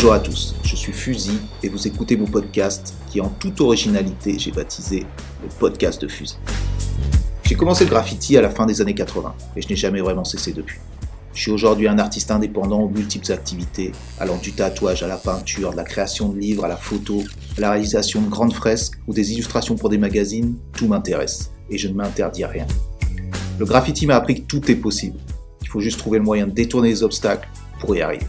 Bonjour 0.00 0.12
à 0.12 0.20
tous, 0.20 0.54
je 0.62 0.76
suis 0.76 0.92
Fusil 0.92 1.40
et 1.60 1.68
vous 1.68 1.88
écoutez 1.88 2.16
mon 2.16 2.26
podcast 2.26 2.94
qui 3.10 3.20
en 3.20 3.30
toute 3.30 3.60
originalité 3.60 4.38
j'ai 4.38 4.52
baptisé 4.52 5.04
le 5.42 5.48
podcast 5.58 6.00
de 6.00 6.06
Fusil. 6.06 6.36
J'ai 7.42 7.56
commencé 7.56 7.82
le 7.82 7.90
graffiti 7.90 8.36
à 8.36 8.40
la 8.40 8.48
fin 8.48 8.64
des 8.64 8.80
années 8.80 8.94
80 8.94 9.34
et 9.56 9.60
je 9.60 9.68
n'ai 9.68 9.74
jamais 9.74 10.00
vraiment 10.00 10.22
cessé 10.22 10.52
depuis. 10.52 10.78
Je 11.34 11.40
suis 11.40 11.50
aujourd'hui 11.50 11.88
un 11.88 11.98
artiste 11.98 12.30
indépendant 12.30 12.82
aux 12.82 12.88
multiples 12.88 13.32
activités, 13.32 13.90
allant 14.20 14.36
du 14.36 14.52
tatouage 14.52 15.02
à 15.02 15.08
la 15.08 15.16
peinture, 15.16 15.72
de 15.72 15.76
la 15.76 15.82
création 15.82 16.28
de 16.28 16.38
livres 16.38 16.64
à 16.64 16.68
la 16.68 16.76
photo, 16.76 17.24
à 17.56 17.60
la 17.60 17.72
réalisation 17.72 18.22
de 18.22 18.28
grandes 18.28 18.54
fresques 18.54 19.00
ou 19.08 19.12
des 19.12 19.32
illustrations 19.32 19.74
pour 19.74 19.88
des 19.88 19.98
magazines, 19.98 20.54
tout 20.74 20.86
m'intéresse 20.86 21.50
et 21.70 21.76
je 21.76 21.88
ne 21.88 21.94
m'interdis 21.94 22.44
rien. 22.44 22.68
Le 23.58 23.64
graffiti 23.64 24.06
m'a 24.06 24.14
appris 24.14 24.42
que 24.42 24.46
tout 24.46 24.70
est 24.70 24.76
possible. 24.76 25.18
Il 25.60 25.68
faut 25.68 25.80
juste 25.80 25.98
trouver 25.98 26.18
le 26.18 26.24
moyen 26.24 26.46
de 26.46 26.52
détourner 26.52 26.90
les 26.90 27.02
obstacles 27.02 27.48
pour 27.80 27.96
y 27.96 28.00
arriver. 28.00 28.26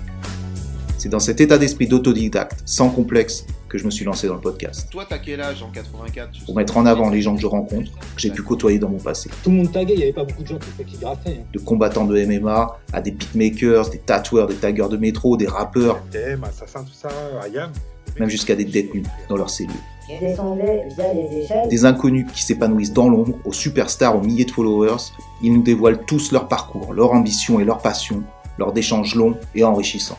C'est 0.99 1.08
dans 1.08 1.20
cet 1.21 1.39
état 1.39 1.58
d'esprit 1.58 1.88
d'autodidacte, 1.88 2.59
sans 2.66 2.89
complexe, 2.89 3.45
que 3.70 3.77
je 3.77 3.85
me 3.85 3.89
suis 3.89 4.03
lancé 4.03 4.27
dans 4.27 4.34
le 4.34 4.41
podcast. 4.41 4.89
Toi, 4.91 5.05
t'as 5.08 5.17
quel 5.17 5.39
âge 5.39 5.63
en 5.63 5.70
84 5.72 6.44
Pour 6.45 6.55
mettre 6.58 6.75
en 6.75 6.85
avant 6.85 7.09
les 7.09 7.22
gens 7.22 7.35
que 7.35 7.41
je 7.41 7.48
rencontre, 7.48 7.89
que 7.94 7.99
j'ai 8.22 8.31
pu 8.31 8.41
côtoyer 8.44 8.80
dans 8.80 8.89
mon 8.89 8.98
passé. 8.98 9.30
Tout 9.41 9.49
le 9.49 9.55
monde 9.55 9.72
taguait, 9.72 9.94
il 9.94 9.98
n'y 9.98 10.03
avait 10.03 10.12
pas 10.12 10.25
beaucoup 10.25 10.41
de 10.44 10.48
gens 10.48 10.58
qui, 10.59 10.84
qui 10.84 10.98
graffaient. 10.98 11.38
hein. 11.39 11.45
De 11.53 11.59
combattants 11.59 12.03
de 12.05 12.22
MMA 12.25 12.80
à 12.91 13.02
des 13.02 13.12
beatmakers, 13.12 13.89
des 13.91 13.99
tatoueurs, 13.99 14.48
des 14.48 14.55
taggeurs 14.55 14.89
de 14.89 14.98
métro, 14.98 15.38
des 15.38 15.48
rappeurs, 15.48 16.02
Assassin, 16.44 16.84
tout 16.84 16.91
ça, 16.94 17.08
Ayam. 17.41 17.72
même 18.20 18.30
jusqu'à 18.30 18.55
des 18.55 18.66
détenus 18.66 19.05
dans 19.30 19.38
leurs 19.38 19.50
cellules. 19.50 19.72
Je 20.09 20.20
descendais 20.25 20.84
via 20.97 21.13
les 21.13 21.44
échelles. 21.45 21.70
Des 21.70 21.86
inconnus 21.86 22.25
qui 22.34 22.44
s'épanouissent 22.44 22.91
dans 22.94 23.08
l'ombre, 23.08 23.36
aux 23.45 23.53
superstars, 23.53 24.17
aux 24.17 24.22
milliers 24.22 24.44
de 24.45 24.52
followers, 24.52 24.97
ils 25.42 25.53
nous 25.53 25.61
dévoilent 25.64 26.03
tous 26.05 26.33
leur 26.33 26.50
parcours, 26.50 26.92
leur 26.94 27.14
ambition 27.14 27.61
et 27.61 27.64
leur 27.64 27.77
passion, 27.77 28.22
lors 28.58 28.73
d'échanges 28.73 29.16
longs 29.16 29.38
et 29.55 29.64
enrichissants. 29.64 30.17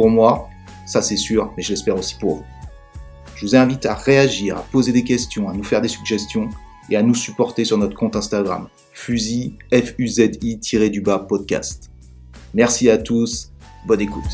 Pour 0.00 0.08
moi, 0.08 0.48
ça 0.86 1.02
c'est 1.02 1.18
sûr, 1.18 1.52
mais 1.54 1.62
je 1.62 1.68
l'espère 1.68 1.94
aussi 1.94 2.14
pour 2.14 2.36
vous. 2.36 2.44
Je 3.36 3.44
vous 3.44 3.54
invite 3.54 3.84
à 3.84 3.92
réagir, 3.94 4.56
à 4.56 4.62
poser 4.62 4.92
des 4.92 5.04
questions, 5.04 5.46
à 5.50 5.52
nous 5.52 5.62
faire 5.62 5.82
des 5.82 5.88
suggestions 5.88 6.48
et 6.88 6.96
à 6.96 7.02
nous 7.02 7.14
supporter 7.14 7.66
sur 7.66 7.76
notre 7.76 7.94
compte 7.94 8.16
Instagram, 8.16 8.68
fusil, 8.94 9.58
F-U-Z-I-du-bas 9.70 11.26
podcast. 11.28 11.90
Merci 12.54 12.88
à 12.88 12.96
tous, 12.96 13.52
bonne 13.86 14.00
écoute. 14.00 14.24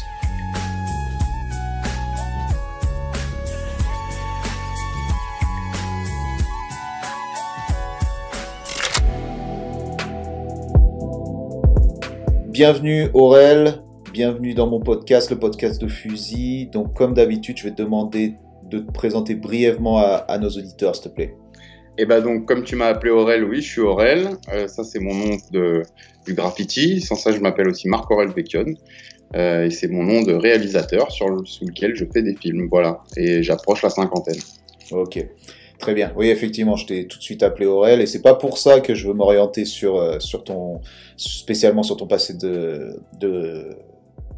Bienvenue 12.53 13.09
Aurel, 13.15 13.83
bienvenue 14.17 14.55
dans 14.55 14.67
mon 14.67 14.81
podcast, 14.81 15.29
le 15.29 15.39
podcast 15.39 15.79
de 15.79 15.89
Fusil. 15.89 16.71
Donc 16.73 16.95
comme 16.95 17.13
d'habitude, 17.13 17.59
je 17.59 17.65
vais 17.65 17.73
te 17.73 17.83
demander 17.83 18.33
de 18.65 18.79
te 18.79 18.91
présenter 18.91 19.35
brièvement 19.35 19.99
à, 19.99 20.25
à 20.27 20.39
nos 20.39 20.49
auditeurs, 20.49 20.97
s'il 20.97 21.11
te 21.11 21.15
plaît. 21.15 21.37
Et 21.99 22.07
bah 22.07 22.23
donc, 22.23 22.47
comme 22.47 22.65
tu 22.65 22.77
m'as 22.77 22.87
appelé 22.87 23.11
Aurel, 23.13 23.45
oui, 23.45 23.61
je 23.61 23.69
suis 23.71 23.83
Aurel. 23.83 24.31
Euh, 24.55 24.69
ça, 24.69 24.85
c'est 24.85 25.01
mon 25.01 25.13
nom 25.15 25.37
de, 25.53 25.83
du 26.25 26.33
graffiti. 26.33 27.03
Sans 27.03 27.15
ça, 27.15 27.31
je 27.31 27.41
m'appelle 27.41 27.69
aussi 27.69 27.89
Marc 27.89 28.11
Aurel 28.11 28.31
Becchion. 28.31 28.65
Euh, 29.35 29.67
et 29.67 29.71
c'est 29.71 29.89
mon 29.89 30.03
nom 30.03 30.23
de 30.23 30.33
réalisateur 30.33 31.13
sur 31.13 31.29
le- 31.29 31.45
sous 31.45 31.67
lequel 31.67 31.95
je 31.95 32.07
fais 32.11 32.23
des 32.23 32.37
films. 32.37 32.69
Voilà. 32.71 33.03
Et 33.19 33.43
j'approche 33.43 33.83
la 33.83 33.91
cinquantaine. 33.91 34.41
Ok, 34.93 35.23
très 35.79 35.93
bien. 35.93 36.15
Oui, 36.17 36.29
effectivement, 36.29 36.77
je 36.77 36.87
t'ai 36.87 37.07
tout 37.07 37.19
de 37.19 37.23
suite 37.23 37.43
appelé 37.43 37.67
Aurel 37.67 38.01
et 38.01 38.07
c'est 38.07 38.23
pas 38.23 38.35
pour 38.35 38.57
ça 38.57 38.81
que 38.81 38.95
je 38.95 39.09
veux 39.09 39.15
m'orienter 39.15 39.67
sur, 39.67 39.97
euh, 39.97 40.21
sur 40.21 40.43
ton, 40.43 40.81
spécialement 41.19 41.83
sur 41.83 41.99
ton 41.99 42.07
passé 42.07 42.33
de, 42.33 42.99
de, 43.21 43.77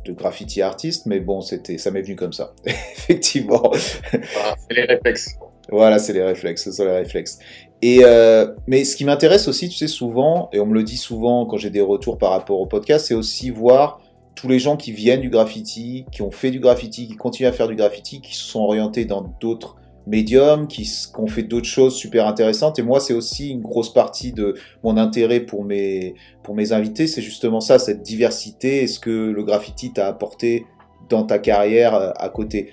de 0.09 0.13
graffiti 0.13 0.63
artiste, 0.63 1.07
mais 1.07 1.21
bon, 1.21 1.41
c'était, 1.41 1.79
ça 1.79 1.91
m'est 1.91 2.03
venu 2.03 2.17
comme 2.17 2.33
ça. 2.33 2.53
effectivement. 2.65 3.71
Voilà, 3.71 4.57
c'est 4.59 4.75
les 4.75 4.85
réflexes. 4.85 5.39
Voilà, 5.71 5.99
c'est 5.99 6.13
les 6.15 6.23
réflexes, 6.23 6.65
ce 6.65 6.73
sont 6.73 6.85
les 6.85 6.93
réflexes. 6.93 7.39
Et 7.83 8.01
euh, 8.03 8.55
mais 8.67 8.85
ce 8.85 8.97
qui 8.97 9.05
m'intéresse 9.05 9.49
aussi, 9.49 9.69
tu 9.69 9.77
sais, 9.77 9.87
souvent, 9.87 10.49
et 10.53 10.61
on 10.61 10.67
me 10.67 10.75
le 10.75 10.83
dit 10.83 10.97
souvent 10.97 11.45
quand 11.47 11.59
j'ai 11.59 11.71
des 11.71 11.81
retours 11.81 12.19
par 12.19 12.31
rapport 12.31 12.59
au 12.59 12.67
podcast, 12.67 13.07
c'est 13.07 13.15
aussi 13.15 13.51
voir 13.51 14.01
tous 14.35 14.49
les 14.49 14.59
gens 14.59 14.77
qui 14.77 14.93
viennent 14.93 15.21
du 15.21 15.31
graffiti, 15.31 16.07
qui 16.11 16.23
ont 16.23 16.31
fait 16.31 16.51
du 16.51 16.61
graffiti, 16.61 17.07
qui 17.07 17.17
continuent 17.17 17.49
à 17.49 17.53
faire 17.53 17.69
du 17.69 17.75
graffiti, 17.75 18.21
qui 18.21 18.35
se 18.35 18.45
sont 18.45 18.61
orientés 18.61 19.05
dans 19.05 19.23
d'autres 19.41 19.77
médiums, 20.09 20.67
qui, 20.67 20.91
ont 21.17 21.27
fait 21.27 21.43
d'autres 21.43 21.69
choses 21.69 21.95
super 21.95 22.27
intéressantes. 22.27 22.79
Et 22.79 22.83
moi, 22.83 22.99
c'est 22.99 23.15
aussi 23.15 23.51
une 23.51 23.61
grosse 23.61 23.93
partie 23.93 24.33
de 24.33 24.55
mon 24.83 24.97
intérêt 24.97 25.41
pour 25.41 25.65
mes, 25.65 26.15
pour 26.43 26.55
mes 26.55 26.73
invités, 26.73 27.07
c'est 27.07 27.23
justement 27.23 27.61
ça, 27.61 27.79
cette 27.79 28.03
diversité, 28.03 28.83
et 28.83 28.87
ce 28.87 28.99
que 28.99 29.11
le 29.11 29.43
graffiti 29.45 29.93
t'a 29.93 30.09
apporté 30.09 30.67
dans 31.09 31.25
ta 31.25 31.39
carrière 31.39 31.95
euh, 31.95 32.11
à 32.17 32.29
côté. 32.29 32.73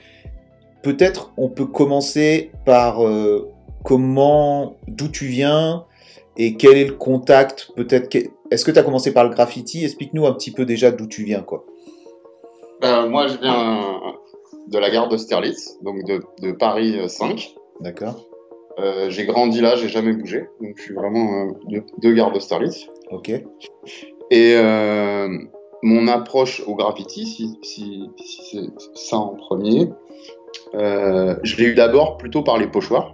Peut-être 0.82 1.34
on 1.38 1.50
peut 1.50 1.66
commencer 1.66 2.52
par 2.66 3.06
euh, 3.06 3.52
comment, 3.84 4.76
d'où 4.88 5.10
tu 5.10 5.26
viens 5.26 5.86
et 6.38 6.56
quel 6.56 6.78
est 6.78 6.86
le 6.86 6.94
contact. 6.94 7.72
Peut-être, 7.76 8.16
est-ce 8.52 8.66
que 8.66 8.72
tu 8.72 8.80
as 8.80 8.84
commencé 8.84 9.14
par 9.14 9.24
le 9.24 9.30
graffiti? 9.30 9.84
Explique-nous 9.84 10.26
un 10.26 10.34
petit 10.34 10.52
peu 10.52 10.66
déjà 10.66 10.92
d'où 10.92 11.08
tu 11.08 11.24
viens, 11.24 11.42
quoi. 11.42 11.66
Euh, 12.84 13.08
moi, 13.10 13.28
je 13.28 13.38
viens 13.38 13.90
de 14.68 14.78
la 14.78 14.90
gare 14.90 15.10
d'Austerlitz, 15.10 15.78
donc 15.82 16.04
de, 16.06 16.22
de 16.42 16.52
Paris 16.52 17.00
euh, 17.00 17.08
5. 17.08 17.56
D'accord. 17.82 18.26
Euh, 18.80 19.10
j'ai 19.10 19.26
grandi 19.26 19.62
là, 19.62 19.76
j'ai 19.76 19.88
jamais 19.88 20.14
bougé. 20.14 20.50
Donc, 20.62 20.74
je 20.78 20.82
suis 20.82 20.94
vraiment 20.94 21.48
euh, 21.48 21.52
de, 21.70 21.84
de 22.02 22.14
gare 22.14 22.32
d'Austerlitz. 22.32 22.88
Ok. 23.12 23.30
Et 24.32 24.56
euh, 24.56 25.28
mon 25.84 26.08
approche 26.08 26.62
au 26.66 26.76
graffiti, 26.76 27.26
si, 27.26 27.58
si, 27.62 28.10
si 28.18 28.42
c'est 28.52 29.00
ça 29.00 29.18
en 29.18 29.36
premier, 29.36 29.90
euh, 30.74 31.36
je 31.44 31.58
l'ai 31.58 31.66
eu 31.66 31.76
d'abord 31.76 32.18
plutôt 32.18 32.42
par 32.42 32.58
les 32.58 32.68
pochoirs. 32.68 33.14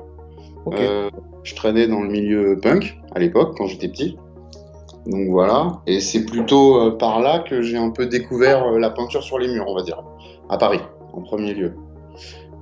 Ok. 0.65 0.75
Euh, 0.79 1.09
je 1.43 1.55
traînais 1.55 1.87
dans 1.87 2.01
le 2.01 2.09
milieu 2.09 2.59
punk 2.61 2.97
à 3.15 3.19
l'époque, 3.19 3.55
quand 3.57 3.65
j'étais 3.67 3.87
petit. 3.87 4.17
Donc 5.07 5.29
voilà. 5.29 5.81
Et 5.87 5.99
c'est 5.99 6.25
plutôt 6.25 6.77
euh, 6.77 6.91
par 6.91 7.19
là 7.19 7.39
que 7.39 7.61
j'ai 7.61 7.77
un 7.77 7.89
peu 7.89 8.05
découvert 8.05 8.65
euh, 8.65 8.79
la 8.79 8.91
peinture 8.91 9.23
sur 9.23 9.39
les 9.39 9.47
murs, 9.47 9.65
on 9.67 9.75
va 9.75 9.81
dire, 9.81 10.03
à 10.49 10.57
Paris, 10.57 10.79
en 11.13 11.21
premier 11.21 11.53
lieu. 11.53 11.73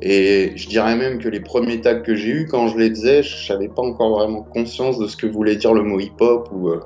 Et 0.02 0.54
je 0.56 0.70
dirais 0.70 0.96
même 0.96 1.20
que 1.20 1.28
les 1.28 1.42
premiers 1.42 1.82
tags 1.82 2.00
que 2.00 2.16
j'ai 2.16 2.30
eus, 2.30 2.48
quand 2.48 2.68
je 2.70 2.78
les 2.78 2.90
faisais, 2.90 3.22
je 3.22 3.52
n'avais 3.52 3.68
pas 3.68 3.82
encore 3.82 4.18
vraiment 4.18 4.44
conscience 4.44 4.98
de 4.98 5.08
ce 5.08 5.18
que 5.18 5.28
voulait 5.28 5.58
dire 5.58 5.74
le 5.74 5.84
mot 5.84 6.00
hip-hop 6.00 6.50
ou 6.54 6.70
euh, 6.70 6.80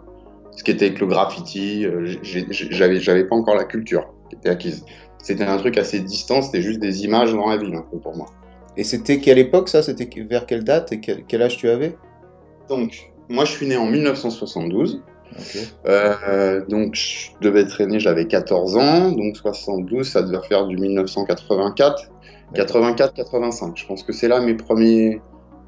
ce 0.51 0.63
qu'était 0.63 0.89
le 0.89 1.05
graffiti. 1.05 1.85
Euh, 1.85 2.15
J'avais 2.23 2.99
j'avais 2.99 3.25
pas 3.25 3.35
encore 3.35 3.55
la 3.55 3.65
culture 3.65 4.11
qui 4.29 4.35
était 4.35 4.49
acquise. 4.49 4.83
C'était 5.19 5.43
un 5.43 5.57
truc 5.57 5.77
assez 5.77 5.99
distant, 5.99 6.41
c'était 6.41 6.61
juste 6.61 6.79
des 6.79 7.05
images 7.05 7.33
dans 7.33 7.47
la 7.47 7.57
ville, 7.57 7.73
un 7.75 7.85
peu 7.89 7.97
pour 7.97 8.15
moi. 8.15 8.25
Et 8.75 8.83
c'était 8.83 9.19
quelle 9.19 9.37
époque 9.37 9.69
ça? 9.69 9.83
C'était 9.83 10.09
vers 10.23 10.45
quelle 10.45 10.63
date 10.63 10.91
et 10.91 10.99
quel, 10.99 11.23
quel 11.25 11.43
âge 11.43 11.57
tu 11.57 11.69
avais? 11.69 11.95
Donc, 12.67 13.11
moi, 13.29 13.45
je 13.45 13.51
suis 13.51 13.67
né 13.67 13.77
en 13.77 13.85
1972. 13.85 15.01
Euh, 15.85 16.65
donc, 16.65 16.95
je 16.95 17.29
devais 17.41 17.61
être 17.61 17.81
né, 17.83 17.99
j'avais 17.99 18.27
14 18.27 18.77
ans. 18.77 19.11
Donc, 19.11 19.37
72, 19.37 20.07
ça 20.07 20.21
devait 20.21 20.45
faire 20.47 20.65
du 20.67 20.77
1984. 20.77 22.09
84-85. 22.53 23.71
Je 23.75 23.85
pense 23.85 24.03
que 24.03 24.13
c'est 24.13 24.27
là 24.27 24.39
mes 24.39 24.53
premiers 24.53 25.21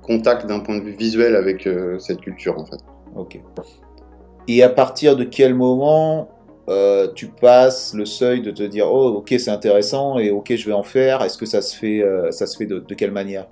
contacts 0.04 0.46
d'un 0.46 0.60
point 0.60 0.78
de 0.78 0.84
vue 0.84 0.96
visuel 0.96 1.36
avec 1.36 1.66
euh, 1.66 1.98
cette 2.00 2.22
culture, 2.22 2.58
en 2.60 2.66
fait. 2.66 2.78
Ok. 3.16 3.40
Et 4.48 4.62
à 4.62 4.70
partir 4.70 5.16
de 5.16 5.24
quel 5.24 5.56
moment 5.56 6.30
euh, 6.70 7.08
tu 7.14 7.28
passes 7.28 7.94
le 7.94 8.06
seuil 8.06 8.42
de 8.42 8.52
te 8.52 8.64
dire 8.64 8.88
oh 8.92 9.18
ok 9.18 9.36
c'est 9.38 9.52
intéressant 9.52 10.18
et 10.18 10.32
ok 10.32 10.56
je 10.56 10.66
vais 10.66 10.74
en 10.74 10.84
faire 10.84 11.24
Est-ce 11.24 11.38
que 11.38 11.46
ça 11.46 11.62
se 11.62 11.76
fait 11.76 12.04
ça 12.32 12.46
se 12.46 12.58
fait 12.58 12.66
de, 12.66 12.80
de 12.80 12.94
quelle 12.94 13.12
manière? 13.12 13.48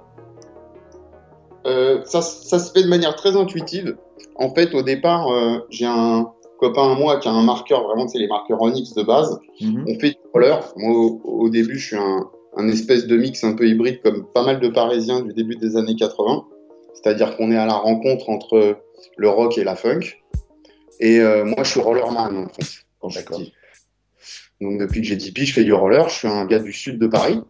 Ça, 1.65 2.21
ça 2.21 2.59
se 2.59 2.71
fait 2.71 2.83
de 2.83 2.89
manière 2.89 3.15
très 3.15 3.35
intuitive. 3.35 3.95
En 4.35 4.53
fait, 4.53 4.73
au 4.73 4.81
départ, 4.81 5.31
euh, 5.31 5.59
j'ai 5.69 5.85
un 5.85 6.31
copain 6.59 6.91
à 6.91 6.95
moi 6.95 7.17
qui 7.17 7.27
a 7.27 7.31
un 7.31 7.43
marqueur, 7.43 7.83
vraiment, 7.83 8.07
c'est 8.07 8.19
les 8.19 8.27
marqueurs 8.27 8.61
Onyx 8.61 8.93
de 8.93 9.03
base. 9.03 9.39
Mhm. 9.61 9.85
On 9.87 9.99
fait 9.99 10.11
du 10.11 10.17
roller. 10.33 10.73
Moi, 10.75 10.95
au, 10.95 11.21
au 11.23 11.49
début, 11.49 11.77
je 11.77 11.87
suis 11.87 11.97
un, 11.97 12.29
un 12.55 12.67
espèce 12.67 13.07
de 13.07 13.17
mix 13.17 13.43
un 13.43 13.53
peu 13.53 13.67
hybride, 13.67 14.01
comme 14.01 14.25
pas 14.33 14.43
mal 14.43 14.59
de 14.59 14.67
Parisiens 14.69 15.21
du 15.21 15.33
début 15.33 15.55
des 15.55 15.75
années 15.75 15.95
80. 15.95 16.45
C'est-à-dire 16.93 17.35
qu'on 17.35 17.51
est 17.51 17.57
à 17.57 17.65
la 17.65 17.73
rencontre 17.73 18.29
entre 18.29 18.77
le 19.17 19.29
rock 19.29 19.57
et 19.57 19.63
la 19.63 19.75
funk. 19.75 20.01
Et 20.99 21.19
euh, 21.19 21.43
moi, 21.43 21.63
je 21.63 21.71
suis 21.71 21.79
rollerman, 21.79 22.37
en 22.37 22.47
fait, 22.47 22.85
quand 22.99 23.09
je 23.09 23.17
suis 23.17 23.25
D'accord. 23.25 23.39
petit. 23.39 23.53
Donc, 24.61 24.79
depuis 24.79 25.01
que 25.01 25.07
j'ai 25.07 25.15
10 25.15 25.31
piges, 25.31 25.49
je 25.49 25.53
fais 25.53 25.63
du 25.63 25.73
roller. 25.73 26.07
Je 26.09 26.15
suis 26.15 26.27
un 26.27 26.45
gars 26.45 26.59
du 26.59 26.71
sud 26.71 26.99
de 26.99 27.07
Paris. 27.07 27.41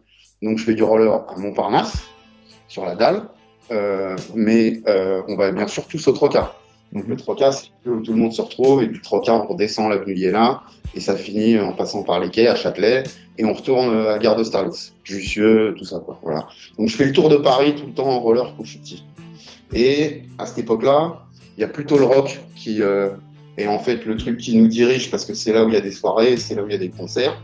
Donc, 0.42 0.58
je 0.58 0.64
fais 0.64 0.74
du 0.74 0.82
roller 0.82 1.24
à 1.28 1.36
Montparnasse, 1.36 2.08
sur 2.68 2.84
la 2.84 2.96
dalle. 2.96 3.28
Euh, 3.70 4.16
mais 4.34 4.82
euh, 4.88 5.22
on 5.28 5.36
va 5.36 5.52
bien 5.52 5.66
sûr 5.66 5.86
tous 5.86 6.06
au. 6.08 6.12
Donc, 6.94 7.08
le 7.08 7.16
trocas, 7.16 7.52
c'est 7.52 7.90
où 7.90 8.00
tout 8.00 8.12
le 8.12 8.18
monde 8.18 8.32
se 8.32 8.42
retrouve. 8.42 8.82
Et 8.82 8.86
du 8.86 9.00
trocas, 9.00 9.34
on 9.34 9.46
redescend 9.46 9.90
l'avenue 9.90 10.14
Liéla. 10.14 10.62
Et 10.94 11.00
ça 11.00 11.16
finit 11.16 11.58
en 11.58 11.72
passant 11.72 12.02
par 12.02 12.20
les 12.20 12.30
quais 12.30 12.46
à 12.46 12.54
Châtelet. 12.54 13.02
Et 13.36 13.44
on 13.44 13.52
retourne 13.52 13.90
à 13.90 14.04
la 14.04 14.18
gare 14.18 14.36
d'Austerlitz. 14.36 14.94
Jussieu, 15.02 15.74
tout 15.76 15.84
ça, 15.84 15.98
quoi. 15.98 16.18
Voilà. 16.22 16.46
Donc, 16.78 16.88
je 16.88 16.96
fais 16.96 17.04
le 17.04 17.12
tour 17.12 17.28
de 17.28 17.36
Paris 17.36 17.74
tout 17.74 17.86
le 17.86 17.92
temps 17.92 18.08
en 18.08 18.20
roller 18.20 18.54
quand 18.56 18.64
je 18.64 18.70
suis 18.70 18.78
petit. 18.78 19.04
Et 19.72 20.22
à 20.38 20.46
cette 20.46 20.58
époque-là, 20.58 21.24
il 21.56 21.60
y 21.60 21.64
a 21.64 21.68
plutôt 21.68 21.98
le 21.98 22.04
rock 22.04 22.40
qui 22.54 22.82
euh, 22.82 23.10
est 23.56 23.66
en 23.66 23.78
fait 23.78 24.04
le 24.04 24.16
truc 24.16 24.38
qui 24.38 24.56
nous 24.56 24.68
dirige 24.68 25.10
parce 25.10 25.24
que 25.24 25.34
c'est 25.34 25.52
là 25.52 25.64
où 25.64 25.68
il 25.68 25.74
y 25.74 25.76
a 25.76 25.80
des 25.80 25.92
soirées, 25.92 26.36
c'est 26.36 26.54
là 26.54 26.62
où 26.62 26.66
il 26.68 26.72
y 26.72 26.76
a 26.76 26.78
des 26.78 26.90
concerts. 26.90 27.40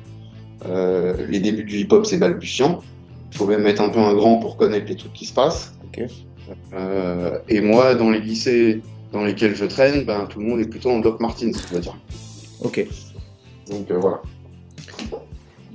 Euh, 0.67 1.27
les 1.29 1.41
débuts 1.41 1.65
du 1.65 1.79
hip-hop, 1.79 2.07
c'est 2.07 2.19
balbutiant. 2.19 2.81
Il 3.33 3.37
faut 3.37 3.47
même 3.47 3.67
être 3.67 3.81
un 3.81 3.89
peu 3.89 4.01
un 4.01 4.15
grand 4.15 4.39
pour 4.39 4.57
connaître 4.57 4.87
les 4.89 4.97
trucs 4.97 5.13
qui 5.13 5.27
se 5.27 5.33
passent. 5.33 5.75
Euh, 6.73 7.39
et 7.49 7.61
moi, 7.61 7.95
dans 7.95 8.11
les 8.11 8.21
lycées 8.21 8.83
dans 9.13 9.25
lesquels 9.25 9.55
je 9.57 9.65
traîne, 9.65 10.05
ben, 10.05 10.27
tout 10.29 10.39
le 10.41 10.47
monde 10.47 10.61
est 10.61 10.69
plutôt 10.69 10.91
en 10.91 11.01
Doc 11.01 11.21
Martins, 11.21 11.51
on 11.71 11.75
va 11.75 11.81
dire. 11.81 11.97
Ok. 12.63 12.87
Donc 13.71 13.91
euh, 13.91 13.99
voilà. 13.99 14.21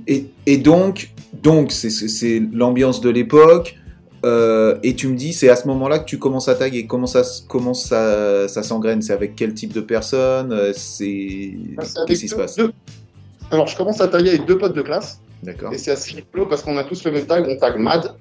Et, 0.06 0.26
et 0.46 0.56
donc, 0.58 1.10
donc 1.42 1.72
c'est- 1.72 1.90
c'est 1.90 2.08
c'est 2.08 2.42
l'ambiance 2.52 3.00
de 3.00 3.10
l'époque. 3.10 3.76
euh, 4.24 4.78
et 4.82 4.94
tu 4.96 5.06
me 5.08 5.14
dis, 5.16 5.32
c'est 5.32 5.48
à 5.50 5.56
ce 5.56 5.68
moment-là 5.68 5.98
que 6.00 6.04
tu 6.06 6.18
commences 6.18 6.48
à 6.48 6.54
taguer. 6.56 6.86
Comment 6.86 7.06
ça, 7.06 7.22
comment 7.48 7.74
ça, 7.74 8.48
ça 8.48 8.62
s'engraine? 8.64 9.00
C'est 9.02 9.12
avec 9.12 9.36
quel 9.36 9.54
type 9.54 9.72
de 9.72 9.80
personne? 9.80 10.52
Euh, 10.52 10.72
C'est 10.74 11.52
Ah, 11.78 11.82
c'est 11.84 11.94
qu'est-ce 12.06 12.20
qui 12.22 12.28
se 12.28 12.34
passe? 12.34 12.56
deux- 12.56 12.72
Alors, 13.52 13.68
je 13.68 13.76
commence 13.76 14.00
à 14.00 14.08
tailler 14.08 14.30
avec 14.30 14.46
deux 14.46 14.58
potes 14.58 14.74
de 14.74 14.82
classe. 14.82 15.20
D'accord. 15.44 15.72
Et 15.72 15.78
c'est 15.78 15.92
assez 15.92 16.14
rigolo 16.16 16.46
parce 16.46 16.62
qu'on 16.62 16.76
a 16.76 16.82
tous 16.84 17.04
le 17.04 17.12
même 17.12 17.26
tag, 17.26 17.46
on 17.48 17.56
tag 17.56 17.78
MAD. 17.78 18.14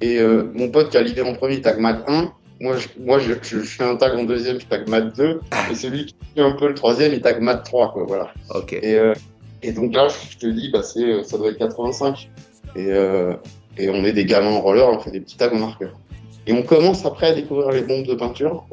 Et 0.00 0.18
euh, 0.18 0.44
mon 0.54 0.70
pote 0.70 0.90
qui 0.90 0.96
a 0.96 1.02
l'idée 1.02 1.20
en 1.22 1.34
premier, 1.34 1.54
il 1.56 1.60
tag 1.62 1.78
MAD 1.78 2.02
1. 2.08 2.32
Moi, 2.60 2.76
je, 2.76 2.88
moi 3.00 3.18
je, 3.18 3.34
je, 3.42 3.60
je 3.60 3.64
fais 3.64 3.84
un 3.84 3.96
tag 3.96 4.14
en 4.16 4.24
deuxième, 4.24 4.60
je 4.60 4.66
tag 4.66 4.88
MAD 4.88 5.14
2. 5.14 5.40
Et 5.70 5.74
celui 5.74 6.06
qui 6.06 6.14
fait 6.34 6.40
un 6.40 6.52
peu 6.52 6.68
le 6.68 6.74
troisième, 6.74 7.12
il 7.12 7.20
tag 7.20 7.40
MAD 7.40 7.64
3. 7.64 7.92
Quoi, 7.92 8.04
voilà. 8.06 8.32
Ok. 8.54 8.72
Et, 8.72 8.94
euh, 8.94 9.14
et 9.62 9.72
donc 9.72 9.94
là, 9.94 10.08
je 10.08 10.36
te 10.36 10.46
dis, 10.46 10.70
bah, 10.70 10.82
c'est, 10.82 11.02
euh, 11.02 11.22
ça 11.22 11.38
doit 11.38 11.48
être 11.48 11.58
85. 11.58 12.30
Et, 12.76 12.86
euh, 12.88 13.34
et 13.78 13.88
on 13.88 14.04
est 14.04 14.12
des 14.12 14.24
gamins 14.24 14.50
en 14.50 14.60
roller, 14.60 14.88
on 14.88 14.98
fait 14.98 15.10
des 15.10 15.20
petits 15.20 15.36
tags 15.36 15.50
en 15.52 15.58
marqueur. 15.58 15.98
Et 16.46 16.52
on 16.52 16.62
commence 16.62 17.04
après 17.06 17.28
à 17.28 17.34
découvrir 17.34 17.70
les 17.70 17.82
bombes 17.82 18.06
de 18.06 18.14
peinture. 18.14 18.66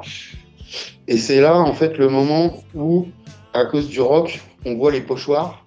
Et 1.07 1.17
c'est 1.17 1.41
là, 1.41 1.57
en 1.57 1.73
fait, 1.73 1.97
le 1.97 2.09
moment 2.09 2.61
où, 2.75 3.07
à 3.53 3.65
cause 3.65 3.87
du 3.87 4.01
rock, 4.01 4.41
on 4.65 4.75
voit 4.75 4.91
les 4.91 5.01
pochoirs. 5.01 5.65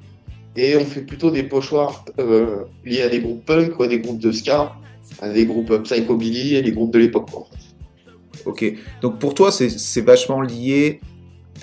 Et 0.57 0.77
on 0.77 0.85
fait 0.85 1.01
plutôt 1.01 1.31
des 1.31 1.43
pochoirs 1.43 2.05
euh, 2.19 2.65
liés 2.85 3.03
à 3.03 3.09
des 3.09 3.21
groupes 3.21 3.45
punk, 3.45 3.71
quoi, 3.73 3.89
des 3.89 3.99
groupes 3.99 4.21
de 4.21 4.31
ska, 4.31 4.73
à 5.21 5.29
des 5.29 5.47
groupes 5.47 5.83
psychobilly 5.83 6.55
et 6.55 6.63
les 6.63 6.71
groupes 6.71 6.93
de 6.93 6.99
l'époque. 6.99 7.29
Ok. 8.45 8.65
Donc 9.03 9.19
pour 9.19 9.35
toi, 9.35 9.51
c'est 9.51 10.01
vachement 10.01 10.41
lié 10.41 11.01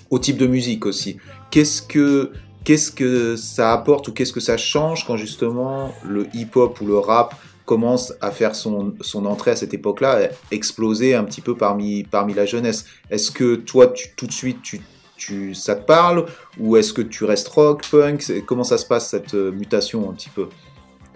au 0.09 0.19
type 0.19 0.37
de 0.37 0.47
musique 0.47 0.85
aussi. 0.85 1.17
Qu'est-ce 1.49 1.81
que 1.81 2.31
qu'est-ce 2.63 2.91
que 2.91 3.35
ça 3.35 3.73
apporte 3.73 4.07
ou 4.07 4.13
qu'est-ce 4.13 4.33
que 4.33 4.39
ça 4.39 4.57
change 4.57 5.05
quand 5.05 5.17
justement 5.17 5.93
le 6.05 6.27
hip-hop 6.33 6.79
ou 6.81 6.85
le 6.85 6.99
rap 6.99 7.35
commence 7.65 8.13
à 8.21 8.31
faire 8.31 8.55
son, 8.55 8.93
son 9.01 9.25
entrée 9.25 9.51
à 9.51 9.55
cette 9.55 9.73
époque-là, 9.73 10.29
exploser 10.51 11.15
un 11.15 11.23
petit 11.23 11.41
peu 11.41 11.55
parmi, 11.55 12.03
parmi 12.03 12.33
la 12.33 12.45
jeunesse? 12.45 12.85
Est-ce 13.09 13.31
que 13.31 13.55
toi, 13.55 13.93
tout 14.17 14.27
de 14.27 14.31
suite, 14.31 14.61
tu, 14.61 14.81
tu, 15.15 15.55
ça 15.55 15.75
te 15.75 15.85
parle 15.85 16.25
Ou 16.59 16.75
est-ce 16.77 16.93
que 16.93 17.01
tu 17.01 17.23
restes 17.23 17.47
rock, 17.47 17.87
punk? 17.89 18.45
Comment 18.45 18.63
ça 18.63 18.77
se 18.77 18.85
passe 18.85 19.09
cette 19.09 19.33
euh, 19.33 19.51
mutation 19.51 20.09
un 20.09 20.13
petit 20.13 20.29
peu? 20.29 20.47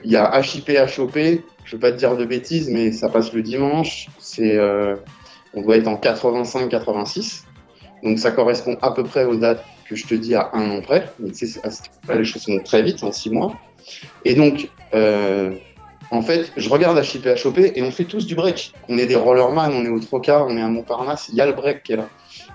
Il 0.04 0.12
y 0.12 0.16
a 0.16 0.40
HIP, 0.40 0.70
HOP, 0.98 1.18
je 1.66 1.76
veux 1.76 1.80
pas 1.80 1.92
te 1.92 1.98
dire 1.98 2.16
de 2.16 2.26
bêtises, 2.26 2.70
mais 2.70 2.92
ça 2.92 3.10
passe 3.10 3.34
le 3.34 3.42
dimanche. 3.42 4.08
C'est, 4.20 4.56
euh, 4.56 4.96
on 5.56 5.62
doit 5.62 5.78
être 5.78 5.88
en 5.88 5.96
85-86. 5.96 7.44
Donc 8.04 8.20
ça 8.20 8.32
correspond 8.32 8.78
à 8.82 8.92
peu 8.92 9.04
près 9.04 9.26
aux 9.26 9.36
dates 9.36 9.64
que 9.90 9.96
je 9.96 10.06
te 10.06 10.16
dis 10.16 10.36
à 10.36 10.50
un 10.54 10.70
an 10.70 10.82
près. 10.82 11.12
Mais 11.20 11.32
les 12.16 12.26
choses 12.26 12.48
vont 12.48 12.60
très 12.60 12.84
vite, 12.84 13.04
en 13.04 13.12
six 13.12 13.30
mois. 13.30 13.56
Et 14.26 14.36
donc, 14.36 14.70
euh, 14.94 15.56
en 16.12 16.22
fait, 16.22 16.52
je 16.58 16.70
regarde 16.70 17.04
HIP, 17.04 17.28
et 17.28 17.82
on 17.82 17.92
fait 17.92 18.06
tous 18.06 18.26
du 18.26 18.36
break. 18.36 18.74
On 18.90 18.98
est 18.98 19.06
des 19.06 19.16
rollerman, 19.16 19.72
on 19.74 19.86
est 19.86 19.90
au 19.90 20.00
Troca, 20.00 20.44
on 20.46 20.58
est 20.58 20.62
à 20.62 20.68
Montparnasse, 20.68 21.30
il 21.30 21.36
y 21.36 21.42
a 21.42 21.46
le 21.46 21.54
break 21.54 21.84
qui 21.84 21.94
est 21.94 21.98
là. 21.98 22.10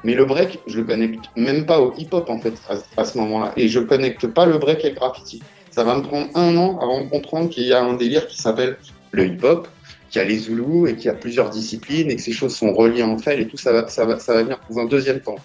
Mais 0.04 0.14
le 0.14 0.24
break, 0.24 0.60
je 0.66 0.78
le 0.78 0.84
connecte 0.84 1.24
même 1.36 1.66
pas 1.66 1.80
au 1.80 1.92
hip-hop 1.96 2.28
en 2.30 2.38
fait 2.38 2.54
à, 2.96 3.04
ce 3.04 3.18
moment-là. 3.18 3.52
Et 3.56 3.68
je 3.68 3.80
connecte 3.80 4.26
pas 4.28 4.46
le 4.46 4.58
break 4.58 4.84
et 4.84 4.90
le 4.90 4.94
graffiti. 4.94 5.42
Ça 5.70 5.84
va 5.84 5.96
me 5.96 6.02
prendre 6.02 6.28
un 6.34 6.56
an 6.56 6.78
avant 6.80 7.02
de 7.02 7.08
comprendre 7.08 7.48
qu'il 7.50 7.64
y 7.64 7.72
a 7.72 7.82
un 7.82 7.94
délire 7.94 8.26
qui 8.26 8.38
s'appelle 8.38 8.76
le 9.12 9.26
hip-hop, 9.26 9.68
qu'il 10.10 10.20
y 10.20 10.24
a 10.24 10.28
les 10.28 10.38
Zoulous 10.38 10.86
et 10.86 10.94
qu'il 10.96 11.06
y 11.06 11.08
a 11.08 11.14
plusieurs 11.14 11.50
disciplines 11.50 12.10
et 12.10 12.16
que 12.16 12.22
ces 12.22 12.32
choses 12.32 12.54
sont 12.54 12.72
reliées 12.72 13.02
entre 13.02 13.28
elles 13.28 13.40
et 13.40 13.46
tout 13.48 13.56
ça 13.56 13.72
va, 13.72 13.88
ça 13.88 14.04
va, 14.04 14.18
ça 14.18 14.34
va 14.34 14.42
venir 14.42 14.60
dans 14.68 14.78
un 14.80 14.86
deuxième 14.86 15.20
temps. 15.20 15.36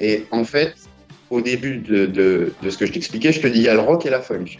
Et 0.00 0.24
en 0.30 0.44
fait, 0.44 0.74
au 1.30 1.40
début 1.40 1.76
de, 1.78 2.06
de, 2.06 2.52
de 2.62 2.70
ce 2.70 2.78
que 2.78 2.86
je 2.86 2.92
t'expliquais, 2.92 3.32
je 3.32 3.40
te 3.40 3.46
dis 3.46 3.58
il 3.60 3.64
y 3.64 3.68
a 3.68 3.74
le 3.74 3.80
rock 3.80 4.06
et 4.06 4.10
la 4.10 4.20
funk. 4.20 4.58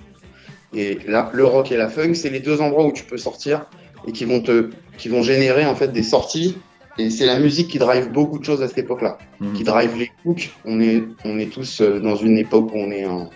Et 0.75 0.99
là, 1.06 1.31
le 1.32 1.44
rock 1.44 1.71
et 1.73 1.76
la 1.76 1.88
funk, 1.88 2.15
c'est 2.15 2.31
les 2.31 2.41
deux 2.41 2.61
endroits 2.61 2.85
où 2.87 2.93
tu 2.93 3.05
peux 3.05 3.17
sortir 3.17 3.67
et 4.06 4.12
qui 4.12 4.25
vont 4.25 4.41
te, 4.41 4.71
qui 4.99 5.09
vont 5.09 5.23
générer 5.23 5.65
en 5.67 5.75
fait 5.75 5.88
des 5.88 6.03
sorties. 6.03 6.56
Et 6.99 7.11
c'est 7.11 7.27
la 7.27 7.38
musique 7.41 7.69
qui 7.69 7.79
drive 7.79 8.11
beaucoup 8.11 8.38
de 8.38 8.44
choses 8.44 8.62
à 8.62 8.69
cette 8.69 8.79
époque-là 8.79 9.19
Mhm. 9.41 9.53
qui 9.55 9.65
drive 9.65 9.97
les 9.99 10.11
cooks. 10.23 10.50
On 10.65 10.81
est, 10.81 11.03
on 11.25 11.38
est 11.38 11.50
tous 11.53 11.81
euh, 11.81 11.99
dans 12.00 12.15
une 12.17 12.38
époque 12.38 12.70
où 12.73 12.77
on 12.79 12.91
est 12.91 13.05
en, 13.06 13.31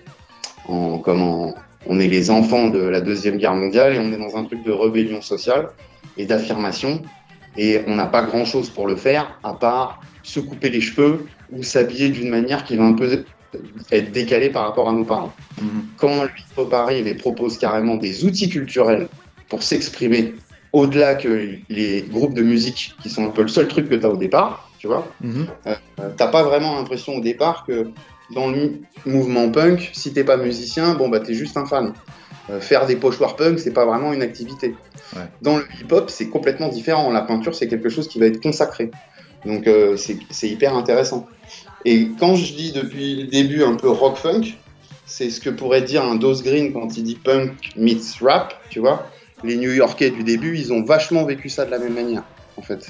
en, 0.68 0.98
comment, 0.98 1.54
on 1.88 1.98
est 2.00 2.08
les 2.08 2.30
enfants 2.30 2.68
de 2.68 2.80
la 2.80 3.00
deuxième 3.00 3.36
guerre 3.38 3.54
mondiale 3.54 3.94
et 3.94 3.98
on 3.98 4.12
est 4.12 4.18
dans 4.18 4.36
un 4.36 4.44
truc 4.44 4.62
de 4.62 4.70
rébellion 4.70 5.20
sociale 5.22 5.68
et 6.16 6.26
d'affirmation. 6.26 7.02
Et 7.56 7.80
on 7.86 7.96
n'a 7.96 8.06
pas 8.06 8.22
grand 8.22 8.44
chose 8.44 8.70
pour 8.70 8.86
le 8.86 8.94
faire 8.94 9.38
à 9.42 9.54
part 9.54 10.00
se 10.22 10.38
couper 10.40 10.70
les 10.70 10.80
cheveux 10.80 11.26
ou 11.50 11.62
s'habiller 11.62 12.10
d'une 12.10 12.28
manière 12.28 12.64
qui 12.64 12.76
va 12.76 12.84
un 12.84 12.92
peu 12.92 13.24
être 13.90 14.12
décalée 14.12 14.50
par 14.50 14.64
rapport 14.64 14.88
à 14.88 14.92
nos 14.92 15.04
parents. 15.04 15.32
Mhm. 15.60 15.68
Quand 15.96 16.24
hip-hop 16.26 16.72
arrive 16.74 17.06
et 17.06 17.14
propose 17.14 17.58
carrément 17.58 17.96
des 17.96 18.24
outils 18.24 18.48
culturels 18.50 19.08
pour 19.48 19.62
s'exprimer 19.62 20.34
au-delà 20.74 21.14
que 21.14 21.56
les 21.70 22.02
groupes 22.02 22.34
de 22.34 22.42
musique 22.42 22.94
qui 23.02 23.08
sont 23.08 23.24
un 23.24 23.30
peu 23.30 23.42
le 23.42 23.48
seul 23.48 23.66
truc 23.66 23.88
que 23.88 23.94
tu 23.94 24.04
as 24.04 24.10
au 24.10 24.16
départ, 24.18 24.70
tu 24.78 24.86
vois, 24.86 25.08
Mhm. 25.22 25.46
euh, 25.66 25.74
t'as 26.16 26.28
pas 26.28 26.42
vraiment 26.42 26.76
l'impression 26.76 27.14
au 27.16 27.20
départ 27.20 27.64
que 27.66 27.88
dans 28.34 28.48
le 28.48 28.80
mouvement 29.06 29.50
punk, 29.50 29.90
si 29.92 30.12
t'es 30.12 30.24
pas 30.24 30.36
musicien, 30.36 30.94
bon 30.94 31.08
bah 31.08 31.20
t'es 31.20 31.34
juste 31.34 31.56
un 31.56 31.66
fan. 31.66 31.92
Euh, 32.50 32.60
faire 32.60 32.86
des 32.86 32.96
pochoirs 32.96 33.36
punk, 33.36 33.58
c'est 33.58 33.72
pas 33.72 33.84
vraiment 33.84 34.12
une 34.12 34.22
activité. 34.22 34.74
Ouais. 35.14 35.22
Dans 35.42 35.58
le 35.58 35.64
hip-hop, 35.80 36.10
c'est 36.10 36.28
complètement 36.28 36.68
différent. 36.68 37.10
La 37.10 37.22
peinture, 37.22 37.54
c'est 37.54 37.68
quelque 37.68 37.88
chose 37.88 38.08
qui 38.08 38.18
va 38.18 38.26
être 38.26 38.40
consacré. 38.40 38.90
Donc 39.44 39.66
euh, 39.66 39.96
c'est 39.96 40.48
hyper 40.48 40.74
intéressant. 40.74 41.26
Et 41.84 42.08
quand 42.18 42.34
je 42.34 42.54
dis 42.54 42.72
depuis 42.72 43.22
le 43.22 43.26
début 43.28 43.62
un 43.62 43.74
peu 43.74 43.88
rock 43.88 44.16
funk, 44.16 44.54
c'est 45.06 45.30
ce 45.30 45.40
que 45.40 45.50
pourrait 45.50 45.82
dire 45.82 46.04
un 46.04 46.16
Dose 46.16 46.42
Green 46.42 46.72
quand 46.72 46.96
il 46.96 47.04
dit 47.04 47.16
punk 47.16 47.70
meets 47.76 48.18
rap, 48.20 48.54
tu 48.68 48.80
vois. 48.80 49.10
Les 49.44 49.56
New 49.56 49.70
Yorkais 49.70 50.10
du 50.10 50.24
début, 50.24 50.58
ils 50.58 50.72
ont 50.72 50.82
vachement 50.82 51.24
vécu 51.24 51.48
ça 51.48 51.64
de 51.64 51.70
la 51.70 51.78
même 51.78 51.94
manière, 51.94 52.24
en 52.56 52.62
fait. 52.62 52.88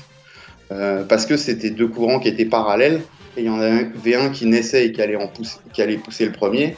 Euh, 0.72 1.04
parce 1.04 1.26
que 1.26 1.36
c'était 1.36 1.70
deux 1.70 1.88
courants 1.88 2.18
qui 2.18 2.28
étaient 2.28 2.44
parallèles 2.44 3.02
il 3.38 3.46
y 3.46 3.50
en 3.50 3.60
avait 3.60 4.14
un 4.14 4.30
qui 4.30 4.46
naissait 4.46 4.86
et 4.86 4.92
qui 4.92 5.00
allait, 5.02 5.16
en 5.16 5.28
pousser, 5.28 5.58
qui 5.72 5.82
allait 5.82 5.96
pousser 5.96 6.26
le 6.26 6.32
premier. 6.32 6.76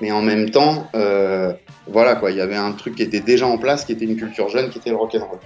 Mais 0.00 0.10
en 0.10 0.22
même 0.22 0.50
temps, 0.50 0.88
euh, 0.94 1.52
voilà 1.86 2.14
quoi, 2.16 2.30
il 2.30 2.36
y 2.36 2.40
avait 2.40 2.56
un 2.56 2.72
truc 2.72 2.94
qui 2.94 3.02
était 3.02 3.20
déjà 3.20 3.46
en 3.46 3.58
place, 3.58 3.84
qui 3.84 3.92
était 3.92 4.04
une 4.04 4.16
culture 4.16 4.48
jeune, 4.48 4.70
qui 4.70 4.78
était 4.78 4.90
le 4.90 4.96
rock'n'roll. 4.96 5.38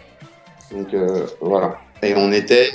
Donc 0.73 0.95
euh, 0.95 1.27
voilà. 1.41 1.79
Et 2.03 2.15
on 2.17 2.33
était, 2.33 2.71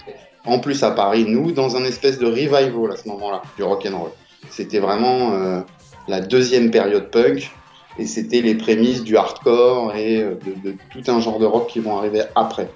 en 0.45 0.59
plus 0.59 0.83
à 0.83 0.91
Paris, 0.91 1.25
nous, 1.27 1.51
dans 1.51 1.77
un 1.77 1.83
espèce 1.85 2.19
de 2.19 2.25
revival 2.25 2.91
à 2.91 2.97
ce 2.97 3.07
moment-là, 3.09 3.41
du 3.55 3.63
rock'n'roll. 3.63 4.11
C'était 4.49 4.79
vraiment 4.79 5.33
euh, 5.33 5.61
la 6.07 6.19
deuxième 6.19 6.71
période 6.71 7.09
punk 7.09 7.51
et 7.97 8.05
c'était 8.05 8.41
les 8.41 8.55
prémices 8.55 9.03
du 9.03 9.15
hardcore 9.17 9.95
et 9.95 10.17
de, 10.23 10.69
de 10.71 10.75
tout 10.89 11.09
un 11.11 11.19
genre 11.19 11.39
de 11.39 11.45
rock 11.45 11.67
qui 11.67 11.79
vont 11.79 11.97
arriver 11.97 12.23
après. 12.35 12.69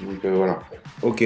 Donc 0.00 0.24
voilà. 0.24 0.60
Ok. 1.02 1.24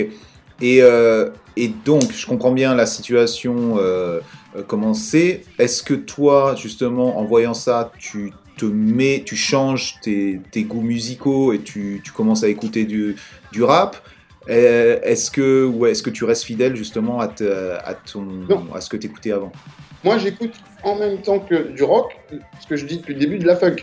Et, 0.61 0.83
euh, 0.83 1.31
et 1.57 1.69
donc, 1.69 2.13
je 2.13 2.27
comprends 2.27 2.53
bien 2.53 2.75
la 2.75 2.87
situation, 2.87 3.77
euh, 3.79 4.21
euh, 4.57 4.63
comment 4.67 4.95
c'est. 4.95 5.43
Est-ce 5.59 5.83
que 5.83 5.95
toi, 5.95 6.55
justement, 6.57 7.19
en 7.19 7.25
voyant 7.25 7.55
ça, 7.55 7.93
tu 7.99 8.33
te 8.57 8.67
mets, 8.67 9.23
tu 9.25 9.37
changes 9.37 9.95
tes, 10.03 10.41
tes 10.51 10.65
goûts 10.65 10.83
musicaux 10.83 11.53
et 11.53 11.61
tu, 11.61 12.03
tu 12.05 12.13
commences 12.13 12.45
à 12.45 12.49
écouter 12.49 12.85
du, 12.85 13.17
du 13.53 13.63
rap? 13.63 13.97
Euh, 14.49 14.99
Est-ce 15.03 15.31
que, 15.31 15.65
ou 15.65 15.87
est-ce 15.87 16.03
que 16.03 16.11
tu 16.11 16.25
restes 16.25 16.45
fidèle 16.45 16.77
justement 16.77 17.21
à, 17.21 17.29
te- 17.29 17.73
à, 17.85 17.95
ton, 17.95 18.29
à 18.75 18.81
ce 18.81 18.89
que 18.89 18.97
tu 18.97 19.07
écoutais 19.07 19.33
avant? 19.33 19.53
Moi, 20.03 20.19
j'écoute 20.19 20.53
en 20.83 20.97
même 20.99 21.19
temps 21.23 21.39
que 21.41 21.73
du 21.73 21.83
rock, 21.83 22.17
ce 22.61 22.67
que 22.67 22.77
je 22.77 22.87
dis 22.87 22.99
depuis 22.99 23.15
le 23.15 23.21
début, 23.21 23.39
de 23.39 23.47
la 23.47 23.57
funk. 23.57 23.77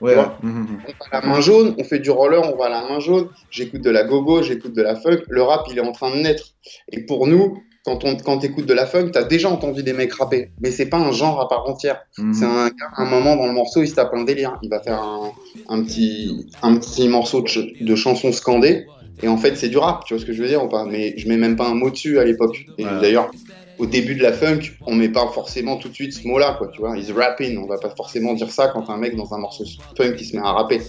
Ouais. 0.00 0.14
Mhm, 0.42 0.50
mhm. 0.52 0.80
On 0.84 0.88
va 0.88 1.18
à 1.18 1.20
la 1.20 1.26
main 1.26 1.40
jaune, 1.40 1.74
on 1.78 1.84
fait 1.84 1.98
du 1.98 2.10
roller, 2.10 2.42
on 2.52 2.56
va 2.56 2.66
à 2.66 2.68
la 2.68 2.82
main 2.88 3.00
jaune. 3.00 3.28
J'écoute 3.50 3.80
de 3.82 3.90
la 3.90 4.04
gogo, 4.04 4.42
j'écoute 4.42 4.74
de 4.74 4.82
la 4.82 4.94
funk. 4.96 5.20
Le 5.28 5.42
rap, 5.42 5.62
il 5.70 5.78
est 5.78 5.80
en 5.82 5.92
train 5.92 6.10
de 6.14 6.20
naître. 6.20 6.44
Et 6.92 7.00
pour 7.06 7.26
nous, 7.26 7.58
quand 7.84 8.04
on 8.04 8.16
quand 8.16 8.42
écoutes 8.44 8.66
de 8.66 8.74
la 8.74 8.84
funk, 8.86 9.10
t'as 9.12 9.22
déjà 9.24 9.48
entendu 9.48 9.82
des 9.82 9.92
mecs 9.92 10.12
rapper, 10.12 10.50
mais 10.60 10.70
c'est 10.70 10.86
pas 10.88 10.98
un 10.98 11.12
genre 11.12 11.40
à 11.40 11.48
part 11.48 11.68
entière. 11.68 12.02
Mhm. 12.18 12.34
C'est 12.34 12.44
un 12.44 12.70
moment 13.04 13.36
dans 13.36 13.46
le 13.46 13.52
morceau, 13.52 13.82
il 13.82 13.88
se 13.88 13.94
tape 13.94 14.12
un 14.12 14.24
délire. 14.24 14.56
Il 14.62 14.68
va 14.70 14.80
faire 14.82 15.00
un, 15.00 15.32
un 15.68 15.82
petit 15.82 16.48
un 16.62 16.76
petit 16.76 17.08
morceau 17.08 17.42
de, 17.42 17.48
ch- 17.48 17.66
de 17.80 17.94
chanson 17.94 18.32
scandée. 18.32 18.86
Et 19.22 19.28
en 19.28 19.38
fait, 19.38 19.56
c'est 19.56 19.68
du 19.70 19.78
rap, 19.78 20.04
tu 20.04 20.12
vois 20.12 20.20
ce 20.20 20.26
que 20.26 20.34
je 20.34 20.42
veux 20.42 20.48
dire 20.48 20.62
ou 20.62 20.68
pas? 20.68 20.84
Mais 20.84 21.16
je 21.16 21.26
mets 21.28 21.38
même 21.38 21.56
pas 21.56 21.66
un 21.68 21.74
mot 21.74 21.90
dessus 21.90 22.18
à 22.18 22.24
l'époque. 22.24 22.66
Et 22.76 22.84
Ouais. 22.84 23.00
d'ailleurs, 23.00 23.30
au 23.78 23.86
début 23.86 24.14
de 24.14 24.22
la 24.22 24.32
funk, 24.32 24.60
on 24.86 24.94
met 24.94 25.08
pas 25.08 25.26
forcément 25.28 25.76
tout 25.76 25.88
de 25.88 25.94
suite 25.94 26.12
ce 26.12 26.26
mot-là, 26.26 26.54
quoi, 26.58 26.68
tu 26.68 26.80
vois. 26.80 26.96
He's 26.96 27.10
rapping, 27.10 27.58
on 27.58 27.66
va 27.66 27.78
pas 27.78 27.90
forcément 27.90 28.34
dire 28.34 28.50
ça 28.50 28.68
quand 28.68 28.88
un 28.90 28.96
mec 28.96 29.16
dans 29.16 29.32
un 29.34 29.38
morceau 29.38 29.64
funk 29.96 30.14
qui 30.14 30.24
se 30.24 30.36
met 30.36 30.42
à 30.42 30.52
rapper. 30.52 30.80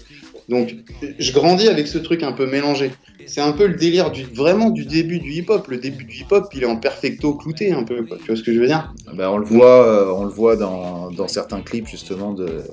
Donc, 0.50 0.74
je 1.20 1.32
grandis 1.34 1.68
avec 1.68 1.88
ce 1.88 1.98
truc 1.98 2.24
un 2.24 2.32
peu 2.32 2.46
mélangé. 2.50 2.92
C'est 3.26 3.42
un 3.42 3.52
peu 3.52 3.68
le 3.68 3.76
délire 3.76 4.14
vraiment 4.34 4.70
du 4.70 4.86
début 4.86 5.20
du 5.20 5.34
hip-hop. 5.34 5.68
Le 5.68 5.78
début 5.78 6.06
du 6.06 6.22
hip-hop, 6.22 6.48
il 6.54 6.64
est 6.64 6.68
en 6.68 6.78
perfecto 6.78 7.34
clouté 7.34 7.74
un 7.74 7.84
peu, 7.84 8.04
quoi. 8.04 8.18
Tu 8.18 8.28
vois 8.28 8.38
ce 8.38 8.44
que 8.44 8.54
je 8.54 8.60
veux 8.60 8.68
dire? 8.68 8.94
Ben, 9.14 9.30
on 9.30 9.38
le 9.38 9.46
voit, 9.46 9.86
euh, 9.86 10.14
on 10.14 10.24
le 10.24 10.32
voit 10.32 10.56
dans, 10.56 11.28
certains 11.28 11.60
clips 11.60 11.88
justement 11.88 12.34
de, 12.34 12.64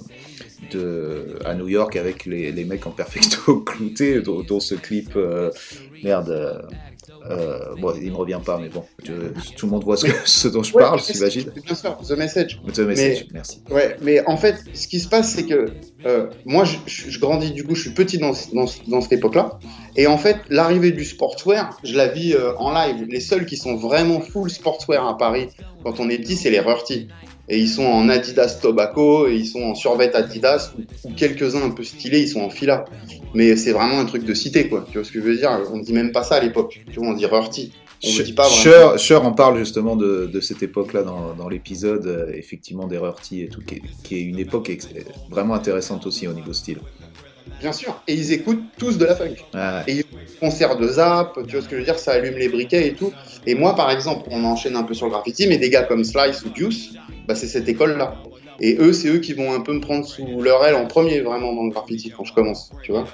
à 1.44 1.54
New 1.54 1.68
York 1.68 1.96
avec 1.96 2.26
les, 2.26 2.52
les 2.52 2.64
mecs 2.64 2.86
en 2.86 2.90
perfecto 2.90 3.58
clouté, 3.66 4.20
dont, 4.20 4.42
dont 4.42 4.60
ce 4.60 4.76
clip, 4.76 5.16
euh, 5.16 5.50
merde, 6.04 6.30
euh, 6.30 6.60
euh, 7.30 7.74
bon, 7.78 7.92
il 8.00 8.10
me 8.10 8.16
revient 8.16 8.40
pas, 8.44 8.58
mais 8.58 8.68
bon, 8.68 8.84
je- 9.04 9.54
tout 9.56 9.66
le 9.66 9.72
monde 9.72 9.84
voit 9.84 9.96
ce, 9.96 10.06
que- 10.06 10.12
ce 10.24 10.48
dont 10.48 10.62
je 10.62 10.74
Ouais, 10.74 10.82
parle, 10.82 11.00
The 11.00 11.12
j'imagine. 11.14 11.50
Bien 11.64 11.74
sûr, 11.74 11.96
The 11.98 12.10
Message. 12.18 12.60
The 12.72 12.78
Message, 12.80 13.26
merci. 13.32 13.62
Ouais, 13.70 13.96
mais 14.02 14.24
en 14.26 14.36
fait, 14.36 14.56
ce 14.74 14.86
qui 14.88 15.00
se 15.00 15.08
passe, 15.08 15.30
c'est 15.32 15.44
que 15.46 15.66
euh, 16.06 16.26
moi, 16.44 16.64
je, 16.64 16.76
je- 16.86 17.10
je 17.10 17.18
grandis 17.20 17.52
du 17.52 17.64
coup, 17.64 17.74
je 17.74 17.82
suis 17.82 17.90
petit 17.94 18.18
dans, 18.18 18.32
dans, 18.52 18.66
dans 18.88 19.00
cette 19.00 19.12
époque-là. 19.12 19.58
Et 19.96 20.06
en 20.06 20.18
fait, 20.18 20.36
l'arrivée 20.50 20.90
du 20.92 21.04
sportswear, 21.04 21.78
je 21.84 21.94
la 21.96 22.08
vis 22.08 22.34
euh, 22.34 22.54
en 22.58 22.72
live. 22.72 23.06
Les 23.08 23.20
seuls 23.20 23.46
qui 23.46 23.56
sont 23.56 23.76
vraiment 23.76 24.20
full 24.20 24.50
sportswear 24.50 25.06
à 25.06 25.16
Paris, 25.16 25.48
quand 25.82 26.00
on 26.00 26.10
est 26.10 26.18
petit, 26.18 26.36
c'est 26.36 26.50
les 26.50 26.60
Rurty. 26.60 27.08
Et 27.48 27.58
ils 27.58 27.68
sont 27.68 27.84
en 27.84 28.08
Adidas 28.08 28.58
Tobacco, 28.62 29.28
et 29.28 29.34
ils 29.34 29.46
sont 29.46 29.62
en 29.62 29.74
survêt 29.74 30.14
Adidas, 30.14 30.72
ou, 30.78 31.12
quelques-uns 31.12 31.62
un 31.62 31.70
peu 31.70 31.84
stylés, 31.84 32.20
ils 32.20 32.28
sont 32.28 32.40
en 32.40 32.50
fila. 32.50 32.86
Mais 33.34 33.56
c'est 33.56 33.72
vraiment 33.72 33.98
un 33.98 34.06
truc 34.06 34.24
de 34.24 34.34
cité, 34.34 34.68
quoi. 34.68 34.86
Tu 34.90 34.98
vois 34.98 35.04
ce 35.04 35.12
que 35.12 35.20
je 35.20 35.24
veux 35.24 35.36
dire? 35.36 35.50
On 35.72 35.78
dit 35.78 35.92
même 35.92 36.12
pas 36.12 36.22
ça 36.22 36.36
à 36.36 36.40
l'époque. 36.40 36.80
Tu 36.90 37.00
vois, 37.00 37.08
on 37.08 37.12
dit 37.14 37.26
Rurty. 37.26 37.72
On 38.02 38.08
ne 38.18 38.22
dit 38.22 38.32
pas 38.32 38.48
vraiment. 38.48 38.62
Cher, 38.62 38.98
Cher 38.98 39.24
en 39.24 39.32
parle 39.32 39.58
justement 39.58 39.96
de, 39.96 40.26
de 40.32 40.40
cette 40.40 40.62
époque-là 40.62 41.02
dans, 41.02 41.34
dans 41.34 41.48
l'épisode, 41.48 42.06
euh, 42.06 42.32
effectivement, 42.34 42.86
des 42.86 42.98
Rurty 42.98 43.42
et 43.42 43.48
tout, 43.48 43.62
qui 43.62 43.76
est, 43.76 43.82
qui 44.02 44.16
est 44.16 44.22
une 44.22 44.38
époque 44.38 44.70
vraiment 45.30 45.54
intéressante 45.54 46.06
aussi 46.06 46.28
au 46.28 46.32
niveau 46.32 46.52
style. 46.52 46.78
Bien 47.64 47.72
sûr. 47.72 47.98
Et 48.06 48.12
ils 48.12 48.30
écoutent 48.30 48.62
tous 48.76 48.98
de 48.98 49.06
la 49.06 49.16
funk. 49.16 49.36
Ah, 49.54 49.82
ouais. 49.88 50.04
concert 50.38 50.76
de 50.76 50.86
zap, 50.86 51.32
tu 51.46 51.52
vois 51.52 51.62
ce 51.62 51.66
que 51.66 51.76
je 51.76 51.80
veux 51.80 51.86
dire, 51.86 51.98
ça 51.98 52.12
allume 52.12 52.36
les 52.36 52.50
briquets 52.50 52.88
et 52.88 52.92
tout. 52.92 53.10
Et 53.46 53.54
moi, 53.54 53.74
par 53.74 53.90
exemple, 53.90 54.28
on 54.30 54.44
enchaîne 54.44 54.76
un 54.76 54.82
peu 54.82 54.92
sur 54.92 55.06
le 55.06 55.12
graffiti, 55.12 55.46
mais 55.46 55.56
des 55.56 55.70
gars 55.70 55.84
comme 55.84 56.04
Slice 56.04 56.44
ou 56.44 56.54
Juice, 56.54 56.90
bah, 57.26 57.34
c'est 57.34 57.46
cette 57.46 57.66
école-là. 57.66 58.16
Et 58.60 58.76
eux, 58.78 58.92
c'est 58.92 59.08
eux 59.08 59.16
qui 59.16 59.32
vont 59.32 59.54
un 59.54 59.60
peu 59.60 59.72
me 59.72 59.80
prendre 59.80 60.04
sous 60.04 60.42
leur 60.42 60.62
aile 60.66 60.74
en 60.74 60.84
premier, 60.84 61.22
vraiment, 61.22 61.54
dans 61.54 61.64
le 61.64 61.70
graffiti, 61.70 62.10
quand 62.10 62.24
je 62.24 62.34
commence, 62.34 62.70
tu 62.82 62.92
vois. 62.92 63.06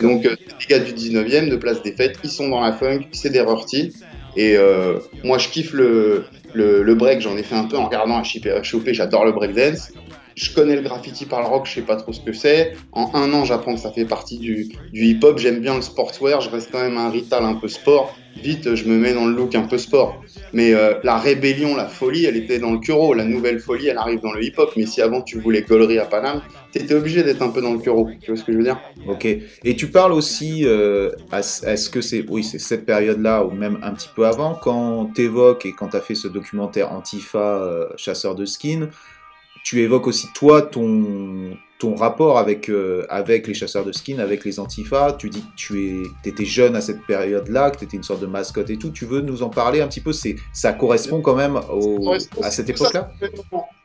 Donc, 0.00 0.24
euh, 0.24 0.36
les 0.58 0.66
gars 0.66 0.78
du 0.78 0.94
19e, 0.94 1.50
de 1.50 1.56
Place 1.56 1.82
des 1.82 1.92
Fêtes, 1.92 2.16
ils 2.24 2.30
sont 2.30 2.48
dans 2.48 2.60
la 2.62 2.72
funk, 2.72 3.00
c'est 3.12 3.28
des 3.30 3.42
rorty. 3.42 3.92
Et 4.36 4.56
euh, 4.56 5.00
moi, 5.22 5.36
je 5.36 5.48
kiffe 5.48 5.74
le, 5.74 6.24
le, 6.54 6.82
le 6.82 6.94
break, 6.94 7.20
j'en 7.20 7.36
ai 7.36 7.42
fait 7.42 7.56
un 7.56 7.64
peu 7.64 7.76
en 7.76 7.84
regardant 7.84 8.18
à 8.18 8.24
choper, 8.24 8.52
à 8.52 8.62
choper, 8.62 8.94
j'adore 8.94 9.26
le 9.26 9.32
breakdance. 9.32 9.92
Je 10.38 10.54
connais 10.54 10.76
le 10.76 10.82
graffiti 10.82 11.26
par 11.26 11.40
le 11.40 11.48
rock, 11.48 11.66
je 11.66 11.74
sais 11.74 11.82
pas 11.82 11.96
trop 11.96 12.12
ce 12.12 12.20
que 12.20 12.32
c'est. 12.32 12.74
En 12.92 13.10
un 13.14 13.32
an, 13.32 13.44
j'apprends 13.44 13.74
que 13.74 13.80
ça 13.80 13.90
fait 13.90 14.04
partie 14.04 14.38
du, 14.38 14.68
hip-hop. 14.92 15.36
J'aime 15.36 15.58
bien 15.58 15.74
le 15.74 15.82
sportswear, 15.82 16.40
je 16.40 16.48
reste 16.48 16.70
quand 16.70 16.80
même 16.80 16.96
un 16.96 17.10
rital 17.10 17.42
un 17.42 17.54
peu 17.54 17.66
sport. 17.66 18.16
Vite, 18.36 18.76
je 18.76 18.84
me 18.84 18.96
mets 18.98 19.14
dans 19.14 19.26
le 19.26 19.34
look 19.34 19.56
un 19.56 19.62
peu 19.62 19.78
sport. 19.78 20.22
Mais 20.52 20.74
euh, 20.74 20.94
la 21.02 21.18
rébellion, 21.18 21.74
la 21.74 21.88
folie, 21.88 22.24
elle 22.24 22.36
était 22.36 22.60
dans 22.60 22.70
le 22.70 22.78
Kuro. 22.78 23.14
La 23.14 23.24
nouvelle 23.24 23.58
folie, 23.58 23.88
elle 23.88 23.98
arrive 23.98 24.20
dans 24.20 24.30
le 24.30 24.44
hip-hop. 24.44 24.70
Mais 24.76 24.86
si 24.86 25.02
avant 25.02 25.22
tu 25.22 25.40
voulais 25.40 25.62
gaulerie 25.62 25.98
à 25.98 26.04
Paname, 26.04 26.40
t'étais 26.70 26.94
obligé 26.94 27.24
d'être 27.24 27.42
un 27.42 27.48
peu 27.48 27.60
dans 27.60 27.72
le 27.72 27.80
Kuro. 27.80 28.08
Tu 28.22 28.30
vois 28.30 28.38
ce 28.38 28.44
que 28.44 28.52
je 28.52 28.58
veux 28.58 28.64
dire? 28.64 28.80
Ok. 29.08 29.24
Et 29.24 29.74
tu 29.74 29.88
parles 29.88 30.12
aussi, 30.12 30.64
euh, 30.64 31.10
est-ce 31.32 31.90
que 31.90 32.00
c'est, 32.00 32.24
oui, 32.28 32.44
c'est 32.44 32.60
cette 32.60 32.86
période-là 32.86 33.44
ou 33.44 33.50
même 33.50 33.80
un 33.82 33.90
petit 33.90 34.10
peu 34.14 34.24
avant, 34.24 34.54
quand 34.54 35.10
tu 35.16 35.22
évoques 35.22 35.66
et 35.66 35.72
quand 35.72 35.88
tu 35.88 35.96
as 35.96 36.00
fait 36.00 36.14
ce 36.14 36.28
documentaire 36.28 36.92
Antifa, 36.92 37.38
euh, 37.38 37.88
chasseur 37.96 38.36
de 38.36 38.44
skin, 38.44 38.88
tu 39.64 39.80
évoques 39.80 40.06
aussi 40.06 40.28
toi 40.34 40.62
ton, 40.62 41.56
ton 41.78 41.94
rapport 41.94 42.38
avec, 42.38 42.68
euh, 42.68 43.04
avec 43.08 43.46
les 43.46 43.54
chasseurs 43.54 43.84
de 43.84 43.92
skin, 43.92 44.18
avec 44.18 44.44
les 44.44 44.58
Antifa. 44.60 45.14
Tu 45.18 45.30
dis 45.30 45.40
que 45.42 45.54
tu 45.56 45.86
es, 46.24 46.28
étais 46.28 46.44
jeune 46.44 46.74
à 46.76 46.80
cette 46.80 47.02
période-là, 47.06 47.70
que 47.70 47.78
tu 47.78 47.84
étais 47.84 47.96
une 47.96 48.02
sorte 48.02 48.20
de 48.20 48.26
mascotte 48.26 48.70
et 48.70 48.76
tout. 48.78 48.90
Tu 48.90 49.04
veux 49.04 49.20
nous 49.20 49.42
en 49.42 49.48
parler 49.50 49.80
un 49.80 49.88
petit 49.88 50.00
peu? 50.00 50.12
C'est, 50.12 50.36
Ça 50.52 50.72
correspond 50.72 51.20
quand 51.20 51.34
même 51.36 51.56
au- 51.70 51.98
correspond- 52.00 52.42
à 52.42 52.50
cette 52.50 52.68
époque-là? 52.70 53.10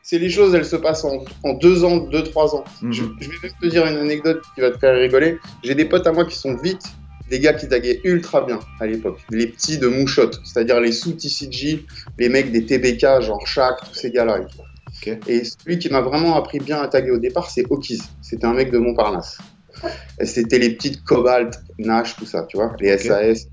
C'est 0.02 0.18
les 0.18 0.28
choses, 0.28 0.54
elles 0.54 0.66
se 0.66 0.76
passent 0.76 1.04
en, 1.04 1.24
en 1.44 1.54
deux 1.54 1.82
ans, 1.84 1.96
deux, 1.98 2.22
trois 2.24 2.54
ans. 2.54 2.64
Mhm. 2.82 2.92
Je, 2.92 3.02
je 3.20 3.28
vais 3.30 3.36
même 3.42 3.52
te 3.62 3.66
dire 3.68 3.86
une 3.86 3.96
anecdote 3.96 4.42
qui 4.54 4.60
va 4.60 4.70
te 4.70 4.78
faire 4.78 4.98
rigoler. 4.98 5.38
J'ai 5.62 5.74
des 5.74 5.84
potes 5.86 6.06
à 6.06 6.12
moi 6.12 6.24
qui 6.26 6.36
sont 6.36 6.56
vite 6.56 6.82
des 7.30 7.40
gars 7.40 7.54
qui 7.54 7.66
taguaient 7.66 8.00
ultra 8.04 8.42
bien 8.42 8.58
à 8.80 8.86
l'époque. 8.86 9.18
Les 9.30 9.46
petits 9.46 9.78
de 9.78 9.86
mouchotte, 9.88 10.40
c'est-à-dire 10.44 10.78
les 10.78 10.92
sous 10.92 11.12
TCG, 11.12 11.86
les 12.18 12.28
mecs 12.28 12.52
des 12.52 12.66
TBK, 12.66 13.22
genre 13.22 13.46
Shaq, 13.46 13.76
tous 13.88 13.94
ces 13.94 14.10
gars-là. 14.10 14.40
Et 15.06 15.42
celui 15.44 15.78
qui 15.78 15.88
m'a 15.90 16.00
vraiment 16.00 16.36
appris 16.36 16.58
bien 16.58 16.80
à 16.80 16.88
taguer 16.88 17.10
au 17.10 17.18
départ, 17.18 17.50
c'est 17.50 17.64
Okiz. 17.70 18.02
C'était 18.22 18.46
un 18.46 18.54
mec 18.54 18.70
de 18.70 18.78
Montparnasse. 18.78 19.38
C'était 20.22 20.58
les 20.58 20.70
petites 20.70 21.02
Cobalt, 21.04 21.58
Nash, 21.78 22.16
tout 22.16 22.26
ça, 22.26 22.44
tu 22.48 22.56
vois, 22.56 22.74
les. 22.80 22.96
SAS. 22.98 23.48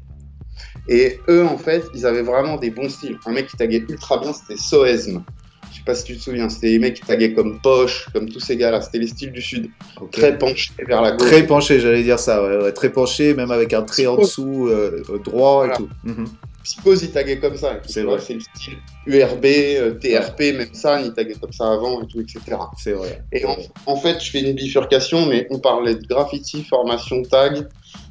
Et 0.88 1.20
eux, 1.30 1.46
en 1.46 1.58
fait, 1.58 1.84
ils 1.96 2.06
avaient 2.06 2.22
vraiment 2.22 2.58
des 2.58 2.70
bons 2.70 2.90
styles. 2.90 3.18
Un 3.26 3.32
mec 3.32 3.48
qui 3.48 3.58
taguait 3.58 3.84
ultra 3.90 4.18
bien, 4.20 4.32
c'était 4.34 4.58
Soesm. 4.62 5.24
Je 5.72 5.78
sais 5.78 5.84
pas 5.86 5.96
si 5.96 6.04
tu 6.04 6.18
te 6.18 6.22
souviens, 6.22 6.50
c'était 6.50 6.68
les 6.68 6.80
mecs 6.80 6.96
qui 6.96 7.02
taguaient 7.02 7.34
comme 7.34 7.60
Poche, 7.62 8.08
comme 8.14 8.28
tous 8.30 8.40
ces 8.40 8.58
gars-là. 8.58 8.82
C'était 8.82 9.00
les 9.00 9.08
styles 9.08 9.32
du 9.32 9.42
Sud. 9.42 9.70
Très 10.12 10.38
penchés 10.38 10.72
vers 10.86 11.02
la 11.02 11.12
gauche. 11.14 11.28
Très 11.28 11.46
penché, 11.48 11.80
j'allais 11.80 12.04
dire 12.04 12.20
ça, 12.20 12.44
ouais, 12.44 12.64
ouais, 12.64 12.72
très 12.74 12.90
penché, 12.92 13.34
même 13.34 13.52
avec 13.52 13.74
un 13.74 13.82
trait 13.84 14.06
en 14.06 14.18
dessous, 14.18 14.68
euh, 14.68 15.02
droit 15.24 15.66
Voilà. 15.66 15.74
et 15.74 15.78
tout. 15.78 15.90
Mhm. 16.04 16.26
Psychose, 16.64 17.04
il 17.04 17.12
taguait 17.12 17.40
comme 17.40 17.58
ça. 17.58 17.80
C'est 17.88 18.04
vrai. 18.04 18.20
C'est 18.20 18.36
le 18.36 18.40
style 18.40 18.78
URB, 19.08 19.46
euh, 19.46 19.92
TRP, 20.00 20.54
même 20.58 20.74
ça, 20.74 21.02
il 21.02 21.12
taguait 21.14 21.36
comme 21.40 21.52
ça 21.54 21.72
avant 21.72 22.02
et 22.04 22.08
tout, 22.08 22.20
etc. 22.22 22.40
C'est 22.78 22.94
vrai. 22.94 23.24
Et 23.32 23.46
en, 23.46 23.58
en 23.88 23.96
fait, 23.96 24.22
je 24.24 24.30
fais 24.32 24.42
une 24.42 24.54
bifurcation, 24.54 25.26
mais 25.26 25.48
on 25.50 25.60
parlait 25.60 25.96
de 25.96 26.06
graffiti, 26.06 26.64
formation, 26.64 27.22
tag. 27.24 27.68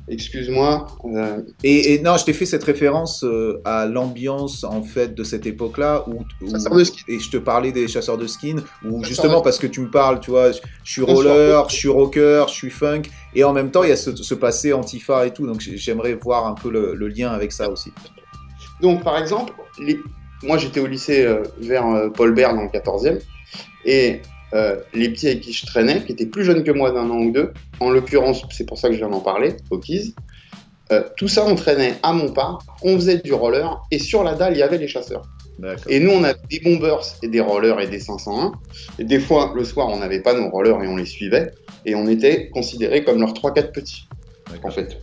Excuse-moi. 0.08 0.86
euh, 1.04 1.38
Et, 1.62 1.94
et 1.94 2.00
non, 2.00 2.16
je 2.16 2.24
t'ai 2.24 2.32
fait 2.32 2.46
cette 2.46 2.64
référence 2.64 3.22
euh, 3.22 3.60
à 3.64 3.86
l'ambiance 3.86 4.64
en 4.64 4.82
fait 4.82 5.14
de 5.14 5.22
cette 5.22 5.46
époque-là 5.46 6.04
où, 6.08 6.24
de 6.44 6.58
skin. 6.84 7.02
et 7.06 7.20
je 7.20 7.30
te 7.30 7.36
parlais 7.36 7.70
des 7.70 7.86
chasseurs 7.86 8.18
de 8.18 8.26
skin 8.26 8.56
où 8.84 9.04
justement 9.04 9.38
de- 9.38 9.44
parce 9.44 9.58
que 9.58 9.68
tu 9.68 9.80
me 9.80 9.88
parles, 9.90 10.18
tu 10.18 10.30
vois, 10.32 10.50
je 10.50 10.58
suis 10.84 11.02
roller, 11.02 11.68
je 11.68 11.76
suis 11.76 11.88
rocker, 11.88 12.44
je 12.48 12.54
suis 12.54 12.70
funk 12.70 13.02
et 13.36 13.44
en 13.44 13.52
même 13.52 13.70
temps 13.70 13.84
il 13.84 13.90
y 13.90 13.92
a 13.92 13.96
ce, 13.96 14.14
ce 14.16 14.34
passé 14.34 14.72
antifa 14.72 15.26
et 15.26 15.32
tout, 15.32 15.46
donc 15.46 15.60
j'ai- 15.60 15.76
j'aimerais 15.76 16.14
voir 16.14 16.46
un 16.48 16.54
peu 16.54 16.70
le, 16.70 16.94
le 16.94 17.06
lien 17.06 17.30
avec 17.30 17.52
ça 17.52 17.70
aussi. 17.70 17.92
Donc, 18.80 19.02
par 19.02 19.18
exemple, 19.18 19.52
les... 19.78 19.98
moi 20.42 20.58
j'étais 20.58 20.80
au 20.80 20.86
lycée 20.86 21.24
euh, 21.24 21.42
vers 21.58 21.86
euh, 21.86 22.08
Paul 22.08 22.34
Bert 22.34 22.54
dans 22.54 22.62
le 22.62 22.68
14e, 22.68 23.20
et 23.84 24.20
euh, 24.52 24.76
les 24.94 25.08
petits 25.10 25.28
avec 25.28 25.40
qui 25.40 25.52
je 25.52 25.64
traînais, 25.66 26.02
qui 26.04 26.12
étaient 26.12 26.26
plus 26.26 26.44
jeunes 26.44 26.64
que 26.64 26.72
moi 26.72 26.90
d'un 26.90 27.08
an 27.08 27.18
ou 27.18 27.30
deux, 27.30 27.52
en 27.78 27.90
l'occurrence, 27.90 28.42
c'est 28.50 28.66
pour 28.66 28.78
ça 28.78 28.88
que 28.88 28.94
je 28.94 28.98
viens 28.98 29.08
d'en 29.08 29.20
parler, 29.20 29.56
Okies, 29.70 30.14
euh, 30.90 31.04
tout 31.16 31.28
ça 31.28 31.44
on 31.46 31.54
traînait 31.54 31.94
à 32.02 32.12
Montparnasse, 32.12 32.64
on 32.82 32.96
faisait 32.96 33.18
du 33.18 33.32
roller, 33.32 33.80
et 33.92 34.00
sur 34.00 34.24
la 34.24 34.34
dalle 34.34 34.54
il 34.54 34.58
y 34.58 34.62
avait 34.62 34.78
les 34.78 34.88
chasseurs. 34.88 35.22
Et 35.88 36.00
nous 36.00 36.10
on 36.10 36.24
avait 36.24 36.40
des 36.50 36.58
bombers 36.60 37.02
et 37.22 37.28
des 37.28 37.40
rollers 37.40 37.80
et 37.80 37.86
des 37.86 38.00
501, 38.00 38.52
et 38.98 39.04
des 39.04 39.20
fois 39.20 39.52
le 39.54 39.64
soir 39.64 39.88
on 39.88 39.98
n'avait 39.98 40.20
pas 40.20 40.34
nos 40.34 40.48
rollers 40.48 40.82
et 40.82 40.88
on 40.88 40.96
les 40.96 41.06
suivait, 41.06 41.52
et 41.84 41.94
on 41.94 42.08
était 42.08 42.48
considérés 42.48 43.04
comme 43.04 43.20
leurs 43.20 43.34
3-4 43.34 43.70
petits 43.70 44.08
en 44.64 44.70
fait. 44.70 44.98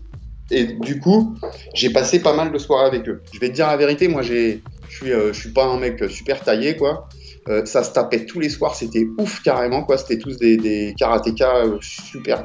Et 0.49 0.65
du 0.65 0.99
coup, 0.99 1.35
j'ai 1.73 1.89
passé 1.89 2.21
pas 2.21 2.33
mal 2.33 2.51
de 2.51 2.57
soirées 2.57 2.87
avec 2.87 3.07
eux. 3.09 3.21
Je 3.33 3.39
vais 3.39 3.49
te 3.49 3.55
dire 3.55 3.67
la 3.67 3.77
vérité, 3.77 4.07
moi, 4.07 4.21
je 4.21 4.57
suis, 4.89 5.11
euh, 5.11 5.33
suis 5.33 5.51
pas 5.51 5.65
un 5.65 5.77
mec 5.77 6.03
super 6.09 6.41
taillé, 6.41 6.77
quoi. 6.77 7.09
Euh, 7.49 7.65
ça 7.65 7.83
se 7.83 7.91
tapait 7.91 8.25
tous 8.25 8.39
les 8.39 8.49
soirs, 8.49 8.75
c'était 8.75 9.07
ouf 9.17 9.41
carrément, 9.41 9.83
quoi. 9.83 9.97
C'était 9.97 10.17
tous 10.17 10.37
des, 10.37 10.57
des 10.57 10.93
karatékas 10.97 11.65
euh, 11.65 11.77
super 11.81 12.43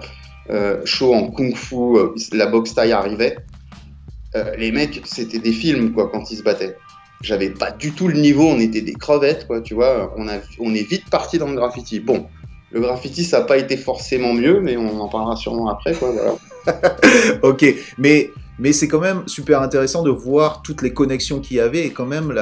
euh, 0.51 0.81
chauds 0.85 1.15
en 1.15 1.31
kung-fu, 1.31 1.77
la 2.33 2.47
boxe 2.47 2.75
taille 2.75 2.93
arrivait. 2.93 3.37
Les 4.57 4.73
mecs, 4.73 5.03
c'était 5.05 5.39
des 5.39 5.53
films, 5.53 5.93
quoi, 5.93 6.09
quand 6.11 6.31
ils 6.31 6.39
se 6.39 6.43
battaient. 6.43 6.77
J'avais 7.21 7.51
pas 7.51 7.71
du 7.71 7.93
tout 7.93 8.09
le 8.09 8.19
niveau, 8.19 8.49
on 8.49 8.59
était 8.59 8.81
des 8.81 8.95
crevettes, 8.95 9.47
quoi, 9.47 9.61
tu 9.61 9.75
vois. 9.75 10.15
On, 10.17 10.27
a, 10.27 10.39
on 10.59 10.75
est 10.75 10.89
vite 10.89 11.11
parti 11.11 11.37
dans 11.37 11.49
le 11.49 11.55
graffiti. 11.55 12.01
Bon, 12.01 12.27
le 12.73 12.81
graffiti, 12.81 13.25
ça 13.25 13.41
n'a 13.41 13.45
pas 13.45 13.59
été 13.59 13.77
forcément 13.77 14.33
mieux, 14.33 14.61
mais 14.61 14.77
on 14.77 15.01
en 15.01 15.09
parlera 15.09 15.37
sûrement 15.37 15.69
après, 15.69 15.95
quoi, 15.95 16.11
voilà. 16.11 16.35
Ok, 17.43 17.65
mais, 17.99 18.31
mais 18.59 18.73
c'est 18.73 18.89
quand 18.89 19.01
même 19.01 19.25
super 19.27 19.61
intéressant 19.61 20.03
de 20.03 20.11
voir 20.11 20.63
toutes 20.63 20.83
les 20.83 20.93
connexions 20.93 21.41
qu'il 21.41 21.59
y 21.59 21.61
avait 21.61 21.87
et 21.87 21.91
quand 21.91 22.07
même 22.07 22.35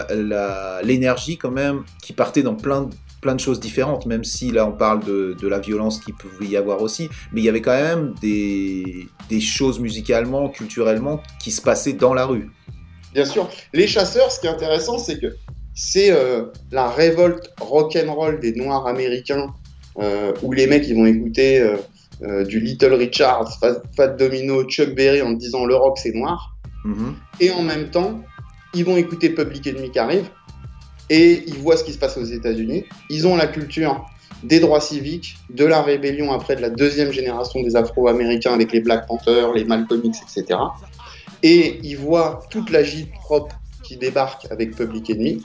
l'énergie 0.85 1.37
quand 1.37 1.51
même 1.51 1.83
qui 2.03 2.13
partait 2.13 2.43
dans 2.43 2.55
plein 2.55 2.83
de, 2.83 2.91
plein 3.21 3.35
de 3.35 3.41
choses 3.41 3.61
différentes, 3.61 4.07
même 4.07 4.25
si 4.25 4.51
là 4.51 4.67
on 4.67 4.73
parle 4.73 5.05
de, 5.05 5.37
de 5.41 5.49
la 5.49 5.59
violence 5.59 6.01
qui 6.01 6.13
pouvait 6.13 6.47
y 6.47 6.57
avoir 6.57 6.81
aussi, 6.81 7.09
mais 7.33 7.41
il 7.41 7.45
y 7.45 7.49
avait 7.49 7.63
quand 7.63 7.73
même 7.73 8.15
des, 8.21 9.07
des 9.29 9.41
choses 9.41 9.81
musicalement, 9.81 10.49
culturellement 10.49 11.21
qui 11.43 11.51
se 11.51 11.61
passaient 11.61 11.93
dans 11.93 12.15
la 12.15 12.27
rue. 12.27 12.51
Bien 13.15 13.25
sûr. 13.25 13.49
Les 13.73 13.89
chasseurs, 13.89 14.31
ce 14.31 14.41
qui 14.41 14.47
est 14.47 14.51
intéressant, 14.51 14.99
c'est 14.99 15.19
que 15.19 15.35
c'est 15.75 16.13
euh, 16.13 16.47
la 16.71 16.89
révolte 16.89 17.53
rock'n'roll 17.61 18.41
des 18.41 18.53
Noirs 18.53 18.87
américains, 18.87 19.55
où 20.43 20.53
les 20.53 20.67
mecs 20.67 20.87
ils 20.89 20.95
vont 20.97 21.07
écouter 21.07 21.61
euh, 21.61 21.77
euh, 22.23 22.45
du 22.45 22.61
Little 22.61 22.95
Richard, 22.95 23.59
Fat, 23.59 23.83
Fat 23.97 24.09
Domino, 24.09 24.65
Chuck 24.65 24.95
Berry 24.95 25.23
en 25.23 25.33
disant 25.33 25.65
le 25.65 25.75
rock 25.75 25.99
c'est 25.99 26.15
noir, 26.15 26.57
Mhm. 26.85 27.15
et 27.41 27.51
en 27.51 27.63
même 27.63 27.91
temps 27.91 28.21
ils 28.73 28.85
vont 28.85 28.97
écouter 28.97 29.31
Public 29.31 29.67
Enemy 29.67 29.91
qui 29.91 29.99
arrive, 29.99 30.29
et 31.11 31.43
ils 31.47 31.59
voient 31.59 31.77
ce 31.77 31.85
qui 31.85 31.93
se 31.93 31.99
passe 31.99 32.17
aux 32.17 32.25
États-Unis. 32.25 32.85
Ils 33.11 33.27
ont 33.27 33.37
la 33.37 33.47
culture 33.49 34.07
des 34.45 34.61
droits 34.61 34.81
civiques, 34.81 35.37
de 35.51 35.67
la 35.67 35.83
rébellion 35.83 36.33
après 36.33 36.57
de 36.57 36.63
la 36.63 36.71
deuxième 36.71 37.13
génération 37.13 37.63
des 37.63 37.77
Afro-Américains 37.77 38.55
avec 38.55 38.73
les 38.73 38.81
Black 38.81 39.07
Panthers, 39.07 39.53
les 39.53 39.65
Malcolm 39.65 40.01
X, 40.05 40.21
etc. 40.23 40.59
Et 41.43 41.81
ils 41.83 41.97
voient 41.99 42.41
toute 42.51 42.71
la 42.71 42.83
Jeep 42.83 43.13
propre 43.15 43.55
qui 43.83 43.97
débarque 43.97 44.47
avec 44.51 44.77
Public 44.77 45.11
Enemy, 45.11 45.43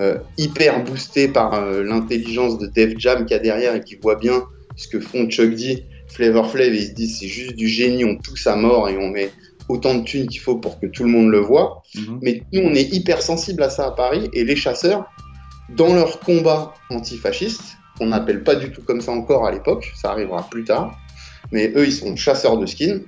euh, 0.00 0.16
hyper 0.38 0.82
boostée 0.82 1.28
par 1.28 1.54
euh, 1.54 1.82
l'intelligence 1.82 2.58
de 2.58 2.66
Def 2.66 2.94
Jam 2.98 3.26
qu'il 3.26 3.36
y 3.36 3.40
a 3.40 3.42
derrière 3.42 3.74
et 3.74 3.82
qui 3.82 3.96
voit 3.96 4.16
bien 4.16 4.44
ce 4.76 4.88
que 4.88 4.98
font 4.98 5.28
Chuck 5.28 5.54
D, 5.54 5.84
Flavor 6.08 6.50
Flav, 6.50 6.72
et 6.72 6.78
ils 6.78 6.86
se 6.86 6.92
disent 6.92 7.18
c'est 7.18 7.28
juste 7.28 7.54
du 7.54 7.68
génie, 7.68 8.04
on 8.04 8.16
pousse 8.16 8.46
à 8.46 8.56
mort 8.56 8.88
et 8.88 8.96
on 8.96 9.08
met 9.08 9.30
autant 9.68 9.94
de 9.94 10.02
thunes 10.02 10.26
qu'il 10.26 10.40
faut 10.40 10.56
pour 10.56 10.80
que 10.80 10.86
tout 10.86 11.04
le 11.04 11.10
monde 11.10 11.28
le 11.28 11.40
voit. 11.40 11.82
Mhm. 11.94 12.18
Mais 12.22 12.42
nous, 12.52 12.62
on 12.62 12.74
est 12.74 12.92
hyper 12.94 13.20
sensible 13.20 13.62
à 13.62 13.68
ça 13.68 13.86
à 13.86 13.90
Paris, 13.90 14.30
et 14.32 14.44
les 14.44 14.56
chasseurs, 14.56 15.04
dans 15.76 15.94
leur 15.94 16.18
combat 16.20 16.74
antifasciste, 16.88 17.76
qu'on 17.98 18.06
n'appelle 18.06 18.42
pas 18.42 18.54
du 18.54 18.72
tout 18.72 18.82
comme 18.82 19.02
ça 19.02 19.12
encore 19.12 19.46
à 19.46 19.52
l'époque, 19.52 19.92
ça 20.00 20.12
arrivera 20.12 20.48
plus 20.50 20.64
tard, 20.64 20.98
mais 21.52 21.72
eux, 21.76 21.86
ils 21.86 21.92
sont 21.92 22.16
chasseurs 22.16 22.56
de 22.56 22.64
skins, 22.64 23.02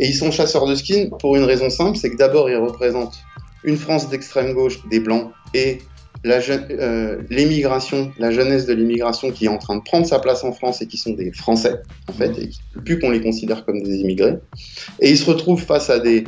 et 0.00 0.08
ils 0.08 0.14
sont 0.14 0.32
chasseurs 0.32 0.66
de 0.66 0.74
skins 0.74 1.10
pour 1.20 1.36
une 1.36 1.44
raison 1.44 1.70
simple, 1.70 1.96
c'est 1.96 2.10
que 2.10 2.16
d'abord, 2.16 2.50
ils 2.50 2.56
représentent 2.56 3.18
une 3.62 3.76
France 3.76 4.10
d'extrême 4.10 4.52
gauche, 4.52 4.80
des 4.88 5.00
Blancs, 5.00 5.30
et 5.54 5.78
euh, 6.26 7.22
l'émigration, 7.28 8.12
la 8.18 8.30
jeunesse 8.30 8.66
de 8.66 8.72
l'immigration 8.72 9.30
qui 9.30 9.44
est 9.44 9.48
en 9.48 9.58
train 9.58 9.76
de 9.76 9.82
prendre 9.82 10.06
sa 10.06 10.18
place 10.18 10.42
en 10.42 10.52
France 10.52 10.80
et 10.80 10.86
qui 10.86 10.96
sont 10.96 11.12
des 11.12 11.32
Français, 11.32 11.82
en 12.08 12.12
fait, 12.12 12.38
et 12.38 12.50
plus 12.84 12.98
qu'on 12.98 13.10
les 13.10 13.20
considère 13.20 13.64
comme 13.64 13.82
des 13.82 13.96
immigrés. 13.96 14.38
Et 15.00 15.10
ils 15.10 15.18
se 15.18 15.30
retrouvent 15.30 15.62
face 15.62 15.90
à 15.90 15.98
des 15.98 16.24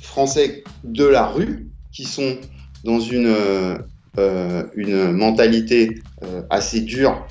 Français 0.00 0.62
de 0.84 1.04
la 1.04 1.26
rue 1.26 1.66
qui 1.92 2.04
sont 2.04 2.36
dans 2.84 3.00
une, 3.00 3.26
euh, 3.26 3.76
euh, 4.18 4.64
une 4.74 5.12
mentalité 5.12 6.02
assez 6.50 6.80
dure 6.80 7.26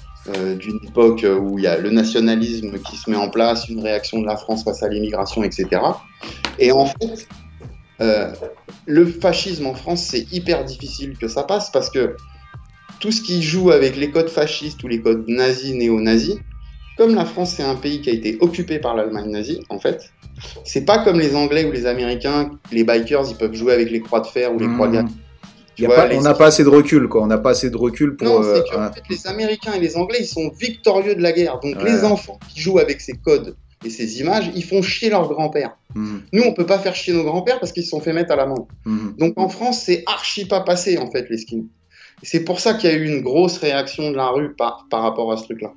d'une 0.60 0.80
époque 0.88 1.26
où 1.26 1.58
il 1.58 1.66
y 1.66 1.68
a 1.68 1.78
le 1.78 1.90
nationalisme 1.90 2.78
qui 2.80 2.96
se 2.96 3.10
met 3.10 3.18
en 3.18 3.30
place, 3.30 3.68
une 3.68 3.82
réaction 3.82 4.22
de 4.22 4.26
la 4.26 4.38
France 4.38 4.64
face 4.64 4.82
à 4.82 4.88
l'immigration, 4.88 5.44
etc. 5.44 5.82
Et 6.60 6.72
en 6.72 6.86
fait, 6.86 7.28
euh, 8.04 8.32
le 8.86 9.06
fascisme 9.06 9.66
en 9.68 9.74
France, 9.76 10.04
c'est 10.10 10.32
hyper 10.32 10.64
difficile 10.66 11.18
que 11.18 11.28
ça 11.28 11.44
passe 11.44 11.72
parce 11.72 11.90
que 11.90 12.16
tout 13.00 13.12
ce 13.12 13.22
qui 13.22 13.42
joue 13.42 13.72
avec 13.72 13.96
les 13.98 14.12
codes 14.12 14.30
fascistes 14.30 14.84
ou 14.84 14.88
les 14.88 15.02
codes 15.02 15.26
nazis, 15.28 15.74
néo-nazis, 15.74 16.36
comme 16.98 17.16
la 17.16 17.26
France 17.26 17.54
c'est 17.58 17.64
un 17.64 17.76
pays 17.76 18.02
qui 18.02 18.10
a 18.10 18.14
été 18.14 18.38
occupé 18.40 18.80
par 18.80 18.96
l'Allemagne 18.96 19.30
nazie, 19.32 19.60
en 19.70 19.80
fait, 19.80 20.12
c'est 20.64 20.86
pas 20.86 21.04
comme 21.04 21.20
les 21.20 21.36
Anglais 21.36 21.66
ou 21.66 21.72
les 21.72 21.86
Américains, 21.86 22.52
les 22.72 22.84
bikers, 22.84 23.24
ils 23.30 23.36
peuvent 23.38 23.54
jouer 23.56 23.74
avec 23.74 23.90
les 23.92 24.00
croix 24.00 24.20
de 24.20 24.28
fer 24.28 24.54
ou 24.54 24.60
les 24.60 24.68
Mmh. 24.68 24.74
croix 24.76 24.88
de 24.90 24.94
vois, 25.88 25.96
pas- 25.96 26.08
les- 26.08 26.18
on 26.18 26.22
n'a 26.22 26.36
pas 26.36 26.46
assez 26.48 26.64
de 26.64 26.70
recul, 26.70 27.08
quoi. 27.08 27.24
On 27.24 27.28
n'a 27.28 27.40
pas 27.40 27.50
assez 27.50 27.72
de 27.72 27.78
recul 27.78 28.16
pour. 28.16 28.28
Non, 28.28 28.44
euh, 28.44 28.62
que 28.62 28.76
en 28.78 28.94
fait, 28.94 29.02
les 29.10 29.26
Américains 29.26 29.74
et 29.74 29.80
les 29.80 29.98
Anglais, 29.98 30.20
ils 30.22 30.28
sont 30.28 30.52
victorieux 30.60 31.16
de 31.16 31.22
la 31.22 31.32
guerre. 31.32 31.60
Donc 31.62 31.78
Ouais. 31.78 31.86
les 31.92 32.04
enfants 32.04 32.40
qui 32.54 32.62
jouent 32.62 32.78
avec 32.78 33.02
ces 33.02 33.14
codes 33.14 33.56
et 33.86 33.90
ces 33.90 34.20
images, 34.22 34.52
ils 34.56 34.64
font 34.64 34.82
chier 34.82 35.10
leur 35.10 35.28
grand-père. 35.28 35.76
Mhm, 35.96 36.22
Nous, 36.34 36.44
on 36.44 36.54
peut 36.54 36.66
pas 36.66 36.80
faire 36.80 36.96
chier 36.96 37.14
nos 37.14 37.24
grands-pères 37.24 37.60
parce 37.60 37.72
qu'ils 37.72 37.84
se 37.84 37.90
sont 37.90 38.00
fait 38.00 38.14
mettre 38.14 38.32
à 38.32 38.36
l'amende. 38.36 38.66
mhm. 38.86 39.16
Donc 39.20 39.34
en 39.38 39.50
France, 39.50 39.82
c'est 39.86 40.04
archi 40.08 40.46
pas 40.46 40.62
passé 40.62 40.98
en 40.98 41.10
fait 41.12 41.30
les 41.30 41.38
skins. 41.38 41.66
C'est 42.22 42.44
pour 42.46 42.60
ça 42.60 42.74
qu'il 42.76 42.90
y 42.90 42.94
a 42.94 42.96
eu 42.96 43.06
une 43.06 43.22
grosse 43.22 43.58
réaction 43.58 44.10
de 44.12 44.16
la 44.16 44.28
rue 44.30 44.54
par, 44.56 44.88
par 44.90 45.02
rapport 45.02 45.32
à 45.32 45.38
ce 45.38 45.44
truc-là. 45.44 45.74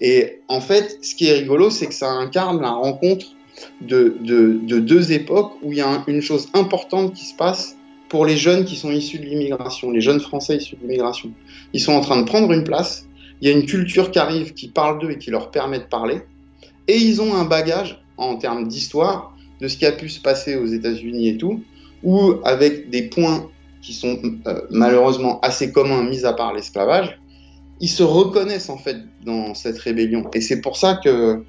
Et 0.00 0.40
en 0.48 0.60
fait, 0.60 0.98
ce 1.02 1.14
qui 1.14 1.26
est 1.28 1.32
rigolo, 1.34 1.70
c'est 1.70 1.86
que 1.86 1.94
ça 1.94 2.10
incarne 2.10 2.60
la 2.60 2.70
rencontre 2.70 3.26
de, 3.80 4.16
de- 4.20 4.58
de 4.62 4.78
deux 4.78 5.12
époques 5.12 5.52
où 5.62 5.72
il 5.72 5.78
y 5.78 5.80
a 5.80 5.88
un- 5.88 6.04
une 6.06 6.20
chose 6.22 6.48
importante 6.54 7.14
qui 7.14 7.24
se 7.26 7.34
passe 7.34 7.76
pour 8.08 8.26
les 8.26 8.36
jeunes 8.36 8.64
qui 8.64 8.76
sont 8.76 8.90
issus 8.90 9.18
de 9.18 9.24
l'immigration, 9.24 9.90
les 9.90 10.00
jeunes 10.00 10.20
Français 10.20 10.56
issus 10.56 10.76
de 10.76 10.82
l'immigration. 10.82 11.30
Ils 11.72 11.80
sont 11.80 11.92
en 11.92 12.00
train 12.00 12.20
de 12.20 12.24
prendre 12.26 12.50
une 12.52 12.64
place, 12.64 13.06
il 13.40 13.48
y 13.48 13.52
a 13.52 13.54
une 13.56 13.64
culture 13.66 14.10
qui 14.10 14.18
arrive, 14.18 14.54
qui 14.54 14.68
parle 14.68 14.98
d'eux 15.00 15.10
et 15.12 15.18
qui 15.18 15.30
leur 15.30 15.50
permet 15.50 15.78
de 15.78 15.84
parler, 15.84 16.20
et 16.88 16.96
ils 16.96 17.20
ont 17.20 17.34
un 17.34 17.44
bagage 17.44 18.02
en 18.16 18.36
termes 18.36 18.68
d'histoire 18.68 19.34
de 19.60 19.68
ce 19.68 19.76
qui 19.76 19.86
a 19.86 19.92
pu 19.92 20.08
se 20.08 20.20
passer 20.20 20.56
aux 20.56 20.66
États-Unis 20.66 21.28
et 21.28 21.36
tout, 21.36 21.62
ou 22.02 22.34
avec 22.44 22.90
des 22.90 23.02
points 23.02 23.48
qui 23.80 23.92
sont 23.92 24.18
euh, 24.46 24.60
malheureusement 24.70 25.40
assez 25.40 25.72
communs, 25.72 26.02
mis 26.02 26.24
à 26.24 26.32
part 26.32 26.52
l'esclavage, 26.52 27.18
ils 27.80 27.88
se 27.88 28.02
reconnaissent 28.02 28.70
en 28.70 28.78
fait 28.78 28.96
dans 29.24 29.54
cette 29.54 29.78
rébellion. 29.78 30.28
Et 30.34 30.40
c'est 30.40 30.60
pour 30.60 30.76
ça 30.76 31.00
que 31.02 31.42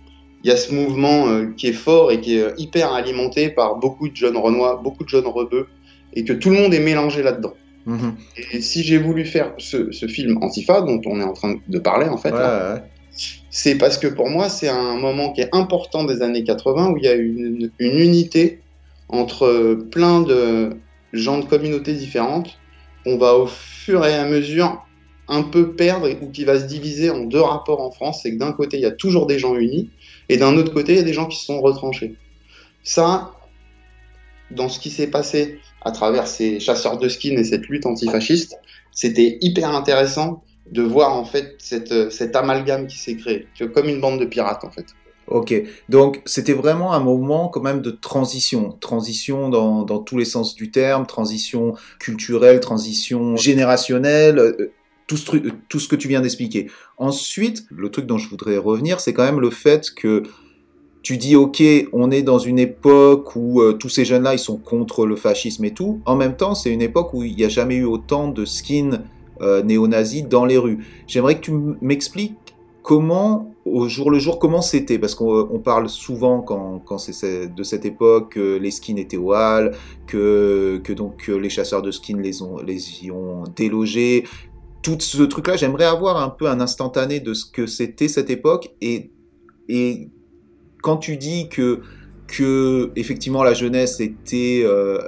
il 0.43 0.49
y 0.49 0.51
a 0.51 0.57
ce 0.57 0.73
mouvement 0.73 1.29
euh, 1.29 1.53
qui 1.55 1.67
est 1.67 1.73
fort 1.73 2.11
et 2.11 2.19
qui 2.19 2.37
est 2.37 2.41
euh, 2.41 2.53
hyper 2.57 2.91
alimenté 2.91 3.49
par 3.49 3.77
beaucoup 3.77 4.09
de 4.09 4.15
jeunes 4.15 4.35
Renois, 4.35 4.81
beaucoup 4.83 5.05
de 5.05 5.09
jeunes 5.09 5.27
rebeux, 5.27 5.67
et 6.13 6.25
que 6.25 6.33
tout 6.33 6.49
le 6.49 6.57
monde 6.57 6.73
est 6.73 6.81
mélangé 6.81 7.23
là-dedans. 7.23 7.53
Mhm. 7.85 8.15
Et 8.51 8.61
si 8.61 8.83
j'ai 8.83 8.97
voulu 8.97 9.25
faire 9.25 9.53
ce, 9.57 9.91
ce 9.91 10.05
film 10.07 10.37
Antifa, 10.41 10.81
dont 10.81 11.01
on 11.05 11.19
est 11.19 11.23
en 11.23 11.33
train 11.33 11.55
de 11.67 11.79
parler 11.79 12.07
en 12.07 12.17
fait, 12.17 12.31
Ouais, 12.31 12.39
là, 12.39 12.75
ouais. 12.75 12.81
C'est 13.49 13.77
parce 13.77 13.97
que 13.97 14.07
pour 14.07 14.29
moi, 14.29 14.49
c'est 14.49 14.69
un 14.69 14.95
moment 14.95 15.31
qui 15.31 15.41
est 15.41 15.49
important 15.51 16.03
des 16.03 16.21
années 16.21 16.43
80 16.43 16.91
où 16.91 16.97
il 16.97 17.03
y 17.03 17.07
a 17.07 17.13
une, 17.13 17.69
une 17.79 17.99
unité 17.99 18.61
entre 19.09 19.77
plein 19.91 20.21
de 20.21 20.77
gens 21.11 21.39
de 21.39 21.45
communautés 21.45 21.93
différentes 21.93 22.57
qu'on 23.03 23.17
va 23.17 23.35
au 23.35 23.47
fur 23.47 24.05
et 24.05 24.15
à 24.15 24.25
mesure 24.25 24.83
un 25.27 25.43
peu 25.43 25.73
perdre 25.75 26.09
ou 26.21 26.29
qui 26.29 26.43
va 26.43 26.59
se 26.59 26.65
diviser 26.65 27.09
en 27.09 27.19
deux 27.19 27.41
rapports 27.41 27.81
en 27.81 27.91
France. 27.91 28.21
C'est 28.23 28.31
que 28.31 28.37
d'un 28.37 28.51
côté, 28.51 28.77
il 28.77 28.83
y 28.83 28.87
a 28.87 28.91
toujours 28.91 29.27
des 29.27 29.39
gens 29.39 29.55
unis 29.55 29.89
et 30.29 30.37
d'un 30.37 30.57
autre 30.57 30.73
côté, 30.73 30.93
il 30.93 30.97
y 30.97 31.01
a 31.01 31.03
des 31.03 31.13
gens 31.13 31.27
qui 31.27 31.37
se 31.37 31.45
sont 31.45 31.61
retranchés. 31.61 32.15
Ça, 32.83 33.33
dans 34.51 34.69
ce 34.69 34.79
qui 34.79 34.89
s'est 34.89 35.07
passé 35.07 35.59
à 35.81 35.91
travers 35.91 36.27
ces 36.27 36.59
chasseurs 36.59 36.97
de 36.97 37.07
skins 37.07 37.37
et 37.37 37.43
cette 37.43 37.67
lutte 37.67 37.85
antifasciste, 37.85 38.57
c'était 38.91 39.37
hyper 39.41 39.69
intéressant 39.69 40.43
de 40.71 40.81
voir 40.81 41.15
en 41.15 41.25
fait 41.25 41.55
cette, 41.59 42.11
cet 42.11 42.35
amalgame 42.35 42.87
qui 42.87 42.97
s'est 42.97 43.15
créé, 43.15 43.47
comme 43.73 43.89
une 43.89 44.01
bande 44.01 44.19
de 44.19 44.25
pirates 44.25 44.63
en 44.63 44.71
fait. 44.71 44.85
Ok, 45.27 45.53
donc 45.87 46.21
c'était 46.25 46.53
vraiment 46.53 46.93
un 46.93 46.99
moment 46.99 47.47
quand 47.47 47.61
même 47.61 47.81
de 47.81 47.91
transition, 47.91 48.75
transition 48.81 49.49
dans, 49.49 49.83
dans 49.83 49.99
tous 49.99 50.17
les 50.17 50.25
sens 50.25 50.53
du 50.53 50.69
terme, 50.69 51.05
transition 51.05 51.75
culturelle, 51.99 52.59
transition 52.59 53.37
générationnelle, 53.37 54.37
euh, 54.37 54.73
tout 55.07 55.15
ce, 55.15 55.25
truc, 55.25 55.53
tout 55.69 55.79
ce 55.79 55.87
que 55.87 55.95
tu 55.95 56.09
viens 56.09 56.19
d'expliquer. 56.19 56.69
Ensuite, 56.97 57.65
le 57.69 57.89
truc 57.89 58.05
dont 58.05 58.17
je 58.17 58.27
voudrais 58.27 58.57
revenir, 58.57 58.99
c'est 58.99 59.13
quand 59.13 59.23
même 59.23 59.39
le 59.39 59.49
fait 59.49 59.91
que 59.95 60.23
tu 61.03 61.17
dis 61.17 61.35
ok, 61.37 61.61
on 61.93 62.11
est 62.11 62.21
dans 62.21 62.39
une 62.39 62.59
époque 62.59 63.35
où 63.35 63.61
euh, 63.61 63.73
tous 63.73 63.89
ces 63.89 64.05
jeunes-là, 64.05 64.33
ils 64.33 64.39
sont 64.39 64.57
contre 64.57 65.05
le 65.05 65.15
fascisme 65.15 65.63
et 65.63 65.73
tout. 65.73 66.01
En 66.05 66.15
même 66.15 66.35
temps, 66.35 66.53
c'est 66.53 66.69
une 66.69 66.81
époque 66.81 67.13
où 67.13 67.23
il 67.23 67.35
n'y 67.35 67.45
a 67.45 67.49
jamais 67.49 67.75
eu 67.75 67.85
autant 67.85 68.27
de 68.27 68.43
skins 68.43 68.95
euh, 68.95 69.22
néo-nazis 69.63 70.27
dans 70.27 70.45
les 70.45 70.57
rues. 70.57 70.85
J'aimerais 71.07 71.35
que 71.35 71.41
tu 71.41 71.51
m'expliques 71.81 72.35
comment, 72.83 73.55
au 73.65 73.87
jour 73.87 74.11
le 74.11 74.19
jour, 74.19 74.37
comment 74.37 74.61
c'était 74.61 74.99
Parce 74.99 75.15
qu'on 75.15 75.49
on 75.49 75.59
parle 75.59 75.89
souvent, 75.89 76.41
quand, 76.41 76.79
quand 76.85 76.97
c'est 76.97 77.47
de 77.47 77.63
cette 77.63 77.85
époque, 77.85 78.33
que 78.33 78.57
les 78.57 78.71
skins 78.71 78.99
étaient 78.99 79.17
au 79.17 79.33
hall, 79.33 79.71
que, 80.05 80.79
que 80.83 80.93
donc 80.93 81.29
euh, 81.29 81.37
les 81.37 81.49
chasseurs 81.49 81.81
de 81.81 81.89
skins 81.89 82.21
les, 82.21 82.41
ont, 82.43 82.57
les 82.57 83.05
y 83.05 83.09
ont 83.09 83.45
délogés. 83.55 84.25
Tout 84.83 84.99
ce 84.99 85.23
truc-là, 85.23 85.55
j'aimerais 85.55 85.85
avoir 85.85 86.21
un 86.21 86.29
peu 86.29 86.47
un 86.47 86.59
instantané 86.59 87.21
de 87.21 87.33
ce 87.33 87.45
que 87.45 87.65
c'était 87.65 88.09
cette 88.09 88.29
époque. 88.29 88.73
Et, 88.81 89.11
et 89.69 90.09
quand 90.81 90.97
tu 90.97 91.15
dis 91.15 91.47
que, 91.47 91.79
que 92.27 92.91
effectivement 92.97 93.43
la 93.43 93.53
jeunesse 93.53 94.01
était 94.01 94.63
euh, 94.65 94.99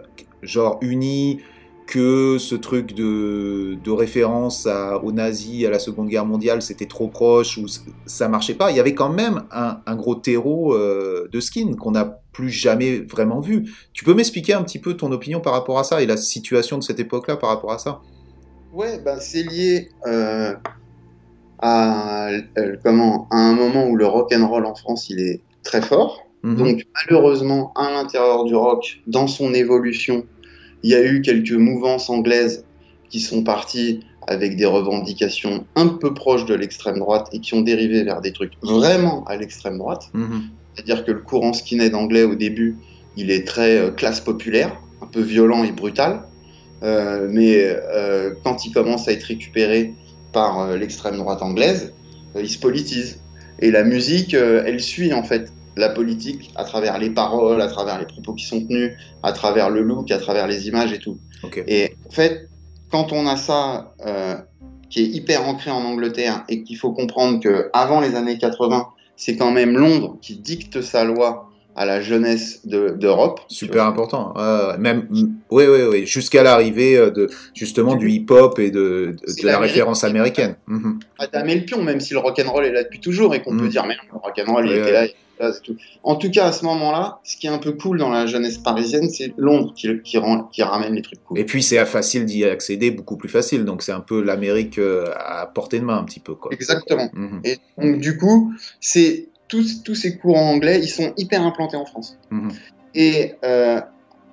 genre 0.42 0.80
unie, 0.82 1.42
que 1.88 2.38
ce 2.40 2.56
truc 2.56 2.94
de, 2.94 3.78
de 3.84 3.92
référence 3.92 4.66
à, 4.66 5.04
aux 5.04 5.12
nazis 5.12 5.66
à 5.66 5.70
la 5.70 5.80
Seconde 5.80 6.08
Guerre 6.08 6.26
mondiale, 6.26 6.62
c'était 6.62 6.88
trop 6.88 7.08
proche 7.08 7.58
ou 7.58 7.66
ça 8.06 8.28
marchait 8.28 8.56
pas. 8.56 8.72
Il 8.72 8.78
y 8.78 8.80
avait 8.80 8.96
quand 8.96 9.10
même 9.10 9.44
un, 9.52 9.82
un 9.86 9.96
gros 9.96 10.16
terreau 10.16 10.74
euh, 10.74 11.30
de 11.32 11.40
skin 11.40 11.76
qu'on 11.76 11.92
n'a 11.92 12.20
plus 12.34 12.50
jamais 12.50 13.00
vraiment 13.00 13.40
vu. 13.40 13.72
Tu 13.94 14.04
peux 14.04 14.14
m'expliquer 14.14 14.54
un 14.54 14.64
petit 14.64 14.80
peu 14.80 14.96
ton 14.96 15.12
opinion 15.12 15.40
par 15.42 15.54
rapport 15.54 15.78
à 15.78 15.84
ça 15.84 16.02
et 16.02 16.06
la 16.06 16.18
situation 16.18 16.78
de 16.78 16.84
cette 16.84 17.00
époque-là 17.00 17.38
par 17.38 17.50
rapport 17.50 17.72
à 17.72 17.78
ça? 17.78 18.02
Ouais, 18.74 19.00
bah, 19.00 19.20
c'est 19.20 19.44
lié 19.44 19.90
euh, 20.08 20.54
à, 21.60 22.30
euh, 22.30 22.76
comment, 22.84 23.28
à 23.30 23.38
un 23.38 23.54
moment 23.54 23.88
où 23.88 23.96
le 23.96 24.06
rock 24.06 24.34
and 24.34 24.48
roll 24.48 24.66
en 24.66 24.76
France 24.76 25.10
il 25.10 25.20
est 25.20 25.42
très 25.64 25.82
fort. 25.82 26.22
Mhm. 26.44 26.58
Donc 26.58 26.84
malheureusement, 26.94 27.72
à 27.76 27.92
l'intérieur 27.92 28.44
du 28.44 28.56
rock, 28.56 29.02
dans 29.08 29.28
son 29.28 29.54
évolution, 29.54 30.26
il 30.86 30.92
y 30.92 30.94
a 30.94 31.04
eu 31.04 31.24
quelques 31.24 31.52
mouvances 31.52 32.12
anglaises 32.12 32.64
qui 33.10 33.20
sont 33.20 33.44
parties 33.44 34.02
avec 34.28 34.56
des 34.56 34.68
revendications 34.68 35.66
un 35.76 35.88
peu 35.88 36.14
proches 36.14 36.46
de 36.46 36.54
l'extrême 36.54 37.00
droite 37.00 37.28
et 37.34 37.40
qui 37.40 37.56
ont 37.56 37.62
dérivé 37.62 38.04
vers 38.04 38.22
des 38.22 38.32
trucs 38.32 38.54
vraiment 38.62 39.24
à 39.26 39.36
l'extrême 39.36 39.80
droite. 39.80 40.12
Mhm. 40.14 40.44
C'est-à-dire 40.76 41.04
que 41.04 41.12
le 41.12 41.22
courant 41.22 41.54
skinhead 41.54 41.96
anglais 41.96 42.22
au 42.22 42.36
début, 42.36 42.78
il 43.18 43.32
est 43.32 43.48
très 43.48 43.80
euh, 43.80 43.90
classe 43.90 44.20
populaire, 44.20 44.80
un 45.02 45.08
peu 45.08 45.22
violent 45.22 45.64
et 45.64 45.72
brutal. 45.72 46.22
Euh, 46.84 47.28
mais 47.32 47.64
euh, 47.66 48.36
quand 48.44 48.64
il 48.68 48.72
commence 48.72 49.08
à 49.08 49.12
être 49.12 49.24
récupéré 49.24 49.96
par 50.34 50.60
euh, 50.60 50.78
l'extrême 50.78 51.18
droite 51.18 51.42
anglaise, 51.42 51.94
il 52.40 52.50
se 52.50 52.60
politise. 52.60 53.22
Et 53.60 53.72
la 53.72 53.84
musique, 53.84 54.34
elle 54.34 54.82
suit 54.82 55.14
en 55.14 55.24
fait 55.24 55.52
la 55.78 55.90
politique 55.90 56.52
à 56.56 56.64
travers 56.64 56.98
les 57.00 57.10
paroles, 57.10 57.62
à 57.62 57.68
travers 57.68 58.00
les 58.00 58.06
propos 58.06 58.34
qui 58.34 58.46
sont 58.46 58.62
tenus, 58.66 58.92
à 59.24 59.32
travers 59.34 59.70
le 59.70 59.82
look, 59.82 60.10
à 60.12 60.18
travers 60.18 60.48
les 60.48 60.68
images 60.68 60.94
et 60.94 61.00
tout. 61.00 61.18
Et 61.68 61.94
en 62.08 62.12
fait, 62.12 62.50
quand 62.92 63.12
on 63.12 63.28
a 63.28 63.36
ça 63.38 63.94
euh, 64.06 64.36
qui 64.90 65.02
est 65.02 65.08
hyper 65.08 65.48
ancré 65.48 65.72
en 65.72 65.84
Angleterre 65.84 66.44
et 66.50 66.64
qu'il 66.64 66.78
faut 66.78 66.92
comprendre 66.94 67.40
que 67.42 67.70
avant 67.74 68.00
les 68.00 68.16
années 68.16 68.38
80, 68.38 68.88
c'est 69.18 69.36
quand 69.36 69.52
même 69.52 69.76
Londres 69.78 70.18
qui 70.22 70.36
dicte 70.38 70.82
sa 70.82 71.04
loi 71.04 71.50
à 71.78 71.86
la 71.86 72.00
jeunesse 72.00 72.66
de- 72.66 72.92
d'Europe. 72.98 73.42
Super 73.50 73.86
important. 73.86 74.34
Même, 74.80 75.08
oui, 75.52 75.66
oui, 75.68 75.80
oui, 75.92 76.06
jusqu'à 76.06 76.42
l'arrivée 76.42 76.96
euh, 76.98 77.12
de 77.12 77.30
justement 77.54 77.96
du 77.96 78.10
hip-hop 78.12 78.58
et 78.60 78.72
de, 78.72 78.80
de, 79.12 79.16
C'est 79.28 79.42
de 79.42 79.48
la 79.48 79.60
référence 79.60 80.06
américaine. 80.06 80.56
Mhm. 80.68 81.00
à 81.20 81.26
le 81.44 81.66
pion, 81.66 81.84
même 81.84 82.00
si 82.00 82.14
le 82.14 82.20
rock'n'roll 82.20 82.64
est 82.66 82.72
là 82.72 82.84
depuis 82.84 83.02
toujours 83.02 83.36
et 83.36 83.42
qu'on 83.42 83.52
Mm. 83.54 83.60
peut 83.60 83.68
dire, 83.68 83.86
mais 83.86 83.96
le 83.96 84.18
rock'n'roll, 84.18 84.66
il 84.68 84.72
Ouais, 84.72 84.78
était 84.78 84.86
ouais. 84.86 85.08
là, 85.08 85.08
là, 85.40 85.52
c'est 85.54 85.62
tout. 85.62 85.76
En 86.04 86.16
tout 86.16 86.30
cas, 86.30 86.48
à 86.48 86.52
ce 86.52 86.66
moment-là, 86.66 87.20
ce 87.24 87.38
qui 87.38 87.48
est 87.48 87.50
un 87.50 87.58
peu 87.58 87.74
cool 87.74 87.98
dans 87.98 88.10
la 88.10 88.26
jeunesse 88.26 88.58
parisienne, 88.58 89.10
c'est 89.10 89.34
Londres 89.38 89.74
qui, 89.76 90.02
qui, 90.02 90.18
rend, 90.18 90.44
qui 90.44 90.64
ramène 90.64 90.94
les 90.94 91.02
trucs 91.02 91.24
cool. 91.24 91.40
Et 91.40 91.46
puis 91.46 91.64
c'est 91.64 91.84
facile 91.86 92.26
d'y 92.26 92.46
accéder, 92.46 92.92
beaucoup 92.92 93.18
plus 93.18 93.30
facile. 93.30 93.66
Donc 93.66 93.82
c'est 93.82 93.92
un 93.92 94.00
peu 94.00 94.22
l'Amérique 94.22 94.78
euh, 94.78 95.12
à 95.16 95.46
portée 95.48 95.80
de 95.80 95.86
main 95.86 95.98
un 95.98 96.04
petit 96.04 96.20
peu 96.20 96.36
quoi. 96.36 96.52
Exactement. 96.54 97.10
Mhm. 97.14 97.42
Et 97.44 97.58
donc, 97.78 98.00
du 98.00 98.18
coup, 98.18 98.54
c'est 98.80 99.28
tous, 99.48 99.84
tous 99.84 99.96
ces 99.96 100.18
courants 100.18 100.52
anglais, 100.52 100.80
ils 100.82 100.90
sont 100.90 101.14
hyper 101.18 101.42
implantés 101.42 101.78
en 101.78 101.86
France. 101.86 102.18
Mhm. 102.32 102.52
Et 102.94 103.34
euh, 103.44 103.82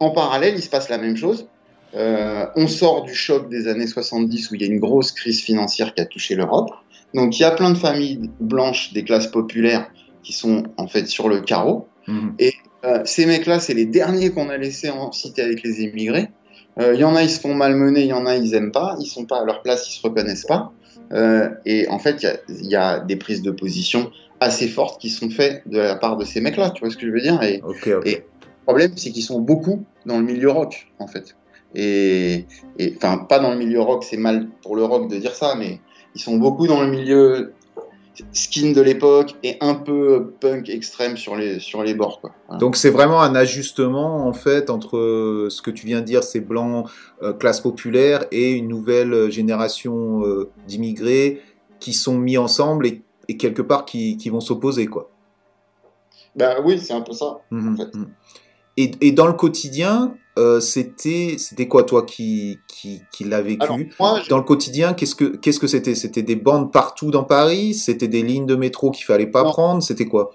en 0.01 0.11
parallèle, 0.11 0.55
il 0.57 0.63
se 0.63 0.71
passe 0.71 0.89
la 0.89 0.99
même 0.99 1.17
chose. 1.17 1.47
Euh, 1.95 2.47
on 2.57 2.69
sort 2.69 3.03
du 3.03 3.15
choc 3.15 3.51
des 3.51 3.69
années 3.69 3.87
70 3.87 4.51
où 4.51 4.55
il 4.55 4.63
y 4.63 4.65
a 4.65 4.67
une 4.67 4.81
grosse 4.81 5.13
crise 5.13 5.43
financière 5.43 5.95
qui 5.95 6.01
a 6.01 6.07
touché 6.07 6.35
l'Europe. 6.35 6.71
Donc 7.15 7.39
il 7.39 7.43
y 7.43 7.45
a 7.45 7.51
plein 7.51 7.71
de 7.71 7.77
familles 7.77 8.31
blanches 8.41 8.93
des 8.93 9.05
classes 9.05 9.27
populaires 9.27 9.91
qui 10.23 10.33
sont 10.33 10.65
en 10.77 10.87
fait 10.87 11.07
sur 11.07 11.29
le 11.29 11.41
carreau. 11.41 11.89
Mhm. 12.07 12.37
Euh, 12.85 13.03
ces 13.05 13.27
mecs-là, 13.27 13.61
c'est 13.61 13.75
les 13.75 13.87
derniers 13.87 14.31
qu'on 14.31 14.49
a 14.49 14.57
laissés 14.57 14.91
en 14.91 15.13
cité 15.13 15.43
avec 15.43 15.63
les 15.63 15.83
émigrés. 15.83 16.29
Euh, 16.81 16.95
Il 16.95 17.01
y 17.01 17.05
en 17.05 17.15
a, 17.15 17.23
ils 17.23 17.31
se 17.31 17.39
font 17.39 17.55
malmener, 17.55 18.01
il 18.01 18.09
y 18.09 18.13
en 18.13 18.27
a, 18.27 18.35
ils 18.37 18.55
aiment 18.55 18.73
pas, 18.73 18.97
ils 18.99 19.07
sont 19.07 19.25
pas 19.25 19.41
à 19.41 19.45
leur 19.45 19.63
place, 19.63 19.89
ils 19.89 19.99
se 19.99 20.03
reconnaissent 20.03 20.47
pas. 20.47 20.73
Euh, 21.13 21.49
et 21.67 21.87
en 21.89 21.99
fait, 21.99 22.23
il 22.23 22.25
y 22.25 22.29
a, 22.29 22.37
il 22.49 22.67
y 22.67 22.77
a 22.77 23.01
des 23.01 23.17
prises 23.17 23.43
de 23.43 23.51
position 23.51 24.11
assez 24.41 24.67
fortes 24.67 25.01
qui 25.01 25.11
sont 25.11 25.31
faites 25.31 25.63
de 25.69 25.79
la 25.79 25.95
part 25.95 26.17
de 26.17 26.25
ces 26.25 26.41
mecs-là, 26.41 26.71
tu 26.71 26.81
vois 26.81 26.91
ce 26.91 26.97
que 26.97 27.07
je 27.07 27.13
veux 27.13 27.21
dire? 27.21 27.41
Et. 27.43 27.61
Et- 28.05 28.15
le 28.15 28.65
problème, 28.65 28.93
c'est 28.97 29.11
qu'ils 29.11 29.25
sont 29.25 29.41
beaucoup 29.41 29.85
dans 30.07 30.19
le 30.19 30.25
milieu 30.25 30.51
rock, 30.51 30.87
en 31.01 31.09
fait. 31.09 31.37
Et, 31.75 32.47
et- 32.79 32.95
enfin, 32.97 33.19
pas 33.19 33.39
dans 33.41 33.51
le 33.51 33.57
milieu 33.59 33.81
rock, 33.81 34.05
c'est 34.05 34.17
mal 34.17 34.49
pour 34.63 34.77
le 34.77 34.85
rock 34.85 35.11
de 35.11 35.17
dire 35.19 35.35
ça, 35.35 35.55
mais 35.59 35.81
ils 36.15 36.21
sont 36.21 36.37
beaucoup 36.37 36.67
dans 36.67 36.81
le 36.81 36.89
milieu 36.89 37.55
skin 38.33 38.73
de 38.73 38.81
l'époque 38.81 39.37
et 39.43 39.57
un 39.61 39.75
peu 39.75 40.33
punk 40.41 40.69
extrême 40.69 41.17
sur 41.17 41.37
les, 41.37 41.59
sur 41.59 41.83
les 41.83 41.95
bords, 41.95 42.21
quoi. 42.21 42.33
Voilà. 42.47 42.59
Donc 42.59 42.77
c'est 42.77 42.91
vraiment 42.91 43.23
un 43.23 43.35
ajustement 43.35 44.27
en 44.27 44.33
fait 44.33 44.71
entre 44.71 44.99
euh, 44.99 45.49
ce 45.51 45.63
que 45.63 45.71
tu 45.71 45.87
viens 45.87 46.01
de 46.01 46.07
dire, 46.07 46.23
ces 46.23 46.41
blancs 46.41 46.89
euh, 47.23 47.33
classe 47.33 47.61
populaire 47.61 48.25
et 48.31 48.53
une 48.53 48.69
nouvelle 48.69 49.13
euh, 49.13 49.31
génération 49.31 50.25
euh, 50.27 50.51
d'immigrés 50.67 51.41
qui 51.81 51.93
sont 51.93 52.19
mis 52.19 52.39
ensemble 52.39 52.87
et, 52.87 53.03
et 53.29 53.37
quelque 53.37 53.63
part 53.63 53.85
qui, 53.85 54.17
qui 54.17 54.29
vont 54.29 54.41
s'opposer 54.41 54.87
quoi. 54.87 55.11
Bah 56.37 56.57
oui, 56.65 56.79
c'est 56.79 56.95
un 56.95 57.03
peu 57.03 57.13
ça. 57.13 57.41
En 57.51 57.77
fait. 57.77 57.95
mhm. 57.95 58.09
Et, 58.83 58.91
et 59.01 59.13
dans 59.13 59.27
le 59.27 59.33
quotidien, 59.35 60.15
euh, 60.39 60.61
c'était 60.61 61.37
c'était 61.39 61.69
quoi 61.69 61.83
toi 61.85 62.03
qui 62.05 62.59
qui, 62.69 63.03
qui 63.13 63.25
l'a 63.25 63.43
vécu 63.43 63.59
Alors, 63.63 63.79
moi, 64.01 64.21
je- 64.25 64.29
Dans 64.31 64.39
le 64.39 64.43
quotidien, 64.45 64.95
qu'est-ce 64.95 65.15
que 65.15 65.25
qu'est-ce 65.37 65.61
que 65.61 65.67
c'était? 65.67 65.95
C'était 65.95 66.23
des 66.23 66.37
bandes 66.37 66.73
partout 66.73 67.11
dans 67.11 67.25
Paris? 67.25 67.75
C'était 67.75 68.09
des 68.09 68.23
lignes 68.23 68.47
de 68.47 68.57
métro 68.57 68.91
qu'il 68.91 69.05
fallait 69.05 69.27
pas 69.27 69.43
Non. 69.45 69.51
prendre? 69.51 69.83
C'était 69.83 70.07
quoi? 70.07 70.33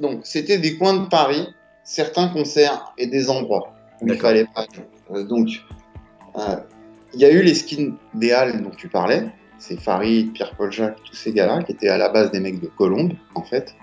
Donc, 0.00 0.20
c'était 0.24 0.58
des 0.58 0.76
coins 0.76 0.94
de 1.02 1.06
Paris, 1.08 1.46
certains 1.84 2.28
concerts 2.28 2.92
et 2.98 3.06
des 3.06 3.30
endroits 3.30 3.72
où 4.00 4.06
il 4.08 4.18
fallait 4.18 4.46
pas. 4.54 4.66
Euh, 5.14 5.24
donc, 5.24 5.48
euh, 6.36 6.56
il 7.14 7.20
y 7.20 7.24
a 7.24 7.30
eu 7.30 7.42
les 7.42 7.54
skins 7.54 7.94
des 8.14 8.32
Halles 8.32 8.62
dont 8.62 8.70
tu 8.76 8.88
parlais. 8.88 9.24
C'est 9.58 9.78
Farid, 9.80 10.32
Pierre-Paul 10.32 10.72
Jacques, 10.72 10.98
tous 11.04 11.14
ces 11.14 11.32
gars-là 11.32 11.62
qui 11.62 11.70
étaient 11.72 11.88
à 11.88 11.96
la 11.96 12.08
base 12.08 12.32
des 12.32 12.40
mecs 12.40 12.60
de 12.60 12.66
Colombe, 12.66 13.12
en 13.36 13.44
fait. 13.44 13.74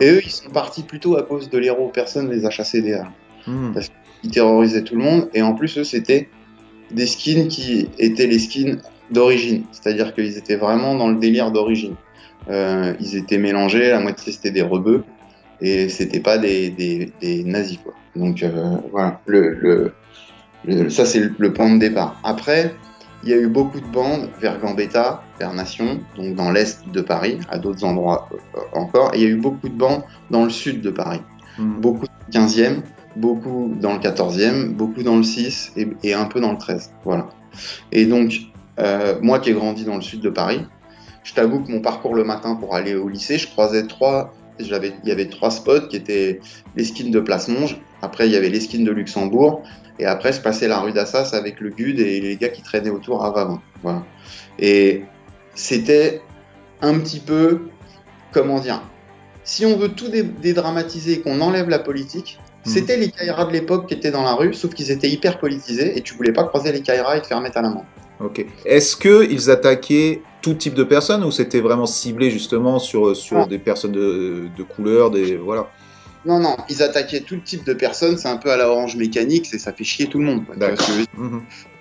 Et 0.00 0.10
eux, 0.10 0.20
ils 0.24 0.30
sont 0.30 0.50
partis 0.50 0.82
plutôt 0.82 1.16
à 1.16 1.22
cause 1.22 1.48
de 1.48 1.56
l'héros. 1.56 1.88
Personne 1.94 2.28
les 2.30 2.44
a 2.46 2.50
chassés 2.50 2.82
des 2.82 2.94
Halles. 2.94 3.12
Mhm. 3.46 3.74
Ils 4.22 4.30
terrorisaient 4.30 4.82
tout 4.84 4.96
le 4.96 5.02
monde. 5.02 5.28
Et 5.34 5.42
en 5.42 5.54
plus, 5.54 5.78
eux, 5.78 5.84
c'était 5.84 6.28
des 6.90 7.06
skins 7.06 7.48
qui 7.48 7.88
étaient 7.98 8.26
les 8.26 8.38
skins 8.38 8.80
d'origine. 9.10 9.64
C'est-à-dire 9.72 10.14
qu'ils 10.14 10.36
étaient 10.36 10.56
vraiment 10.56 10.94
dans 10.94 11.08
le 11.08 11.16
délire 11.18 11.50
d'origine. 11.50 11.94
Euh, 12.48 12.94
ils 13.00 13.16
étaient 13.16 13.38
mélangés, 13.38 13.90
la 13.90 14.00
moitié 14.00 14.32
c'était 14.32 14.50
des 14.50 14.62
rebeux. 14.62 15.04
Et 15.62 15.88
c'était 15.88 16.20
pas 16.20 16.38
des, 16.38 16.70
des, 16.70 17.12
des 17.20 17.44
nazis, 17.44 17.78
quoi. 17.78 17.94
Donc 18.16 18.42
euh, 18.42 18.76
voilà, 18.90 19.20
le, 19.26 19.50
le, 19.60 19.92
le- 20.64 20.88
ça 20.90 21.04
c'est 21.04 21.20
le, 21.20 21.34
le 21.38 21.52
point 21.52 21.70
de 21.72 21.78
départ. 21.78 22.18
Après, 22.24 22.74
il 23.22 23.28
y 23.28 23.34
a 23.34 23.36
eu 23.36 23.46
beaucoup 23.48 23.78
de 23.80 23.86
bandes 23.86 24.30
vers 24.40 24.58
Gambetta, 24.58 25.22
vers 25.38 25.52
Nation, 25.52 26.00
donc 26.16 26.34
dans 26.34 26.50
l'est 26.50 26.80
de 26.90 27.00
Paris, 27.02 27.38
à 27.50 27.58
d'autres 27.58 27.84
endroits 27.84 28.28
euh, 28.32 28.58
encore. 28.72 29.12
Et 29.14 29.18
il 29.18 29.22
y 29.22 29.26
a 29.26 29.28
eu 29.28 29.36
beaucoup 29.36 29.68
de 29.68 29.74
bandes 29.74 30.02
dans 30.30 30.44
le 30.44 30.50
sud 30.50 30.80
de 30.82 30.90
Paris 30.90 31.20
Mhm. 31.58 31.80
beaucoup 31.80 32.06
le 32.06 32.32
15e, 32.32 32.76
beaucoup 33.16 33.72
dans 33.80 33.92
le 33.94 33.98
14e, 33.98 34.68
beaucoup 34.68 35.02
dans 35.02 35.16
le 35.16 35.22
6 35.22 35.72
et, 35.76 35.88
et 36.02 36.14
un 36.14 36.26
peu 36.26 36.40
dans 36.40 36.52
le 36.52 36.58
13. 36.58 36.92
Voilà. 37.04 37.28
Et 37.92 38.06
donc, 38.06 38.34
euh, 38.78 39.18
moi 39.20 39.38
qui 39.38 39.50
ai 39.50 39.52
grandi 39.52 39.84
dans 39.84 39.96
le 39.96 40.02
sud 40.02 40.20
de 40.20 40.30
Paris, 40.30 40.64
je 41.22 41.34
t'avoue 41.34 41.60
que 41.60 41.70
mon 41.70 41.80
parcours 41.80 42.14
le 42.14 42.24
matin 42.24 42.54
pour 42.54 42.74
aller 42.74 42.94
au 42.94 43.08
lycée, 43.08 43.38
je 43.38 43.46
croisais 43.48 43.86
trois. 43.86 44.32
Il 44.58 44.68
y 45.04 45.10
avait 45.10 45.28
trois 45.28 45.50
spots 45.50 45.88
qui 45.88 45.96
étaient 45.96 46.40
les 46.76 46.84
skins 46.84 47.10
de 47.10 47.20
Place 47.20 47.48
Monge, 47.48 47.80
après 48.02 48.26
il 48.26 48.32
y 48.32 48.36
avait 48.36 48.50
les 48.50 48.60
skins 48.60 48.84
de 48.84 48.90
Luxembourg, 48.90 49.62
et 49.98 50.04
après 50.04 50.34
je 50.34 50.40
passais 50.42 50.68
la 50.68 50.80
rue 50.80 50.92
d'Assas 50.92 51.30
avec 51.32 51.60
le 51.60 51.70
GUD 51.70 51.98
et 51.98 52.20
les 52.20 52.36
gars 52.36 52.50
qui 52.50 52.60
traînaient 52.60 52.90
autour 52.90 53.24
à 53.24 53.30
Vavin. 53.30 53.62
Voilà. 53.82 54.04
Et 54.58 55.04
c'était 55.54 56.20
un 56.82 56.98
petit 56.98 57.20
peu, 57.20 57.68
comment 58.32 58.60
dire, 58.60 58.82
si 59.44 59.64
on 59.64 59.78
veut 59.78 59.88
tout 59.88 60.08
dé- 60.08 60.22
dédramatiser 60.22 61.14
et 61.14 61.20
qu'on 61.20 61.40
enlève 61.40 61.70
la 61.70 61.78
politique, 61.78 62.38
Mhm. 62.66 62.72
c'était 62.72 62.96
les 62.96 63.10
Kairas 63.10 63.46
de 63.46 63.52
l'époque 63.52 63.86
qui 63.88 63.94
étaient 63.94 64.10
dans 64.10 64.22
la 64.22 64.34
rue, 64.34 64.52
sauf 64.54 64.74
qu'ils 64.74 64.90
étaient 64.90 65.08
hyper 65.08 65.38
politisés 65.38 65.96
et 65.96 66.02
tu 66.02 66.14
voulais 66.14 66.32
pas 66.32 66.44
croiser 66.44 66.72
les 66.72 66.82
Kairas 66.82 67.16
et 67.16 67.22
te 67.22 67.26
faire 67.26 67.40
mettre 67.40 67.56
à 67.58 67.62
l'amende. 67.62 67.84
Ok. 68.22 68.44
Est-ce 68.66 68.96
que 68.96 69.26
ils 69.30 69.50
attaquaient 69.50 70.20
tout 70.42 70.52
type 70.54 70.74
de 70.74 70.84
personnes 70.84 71.24
ou 71.24 71.30
c'était 71.30 71.60
vraiment 71.60 71.86
ciblé 71.86 72.30
justement 72.30 72.78
sur 72.78 73.16
sur 73.16 73.38
Non. 73.38 73.46
des 73.46 73.58
personnes 73.58 73.92
de, 73.92 74.48
de 74.56 74.62
couleur, 74.62 75.10
des 75.10 75.36
voilà. 75.36 75.68
Non, 76.26 76.38
non, 76.38 76.54
ils 76.68 76.82
attaquaient 76.82 77.20
tout 77.20 77.38
type 77.38 77.64
de 77.64 77.72
personnes, 77.72 78.18
c'est 78.18 78.28
un 78.28 78.36
peu 78.36 78.50
à 78.52 78.58
la 78.58 78.68
orange 78.68 78.94
mécanique, 78.96 79.46
c'est 79.46 79.58
ça 79.58 79.72
fait 79.72 79.84
chier 79.84 80.06
tout 80.06 80.18
le 80.18 80.24
monde. 80.26 80.44
quoi. 80.44 80.54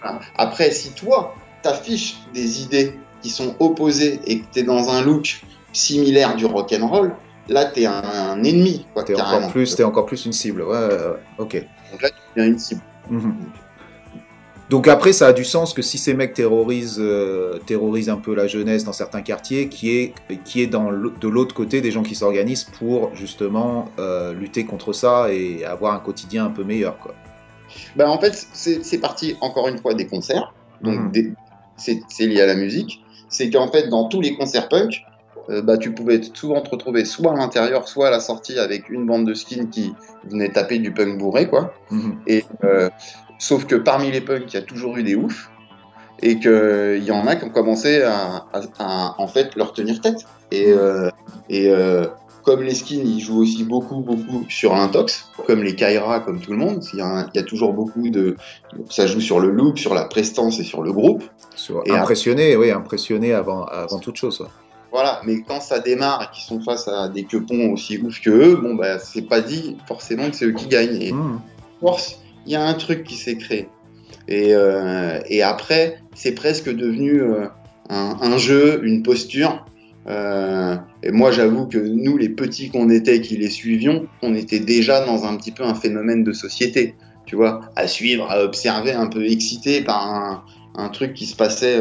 Voilà. 0.02 0.20
Après, 0.38 0.72
si 0.72 0.92
toi, 0.92 1.36
t'affiches 1.62 2.16
des 2.34 2.62
idées 2.64 2.94
qui 3.22 3.30
sont 3.30 3.56
opposées 3.60 4.22
et 4.26 4.40
que 4.40 4.46
t'es 4.50 4.64
dans 4.64 4.90
un 4.90 5.02
look 5.02 5.42
similaire 5.74 6.38
du 6.38 6.46
rock'n'roll, 6.46 7.14
là 7.50 7.66
t'es 7.66 7.86
un, 7.86 8.02
un 8.04 8.44
ennemi, 8.44 8.86
quoi, 8.94 9.04
T'es 9.04 9.20
encore 9.20 9.50
plus, 9.52 9.76
t'es 9.76 9.84
encore 9.84 10.06
plus 10.06 10.26
une 10.26 10.34
cible. 10.34 10.62
Ouais, 10.62 10.78
ouais, 10.78 10.94
ouais. 10.94 11.20
Ok. 11.38 11.66
Donc 11.92 12.02
là, 12.02 12.10
tu 12.10 12.16
deviens 12.36 12.52
une 12.52 12.60
cible. 12.60 12.82
Mhm. 13.10 13.34
Donc 14.70 14.88
après, 14.88 15.14
ça 15.14 15.28
a 15.28 15.34
du 15.34 15.44
sens 15.44 15.74
que 15.74 15.82
si 15.82 15.98
ces 15.98 16.14
mecs 16.14 16.36
terrorisent, 16.36 16.98
euh, 17.00 17.58
terrorisent 17.66 18.10
un 18.10 18.18
peu 18.18 18.36
la 18.36 18.46
jeunesse 18.46 18.84
dans 18.84 18.94
certains 18.94 19.24
quartiers, 19.24 19.68
qui 19.68 19.90
est, 19.98 20.14
qui 20.46 20.62
est 20.62 20.68
dans 20.68 20.92
de 20.92 21.28
l'autre 21.28 21.56
côté 21.56 21.82
des 21.82 21.90
gens 21.90 22.04
qui 22.04 22.14
s'organisent 22.14 22.66
pour 22.66 23.10
justement 23.16 23.90
euh, 23.98 24.32
lutter 24.34 24.66
contre 24.66 24.94
ça 24.94 25.34
et 25.34 25.66
avoir 25.66 25.96
un 25.96 26.00
quotidien 26.00 26.46
un 26.46 26.52
peu 26.52 26.64
meilleur. 26.64 27.00
Quoi. 27.00 27.16
Ben, 27.96 28.08
en 28.08 28.20
fait, 28.20 28.36
c'est 28.54 28.84
c'est 28.86 29.00
parti 29.00 29.36
encore 29.42 29.68
une 29.68 29.80
fois 29.80 29.96
des 29.96 30.06
concerts. 30.06 30.54
Donc, 30.84 31.00
Mhm. 31.00 31.12
des- 31.12 31.34
c'est 31.78 32.02
c'est 32.08 32.28
lié 32.28 32.42
à 32.42 32.46
la 32.46 32.56
musique. 32.56 33.02
C'est 33.28 33.50
qu'en 33.50 33.72
fait, 33.72 33.88
dans 33.90 34.08
tous 34.08 34.22
les 34.22 34.36
concerts 34.36 34.70
punk, 34.70 35.02
euh, 35.50 35.62
bah, 35.62 35.78
tu 35.78 35.92
pouvais 35.94 36.22
souvent 36.34 36.62
te 36.62 36.70
retrouver 36.70 37.06
soit 37.06 37.34
à 37.34 37.36
l'intérieur, 37.36 37.88
soit 37.88 38.08
à 38.08 38.12
la 38.12 38.20
sortie 38.20 38.58
avec 38.60 38.90
une 38.90 39.06
bande 39.06 39.26
de 39.28 39.34
skins 39.34 39.70
qui 39.70 39.94
venait 40.30 40.50
taper 40.50 40.80
du 40.80 40.94
punk 40.94 41.18
bourré, 41.18 41.48
quoi. 41.48 41.74
Mhm. 41.92 42.20
Et, 42.28 42.44
euh, 42.64 42.90
sauf 43.40 43.66
que 43.66 43.76
parmi 43.76 44.12
les 44.12 44.22
punks, 44.22 44.44
il 44.48 44.54
y 44.54 44.58
a 44.58 44.62
toujours 44.62 44.98
eu 44.98 45.04
des 45.04 45.16
oufs. 45.16 45.50
Et 46.22 46.38
qu'il 46.38 47.02
y 47.04 47.12
en 47.12 47.26
a 47.28 47.38
qui 47.38 47.46
ont 47.46 47.50
commencé 47.50 48.02
à, 48.02 48.46
à- 48.52 48.62
à, 48.80 49.16
en 49.18 49.28
fait, 49.28 49.56
leur 49.56 49.72
tenir 49.72 50.02
tête. 50.02 50.26
Et, 50.52 50.66
euh, 50.68 51.10
et 51.50 51.72
comme 52.44 52.62
les 52.62 52.74
skins, 52.76 53.06
ils 53.06 53.22
jouent 53.22 53.40
aussi 53.42 53.64
beaucoup, 53.64 54.02
beaucoup 54.02 54.44
sur 54.50 54.74
l'intox, 54.76 55.30
comme 55.48 55.64
les 55.64 55.76
Kaira, 55.76 56.20
comme 56.20 56.42
tout 56.42 56.52
le 56.52 56.58
monde. 56.58 56.84
Il 56.92 57.00
y, 57.00 57.02
a, 57.02 57.26
il 57.34 57.38
y 57.38 57.40
a 57.40 57.44
toujours 57.44 57.72
beaucoup 57.74 58.10
de. 58.10 58.36
Ça 58.90 59.08
joue 59.08 59.22
sur 59.22 59.40
le 59.40 59.50
look, 59.50 59.78
sur 59.80 59.94
la 59.94 60.06
prestance 60.06 60.60
et 60.60 60.64
sur 60.64 60.82
le 60.82 60.92
groupe. 60.92 61.24
Sur- 61.56 61.84
Et 61.86 61.92
impressionné, 61.92 62.58
oui, 62.58 62.70
impressionné 62.72 63.34
avant, 63.34 63.64
avant 63.66 64.00
toute 64.00 64.18
chose. 64.18 64.42
ouais. 64.42 64.48
Voilà, 64.92 65.22
mais 65.26 65.42
quand 65.48 65.62
ça 65.62 65.80
démarre 65.80 66.24
et 66.24 66.36
qu'ils 66.36 66.46
sont 66.46 66.62
face 66.62 66.88
à 66.88 67.10
des 67.10 67.24
quepons 67.24 67.72
aussi 67.72 68.00
ouf 68.00 68.20
que 68.22 68.30
eux, 68.32 68.56
bon, 68.56 68.76
bah, 68.76 68.98
c'est 68.98 69.22
pas 69.28 69.40
dit 69.42 69.78
forcément 69.88 70.30
que 70.30 70.36
c'est 70.36 70.46
eux 70.46 70.54
qui 70.54 70.68
gagnent. 70.68 71.02
Et 71.02 71.12
Mhm. 71.12 71.40
force, 71.80 72.20
il 72.46 72.54
y 72.54 72.56
a 72.56 72.64
un 72.64 72.74
truc 72.74 73.04
qui 73.04 73.16
s'est 73.16 73.38
créé. 73.38 73.70
Et, 74.28 74.54
euh, 74.54 75.20
et 75.28 75.44
après, 75.44 76.02
c'est 76.16 76.34
presque 76.34 76.74
devenu 76.74 77.22
euh, 77.22 77.46
un, 77.90 78.18
un 78.22 78.38
jeu, 78.38 78.82
une 78.84 79.04
posture. 79.04 79.66
Euh, 80.08 80.76
et 81.04 81.12
moi, 81.12 81.32
j'avoue 81.32 81.68
que 81.68 81.78
nous, 81.78 82.18
les 82.18 82.30
petits 82.30 82.70
qu'on 82.70 82.90
était, 82.90 83.22
qui 83.22 83.38
les 83.38 83.50
suivions, 83.50 84.08
on 84.24 84.34
était 84.34 84.60
déjà 84.60 85.06
dans 85.06 85.26
un 85.26 85.36
petit 85.38 85.52
peu 85.52 85.64
un 85.64 85.76
phénomène 85.76 86.24
de 86.24 86.34
société, 86.34 86.96
tu 87.28 87.36
vois, 87.36 87.62
à 87.76 87.88
suivre, 87.88 88.30
à 88.32 88.44
observer, 88.44 88.94
un 88.94 89.08
peu 89.08 89.24
excité 89.26 89.82
par 89.82 90.08
un, 90.08 90.44
un 90.76 90.90
truc 90.90 91.14
qui 91.14 91.28
se 91.28 91.36
passait 91.36 91.80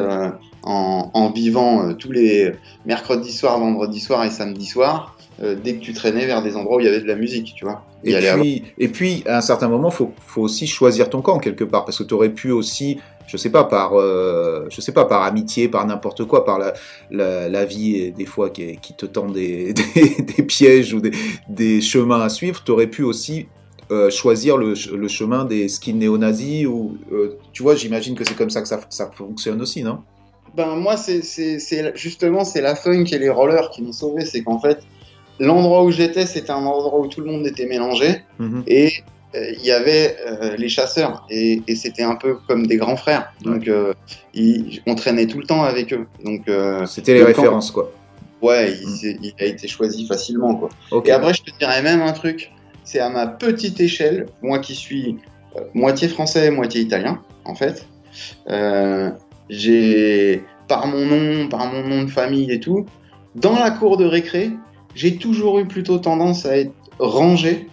en, 0.63 1.11
en 1.15 1.31
vivant 1.31 1.89
euh, 1.89 1.93
tous 1.95 2.13
les 2.13 2.53
mercredis 2.87 3.33
soirs, 3.33 3.59
vendredis 3.59 4.01
soirs 4.01 4.25
et 4.25 4.31
samedi 4.31 4.67
soir. 4.67 5.17
euh, 5.43 5.55
dès 5.55 5.75
que 5.75 5.81
tu 5.81 5.93
traînais 5.93 6.27
vers 6.27 6.43
des 6.43 6.57
endroits 6.57 6.79
où 6.79 6.81
il 6.81 6.87
y 6.87 6.89
avait 6.89 7.01
de 7.01 7.07
la 7.07 7.15
musique, 7.15 7.53
tu 7.57 7.65
vois. 7.65 7.85
Et 8.05 8.13
puis, 8.43 8.65
et 8.79 8.89
puis, 8.89 9.23
à 9.27 9.39
un 9.39 9.41
certain 9.41 9.69
moment, 9.69 9.91
faut, 9.91 10.13
faut 10.27 10.43
aussi 10.43 10.67
choisir 10.67 11.09
ton 11.11 11.23
camp 11.23 11.39
quelque 11.39 11.65
part, 11.65 11.85
parce 11.85 11.99
que 11.99 12.03
tu 12.05 12.13
aurais 12.15 12.31
pu 12.31 12.51
aussi, 12.51 12.99
je 13.29 13.37
sais 13.37 13.51
pas, 13.51 13.63
par, 13.65 13.93
euh, 13.95 14.67
je 14.71 14.81
sais 14.81 14.91
pas, 14.93 15.05
par 15.05 15.23
amitié, 15.23 15.69
par 15.69 15.87
n'importe 15.87 16.25
quoi, 16.25 16.45
par 16.45 16.59
la, 16.59 16.75
la, 17.13 17.49
la 17.49 17.65
vie 17.65 17.97
et 17.97 18.11
des 18.11 18.27
fois 18.27 18.51
qui, 18.51 18.79
qui 18.79 18.95
te 18.95 19.07
tend 19.07 19.29
des, 19.29 19.73
des, 19.95 20.17
des 20.23 20.43
pièges 20.43 20.93
ou 20.95 21.01
des, 21.01 21.13
des 21.49 21.81
chemins 21.81 22.21
à 22.21 22.29
suivre, 22.31 22.63
tu 22.65 22.73
aurais 22.73 22.89
pu 22.89 23.03
aussi 23.05 23.47
euh, 23.93 24.11
choisir 24.11 24.57
le, 24.57 24.75
le 24.97 25.09
chemin 25.09 25.45
des 25.45 25.69
skins 25.69 25.99
néo-nazis 25.99 26.67
ou, 26.67 26.99
euh, 27.13 27.39
tu 27.53 27.63
vois, 27.63 27.75
j'imagine 27.77 28.15
que 28.17 28.25
c'est 28.25 28.35
comme 28.35 28.51
ça 28.51 28.61
que 28.61 28.69
ça, 28.69 28.81
ça 28.91 29.09
fonctionne 29.13 29.61
aussi, 29.63 29.83
non? 29.85 30.01
Ben 30.59 30.75
moi, 30.75 30.97
c'est 30.97 31.23
justement 31.95 32.45
c'est 32.45 32.61
la 32.61 32.75
funk 32.75 33.05
et 33.13 33.19
les 33.19 33.31
rollers 33.31 33.71
qui 33.71 33.81
m'ont 33.83 33.93
sauvé. 33.93 34.25
C'est 34.25 34.43
qu'en 34.43 34.59
fait, 34.61 34.79
l'endroit 35.39 35.85
où 35.85 35.91
j'étais, 35.93 36.27
c'était 36.27 36.51
un 36.51 36.65
endroit 36.67 36.99
où 37.01 37.07
tout 37.07 37.21
le 37.21 37.31
monde 37.31 37.47
était 37.47 37.67
mélangé 37.67 38.23
Mhm. 38.41 38.65
et 38.67 38.93
euh, 39.37 39.53
il 39.57 39.65
y 39.65 39.71
avait 39.71 40.17
euh, 40.27 40.57
les 40.57 40.69
chasseurs 40.69 41.25
et, 41.31 41.63
et 41.69 41.77
c'était 41.77 42.03
un 42.03 42.17
peu 42.17 42.39
comme 42.49 42.67
des 42.67 42.77
grands 42.77 42.97
frères. 42.97 43.33
Donc 43.43 43.69
euh, 43.69 43.93
ils- 44.35 44.83
on 44.87 44.95
traînait 44.97 45.27
tout 45.29 45.39
le 45.39 45.45
temps 45.47 45.63
avec 45.63 45.93
eux. 45.93 46.07
Donc 46.25 46.49
euh, 46.49 46.85
C'était 46.87 47.15
les 47.15 47.21
camp- 47.21 47.27
références, 47.43 47.71
quoi. 47.71 47.93
ouais, 48.43 48.73
il, 48.83 48.89
s'est- 48.97 49.19
il 49.23 49.35
a 49.39 49.45
été 49.45 49.69
choisi 49.69 50.07
facilement 50.09 50.57
quoi. 50.57 50.71
Et 51.07 51.13
après, 51.13 51.35
je 51.35 51.43
te 51.43 51.51
dirais 51.59 51.83
même 51.83 52.01
un 52.03 52.13
truc. 52.13 52.51
C'est 52.83 52.99
à 53.01 53.11
ma 53.11 53.27
petite 53.29 53.79
échelle, 53.81 54.27
moi 54.43 54.59
qui 54.59 54.75
suis 54.75 55.19
euh, 55.57 55.61
moitié 55.75 56.09
français, 56.09 56.51
moitié 56.51 56.81
italien, 56.81 57.21
en 57.45 57.55
fait. 57.55 57.87
J'ai, 59.49 60.45
par 60.67 60.87
mon 60.87 61.05
nom, 61.07 61.49
par 61.49 61.73
mon 61.73 61.87
nom 61.87 62.03
de 62.05 62.11
famille 62.11 62.51
et 62.51 62.61
tout, 62.61 62.87
dans 63.35 63.59
la 63.59 63.71
cour 63.71 63.97
de 63.97 64.05
récré, 64.05 64.51
j'ai 64.95 65.17
toujours 65.17 65.59
eu 65.59 65.67
plutôt 65.67 65.99
tendance 65.99 66.47
à 66.47 66.57
être 66.57 66.73
rangé, 66.99 67.69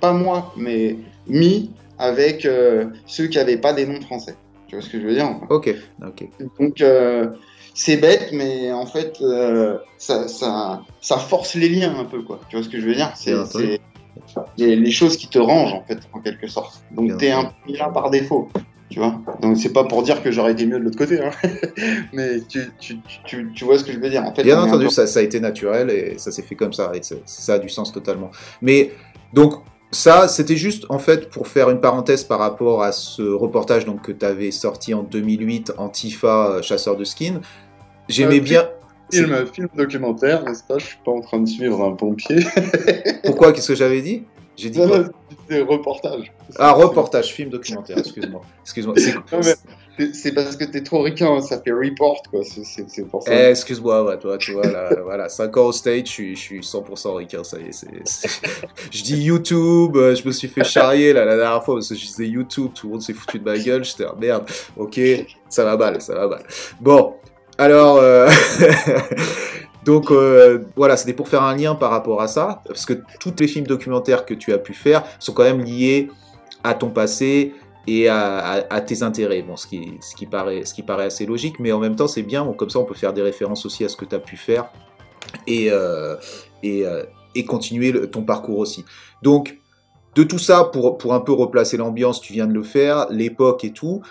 pas 0.00 0.12
moi, 0.12 0.52
mais 0.56 0.96
mis 1.26 1.70
avec 1.98 2.44
euh, 2.44 2.86
ceux 3.06 3.26
qui 3.26 3.38
n'avaient 3.38 3.56
pas 3.56 3.72
des 3.72 3.86
noms 3.86 4.00
français. 4.00 4.36
Tu 4.68 4.76
vois 4.76 4.84
ce 4.84 4.90
que 4.90 5.00
je 5.00 5.06
veux 5.06 5.14
dire 5.14 5.28
Ok, 5.50 5.74
ok. 6.06 6.28
donc 6.58 6.80
euh, 6.80 7.30
c'est 7.74 7.96
bête, 7.96 8.30
mais 8.32 8.72
en 8.72 8.86
fait, 8.86 9.18
euh, 9.22 9.78
ça, 9.96 10.28
ça, 10.28 10.82
ça 11.00 11.16
force 11.16 11.54
les 11.54 11.68
liens 11.68 11.96
un 11.98 12.04
peu, 12.04 12.22
quoi. 12.22 12.40
Tu 12.48 12.56
vois 12.56 12.64
ce 12.64 12.68
que 12.68 12.80
je 12.80 12.86
veux 12.86 12.94
dire? 12.94 13.12
C'est 13.14 13.34
les, 14.56 14.90
choses 14.90 15.16
qui 15.16 15.28
te 15.28 15.38
rangent, 15.38 15.74
en 15.74 15.84
fait, 15.84 15.98
en 16.12 16.20
quelque 16.20 16.48
sorte. 16.48 16.82
Donc 16.90 17.16
t'es 17.18 17.30
un 17.30 17.44
peu 17.44 17.76
là 17.76 17.88
par 17.88 18.10
défaut, 18.10 18.48
tu 18.90 18.98
vois. 18.98 19.20
Donc 19.42 19.56
c'est 19.58 19.72
pas 19.72 19.84
pour 19.84 20.02
dire 20.02 20.22
que 20.22 20.30
j'aurais 20.30 20.52
été 20.52 20.66
mieux 20.66 20.78
de 20.78 20.84
l'autre 20.84 20.98
côté, 20.98 21.20
hein. 21.22 21.30
mais 22.12 22.40
tu, 22.48 22.70
tu, 22.78 22.98
tu, 23.24 23.52
tu 23.54 23.64
vois 23.64 23.78
ce 23.78 23.84
que 23.84 23.92
je 23.92 23.98
veux 23.98 24.10
dire. 24.10 24.22
En 24.24 24.34
fait, 24.34 24.42
Bien 24.42 24.58
un 24.60 24.64
entendu, 24.66 24.88
ça, 24.90 25.06
ça 25.06 25.20
a 25.20 25.22
été 25.22 25.40
naturel 25.40 25.90
et 25.90 26.18
ça 26.18 26.30
s'est 26.30 26.42
fait 26.42 26.54
comme 26.54 26.72
ça 26.72 26.92
et 26.94 27.02
ça, 27.02 27.16
ça 27.26 27.54
a 27.54 27.58
du 27.58 27.68
sens 27.68 27.92
totalement. 27.92 28.30
Mais 28.62 28.92
donc 29.32 29.54
ça, 29.90 30.28
c'était 30.28 30.56
juste 30.56 30.84
en 30.90 30.98
fait 30.98 31.30
pour 31.30 31.48
faire 31.48 31.70
une 31.70 31.80
parenthèse 31.80 32.24
par 32.24 32.38
rapport 32.38 32.82
à 32.82 32.92
ce 32.92 33.22
reportage 33.22 33.84
donc 33.86 34.02
que 34.02 34.12
tu 34.12 34.24
avais 34.26 34.50
sorti 34.50 34.94
en 34.94 35.02
2008, 35.02 35.72
Antifa, 35.78 36.50
euh, 36.50 36.62
chasseur 36.62 36.96
de 36.96 37.04
skins. 37.04 37.40
J'aimais 38.08 38.38
Euh, 38.38 38.42
bien. 38.42 38.68
Film, 39.10 39.46
film 39.50 39.68
documentaire, 39.74 40.44
n'est-ce 40.44 40.62
pas? 40.64 40.76
Je 40.78 40.84
suis 40.84 40.98
pas 41.02 41.12
en 41.12 41.20
train 41.22 41.40
de 41.40 41.48
suivre 41.48 41.82
un 41.82 41.92
pompier. 41.92 42.40
Pourquoi? 43.24 43.52
Qu'est-ce 43.54 43.68
que 43.68 43.74
j'avais 43.74 44.02
dit? 44.02 44.24
J'ai 44.58 44.70
dit 44.70 44.80
quoi 44.86 45.04
C'est 45.48 45.62
reportage. 45.62 46.32
Ah, 46.58 46.72
reportage, 46.72 47.32
film 47.32 47.48
documentaire. 47.50 47.98
Excuse-moi. 47.98 48.42
Excuse-moi. 48.64 48.94
C'est- 50.12 50.30
parce 50.32 50.54
que 50.54 50.64
t'es 50.64 50.82
trop 50.84 51.02
ricain, 51.02 51.40
ça 51.40 51.60
fait 51.60 51.72
report, 51.72 52.22
quoi. 52.30 52.42
C'est- 52.44 53.04
pour 53.10 53.22
ça. 53.24 53.32
Eh, 53.34 53.50
excuse-moi, 53.50 54.04
ouais, 54.04 54.16
toi, 54.18 54.38
tu 54.38 54.52
vois, 54.52 54.66
là, 54.66 54.90
voilà, 55.04 55.28
5 55.28 55.56
ans 55.56 55.66
au 55.66 55.72
stage, 55.72 56.02
je 56.06 56.10
suis, 56.12 56.36
je 56.36 56.40
suis 56.40 56.60
100% 56.60 57.16
ricain, 57.16 57.42
ça 57.42 57.58
y 57.58 57.68
est. 57.68 57.72
c'est- 57.72 58.40
Je 58.92 59.02
dis 59.02 59.16
YouTube, 59.22 59.96
euh, 59.96 60.14
je 60.14 60.24
me 60.26 60.30
suis 60.32 60.46
fait 60.48 60.62
charrier 60.62 61.12
là, 61.12 61.24
la 61.24 61.36
dernière 61.36 61.64
fois 61.64 61.74
parce 61.76 61.88
que 61.88 61.96
je 61.96 62.06
disais 62.06 62.26
YouTube, 62.28 62.70
tout 62.74 62.86
le 62.86 62.92
monde 62.92 63.02
s'est 63.02 63.12
foutu 63.12 63.40
de 63.40 63.44
ma 63.44 63.58
gueule, 63.58 63.84
j'étais 63.84 64.04
ah, 64.04 64.14
merde, 64.20 64.44
ok, 64.76 65.00
ça 65.48 65.64
va 65.64 65.76
mal, 65.76 66.00
ça 66.00 66.14
va 66.14 66.28
mal. 66.28 66.42
Bon, 66.80 67.14
alors, 67.58 67.96
euh, 67.96 68.28
donc 69.88 70.10
euh, 70.10 70.66
voilà, 70.76 70.98
c'était 70.98 71.14
pour 71.14 71.28
faire 71.28 71.42
un 71.42 71.56
lien 71.56 71.74
par 71.74 71.90
rapport 71.90 72.20
à 72.20 72.28
ça, 72.28 72.60
parce 72.66 72.84
que 72.84 72.92
tous 73.20 73.32
les 73.40 73.48
films 73.48 73.66
documentaires 73.66 74.26
que 74.26 74.34
tu 74.34 74.52
as 74.52 74.58
pu 74.58 74.74
faire 74.74 75.02
sont 75.18 75.32
quand 75.32 75.44
même 75.44 75.64
liés 75.64 76.10
à 76.62 76.74
ton 76.74 76.90
passé 76.90 77.54
et 77.86 78.06
à, 78.06 78.82
tes 78.86 79.02
intérêts. 79.02 79.42
Ce 79.56 79.66
qui, 79.66 80.26
paraît, 80.26 81.06
assez 81.06 81.24
logique, 81.24 81.58
mais 81.58 81.72
en 81.72 81.78
même 81.78 81.96
temps, 81.96 82.06
c'est 82.06 82.22
bien. 82.22 82.46
Comme 82.58 82.68
ça, 82.68 82.80
on 82.80 82.84
peut 82.84 82.92
faire 82.92 83.14
des 83.14 83.22
références 83.22 83.64
aussi 83.64 83.82
à 83.82 83.88
ce 83.88 83.96
que 83.96 84.04
tu 84.04 84.14
as 84.14 84.18
pu 84.18 84.36
faire 84.36 84.68
et, 85.46 85.70
euh, 85.70 86.16
euh, 86.66 87.04
continuer 87.46 88.10
ton 88.10 88.24
parcours 88.24 88.58
aussi. 88.58 88.84
Donc, 89.22 89.58
de 90.16 90.22
tout 90.22 90.38
ça, 90.38 90.64
pour 90.64 91.14
un 91.14 91.20
peu 91.20 91.32
replacer 91.32 91.78
l'ambiance, 91.78 92.20
tu 92.20 92.34
viens 92.34 92.46
de 92.46 92.52
le 92.52 92.62
faire, 92.62 93.06
l'époque 93.08 93.64
et 93.64 93.72
tout. 93.72 94.02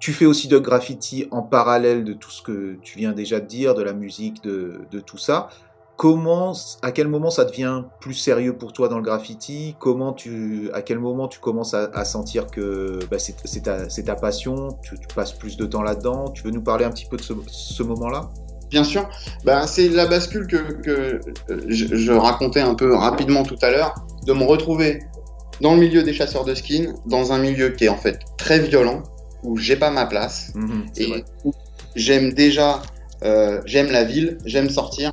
Tu 0.00 0.14
fais 0.14 0.24
aussi 0.24 0.48
de 0.48 0.58
graffiti 0.58 1.28
en 1.30 1.42
parallèle 1.42 2.04
de 2.04 2.14
tout 2.14 2.30
ce 2.30 2.40
que 2.40 2.78
tu 2.82 2.98
viens 2.98 3.12
déjà 3.12 3.38
de 3.38 3.46
dire, 3.46 3.74
de 3.74 3.82
la 3.82 3.92
musique, 3.92 4.42
de, 4.42 5.00
tout 5.04 5.18
ça. 5.18 5.50
Comment, 5.98 6.54
à 6.80 6.90
quel 6.90 7.06
moment 7.06 7.30
ça 7.30 7.44
devient 7.44 7.82
plus 8.00 8.14
sérieux 8.14 8.56
pour 8.56 8.72
toi 8.72 8.88
dans 8.88 8.96
le 8.96 9.02
graffiti? 9.02 9.76
Comment 9.78 10.14
tu, 10.14 10.70
à 10.72 10.80
quel 10.80 10.98
moment 10.98 11.28
tu 11.28 11.38
commences 11.38 11.74
à, 11.74 12.04
sentir 12.06 12.46
que 12.46 12.98
bah, 13.10 13.18
c'est 13.18 14.04
ta, 14.04 14.14
passion? 14.14 14.68
Tu, 14.82 14.96
passes 15.14 15.34
plus 15.34 15.58
de 15.58 15.66
temps 15.66 15.82
là-dedans? 15.82 16.30
Tu 16.30 16.44
veux 16.44 16.50
nous 16.50 16.62
parler 16.62 16.86
un 16.86 16.90
petit 16.90 17.04
peu 17.04 17.18
de 17.18 17.22
ce, 17.22 17.82
moment-là? 17.82 18.30
Bien 18.70 18.84
sûr. 18.84 19.06
Ben, 19.44 19.66
c'est 19.66 19.90
la 19.90 20.06
bascule 20.06 20.46
que, 20.46 20.72
que 20.80 21.20
euh, 21.50 21.60
je, 21.68 21.94
je 21.94 22.12
racontais 22.12 22.60
un 22.60 22.74
peu 22.74 22.94
rapidement 22.94 23.42
tout 23.42 23.58
à 23.60 23.70
l'heure, 23.70 23.94
de 24.24 24.32
me 24.32 24.44
retrouver 24.44 25.00
dans 25.60 25.74
le 25.74 25.80
milieu 25.80 26.02
des 26.02 26.14
chasseurs 26.14 26.46
de 26.46 26.54
skins, 26.54 26.94
dans 27.04 27.32
un 27.32 27.38
milieu 27.38 27.68
qui 27.70 27.84
est 27.84 27.88
en 27.90 27.96
fait 27.96 28.20
très 28.38 28.60
violent, 28.60 29.02
où 29.42 29.56
j'ai 29.56 29.76
pas 29.76 29.90
ma 29.90 30.06
place, 30.06 30.52
Mhm, 30.54 30.86
et 30.96 31.24
où 31.44 31.52
j'aime 31.96 32.32
déjà, 32.32 32.82
euh, 33.24 33.60
j'aime 33.66 33.90
la 33.90 34.04
ville, 34.04 34.38
j'aime 34.44 34.70
sortir, 34.70 35.12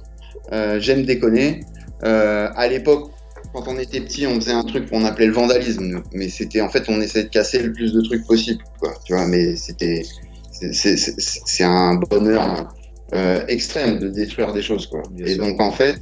euh, 0.52 0.80
j'aime 0.80 1.04
déconner. 1.04 1.62
Euh, 2.04 2.50
à 2.56 2.68
l'époque, 2.68 3.12
quand 3.54 3.64
on 3.68 3.78
était 3.80 4.02
petit, 4.02 4.28
on 4.28 4.36
faisait 4.36 4.52
un 4.54 4.64
truc 4.64 4.90
qu'on 4.90 5.04
appelait 5.06 5.26
le 5.28 5.34
vandalisme, 5.34 6.02
mais 6.14 6.30
c'était 6.30 6.62
en 6.62 6.70
fait, 6.70 6.84
on 6.90 7.02
essayait 7.02 7.26
de 7.26 7.30
casser 7.30 7.60
le 7.64 7.72
plus 7.74 7.94
de 7.94 8.02
trucs 8.02 8.26
possible, 8.28 8.64
quoi. 8.80 8.94
Tu 9.06 9.14
vois, 9.14 9.26
mais 9.28 9.56
c'était, 9.56 10.04
c'est- 10.52 11.64
un 11.64 11.96
bonheur 11.96 12.74
euh, 13.14 13.46
extrême 13.48 14.00
de 14.00 14.10
détruire 14.10 14.52
des 14.54 14.62
choses, 14.62 14.88
quoi. 14.88 15.02
Et 15.26 15.36
donc 15.36 15.62
en 15.62 15.72
fait. 15.72 15.96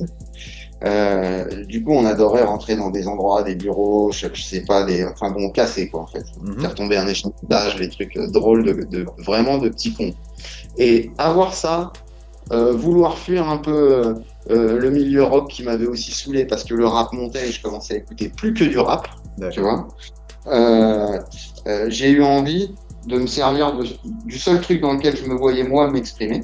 Euh, 0.85 1.65
du 1.65 1.83
coup, 1.83 1.93
on 1.93 2.05
adorait 2.05 2.43
rentrer 2.43 2.75
dans 2.75 2.91
des 2.91 3.07
endroits, 3.07 3.41
des 3.43 3.55
bureaux, 3.55 4.11
je, 4.11 4.27
je 4.31 4.41
sais 4.43 4.61
pas, 4.61 4.83
des, 4.83 5.03
enfin 5.05 5.31
bon, 5.31 5.49
casser 5.49 5.89
quoi 5.89 6.01
en 6.01 6.07
fait 6.07 6.23
Mhm. 6.41 6.59
faire 6.61 6.75
tomber 6.75 6.97
un 6.97 7.07
échantillage, 7.07 7.79
les 7.79 7.89
trucs 7.89 8.15
euh, 8.17 8.27
drôles 8.29 8.63
de, 8.63 8.73
de- 8.83 9.05
vraiment 9.17 9.57
de 9.57 9.69
petits 9.69 9.93
cons. 9.93 10.13
Et 10.77 11.09
avoir 11.17 11.53
ça, 11.53 11.91
euh, 12.51 12.71
vouloir 12.73 13.17
fuir 13.17 13.49
un 13.49 13.57
peu 13.57 14.15
euh, 14.51 14.79
le 14.79 14.89
milieu 14.91 15.23
rock 15.23 15.49
qui 15.49 15.63
m'avait 15.63 15.87
aussi 15.87 16.11
saoulé 16.11 16.45
parce 16.45 16.63
que 16.63 16.75
le 16.75 16.85
rap 16.85 17.11
montait 17.13 17.49
et 17.49 17.51
je 17.51 17.61
commençais 17.63 17.95
à 17.95 17.97
écouter 17.97 18.29
plus 18.29 18.53
que 18.53 18.63
du 18.65 18.77
rap, 18.77 19.07
tu 19.51 19.61
vois. 19.61 19.87
J'ai 21.87 22.09
eu 22.11 22.21
envie 22.23 22.75
de 23.07 23.17
me 23.17 23.27
servir 23.27 23.75
de- 23.75 23.85
du 24.25 24.37
seul 24.37 24.61
truc 24.61 24.81
dans 24.81 24.93
lequel 24.93 25.15
je 25.17 25.25
me 25.25 25.35
voyais 25.35 25.63
moi 25.63 25.89
m'exprimer 25.89 26.41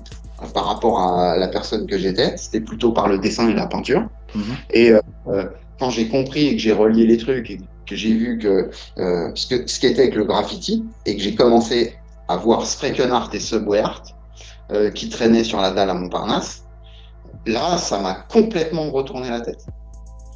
par 0.56 0.66
rapport 0.66 1.00
à 1.00 1.38
la 1.38 1.48
personne 1.48 1.86
que 1.86 1.98
j'étais, 2.00 2.36
c'était 2.38 2.62
plutôt 2.62 2.92
par 2.92 3.08
le 3.08 3.20
dessin 3.20 3.48
et 3.50 3.54
la 3.54 3.68
peinture. 3.68 4.08
Mhm. 4.36 4.44
Et 4.72 4.92
euh, 4.92 5.02
euh, 5.28 5.46
quand 5.80 5.90
j'ai 5.90 6.08
compris 6.08 6.48
et 6.48 6.56
que 6.56 6.62
j'ai 6.62 6.74
relié 6.74 7.06
les 7.06 7.18
trucs 7.18 7.50
et 7.50 7.60
que 7.86 7.96
j'ai 7.96 8.14
vu 8.14 8.38
que 8.38 8.70
euh, 8.98 9.32
ce 9.36 9.48
que 9.48 9.68
ce 9.68 9.80
qu'était 9.80 10.10
que 10.10 10.18
le 10.18 10.26
graffiti 10.26 10.84
et 11.06 11.16
que 11.16 11.22
j'ai 11.22 11.36
commencé 11.36 11.96
à 12.28 12.38
voir 12.38 12.62
Art 13.12 13.30
et 13.34 13.40
Subway 13.40 13.80
Art 13.80 14.04
qui 14.96 15.10
traînaient 15.10 15.44
sur 15.44 15.60
la 15.60 15.72
dalle 15.72 15.90
à 15.90 15.94
Montparnasse, 15.94 16.64
là 17.46 17.78
ça 17.78 18.00
m'a 18.00 18.14
complètement 18.14 18.90
retourné 18.90 19.30
la 19.30 19.42
tête. 19.42 19.66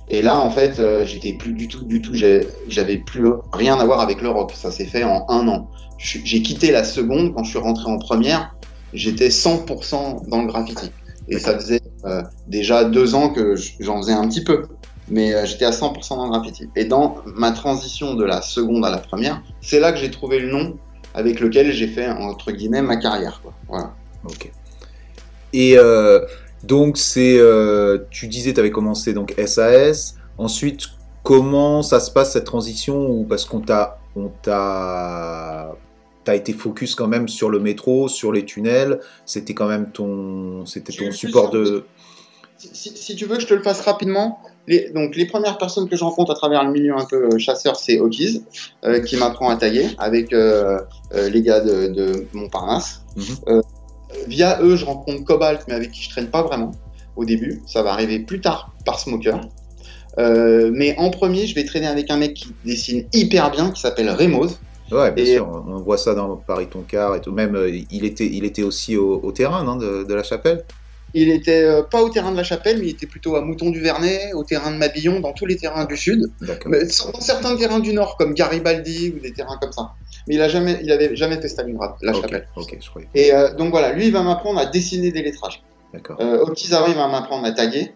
Et 0.10 0.22
là 0.22 0.38
en 0.38 0.52
fait 0.52 0.82
j'étais 1.06 1.34
plus 1.34 1.54
du 1.54 1.70
tout 1.70 1.86
du 1.86 2.02
tout 2.02 2.14
j'avais 2.14 2.98
plus 2.98 3.30
rien 3.54 3.80
à 3.80 3.86
voir 3.86 4.02
avec 4.02 4.22
le 4.22 4.30
rock. 4.30 4.52
Ça 4.54 4.72
s'est 4.72 4.86
fait 4.86 5.06
en 5.06 5.26
un 5.30 5.48
an. 5.48 5.70
J'ai 5.98 6.42
quitté 6.42 6.72
la 6.72 6.84
seconde 6.84 7.34
quand 7.34 7.46
je 7.46 7.52
suis 7.52 7.60
rentré 7.60 7.90
en 7.90 7.98
première. 7.98 8.54
J'étais 8.94 9.30
100% 9.30 10.28
dans 10.28 10.42
le 10.42 10.48
graffiti. 10.48 10.92
Et 11.30 11.40
ça 11.40 11.56
faisait 11.56 11.82
euh, 12.06 12.22
déjà 12.48 12.84
deux 12.84 13.16
ans 13.16 13.30
que 13.30 13.56
j'en 13.80 13.98
faisais 14.02 14.14
un 14.14 14.28
petit 14.28 14.44
peu. 14.44 14.68
Mais 15.08 15.34
euh, 15.34 15.46
j'étais 15.46 15.66
à 15.66 15.72
100% 15.72 16.18
dans 16.18 16.26
le 16.26 16.32
graffiti. 16.32 16.70
Et 16.76 16.86
dans 16.86 17.18
ma 17.26 17.52
transition 17.52 18.16
de 18.16 18.24
la 18.24 18.42
seconde 18.42 18.86
à 18.86 18.90
la 18.90 18.98
première, 18.98 19.42
c'est 19.62 19.80
là 19.80 19.92
que 19.92 20.00
j'ai 20.00 20.12
trouvé 20.12 20.40
le 20.40 20.50
nom 20.50 20.78
avec 21.14 21.40
lequel 21.40 21.72
j'ai 21.72 21.88
fait, 21.88 22.10
entre 22.10 22.52
guillemets, 22.52 22.82
ma 22.82 22.98
carrière. 22.98 23.42
Voilà. 23.68 23.94
Ok. 24.26 24.52
Et 25.54 25.78
euh, 25.78 26.20
donc, 26.64 26.98
c'est, 26.98 27.40
tu 28.10 28.28
disais, 28.28 28.54
tu 28.54 28.60
avais 28.60 28.72
commencé 28.72 29.14
donc 29.14 29.34
SAS. 29.46 30.16
Ensuite, 30.38 30.82
comment 31.24 31.82
ça 31.82 32.00
se 32.00 32.12
passe 32.12 32.34
cette 32.34 32.46
transition? 32.46 33.24
Parce 33.24 33.46
qu'on 33.46 33.62
t'a, 33.62 34.00
on 34.16 34.30
t'a, 34.42 35.76
t'as 36.26 36.36
été 36.36 36.52
focus 36.52 36.96
quand 36.96 37.08
même 37.08 37.28
sur 37.30 37.50
le 37.50 37.60
métro, 37.60 38.08
sur 38.10 38.34
les 38.34 38.44
tunnels. 38.44 39.00
C'était 39.26 39.54
quand 39.54 39.68
même 39.68 39.92
ton, 39.92 40.66
c'était 40.66 40.92
ton 40.92 41.12
support 41.14 41.50
de. 41.52 41.86
si, 42.58 42.70
si- 42.74 42.98
si 42.98 43.16
tu 43.16 43.26
veux 43.26 43.36
que 43.38 43.42
je 43.42 43.48
te 43.48 43.54
le 43.54 43.62
fasse 43.64 43.82
rapidement, 43.82 44.40
les, 44.68 44.90
donc 44.90 45.16
les 45.16 45.26
premières 45.28 45.58
personnes 45.58 45.88
que 45.88 45.96
je 45.96 46.04
rencontre 46.04 46.32
à 46.32 46.36
travers 46.36 46.64
le 46.66 46.72
milieu 46.72 46.96
un 46.98 47.06
peu 47.06 47.30
euh, 47.32 47.38
chasseur, 47.38 47.76
c'est 47.76 48.00
Okiz, 48.00 48.44
euh, 48.84 49.00
qui 49.02 49.16
m'apprend 49.18 49.50
à 49.50 49.56
tailler 49.56 49.88
avec 50.00 50.34
euh, 50.34 50.80
euh, 51.14 51.30
les 51.30 51.42
gars 51.44 51.60
de, 51.62 51.88
de 51.88 52.26
Montparnasse. 52.34 53.04
Mhm. 53.16 53.62
Via 54.28 54.60
eux, 54.62 54.76
je 54.76 54.86
rencontre 54.86 55.24
Cobalt, 55.24 55.62
mais 55.68 55.74
avec 55.76 55.92
qui 55.92 56.02
je 56.02 56.10
traîne 56.10 56.28
pas 56.28 56.42
vraiment 56.42 56.72
au 57.16 57.26
début. 57.26 57.62
Ça 57.68 57.84
va 57.84 57.92
arriver 57.92 58.20
plus 58.20 58.42
tard 58.42 58.74
par 58.86 58.98
Smoker. 59.00 59.42
Mais 60.18 60.96
en 60.98 61.10
premier, 61.10 61.46
je 61.48 61.54
vais 61.56 61.66
traîner 61.66 61.88
avec 61.88 62.10
un 62.10 62.18
mec 62.18 62.34
qui 62.36 62.48
dessine 62.64 63.06
hyper 63.14 63.52
bien, 63.52 63.72
qui 63.72 63.82
s'appelle 63.82 64.10
Remoz. 64.10 64.58
Ouais, 64.92 65.12
bien 65.12 65.24
Et- 65.26 65.34
sûr, 65.36 65.48
on 65.68 65.78
voit 65.78 65.98
ça 65.98 66.14
dans 66.14 66.36
Paris 66.38 66.68
Toncar 66.68 67.16
et 67.16 67.22
tout. 67.22 67.32
Même, 67.32 67.56
euh, 67.56 67.70
il 67.90 68.06
était, 68.06 68.28
il 68.28 68.46
était 68.46 68.64
aussi 68.64 68.98
au, 68.98 69.20
au 69.24 69.32
terrain 69.32 69.64
non, 69.64 69.76
de, 69.78 70.04
de 70.04 70.14
la 70.14 70.24
chapelle. 70.24 70.64
Il 71.18 71.30
était 71.30 71.64
euh, 71.64 71.82
pas 71.82 72.02
au 72.04 72.10
terrain 72.10 72.32
de 72.32 72.36
la 72.36 72.44
Chapelle, 72.44 72.78
mais 72.78 72.88
il 72.88 72.90
était 72.90 73.06
plutôt 73.08 73.38
à 73.38 73.42
Mouton 73.42 73.70
du 73.70 73.80
Vernet, 73.80 74.34
au 74.34 74.44
terrain 74.44 74.70
de 74.70 74.76
Mabillon, 74.76 75.22
dans 75.22 75.32
tous 75.32 75.46
les 75.46 75.56
terrains 75.56 75.86
du 75.86 75.96
sud. 75.96 76.30
Mais 76.66 76.82
dans 76.84 77.20
certains 77.22 77.56
terrains 77.56 77.80
du 77.80 77.94
nord, 77.94 78.18
comme 78.18 78.34
Garibaldi 78.34 79.14
ou 79.16 79.20
des 79.22 79.32
terrains 79.32 79.58
comme 79.62 79.72
ça. 79.72 79.92
Mais 80.28 80.36
il 80.36 80.42
a 80.42 80.50
jamais, 80.50 80.78
il 80.84 80.92
avait 80.92 81.16
jamais 81.16 81.40
fait 81.40 81.48
Stalingrad, 81.48 81.94
la 82.02 82.14
chapelle. 82.14 82.50
ok, 82.58 82.78
je 82.82 82.90
croyais. 82.90 83.08
Et 83.16 83.34
euh, 83.34 83.54
donc 83.54 83.70
voilà, 83.72 83.94
lui, 83.94 84.08
il 84.08 84.12
va 84.12 84.24
m'apprendre 84.24 84.60
à 84.60 84.66
dessiner 84.66 85.12
des 85.14 85.22
lettrages. 85.22 85.64
D'accord. 85.94 86.18
Euh, 86.20 86.40
Okizawa, 86.44 86.90
il 86.90 86.96
va 86.96 87.08
m'apprendre 87.08 87.46
à 87.48 87.52
taguer. 87.54 87.94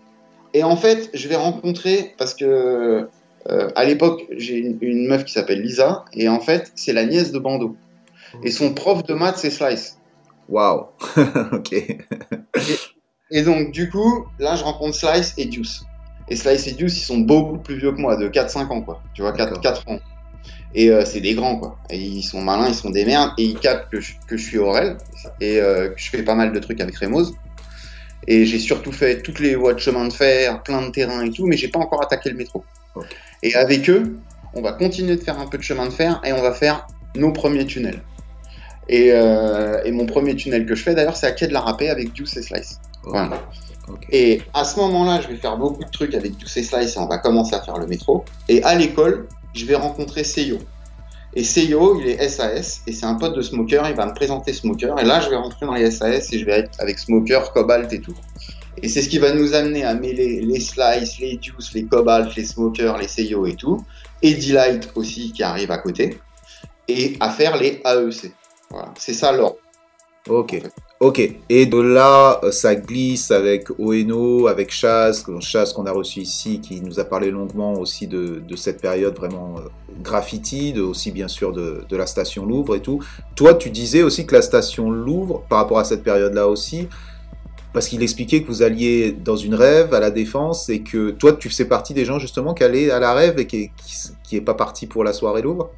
Et 0.54 0.64
en 0.64 0.78
fait, 0.78 1.10
je 1.14 1.28
vais 1.28 1.36
rencontrer, 1.36 2.16
parce 2.18 2.34
que 2.34 3.06
euh, 3.48 3.70
à 3.76 3.86
l'époque, 3.86 4.26
j'ai 4.32 4.58
une, 4.58 4.78
une 4.82 5.08
meuf 5.08 5.24
qui 5.26 5.34
s'appelle 5.34 5.62
Lisa, 5.62 6.06
et 6.14 6.28
en 6.28 6.40
fait, 6.40 6.72
c'est 6.76 6.94
la 6.94 7.06
nièce 7.06 7.32
de 7.32 7.40
Bando. 7.40 7.76
Et 8.44 8.52
son 8.52 8.74
prof 8.74 9.04
de 9.04 9.14
maths, 9.14 9.38
c'est 9.38 9.50
Slice. 9.50 9.98
Waouh. 10.50 10.86
ok. 11.52 11.76
Et 13.32 13.44
donc, 13.44 13.72
du 13.72 13.90
coup, 13.90 14.26
là, 14.40 14.56
je 14.56 14.64
rencontre 14.64 14.96
Slice 14.96 15.34
et 15.38 15.46
Deuce. 15.46 15.84
Et 16.30 16.36
Slice 16.36 16.68
et 16.68 16.74
Deuce, 16.74 16.98
ils 16.98 17.06
sont 17.06 17.20
beaucoup 17.20 17.58
plus 17.58 17.78
vieux 17.78 17.92
que 17.92 18.00
moi, 18.00 18.18
de 18.18 18.28
4-5 18.28 18.68
ans, 18.68 18.82
quoi. 18.82 19.02
Tu 19.14 19.22
vois, 19.22 19.32
4, 19.32 19.62
D'accord. 19.62 19.62
4 19.62 19.90
ans. 19.90 20.00
Et 20.76 20.90
euh, 20.90 21.06
c'est 21.06 21.22
des 21.22 21.34
grands, 21.34 21.58
quoi. 21.58 21.78
Et 21.90 21.98
ils 21.98 22.24
sont 22.24 22.42
malins, 22.42 22.68
ils 22.68 22.76
sont 22.76 22.90
des 22.90 23.06
merdes, 23.06 23.32
et 23.38 23.44
ils 23.44 23.60
captent 23.60 23.92
que 23.92 24.00
je, 24.00 24.14
que 24.28 24.38
je 24.38 24.44
suis 24.44 24.58
Aurel, 24.58 24.98
et 25.42 25.60
euh, 25.60 25.90
que 25.90 26.00
je 26.00 26.10
fais 26.10 26.24
pas 26.24 26.36
mal 26.36 26.52
de 26.52 26.60
trucs 26.60 26.82
avec 26.82 26.96
Remoz. 26.98 27.34
Et 28.28 28.46
j'ai 28.46 28.60
surtout 28.60 28.92
fait 28.92 29.22
toutes 29.22 29.40
les 29.40 29.56
voies 29.56 29.74
de 29.74 29.80
chemin 29.80 30.06
de 30.08 30.14
fer, 30.14 30.62
plein 30.64 30.82
de 30.86 30.92
terrains 30.92 31.24
et 31.24 31.32
tout, 31.32 31.48
mais 31.48 31.58
j'ai 31.58 31.70
pas 31.70 31.80
encore 31.80 32.04
attaqué 32.04 32.30
le 32.30 32.36
métro. 32.36 32.64
Ok. 32.96 33.08
Et 33.44 33.56
avec 33.56 33.90
eux, 33.90 34.18
on 34.54 34.62
va 34.62 34.74
continuer 34.74 35.16
de 35.16 35.22
faire 35.22 35.40
un 35.40 35.48
peu 35.48 35.58
de 35.58 35.64
chemin 35.64 35.86
de 35.86 35.92
fer, 35.92 36.22
et 36.26 36.34
on 36.34 36.42
va 36.42 36.54
faire 36.54 36.88
nos 37.16 37.32
premiers 37.32 37.66
tunnels. 37.66 38.02
Et, 38.88 39.12
euh, 39.12 39.82
et 39.84 39.92
mon 39.92 40.06
premier 40.06 40.36
tunnel 40.36 40.66
que 40.66 40.76
je 40.76 40.84
fais, 40.84 40.96
d'ailleurs, 40.96 41.16
c'est 41.16 41.28
à 41.28 41.32
Quai 41.32 41.48
de 41.48 41.54
la 41.54 41.62
Râpée 41.62 41.90
avec 41.90 42.14
Deuce 42.14 42.36
et 42.38 42.42
Slice. 42.42 42.80
Voilà. 43.04 43.40
Et 44.12 44.42
à 44.54 44.64
ce 44.64 44.80
moment-là, 44.80 45.22
je 45.22 45.28
vais 45.28 45.36
faire 45.36 45.58
beaucoup 45.58 45.84
de 45.84 45.90
trucs 45.90 46.14
avec 46.14 46.38
tous 46.38 46.48
ces 46.48 46.64
slices 46.64 46.96
et 46.96 47.00
on 47.00 47.08
va 47.08 47.18
commencer 47.18 47.56
à 47.56 47.62
faire 47.62 47.78
le 47.78 47.88
métro. 47.88 48.26
Et 48.48 48.64
à 48.64 48.76
l'école, 48.76 49.28
je 49.54 49.66
vais 49.66 49.76
rencontrer 49.76 50.24
Seiyo. 50.24 50.58
Et 51.36 51.44
Seiyo, 51.44 52.00
il 52.00 52.08
est 52.08 52.30
SAS 52.30 52.82
et 52.88 52.92
c'est 52.92 53.06
un 53.06 53.16
pote 53.16 53.36
de 53.36 53.42
Smoker. 53.42 53.88
Il 53.90 53.96
va 53.96 54.06
me 54.06 54.14
présenter 54.14 54.54
Smoker. 54.54 55.00
Et 55.00 55.06
là, 55.06 55.22
je 55.22 55.30
vais 55.30 55.36
rentrer 55.36 55.66
dans 55.66 55.74
les 55.74 55.90
SAS 55.92 56.34
et 56.34 56.40
je 56.40 56.46
vais 56.46 56.60
être 56.60 56.72
avec 56.80 57.00
Smoker, 57.00 57.52
Cobalt 57.54 57.92
et 57.94 58.02
tout. 58.02 58.16
Et 58.82 58.88
c'est 58.88 59.02
ce 59.02 59.10
qui 59.10 59.18
va 59.20 59.32
nous 59.34 59.54
amener 59.54 59.84
à 59.84 59.94
mêler 59.94 60.42
les 60.42 60.60
slices, 60.60 61.20
les 61.20 61.40
juice, 61.42 61.74
les 61.74 61.84
cobalt, 61.86 62.36
les 62.36 62.46
smokers, 62.46 62.98
les 62.98 63.08
Seiyo 63.08 63.46
et 63.46 63.56
tout. 63.56 63.84
Et 64.22 64.36
Delight 64.36 64.90
aussi 64.96 65.32
qui 65.32 65.44
arrive 65.44 65.72
à 65.72 65.78
côté. 65.78 66.20
Et 66.88 67.16
à 67.20 67.30
faire 67.30 67.58
les 67.58 67.82
AEC. 67.86 68.32
Voilà, 68.70 68.94
c'est 68.98 69.14
ça 69.14 69.32
l'ordre. 69.32 69.58
Ok. 70.28 70.62
Ok. 71.00 71.22
Et 71.50 71.66
de 71.66 71.80
là, 71.80 72.42
ça 72.52 72.76
glisse 72.76 73.32
avec 73.32 73.70
Oeno, 73.80 74.48
avec 74.48 74.70
Chaz, 74.72 75.24
que- 75.24 75.40
Chaz 75.40 75.72
qu'on 75.74 75.86
a 75.86 75.92
reçu 75.92 76.20
ici, 76.20 76.60
qui 76.60 76.82
nous 76.82 77.00
a 77.00 77.06
parlé 77.06 77.32
longuement 77.32 77.74
aussi 77.74 78.06
de, 78.08 78.42
de 78.46 78.56
cette 78.58 78.82
période 78.82 79.16
vraiment 79.16 79.56
euh, 79.58 79.62
graffiti, 80.04 80.74
de, 80.74 80.82
aussi 80.82 81.12
bien 81.12 81.28
sûr 81.30 81.54
de, 81.54 81.84
de 81.88 81.96
la 81.98 82.06
station 82.06 82.46
Louvre 82.46 82.76
et 82.76 82.82
tout. 82.82 83.02
Toi, 83.36 83.54
tu 83.54 83.70
disais 83.70 84.04
aussi 84.04 84.26
que 84.26 84.36
la 84.36 84.42
station 84.42 84.92
Louvre, 84.92 85.44
par 85.50 85.60
rapport 85.60 85.80
à 85.80 85.86
cette 85.86 86.04
période-là 86.04 86.48
aussi, 86.48 86.90
parce 87.74 87.88
qu'il 87.88 88.02
expliquait 88.02 88.42
que 88.42 88.48
vous 88.48 88.64
alliez 88.64 89.12
dans 89.12 89.36
une 89.36 89.56
rêve 89.56 89.94
à 89.94 90.00
la 90.00 90.12
défense 90.12 90.70
et 90.70 90.82
que 90.82 91.12
toi, 91.12 91.34
tu 91.34 91.50
faisais 91.50 91.66
partie 91.66 91.94
des 91.94 92.06
gens 92.06 92.20
justement 92.20 92.54
qui 92.54 92.64
allaient 92.64 92.90
à 92.92 93.00
la 93.00 93.14
rêve 93.14 93.38
et 93.40 93.46
qui, 93.48 93.70
qui, 93.78 93.94
qui 94.24 94.36
est 94.38 94.42
pas 94.42 94.56
parti 94.56 94.88
pour 94.88 95.04
la 95.04 95.14
soirée 95.14 95.42
Louvre. 95.42 95.70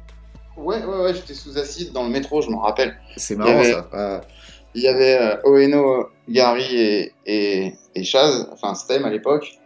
Ouais, 0.56 0.84
ouais, 0.84 1.02
ouais, 1.02 1.14
j'étais 1.14 1.34
sous 1.34 1.56
acide 1.58 1.92
dans 1.92 2.04
le 2.04 2.10
métro, 2.10 2.42
je 2.42 2.50
m'en 2.50 2.60
rappelle. 2.60 2.94
C'est 3.16 3.34
Il 3.34 3.38
marrant 3.38 3.58
avait- 3.60 3.72
ça. 3.72 3.88
Euh, 3.94 4.20
il 4.74 4.82
y 4.82 4.88
avait 4.88 5.18
euh, 5.20 5.36
Oeno, 5.44 6.06
Gary 6.28 6.76
et, 6.76 7.12
et, 7.26 7.74
et 7.94 8.04
Chaz, 8.04 8.48
enfin 8.52 8.74
Stem 8.74 9.04
à 9.04 9.10
l'époque, 9.10 9.58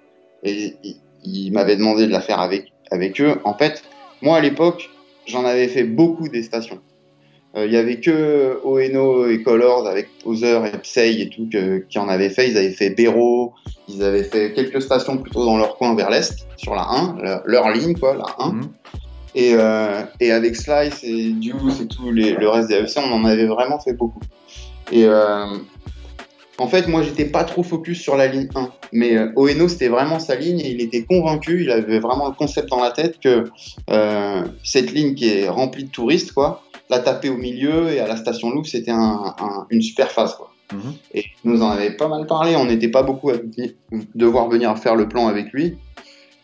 et 0.43 0.75
il, 0.83 0.97
il 1.25 1.53
m'avait 1.53 1.77
demandé 1.77 2.07
de 2.07 2.13
la 2.13 2.21
faire 2.21 2.41
avec, 2.41 2.73
avec 2.91 3.21
eux. 3.21 3.37
En 3.45 3.55
fait, 3.55 3.83
moi 4.23 4.37
à 4.39 4.41
l'époque, 4.41 4.91
j'en 5.27 5.45
avais 5.45 5.69
fait 5.69 5.85
beaucoup 5.85 6.29
des 6.29 6.43
stations. 6.43 6.81
Euh, 7.57 7.67
Il 7.67 7.73
y 7.73 7.77
avait 7.77 8.01
que 8.01 8.61
Oeno 8.65 9.27
et 9.29 9.43
Colors 9.43 9.87
avec 9.87 10.09
Poser 10.23 10.61
et 10.73 10.77
Psei 10.79 11.23
et 11.23 11.29
tout 11.31 11.49
que- 11.51 11.79
qui 11.89 11.99
en 11.99 12.09
avaient 12.09 12.29
fait. 12.29 12.51
Ils 12.51 12.57
avaient 12.59 12.71
fait 12.73 12.91
Béro, 12.91 13.53
ils 13.89 14.03
avaient 14.03 14.25
fait 14.25 14.53
quelques 14.53 14.83
stations 14.83 15.17
plutôt 15.17 15.45
dans 15.45 15.57
leur 15.57 15.77
coin 15.79 15.95
vers 15.95 16.11
l'est, 16.11 16.47
sur 16.57 16.75
la 16.75 16.83
1, 16.83 17.17
leur, 17.23 17.43
leur 17.47 17.71
ligne 17.71 17.95
quoi, 17.95 18.15
la 18.15 18.27
1. 18.45 18.53
Mhm. 18.53 18.69
Et, 19.35 19.53
euh, 19.55 20.03
et 20.21 20.33
avec 20.33 20.57
Slice 20.57 21.03
et 21.05 21.31
Deuce 21.33 21.81
et 21.83 21.87
tout 21.87 22.11
les, 22.11 22.33
le 22.33 22.49
reste 22.49 22.69
des 22.69 22.75
AEC, 22.77 22.99
on 22.99 23.13
en 23.13 23.25
avait 23.25 23.47
vraiment 23.47 23.79
fait 23.79 23.93
beaucoup. 23.93 24.21
Et 24.93 25.05
euh, 25.05 25.47
en 26.59 26.69
fait, 26.69 26.89
moi, 26.89 27.03
j'étais 27.03 27.27
pas 27.27 27.45
trop 27.45 27.63
focus 27.63 28.01
sur 28.01 28.17
la 28.17 28.27
ligne 28.29 28.49
1. 28.55 28.71
Mais 28.93 29.17
euh, 29.17 29.31
Oeno, 29.37 29.69
c'était 29.69 29.89
vraiment 29.89 30.19
sa 30.19 30.35
ligne 30.37 30.61
et 30.61 30.71
il 30.71 30.81
était 30.81 31.05
convaincu, 31.05 31.63
il 31.63 31.71
avait 31.71 31.99
vraiment 31.99 32.27
le 32.29 32.35
concept 32.35 32.69
dans 32.71 32.81
la 32.81 32.91
tête 32.93 33.21
que 33.21 33.45
euh, 33.91 34.43
cette 34.65 34.93
ligne 34.93 35.15
qui 35.15 35.29
est 35.29 35.49
remplie 35.49 35.85
de 35.85 35.91
touristes, 35.91 36.33
quoi, 36.33 36.63
la 36.89 37.01
taper 37.01 37.29
au 37.29 37.37
milieu 37.37 37.91
et 37.91 38.01
à 38.01 38.07
la 38.07 38.17
station 38.17 38.51
Louvre, 38.51 38.67
c'était 38.67 38.91
un, 38.93 39.35
un- 39.39 39.67
une 39.71 39.83
super 39.83 40.11
phase, 40.11 40.35
quoi. 40.35 40.53
Mhm. 40.73 40.95
Et 41.15 41.25
il 41.45 41.51
nous 41.53 41.63
en 41.63 41.69
avait 41.71 41.91
pas 41.93 42.09
mal 42.09 42.27
parlé. 42.27 42.57
On 42.57 42.65
n'était 42.65 42.89
pas 42.89 43.03
beaucoup 43.05 43.31
à 43.31 43.35
devoir 44.15 44.49
venir 44.49 44.77
faire 44.79 44.97
le 44.97 45.09
plan 45.09 45.29
avec 45.29 45.53
lui. 45.53 45.77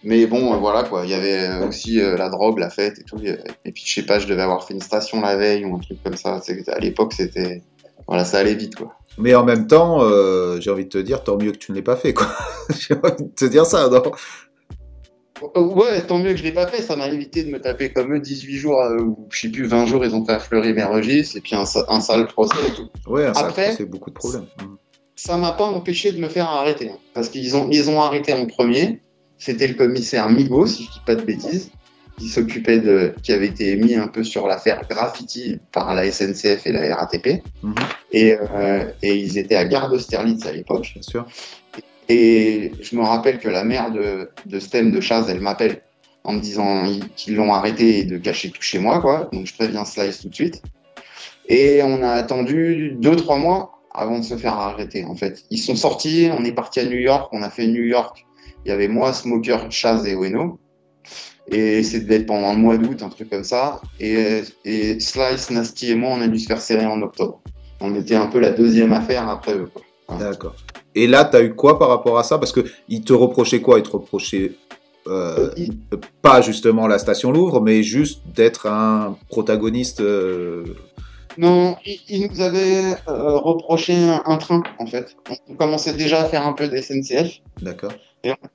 Mais 0.05 0.27
bon, 0.27 0.53
euh, 0.53 0.57
voilà 0.57 0.83
quoi. 0.85 1.03
Il 1.05 1.11
y 1.11 1.14
avait 1.14 1.40
euh, 1.48 1.68
aussi 1.68 2.01
euh, 2.01 2.16
la 2.16 2.29
drogue, 2.29 2.59
la 2.59 2.70
fête 2.70 2.98
et 2.98 3.05
tout. 3.05 3.18
Et 3.64 3.72
puis 3.72 3.83
je 3.87 3.94
sais 3.94 4.03
pas, 4.07 4.18
je 4.18 4.27
devais 4.27 4.42
avoir 4.42 4.64
fait 4.64 4.75
une 4.75 4.81
station 4.81 5.20
la 5.20 5.37
veille 5.37 5.64
ou 5.64 5.75
un 5.77 5.79
truc 5.79 5.98
comme 6.05 6.16
ça. 6.16 6.40
À 6.68 6.79
l'époque, 6.81 7.12
c'était 7.14 7.62
voilà, 8.09 8.25
ça 8.25 8.38
allait 8.38 8.55
vite 8.55 8.75
quoi. 8.77 8.94
Mais 9.18 9.35
en 9.35 9.44
même 9.44 9.66
temps, 9.66 10.03
euh, 10.03 10.59
j'ai 10.61 10.70
envie 10.70 10.85
de 10.85 10.88
te 10.90 10.98
dire, 10.98 11.22
tant 11.22 11.37
mieux 11.37 11.53
que 11.53 11.59
tu 11.59 11.70
ne 11.72 11.77
l'aies 11.77 11.83
pas 11.83 11.96
fait, 11.96 12.14
quoi. 12.14 12.27
j'ai 12.79 12.94
envie 12.94 13.25
de 13.25 13.35
te 13.35 13.44
dire 13.44 13.66
ça, 13.66 13.88
non? 13.88 14.03
Euh, 15.57 15.61
Ouais, 15.61 16.01
tant 16.07 16.18
mieux 16.18 16.31
que 16.31 16.37
je 16.37 16.44
l'ai 16.44 16.53
pas 16.53 16.66
fait. 16.68 16.83
Ça 16.83 16.94
m'a 16.96 17.09
évité 17.09 17.42
de 17.42 17.51
me 17.51 17.61
taper 17.61 17.92
comme 17.92 18.14
eux 18.14 18.20
18 18.20 18.57
jours 18.57 18.81
euh, 18.81 18.98
ou 19.03 19.27
je 19.31 19.40
sais 19.40 19.48
plus 19.48 19.66
20 19.66 19.87
jours. 19.87 20.05
Ils 20.05 20.14
ont 20.14 20.25
fait 20.25 20.33
à 20.33 20.38
Fleury-Mérogis 20.38 21.33
et 21.37 21.40
puis 21.40 21.55
un, 21.57 21.64
sa- 21.66 21.85
un 21.88 22.01
sale 22.01 22.27
procès 22.29 22.55
et 22.68 22.72
tout. 22.72 22.88
Ouais, 23.11 23.33
ça 23.35 23.40
Après- 23.46 23.70
causé 23.70 23.85
beaucoup 23.85 24.11
de 24.11 24.14
problèmes. 24.14 24.46
Ça 25.16 25.37
m'a 25.37 25.53
pas 25.53 25.64
empêché 25.64 26.12
de 26.12 26.18
me 26.20 26.29
faire 26.29 26.48
arrêter. 26.48 26.90
hein. 26.90 26.98
Parce 27.12 27.29
qu'ils 27.29 27.57
ont, 27.57 27.68
ils 27.70 27.90
ont 27.90 28.01
arrêté 28.01 28.33
en 28.33 28.46
premier. 28.46 29.01
C'était 29.37 29.66
le 29.66 29.75
commissaire 29.75 30.29
Migo, 30.31 30.66
si 30.66 30.85
je 30.85 30.90
dis 30.92 31.01
pas 31.05 31.16
de 31.16 31.22
bêtises, 31.22 31.70
qui 32.18 32.29
s'occupait 32.29 32.79
de, 32.79 33.14
qui 33.22 33.33
avait 33.33 33.46
été 33.46 33.77
mis 33.77 33.94
un 33.94 34.09
peu 34.09 34.22
sur 34.22 34.46
l'affaire 34.46 34.83
graffiti 34.88 35.59
par 35.72 35.94
la 35.94 36.11
SNCF 36.11 36.66
et 36.66 36.72
la 36.72 36.96
RATP. 36.96 37.42
Mhm. 37.62 37.75
Et, 38.12 38.37
euh, 38.37 38.85
et 39.03 39.16
ils 39.16 39.38
étaient 39.38 39.57
à 39.57 39.64
Gare 39.64 39.90
d'Austerlitz 39.90 40.46
à 40.46 40.53
l'époque. 40.53 40.90
Bien 40.94 41.03
sûr. 41.03 41.27
Et 42.09 42.72
je 42.81 42.96
me 42.96 43.03
rappelle 43.03 43.38
que 43.38 43.48
la 43.48 43.64
mère 43.64 43.90
de, 43.90 44.31
de 44.46 44.61
Stem 44.61 44.90
de 44.90 45.01
Chaz, 45.01 45.27
elle 45.29 45.40
m'appelle 45.40 45.83
en 46.25 46.35
me 46.35 46.40
disant 46.40 46.85
qu'ils 47.16 47.35
l'ont 47.35 47.53
arrêté 47.53 47.98
et 47.98 48.05
de 48.05 48.16
cacher 48.18 48.51
tout 48.51 48.62
chez 48.62 48.79
moi, 48.79 49.01
quoi. 49.01 49.29
Donc 49.33 49.46
je 49.46 49.55
préviens 49.55 49.85
Slice 49.85 50.20
tout 50.20 50.29
de 50.29 50.35
suite. 50.35 50.62
Et 51.48 51.83
on 51.83 52.03
a 52.03 52.11
attendu 52.11 52.96
deux, 52.98 53.16
trois 53.16 53.37
mois 53.37 53.81
avant 53.94 54.18
de 54.18 54.25
se 54.25 54.37
faire 54.37 54.55
arrêter, 54.55 55.05
en 55.05 55.16
fait. 55.16 55.44
Ils 55.51 55.59
sont 55.59 55.77
sortis, 55.77 56.29
on 56.37 56.44
est 56.44 56.53
parti 56.53 56.81
à 56.81 56.85
New 56.85 56.98
York, 56.98 57.29
on 57.33 57.42
a 57.42 57.51
fait 57.51 57.66
New 57.66 57.83
York. 57.83 58.25
Il 58.64 58.68
y 58.68 58.73
avait 58.73 58.88
moi, 58.88 59.13
Smoker, 59.13 59.71
Chaz 59.71 60.06
et 60.06 60.13
Ueno. 60.13 60.58
Et 61.53 61.83
c'est 61.83 62.00
devait 62.00 62.17
être 62.17 62.27
pendant 62.27 62.53
le 62.53 62.59
mois 62.59 62.77
d'août, 62.79 63.03
un 63.03 63.09
truc 63.09 63.29
comme 63.31 63.44
ça. 63.44 63.81
Et, 64.00 64.42
et 64.65 64.98
Slice, 65.00 65.50
Nasty 65.50 65.90
et 65.90 65.94
moi, 65.94 66.11
on 66.15 66.21
a 66.21 66.29
dû 66.29 66.38
se 66.38 66.46
faire 66.46 66.61
serrer 66.61 66.87
en 66.87 67.00
octobre. 67.03 67.40
On 67.81 67.94
était 67.94 68.15
un 68.15 68.27
peu 68.27 68.38
la 68.40 68.50
deuxième 68.50 68.92
affaire 68.92 69.29
après 69.29 69.55
eux, 69.55 69.69
quoi. 69.73 69.83
D'accord. 70.19 70.55
Et 70.94 71.07
là, 71.07 71.25
tu 71.25 71.37
as 71.37 71.42
eu 71.42 71.55
quoi 71.55 71.79
par 71.79 71.88
rapport 71.88 72.19
à 72.19 72.23
ça? 72.25 72.38
Parce 72.38 72.53
qu'ils 72.53 73.03
te 73.05 73.13
reprochaient 73.13 73.61
quoi? 73.61 73.79
Ils 73.79 73.83
te 73.83 73.90
reprochaient 73.90 74.53
euh, 75.09 75.50
Il- 75.57 75.79
pas 76.23 76.40
justement 76.42 76.87
la 76.87 76.98
station 76.98 77.33
Louvre, 77.33 77.61
mais 77.61 77.83
juste 77.83 78.21
d'être 78.35 78.67
un 78.67 79.17
protagoniste. 79.29 80.00
euh, 80.00 80.65
Non, 81.38 81.77
il, 81.85 81.98
il 82.09 82.29
nous 82.31 82.40
avait 82.40 82.94
euh, 83.09 83.37
reproché 83.38 83.94
un, 83.94 84.23
un 84.27 84.37
train, 84.37 84.63
en 84.79 84.87
fait. 84.87 85.17
On 85.48 85.55
commençait 85.55 85.94
déjà 85.94 86.21
à 86.23 86.25
faire 86.27 86.46
un 86.46 86.53
peu 86.53 86.69
de 86.69 86.77
SNCF. 86.77 87.40
D'accord. 87.63 87.92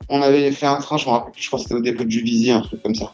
On 0.10 0.22
avait 0.22 0.52
fait 0.52 0.66
un 0.66 0.78
train, 0.78 0.98
je 0.98 1.06
me 1.06 1.12
rappelle, 1.12 1.34
je 1.36 1.48
crois 1.48 1.60
que 1.60 1.64
c'était 1.64 1.76
au 1.76 1.82
dépôt 1.82 2.04
de 2.04 2.10
Juvisy, 2.12 2.52
un 2.52 2.62
truc 2.62 2.82
comme 2.84 2.96
ça. 2.96 3.14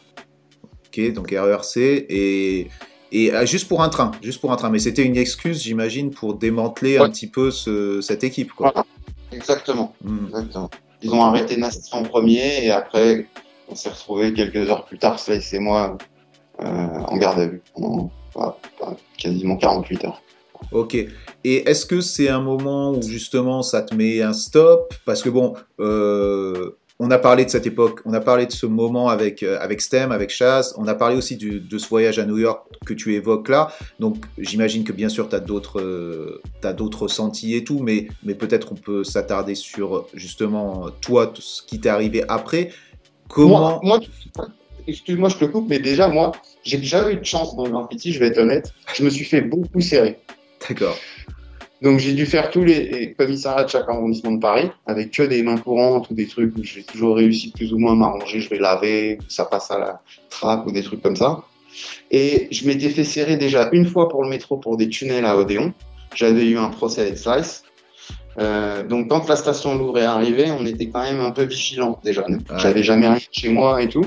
Ok, 0.86 1.12
donc 1.12 1.30
RERC 1.30 1.76
et. 2.08 2.68
Et 3.16 3.30
ah, 3.32 3.44
juste 3.44 3.68
pour 3.68 3.80
un 3.80 3.88
train, 3.88 4.10
juste 4.22 4.40
pour 4.40 4.50
un 4.50 4.56
train. 4.56 4.70
Mais 4.70 4.80
c'était 4.80 5.04
une 5.04 5.16
excuse, 5.16 5.62
j'imagine, 5.62 6.10
pour 6.10 6.34
démanteler 6.34 6.98
un 6.98 7.08
petit 7.08 7.28
peu 7.28 7.52
ce- 7.52 8.00
cette 8.00 8.24
équipe. 8.24 8.52
Quoi. 8.52 8.72
Voilà. 8.72 8.86
Exactement, 9.30 9.94
Hmm. 10.02 10.26
exactement. 10.28 10.70
Ils 11.00 11.10
ont 11.14 11.22
arrêté 11.22 11.56
Nasty 11.56 11.90
en 11.94 12.02
premier 12.02 12.64
et 12.64 12.70
après, 12.72 13.28
on 13.68 13.76
s'est 13.76 13.90
retrouvés 13.90 14.32
quelques 14.32 14.68
heures 14.68 14.84
plus 14.84 14.98
tard, 14.98 15.20
Slice 15.20 15.52
et 15.52 15.60
moi, 15.60 15.96
euh, 16.60 16.64
en 16.66 17.16
garde 17.16 17.38
à 17.38 17.46
vue 17.46 17.62
pendant 17.74 18.10
bah, 18.34 18.58
bah, 18.80 18.96
quasiment 19.16 19.56
48 19.56 20.04
heures. 20.06 20.20
Ok. 20.72 20.94
Et 20.94 21.68
est-ce 21.68 21.86
que 21.86 22.00
c'est 22.00 22.28
un 22.28 22.40
moment 22.40 22.92
où 22.92 23.02
justement 23.02 23.62
ça 23.62 23.82
te 23.82 23.94
met 23.94 24.22
un 24.22 24.32
stop? 24.32 24.94
Parce 25.04 25.22
que 25.22 25.28
bon, 25.28 25.54
euh, 25.80 26.70
on 26.98 27.10
a 27.10 27.18
parlé 27.18 27.44
de 27.44 27.50
cette 27.50 27.66
époque, 27.66 28.00
on 28.04 28.14
a 28.14 28.20
parlé 28.20 28.46
de 28.46 28.52
ce 28.52 28.66
moment 28.66 29.08
avec, 29.08 29.42
euh, 29.42 29.58
avec 29.60 29.80
Stem, 29.80 30.12
avec 30.12 30.30
Chaz, 30.30 30.74
on 30.78 30.86
a 30.86 30.94
parlé 30.94 31.16
aussi 31.16 31.36
de 31.36 31.78
ce 31.78 31.88
voyage 31.88 32.18
à 32.18 32.24
New 32.24 32.38
York 32.38 32.66
que 32.86 32.94
tu 32.94 33.14
évoques 33.14 33.48
là. 33.48 33.72
Donc 34.00 34.16
j'imagine 34.38 34.84
que 34.84 34.92
bien 34.92 35.08
sûr 35.08 35.28
tu 35.28 35.34
as 35.36 35.40
d'autres 35.40 35.80
euh, 35.80 36.40
d'autres 36.76 37.08
et 37.44 37.64
tout, 37.64 37.80
mais, 37.80 38.08
mais 38.22 38.34
peut-être 38.34 38.72
on 38.72 38.76
peut 38.76 39.04
s'attarder 39.04 39.54
sur 39.54 40.06
justement 40.14 40.86
toi, 41.00 41.26
tout 41.26 41.42
ce 41.42 41.62
qui 41.62 41.80
t'est 41.80 41.88
arrivé 41.88 42.24
après. 42.28 42.70
Comment. 43.28 43.80
Moi, 43.82 44.00
moi, 44.38 44.46
excuse-moi, 44.86 45.28
je 45.28 45.36
te 45.36 45.44
coupe, 45.44 45.68
mais 45.68 45.78
déjà, 45.78 46.08
moi, 46.08 46.32
j'ai 46.62 46.82
jamais 46.82 47.14
eu 47.14 47.16
de 47.16 47.24
chance 47.24 47.56
dans 47.56 47.64
le 47.64 47.70
graffiti, 47.70 48.12
je 48.12 48.18
vais 48.18 48.28
être 48.28 48.38
honnête. 48.38 48.72
Je 48.94 49.04
me 49.04 49.10
suis 49.10 49.24
fait 49.24 49.40
beaucoup 49.40 49.80
serrer. 49.80 50.18
D'accord. 50.68 50.98
Donc 51.82 51.98
j'ai 51.98 52.14
dû 52.14 52.24
faire 52.24 52.50
tous 52.50 52.64
les 52.64 53.14
commissariats 53.18 53.64
de 53.64 53.68
chaque 53.68 53.88
arrondissement 53.88 54.32
de 54.32 54.40
Paris 54.40 54.70
avec 54.86 55.10
que 55.10 55.22
des 55.22 55.42
mains 55.42 55.58
courantes 55.58 56.08
ou 56.08 56.14
des 56.14 56.26
trucs 56.26 56.56
où 56.56 56.62
j'ai 56.62 56.82
toujours 56.82 57.16
réussi 57.16 57.50
plus 57.50 57.74
ou 57.74 57.78
moins 57.78 57.92
à 57.92 57.96
m'arranger, 57.96 58.40
je 58.40 58.48
vais 58.48 58.58
laver, 58.58 59.18
ça 59.28 59.44
passe 59.44 59.70
à 59.70 59.78
la 59.78 60.00
trappe 60.30 60.66
ou 60.66 60.72
des 60.72 60.82
trucs 60.82 61.02
comme 61.02 61.16
ça. 61.16 61.42
Et 62.10 62.48
je 62.50 62.66
m'étais 62.66 62.88
fait 62.88 63.04
serrer 63.04 63.36
déjà 63.36 63.68
une 63.72 63.84
fois 63.84 64.08
pour 64.08 64.22
le 64.22 64.30
métro 64.30 64.56
pour 64.56 64.76
des 64.76 64.88
tunnels 64.88 65.26
à 65.26 65.36
Odéon. 65.36 65.74
J'avais 66.14 66.46
eu 66.46 66.56
un 66.56 66.68
procès 66.68 67.02
avec 67.02 67.18
Slice. 67.18 67.64
Euh, 68.38 68.82
donc 68.82 69.08
quand 69.08 69.28
la 69.28 69.36
station 69.36 69.76
Louvre 69.76 69.98
est 69.98 70.04
arrivée, 70.04 70.50
on 70.50 70.64
était 70.64 70.88
quand 70.88 71.02
même 71.02 71.20
un 71.20 71.32
peu 71.32 71.42
vigilants 71.42 72.00
déjà. 72.02 72.24
J'avais 72.56 72.82
jamais 72.82 73.08
rien 73.08 73.18
chez 73.30 73.50
moi 73.50 73.82
et 73.82 73.88
tout. 73.88 74.06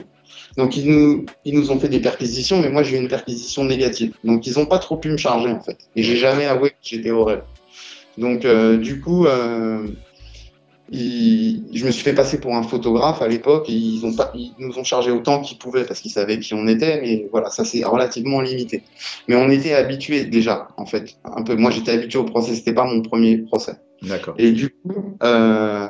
Donc 0.57 0.75
ils 0.77 0.89
nous, 0.89 1.25
ils 1.45 1.53
nous 1.53 1.71
ont 1.71 1.79
fait 1.79 1.89
des 1.89 1.99
perquisitions, 1.99 2.61
mais 2.61 2.69
moi 2.69 2.83
j'ai 2.83 2.97
eu 2.97 3.01
une 3.01 3.07
perquisition 3.07 3.63
négative. 3.63 4.13
Donc 4.23 4.47
ils 4.47 4.57
ont 4.59 4.65
pas 4.65 4.79
trop 4.79 4.97
pu 4.97 5.09
me 5.09 5.17
charger 5.17 5.49
en 5.49 5.61
fait. 5.61 5.77
Et 5.95 6.03
j'ai 6.03 6.17
jamais 6.17 6.45
avoué 6.45 6.71
que 6.71 6.75
j'étais 6.81 7.11
au 7.11 7.23
rêve. 7.23 7.43
Donc 8.17 8.45
euh, 8.45 8.77
du 8.77 8.99
coup, 9.01 9.27
euh, 9.27 9.85
ils- 10.89 11.63
je 11.73 11.85
me 11.85 11.91
suis 11.91 12.03
fait 12.03 12.13
passer 12.13 12.39
pour 12.39 12.55
un 12.55 12.63
photographe 12.63 13.21
à 13.21 13.27
l'époque. 13.27 13.69
et 13.69 13.73
Ils, 13.73 14.05
ont 14.05 14.13
pas, 14.15 14.31
ils 14.35 14.53
nous 14.59 14.77
ont 14.79 14.83
chargé 14.83 15.11
autant 15.11 15.41
qu'ils 15.41 15.57
pouvaient 15.57 15.83
parce 15.83 15.99
qu'ils 15.99 16.11
savaient 16.11 16.39
qui 16.39 16.53
on 16.53 16.67
était, 16.67 17.01
mais 17.01 17.27
voilà, 17.31 17.49
ça 17.49 17.65
c'est 17.65 17.83
relativement 17.83 18.41
limité. 18.41 18.83
Mais 19.27 19.35
on 19.35 19.49
était 19.49 19.73
habitués 19.73 20.25
déjà, 20.25 20.69
en 20.77 20.85
fait, 20.85 21.17
un 21.25 21.43
peu. 21.43 21.55
Moi 21.55 21.71
j'étais 21.71 21.91
habitué 21.91 22.19
au 22.19 22.23
procès, 22.23 22.55
c'était 22.55 22.73
pas 22.73 22.85
mon 22.85 23.01
premier 23.01 23.37
procès. 23.39 23.73
D'accord. 24.01 24.35
Et 24.37 24.51
du 24.51 24.69
coup, 24.69 25.17
euh, 25.23 25.87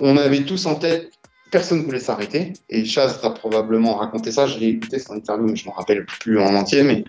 on 0.00 0.16
avait 0.16 0.42
tous 0.42 0.66
en 0.66 0.74
tête, 0.74 1.10
personne 1.54 1.78
ne 1.78 1.84
voulait 1.84 2.00
s'arrêter. 2.00 2.52
Et 2.68 2.84
Chaz 2.84 3.20
a 3.22 3.30
probablement 3.30 3.94
raconté 3.94 4.32
ça, 4.32 4.48
je 4.48 4.58
l'ai 4.58 4.70
écouté 4.70 4.98
cette 4.98 5.12
interview, 5.12 5.46
mais 5.46 5.54
je 5.54 5.64
ne 5.64 5.70
me 5.70 5.76
rappelle 5.76 6.04
plus 6.04 6.40
en 6.40 6.52
entier. 6.56 6.82
Mais 6.82 7.04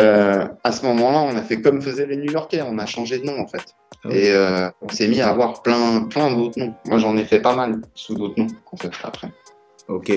euh, 0.00 0.44
à 0.64 0.72
ce 0.72 0.84
moment-là, 0.84 1.20
on 1.20 1.36
a 1.36 1.42
fait 1.42 1.62
comme 1.62 1.80
faisaient 1.80 2.06
les 2.06 2.16
New-Yorkais, 2.16 2.60
on 2.62 2.76
a 2.80 2.86
changé 2.86 3.20
de 3.20 3.24
nom 3.24 3.38
en 3.38 3.46
fait. 3.46 3.62
Ah. 4.04 4.08
Et 4.10 4.32
euh, 4.32 4.68
on 4.82 4.88
s'est 4.88 5.06
mis 5.06 5.20
à 5.20 5.28
avoir 5.28 5.62
plein, 5.62 6.02
plein 6.10 6.34
d'autres 6.34 6.58
noms. 6.58 6.74
Moi, 6.86 6.98
j'en 6.98 7.16
ai 7.16 7.24
fait 7.24 7.38
pas 7.38 7.54
mal 7.54 7.80
sous 7.94 8.16
d'autres 8.16 8.34
noms 8.36 8.48
en 8.72 8.76
fait 8.76 8.90
après. 9.04 9.28
Ok. 9.86 10.10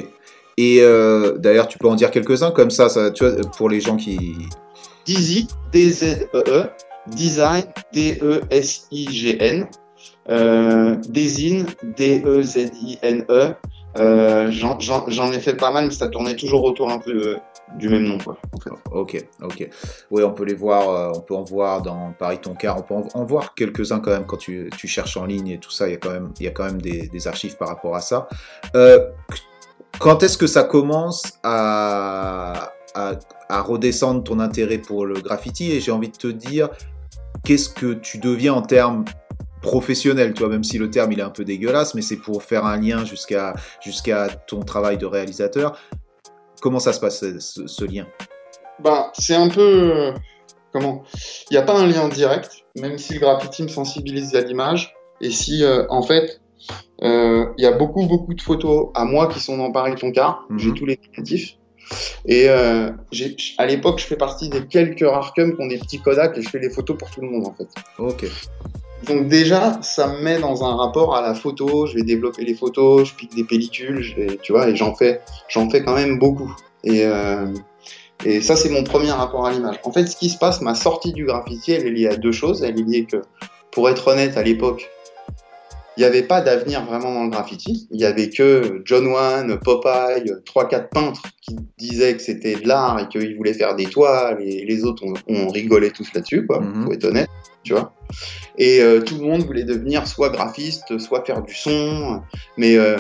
Et 0.58 0.80
euh, 0.82 1.38
d'ailleurs, 1.38 1.68
tu 1.68 1.78
peux 1.78 1.88
en 1.88 1.96
dire 1.96 2.10
quelques-uns 2.10 2.50
comme 2.50 2.72
ça, 2.72 2.90
ça, 2.90 3.12
tu 3.12 3.24
vois, 3.24 3.40
pour 3.58 3.70
les 3.70 3.80
gens 3.80 3.96
qui. 3.96 4.38
Dizzy, 5.06 5.48
D-Z-E-E, 5.72 6.66
Design, 7.08 7.66
D-E-S-I-G-N, 7.94 9.68
euh, 10.30 10.96
D-E-Z-I-N-E. 11.08 12.26
Euh, 13.98 14.50
j'en- 14.52 15.32
ai 15.32 15.40
fait 15.40 15.56
pas 15.56 15.72
mal, 15.72 15.88
mais 15.88 15.92
ça 15.92 16.08
tournait 16.08 16.38
toujours 16.38 16.64
autour 16.64 16.90
un 16.90 17.00
peu 17.00 17.12
euh, 17.12 17.36
du 17.78 17.90
même 17.90 18.04
nom. 18.04 18.18
Ok, 18.92 19.22
ok. 19.42 19.70
Oui, 20.12 20.24
on 20.24 20.32
peut 20.32 20.46
les 20.46 20.54
voir, 20.54 21.12
on 21.16 21.20
peut 21.20 21.36
en 21.36 21.44
voir 21.44 21.82
dans 21.82 22.14
Paris 22.18 22.40
Toncar, 22.40 22.78
on 22.78 22.84
peut 22.84 22.96
en, 23.14 23.26
voir 23.26 23.54
quelques-uns 23.54 24.00
quand 24.00 24.12
même 24.12 24.26
quand 24.26 24.38
tu, 24.38 24.70
cherches 24.86 25.18
en 25.18 25.26
ligne 25.26 25.50
et 25.50 25.58
tout 25.58 25.72
ça, 25.72 25.90
il 25.90 25.92
y 25.92 25.96
a 26.48 26.52
quand 26.52 26.64
même, 26.64 26.82
des, 26.82 27.28
archives 27.28 27.58
par 27.58 27.68
rapport 27.68 27.96
à 27.96 28.02
ça. 28.02 28.30
Quand 30.00 30.24
est-ce 30.24 30.38
que 30.38 30.48
ça 30.48 30.64
commence 30.64 31.34
à, 31.44 32.72
à 33.52 33.62
redescendre 33.62 34.24
ton 34.24 34.40
intérêt 34.40 34.78
pour 34.78 35.06
le 35.06 35.16
graffiti? 35.16 35.72
Et 35.72 35.82
j'ai 35.82 35.92
envie 35.92 36.10
de 36.10 36.18
te 36.18 36.28
dire, 36.28 36.70
qu'est-ce 37.44 37.70
que 37.70 37.94
tu 37.94 38.18
deviens 38.18 38.54
en 38.54 38.62
termes 38.62 39.04
professionnels, 39.62 40.34
toi, 40.34 40.48
même 40.50 40.64
si 40.64 40.78
le 40.78 40.90
terme 40.90 41.12
il 41.12 41.20
est 41.20 41.24
un 41.24 41.30
peu 41.30 41.44
dégueulasse, 41.46 41.94
mais 41.96 42.02
c'est 42.02 42.18
pour 42.18 42.44
faire 42.44 42.66
un 42.66 42.78
lien 42.80 43.06
jusqu'à 43.06 43.54
jusqu'à 43.82 44.28
ton 44.48 44.62
travail 44.62 44.98
de 44.98 45.06
réalisateur. 45.06 45.78
Comment 46.62 46.80
ça 46.80 46.94
se 46.94 47.00
passe 47.00 47.24
ce- 47.40 47.86
lien? 47.86 48.08
Ben, 48.84 49.08
c'est 49.14 49.36
un 49.36 49.50
peu. 49.50 50.14
comment? 50.72 51.04
Il 51.50 51.54
n'y 51.54 51.58
a 51.58 51.64
pas 51.64 51.78
un 51.80 51.88
lien 51.88 52.08
direct, 52.08 52.64
même 52.78 52.98
si 52.98 53.14
le 53.16 53.20
graffiti 53.20 53.64
me 53.64 53.68
sensibilise 53.68 54.36
à 54.36 54.42
l'image. 54.42 54.94
Et 55.22 55.30
si, 55.32 55.64
euh, 55.64 55.86
en 55.90 56.02
fait, 56.02 56.42
euh, 57.04 57.46
il 57.58 57.64
y 57.64 57.68
a 57.68 57.72
beaucoup, 57.72 58.06
beaucoup 58.06 58.34
de 58.34 58.42
photos 58.42 58.90
à 58.96 59.06
moi 59.06 59.28
qui 59.28 59.40
sont 59.40 59.58
dans 59.58 59.72
Paris 59.72 59.96
Tonka. 59.96 60.40
Mhm. 60.50 60.60
J'ai 60.60 60.74
tous 60.74 60.86
les 60.86 61.00
négatifs. 61.10 61.58
Et 62.26 62.48
euh, 62.50 62.92
à 63.58 63.66
l'époque, 63.66 64.00
je 64.00 64.06
fais 64.06 64.16
partie 64.16 64.50
des 64.50 64.66
quelques 64.66 65.02
rares 65.02 65.34
qui 65.34 65.42
ont 65.42 65.68
des 65.68 65.78
petits 65.78 66.00
Kodak 66.00 66.38
et 66.38 66.42
je 66.42 66.50
fais 66.50 66.60
les 66.60 66.70
photos 66.70 66.98
pour 66.98 67.10
tout 67.12 67.22
le 67.22 67.28
monde, 67.28 67.48
en 67.48 67.54
fait. 67.54 67.68
Ok. 68.00 68.26
Donc 69.08 69.28
déjà, 69.28 69.82
ça 69.82 70.08
me 70.08 70.22
met 70.22 70.40
dans 70.40 70.64
un 70.64 70.76
rapport 70.76 71.16
à 71.16 71.22
la 71.22 71.34
photo. 71.34 71.88
Je 71.88 71.96
vais 71.96 72.04
développer 72.04 72.44
les 72.44 72.54
photos, 72.54 73.10
je 73.10 73.16
pique 73.16 73.36
des 73.36 73.44
pellicules, 73.44 74.02
je 74.02 74.16
vais- 74.16 74.38
tu 74.42 74.52
vois, 74.52 74.70
et 74.70 74.76
j'en 74.76 74.96
fais, 74.96 75.22
j'en 75.50 75.70
fais 75.70 75.84
quand 75.84 75.96
même 75.96 76.20
beaucoup. 76.20 76.56
Et, 76.84 77.06
euh, 77.06 77.48
et 78.26 78.42
ça, 78.42 78.56
c'est 78.56 78.70
mon 78.70 78.84
premier 78.84 79.12
rapport 79.12 79.46
à 79.46 79.52
l'image. 79.52 79.78
En 79.84 79.92
fait, 79.92 80.06
ce 80.06 80.16
qui 80.16 80.30
se 80.30 80.38
passe, 80.38 80.62
ma 80.62 80.76
sortie 80.76 81.14
du 81.14 81.26
graffiti, 81.26 81.72
elle 81.72 81.88
est 81.88 81.92
liée 81.92 82.08
à 82.08 82.16
deux 82.16 82.32
choses. 82.32 82.64
Elle 82.64 82.80
est 82.80 82.84
liée 82.84 83.06
que, 83.06 83.18
pour 83.72 83.90
être 83.90 84.08
honnête, 84.08 84.38
à 84.38 84.44
l'époque, 84.44 84.88
il 85.98 86.02
n'y 86.02 86.06
avait 86.06 86.24
pas 86.24 86.42
d'avenir 86.42 86.86
vraiment 86.86 87.14
dans 87.14 87.24
le 87.26 87.30
graffiti. 87.30 87.88
Il 87.92 88.00
y 88.00 88.06
avait 88.06 88.30
que 88.30 88.82
John 88.86 89.08
Wan, 89.08 89.60
Popeye, 89.60 90.32
trois 90.46 90.68
quatre 90.68 90.90
peintres 90.90 91.22
qui 91.42 91.58
disaient 91.78 92.16
que 92.16 92.22
c'était 92.22 92.56
de 92.56 92.68
l'art 92.68 92.98
et 93.00 93.08
qu'ils 93.10 93.36
voulaient 93.36 93.54
faire 93.54 93.76
des 93.76 93.86
toiles. 93.86 94.42
Et 94.42 94.66
les 94.66 94.84
autres, 94.86 95.04
on, 95.06 95.14
on 95.28 95.50
rigolait 95.50 95.90
tous 95.92 96.08
là-dessus, 96.14 96.46
quoi. 96.46 96.62
Faut 96.86 96.94
être 96.94 97.06
honnête, 97.06 97.30
tu 97.64 97.74
vois. 97.74 97.94
Et 98.58 98.82
euh, 98.82 99.02
tout 99.02 99.16
le 99.16 99.24
monde 99.24 99.44
voulait 99.44 99.64
devenir 99.64 100.08
soit 100.08 100.30
graphiste, 100.30 100.98
soit 101.00 101.24
faire 101.26 101.42
du 101.42 101.54
son. 101.54 102.22
Mais 102.58 102.78
euh, 102.78 102.98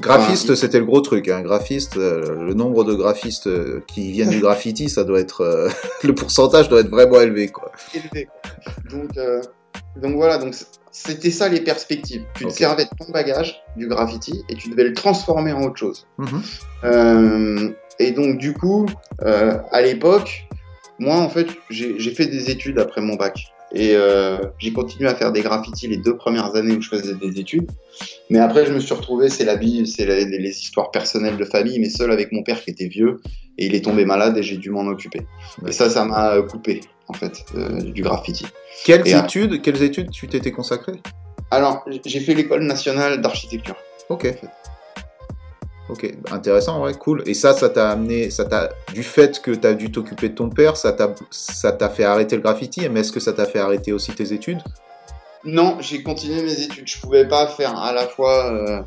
Graphiste, 0.00 0.54
c'était 0.54 0.78
le 0.78 0.84
gros 0.84 1.00
truc. 1.00 1.28
Hein. 1.28 1.42
Graphiste, 1.42 1.96
euh, 1.96 2.44
le 2.44 2.54
nombre 2.54 2.84
de 2.84 2.94
graphistes 2.94 3.48
qui 3.86 4.12
viennent 4.12 4.30
du 4.30 4.40
graffiti, 4.40 4.88
ça 4.88 5.04
doit 5.04 5.20
être 5.20 5.68
le 6.02 6.14
pourcentage 6.14 6.68
doit 6.68 6.80
être 6.80 6.90
vraiment 6.90 7.20
élevé, 7.20 7.48
quoi. 7.48 7.72
élevé. 7.94 8.28
Donc, 8.90 9.10
donc 9.96 10.14
voilà, 10.14 10.38
donc 10.38 10.54
c'était 10.90 11.30
ça 11.30 11.48
les 11.48 11.60
perspectives. 11.60 12.24
Tu 12.36 12.44
te 12.44 12.52
servais 12.52 12.84
de 12.84 12.90
ton 13.04 13.10
bagage 13.10 13.62
du 13.76 13.88
graffiti 13.88 14.44
et 14.48 14.54
tu 14.54 14.68
devais 14.68 14.84
le 14.84 14.92
transformer 14.92 15.52
en 15.52 15.62
autre 15.62 15.76
chose. 15.76 16.06
Mhm. 16.18 17.74
Et 18.00 18.10
donc 18.10 18.38
du 18.38 18.52
coup, 18.52 18.86
à 19.20 19.80
l'époque, 19.80 20.48
moi 20.98 21.16
en 21.16 21.28
fait, 21.28 21.48
j'ai 21.70 22.14
fait 22.14 22.26
des 22.26 22.50
études 22.50 22.78
après 22.78 23.00
mon 23.00 23.14
bac. 23.14 23.53
Et 23.74 23.96
euh, 23.96 24.38
j'ai 24.58 24.72
continué 24.72 25.08
à 25.08 25.16
faire 25.16 25.32
des 25.32 25.42
graffitis 25.42 25.88
les 25.88 25.96
deux 25.96 26.16
premières 26.16 26.54
années 26.54 26.76
où 26.76 26.80
je 26.80 26.88
faisais 26.88 27.14
des 27.14 27.40
études. 27.40 27.68
Mais 28.30 28.38
après, 28.38 28.66
je 28.66 28.72
me 28.72 28.78
suis 28.78 28.94
retrouvé, 28.94 29.28
c'est 29.28 29.44
la 29.44 29.56
vie, 29.56 29.84
c'est 29.86 30.06
les, 30.06 30.48
histoires 30.48 30.92
personnelles 30.92 31.36
de 31.36 31.44
famille, 31.44 31.80
mais 31.80 31.90
seul 31.90 32.12
avec 32.12 32.30
mon 32.30 32.44
père 32.44 32.62
qui 32.62 32.70
était 32.70 32.86
vieux. 32.86 33.20
Et 33.58 33.66
il 33.66 33.74
est 33.74 33.84
tombé 33.84 34.04
malade 34.04 34.38
et 34.38 34.42
j'ai 34.44 34.58
dû 34.58 34.70
m'en 34.70 34.86
occuper. 34.86 35.22
Ouais. 35.60 35.70
Et 35.70 35.72
ça, 35.72 35.90
ça 35.90 36.04
m'a 36.04 36.34
euh, 36.34 36.42
coupé, 36.42 36.82
en 37.08 37.14
fait, 37.14 37.44
euh, 37.56 37.80
du 37.82 38.02
graffiti. 38.02 38.46
Quelles 38.84 39.06
Et, 39.08 39.12
études, 39.12 39.60
quelles 39.60 39.82
études 39.82 40.10
tu 40.10 40.28
t'étais 40.28 40.52
consacré 40.52 40.92
Alors, 41.50 41.84
j'ai 42.06 42.20
fait 42.20 42.34
l'école 42.34 42.62
nationale 42.62 43.20
d'architecture. 43.20 43.76
Ok. 44.08 44.32
Ok, 45.90 46.10
intéressant, 46.30 46.82
ouais, 46.82 46.94
cool. 46.94 47.22
Et 47.26 47.34
ça, 47.34 47.52
ça 47.52 47.68
t'a 47.68 47.90
amené, 47.90 48.30
ça 48.30 48.46
t'a, 48.46 48.70
du 48.94 49.02
fait 49.02 49.42
que 49.42 49.50
t'as 49.50 49.74
dû 49.74 49.92
t'occuper 49.92 50.30
de 50.30 50.34
ton 50.34 50.48
père, 50.48 50.76
ça 50.76 50.92
t'a, 50.92 51.14
ça 51.30 51.72
t'a 51.72 51.90
fait 51.90 52.04
arrêter 52.04 52.36
le 52.36 52.42
graffiti, 52.42 52.88
mais 52.88 53.00
est-ce 53.00 53.12
que 53.12 53.20
ça 53.20 53.34
t'a 53.34 53.44
fait 53.44 53.58
arrêter 53.58 53.92
aussi 53.92 54.12
tes 54.12 54.32
études? 54.32 54.62
Non, 55.44 55.76
j'ai 55.80 56.02
continué 56.02 56.42
mes 56.42 56.62
études. 56.62 56.88
Je 56.88 56.98
pouvais 57.00 57.28
pas 57.28 57.46
faire 57.48 57.78
à 57.78 57.92
la 57.92 58.06
fois, 58.06 58.50
euh, 58.50 58.82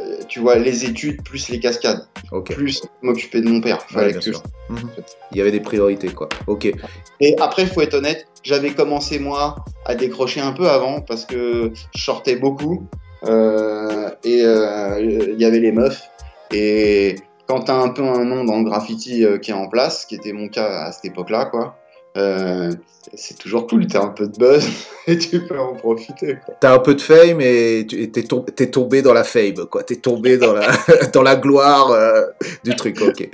euh, 0.00 0.22
tu 0.26 0.40
vois, 0.40 0.56
les 0.56 0.86
études 0.86 1.22
plus 1.22 1.50
les 1.50 1.60
cascades, 1.60 2.06
plus 2.46 2.82
m'occuper 3.02 3.42
de 3.42 3.48
mon 3.50 3.60
père. 3.60 3.84
Ouais, 3.94 4.14
que 4.14 4.20
sûr. 4.20 4.42
Mhm. 4.70 4.90
Il 5.32 5.36
y 5.36 5.40
avait 5.42 5.50
des 5.50 5.60
priorités, 5.60 6.08
quoi. 6.08 6.30
Ok. 6.46 6.72
Et 7.20 7.36
après, 7.38 7.66
faut 7.66 7.82
être 7.82 7.94
honnête, 7.94 8.26
j'avais 8.42 8.70
commencé 8.70 9.18
moi 9.18 9.56
à 9.84 9.94
décrocher 9.94 10.40
un 10.40 10.52
peu 10.52 10.70
avant 10.70 11.02
parce 11.02 11.26
que 11.26 11.70
je 11.94 12.02
sortais 12.02 12.36
beaucoup 12.36 12.88
et 13.22 14.42
euh, 14.44 15.00
il 15.00 15.40
y 15.40 15.44
avait 15.44 15.60
les 15.60 15.72
meufs. 15.72 16.08
Et 16.52 17.16
quand 17.48 17.62
t'as 17.62 17.76
un 17.76 17.88
peu 17.88 18.02
un 18.02 18.24
nom 18.24 18.44
dans 18.44 18.58
le 18.58 18.64
graffiti 18.64 19.24
euh, 19.24 19.38
qui 19.38 19.50
est 19.50 19.54
en 19.54 19.68
place, 19.68 20.04
qui 20.06 20.14
était 20.14 20.32
mon 20.32 20.48
cas 20.48 20.84
à 20.84 20.92
cette 20.92 21.06
époque-là, 21.06 21.46
quoi, 21.46 21.76
euh, 22.16 22.72
c'est 23.14 23.38
toujours 23.38 23.66
cool, 23.66 23.86
t'as 23.86 24.02
un 24.02 24.08
peu 24.08 24.28
de 24.28 24.36
buzz 24.36 24.68
et 25.06 25.18
tu 25.18 25.46
peux 25.46 25.58
en 25.58 25.74
profiter. 25.74 26.38
T'as 26.60 26.74
un 26.74 26.78
peu 26.78 26.94
de 26.94 27.00
fame 27.00 27.40
et 27.40 27.86
t'es 27.86 28.22
tom- 28.22 28.44
t'es 28.44 28.70
tombé 28.70 29.02
dans 29.02 29.14
la 29.14 29.24
fame, 29.24 29.66
quoi. 29.70 29.82
T'es 29.82 29.96
tombé 29.96 30.36
dans 31.12 31.22
la, 31.22 31.36
gloire 31.36 31.90
euh, 31.90 32.26
du 32.64 32.74
truc, 32.76 33.00
ok. 33.00 33.28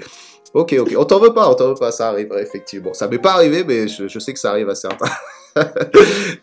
Ok, 0.55 0.77
ok. 0.79 0.95
On 0.97 1.05
t'en 1.05 1.19
veut 1.19 1.35
pas, 1.35 1.51
on 1.51 1.55
t'en 1.55 1.69
veut 1.69 1.75
pas, 1.75 1.91
ça 1.91 2.09
arrive, 2.09 2.33
effectivement. 2.39 2.95
Ça 2.95 3.09
m'est 3.09 3.19
pas 3.19 3.33
arrivé, 3.33 3.65
mais 3.65 3.89
je 3.89 4.19
sais 4.21 4.33
que 4.33 4.39
ça 4.39 4.51
arrive 4.51 4.69
à 4.69 4.77
certains. 4.77 5.11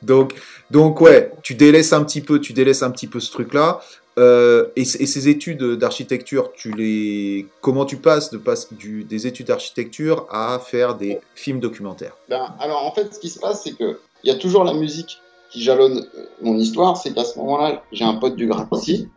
donc, 0.02 0.34
donc, 0.72 1.02
ouais, 1.02 1.32
tu 1.44 1.56
délaisses 1.56 1.92
un 1.92 2.04
petit 2.04 2.22
peu, 2.22 2.40
tu 2.40 2.54
délaisses 2.54 2.82
un 2.82 2.92
petit 2.92 3.08
peu 3.08 3.20
ce 3.20 3.32
truc-là. 3.32 3.82
Euh, 4.18 4.68
et, 4.76 4.86
ces 4.86 5.30
études 5.30 5.64
d'architecture, 5.64 6.52
tu 6.54 6.72
les, 6.72 7.48
comment 7.62 7.86
tu 7.86 7.98
passes 7.98 8.30
de 8.30 8.38
passe 8.38 8.70
des 8.74 9.28
études 9.28 9.48
d'architecture 9.48 10.28
à 10.30 10.60
faire 10.60 10.96
des 10.96 11.20
films 11.36 11.60
documentaires? 11.60 12.16
Ben, 12.30 12.54
alors 12.60 12.86
en 12.86 12.92
fait, 12.94 13.14
ce 13.14 13.20
qui 13.20 13.30
se 13.30 13.40
passe, 13.40 13.64
c'est 13.64 13.78
que 13.78 14.00
il 14.24 14.32
y 14.32 14.32
a 14.32 14.36
toujours 14.36 14.64
la 14.64 14.74
musique 14.74 15.20
qui 15.50 15.62
jalonne 15.62 16.06
euh, 16.16 16.26
mon 16.42 16.58
histoire. 16.58 16.98
C'est 16.98 17.14
qu'à 17.14 17.24
ce 17.24 17.38
moment-là, 17.40 17.84
j'ai 17.92 18.06
un 18.06 18.16
pote 18.16 18.36
du 18.36 18.48
graffiti, 18.48 19.10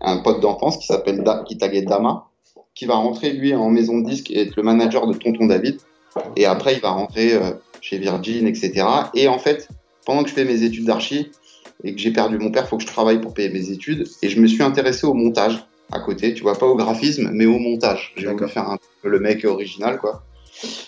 un 0.00 0.18
pote 0.18 0.40
d'enfance 0.40 0.78
qui 0.78 0.86
s'appelle 0.86 1.22
Da- 1.22 1.44
qui 1.46 1.56
Dama, 1.56 2.26
qui 2.74 2.86
va 2.86 2.94
rentrer 2.94 3.32
lui 3.32 3.54
en 3.54 3.70
maison 3.70 3.98
de 3.98 4.08
disque 4.08 4.30
et 4.30 4.42
être 4.42 4.56
le 4.56 4.62
manager 4.62 5.06
de 5.06 5.14
Tonton 5.14 5.46
David. 5.46 5.78
Et 6.36 6.44
après, 6.44 6.74
il 6.74 6.80
va 6.80 6.90
rentrer 6.90 7.34
euh, 7.34 7.52
chez 7.80 7.98
Virgin, 7.98 8.46
etc. 8.46 8.84
Et 9.14 9.28
en 9.28 9.38
fait, 9.38 9.68
pendant 10.04 10.22
que 10.22 10.30
je 10.30 10.34
fais 10.34 10.44
mes 10.44 10.62
études 10.62 10.84
d'archi 10.84 11.30
et 11.84 11.94
que 11.94 12.00
j'ai 12.00 12.12
perdu 12.12 12.38
mon 12.38 12.50
père, 12.50 12.68
faut 12.68 12.76
que 12.76 12.82
je 12.82 12.86
travaille 12.88 13.20
pour 13.20 13.34
payer 13.34 13.48
mes 13.50 13.70
études. 13.70 14.06
Et 14.22 14.28
je 14.28 14.40
me 14.40 14.46
suis 14.46 14.62
intéressé 14.62 15.06
au 15.06 15.14
montage 15.14 15.64
à 15.90 16.00
côté. 16.00 16.34
Tu 16.34 16.42
vois, 16.42 16.58
pas 16.58 16.66
au 16.66 16.76
graphisme, 16.76 17.30
mais 17.32 17.46
au 17.46 17.58
montage. 17.58 18.12
J'ai 18.16 18.26
voulu 18.26 18.48
faire 18.48 18.68
un 18.68 18.78
peu 19.02 19.08
le 19.08 19.20
mec 19.20 19.44
original, 19.44 19.98
quoi. 19.98 20.24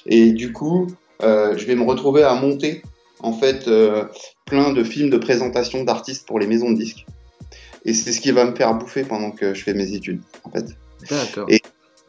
Et 0.07 0.33
du 0.33 0.53
coup, 0.53 0.87
euh, 1.23 1.57
je 1.57 1.65
vais 1.67 1.75
me 1.75 1.83
retrouver 1.83 2.23
à 2.23 2.35
monter 2.35 2.83
en 3.21 3.33
fait 3.33 3.67
euh, 3.69 4.05
plein 4.45 4.73
de 4.73 4.85
films 4.85 5.11
de 5.11 5.17
présentation 5.17 5.83
d'artistes 5.85 6.27
pour 6.27 6.39
les 6.39 6.47
maisons 6.47 6.71
de 6.71 6.77
disques. 6.77 7.07
Et 7.85 7.93
c'est 7.93 8.13
ce 8.13 8.21
qui 8.21 8.31
va 8.31 8.45
me 8.45 8.55
faire 8.55 8.75
bouffer 8.75 9.03
pendant 9.03 9.31
que 9.31 9.53
je 9.55 9.63
fais 9.63 9.75
mes 9.75 9.93
études, 9.95 10.21
en 10.45 10.51
fait. 10.51 10.67
D'accord. 11.11 11.47
Et- 11.51 11.61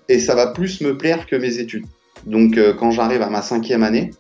Et 0.08 0.20
ça 0.20 0.36
va 0.36 0.48
plus 0.48 0.82
me 0.82 0.96
plaire 0.98 1.26
que 1.26 1.36
mes 1.36 1.58
études. 1.58 1.86
Donc 2.26 2.58
euh, 2.58 2.74
quand 2.74 2.92
j'arrive 2.92 3.22
à 3.24 3.30
ma 3.30 3.42
cinquième 3.42 3.82
année, 3.84 4.12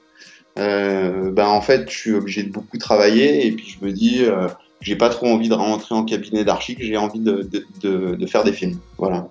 euh, 0.57 1.31
ben 1.31 1.47
en 1.47 1.61
fait 1.61 1.89
je 1.89 1.97
suis 1.97 2.13
obligé 2.13 2.43
de 2.43 2.51
beaucoup 2.51 2.77
travailler 2.77 3.45
et 3.47 3.51
puis 3.51 3.67
je 3.79 3.85
me 3.85 3.91
dis 3.91 4.23
euh, 4.23 4.47
j'ai 4.81 4.95
pas 4.95 5.09
trop 5.09 5.27
envie 5.27 5.49
de 5.49 5.53
rentrer 5.53 5.95
en 5.95 6.03
cabinet 6.05 6.43
d'archi, 6.45 6.77
j'ai 6.79 6.97
envie 6.97 7.19
de, 7.19 7.41
de, 7.43 7.65
de, 7.81 8.15
de 8.15 8.25
faire 8.27 8.43
des 8.43 8.53
films. 8.53 8.77
Voilà. 8.97 9.27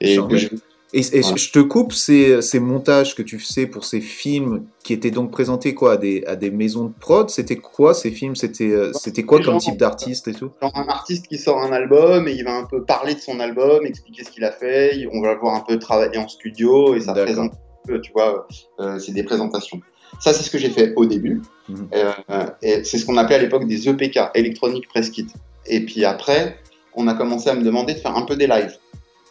Et 0.00 0.14
je- 0.14 0.48
Et, 0.92 1.00
et 1.00 1.20
Voilà. 1.20 1.36
je 1.36 1.50
te 1.50 1.58
coupe, 1.58 1.92
ces, 1.92 2.40
ces 2.40 2.60
montages 2.60 3.14
que 3.16 3.22
tu 3.22 3.38
faisais 3.40 3.66
pour 3.66 3.84
ces 3.84 4.00
films 4.00 4.64
qui 4.84 4.92
étaient 4.92 5.10
donc 5.10 5.30
présentés 5.32 5.74
quoi, 5.74 5.94
à, 5.94 5.96
des, 5.96 6.24
à 6.26 6.36
des 6.36 6.50
maisons 6.50 6.84
de 6.84 6.92
prod, 6.98 7.28
c'était 7.28 7.56
quoi 7.56 7.92
ces 7.92 8.10
films? 8.12 8.36
C'était 8.36 8.70
euh, 8.70 8.92
c'était 8.94 9.24
quoi 9.24 9.40
comme 9.42 9.58
type 9.58 9.76
d'artiste 9.76 10.28
et 10.28 10.32
tout? 10.32 10.50
Genre 10.62 10.72
un 10.76 10.86
artiste 10.88 11.26
qui 11.26 11.38
sort 11.38 11.58
un 11.60 11.72
album 11.72 12.28
et 12.28 12.32
il 12.32 12.44
va 12.44 12.54
un 12.56 12.64
peu 12.64 12.84
parler 12.84 13.14
de 13.14 13.20
son 13.20 13.40
album, 13.40 13.84
expliquer 13.84 14.22
ce 14.24 14.30
qu'il 14.30 14.44
a 14.44 14.52
fait, 14.52 15.06
on 15.12 15.20
va 15.20 15.34
le 15.34 15.40
voir 15.40 15.54
un 15.56 15.64
peu 15.66 15.76
travailler 15.78 16.18
en 16.18 16.28
studio 16.28 16.94
et 16.94 17.00
ça 17.00 17.12
présente 17.14 17.52
un 17.52 17.88
peu, 17.88 18.00
tu 18.00 18.12
vois, 18.12 18.46
euh, 18.80 18.98
c'est 19.00 19.12
des 19.12 19.24
présentations. 19.24 19.80
Ça, 20.20 20.32
c'est 20.32 20.42
ce 20.42 20.50
que 20.50 20.58
j'ai 20.58 20.70
fait 20.70 20.92
au 20.96 21.06
début. 21.06 21.42
Mhm. 21.68 21.88
Euh, 21.94 22.46
et 22.62 22.84
c'est 22.84 22.98
ce 22.98 23.06
qu'on 23.06 23.16
appelait 23.16 23.36
à 23.36 23.38
l'époque 23.38 23.66
des 23.66 23.88
EPK, 23.88 24.18
Electronic 24.34 24.88
Press 24.88 25.10
Kit. 25.10 25.26
Et 25.66 25.80
puis 25.84 26.04
après, 26.04 26.58
on 26.94 27.08
a 27.08 27.14
commencé 27.14 27.50
à 27.50 27.54
me 27.54 27.62
demander 27.62 27.94
de 27.94 27.98
faire 27.98 28.16
un 28.16 28.22
peu 28.22 28.36
des 28.36 28.46
lives. 28.46 28.76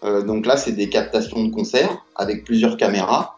Euh, 0.03 0.21
donc 0.21 0.45
là, 0.45 0.57
c'est 0.57 0.73
des 0.73 0.89
captations 0.89 1.43
de 1.43 1.51
concerts 1.51 2.05
avec 2.15 2.43
plusieurs 2.43 2.77
caméras. 2.77 3.35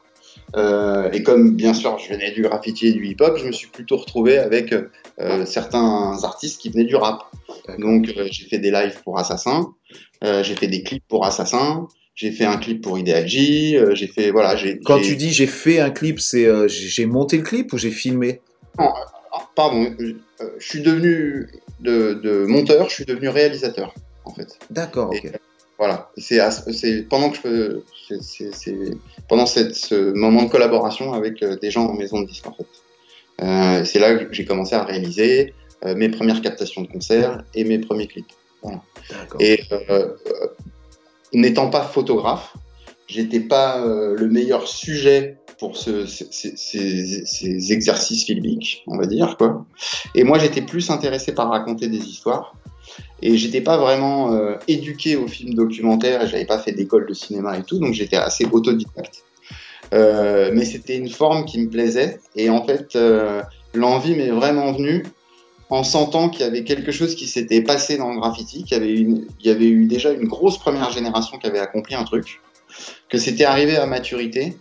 Euh, 0.56 1.12
et 1.12 1.24
comme 1.24 1.56
bien 1.56 1.74
sûr 1.74 1.98
je 2.00 2.14
venais 2.14 2.32
du 2.32 2.42
graffiti 2.42 2.88
et 2.88 2.94
du 2.94 3.06
hip-hop, 3.06 3.38
je 3.38 3.46
me 3.46 3.52
suis 3.52 3.68
plutôt 3.68 3.98
retrouvé 3.98 4.38
avec 4.38 4.74
euh, 5.20 5.46
certains 5.46 6.24
artistes 6.24 6.62
qui 6.62 6.70
venaient 6.70 6.86
du 6.86 6.96
rap. 6.96 7.24
Donc 7.80 8.10
euh, 8.16 8.28
j'ai 8.32 8.48
fait 8.48 8.58
des 8.58 8.72
lives 8.72 9.02
pour 9.04 9.20
Assassin, 9.20 9.74
j'ai 10.22 10.56
fait 10.56 10.68
des 10.68 10.84
clips 10.84 11.04
pour 11.08 11.26
Assassin, 11.26 11.88
j'ai 12.18 12.32
fait 12.32 12.46
un 12.46 12.58
clip 12.58 12.82
pour 12.82 12.98
Ideal 12.98 13.28
J, 13.28 13.78
euh, 13.78 13.94
j'ai 13.96 14.08
fait 14.08 14.32
voilà, 14.32 14.56
j'ai. 14.58 14.80
Quand 14.80 15.00
tu 15.00 15.16
dis 15.16 15.32
j'ai 15.32 15.46
fait 15.48 15.80
un 15.80 15.92
clip, 15.92 16.20
c'est 16.20 16.46
euh, 16.48 16.68
j'ai 16.68 17.06
monté 17.06 17.38
le 17.38 17.44
clip 17.44 17.72
ou 17.72 17.78
j'ai 17.78 17.92
filmé? 17.92 18.42
Ah, 18.80 18.92
pardon, 19.56 19.84
euh, 20.00 20.16
euh, 20.42 20.50
je 20.58 20.68
suis 20.68 20.82
devenu 20.82 21.48
de, 21.80 22.16
de 22.16 22.46
monteur, 22.48 22.90
je 22.90 22.96
suis 22.96 23.06
devenu 23.06 23.30
réalisateur 23.30 23.94
en 24.26 24.34
fait. 24.34 24.58
D'accord, 24.72 25.12
ok. 25.12 25.32
Voilà, 25.78 26.10
Et 26.18 26.22
c'est 26.22 27.08
pendant 27.08 27.30
que 27.30 27.84
je 28.10 28.16
c'est- 28.20 28.98
pendant 29.30 29.46
cette, 29.46 29.76
ce 29.76 30.12
moment 30.12 30.42
de 30.42 30.50
collaboration 30.50 31.14
avec 31.14 31.44
des 31.46 31.70
gens 31.70 31.86
en 31.86 31.94
maison 31.94 32.20
de 32.22 32.26
disque 32.28 32.48
en 32.48 32.54
fait. 32.54 32.66
Euh, 33.44 33.86
c'est 33.86 34.00
là 34.00 34.16
que 34.16 34.34
j'ai 34.34 34.44
commencé 34.44 34.74
à 34.74 34.84
réaliser 34.84 35.54
mes 35.86 36.10
premières 36.10 36.42
captations 36.42 36.82
de 36.82 36.88
concerts 36.88 37.44
et 37.54 37.64
mes 37.64 37.78
premiers 37.78 38.08
clips. 38.08 38.26
Et 39.40 39.62
euh, 39.72 40.08
n'étant 41.34 41.70
pas 41.70 41.82
photographe, 41.82 42.54
j'étais 43.08 43.40
pas 43.40 43.80
euh, 43.82 44.16
le 44.16 44.28
meilleur 44.28 44.68
sujet 44.68 45.38
pour 45.60 45.76
ce- 45.76 46.06
ces, 46.06 46.28
ces- 46.32 46.56
ces- 46.56 47.26
ces 47.26 47.74
exercices 47.74 48.26
filmiques, 48.26 48.84
on 48.88 48.98
va 48.98 49.06
dire 49.08 49.38
quoi. 49.38 49.66
Et 50.16 50.24
moi, 50.24 50.38
j'étais 50.40 50.62
plus 50.62 50.90
intéressé 50.90 51.34
par 51.34 51.50
raconter 51.50 51.88
des 51.88 51.98
histoires. 51.98 52.54
Et 53.22 53.38
j'étais 53.38 53.62
pas 53.62 53.78
vraiment 53.78 54.34
euh, 54.34 54.56
éduqué 54.68 55.16
au 55.16 55.28
film 55.28 55.54
documentaire. 55.54 56.26
J'avais 56.28 56.46
pas 56.46 56.60
fait 56.60 56.72
d'école 56.72 57.08
de 57.08 57.14
cinéma 57.14 57.58
et 57.58 57.64
tout, 57.64 57.80
donc 57.80 57.94
j'étais 57.94 58.16
assez 58.18 58.46
autodidacte. 58.46 59.24
Euh, 59.94 60.52
mais 60.54 60.66
c'était 60.66 60.96
une 60.98 61.10
forme 61.10 61.46
qui 61.46 61.60
me 61.60 61.70
plaisait. 61.70 62.20
Et 62.36 62.50
en 62.50 62.64
fait, 62.66 62.96
euh, 62.96 63.42
l'envie 63.74 64.16
m'est 64.16 64.30
vraiment 64.30 64.72
venue 64.72 65.04
en 65.70 65.84
sentant 65.84 66.30
qu'il 66.30 66.42
y 66.42 66.44
avait 66.44 66.64
quelque 66.64 66.92
chose 66.92 67.16
qui 67.16 67.28
s'était 67.28 67.62
passé 67.62 67.98
dans 67.98 68.12
le 68.14 68.20
graffiti, 68.20 68.64
qu'il 68.64 68.78
y 68.78 68.80
avait, 68.80 68.94
une, 68.94 69.26
il 69.42 69.48
y 69.48 69.50
avait 69.50 69.68
eu 69.68 69.86
déjà 69.86 70.12
une 70.12 70.28
grosse 70.28 70.58
première 70.58 70.92
génération 70.92 71.38
qui 71.38 71.48
avait 71.48 71.60
accompli 71.60 71.96
un 71.96 72.04
truc, 72.04 72.42
que 73.10 73.18
c'était 73.18 73.44
arrivé 73.46 73.76
à 73.76 73.86
maturité, 73.86 74.56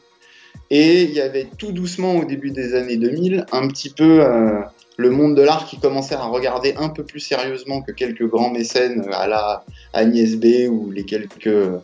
et 0.71 1.03
il 1.05 1.13
y 1.13 1.21
avait 1.21 1.47
tout 1.59 1.71
doucement 1.73 2.17
au 2.17 2.25
début 2.25 2.51
des 2.51 2.75
années 2.75 2.97
2000 2.97 3.47
un 3.53 3.69
petit 3.69 3.91
peu 3.91 4.21
euh, 4.25 4.61
le 4.97 5.11
monde 5.11 5.37
de 5.37 5.43
l'art 5.43 5.67
qui 5.67 5.79
commençait 5.79 6.17
à 6.17 6.25
regarder 6.25 6.75
un 6.77 6.89
peu 6.89 7.05
plus 7.05 7.21
sérieusement 7.21 7.83
que 7.83 7.93
quelques 7.93 8.27
grands 8.27 8.51
mécènes 8.51 9.05
à 9.13 9.29
la 9.29 9.65
Agnès 9.93 10.35
B 10.37 10.69
ou 10.69 10.91
les 10.91 11.05
quelques 11.05 11.47
euh, 11.47 11.81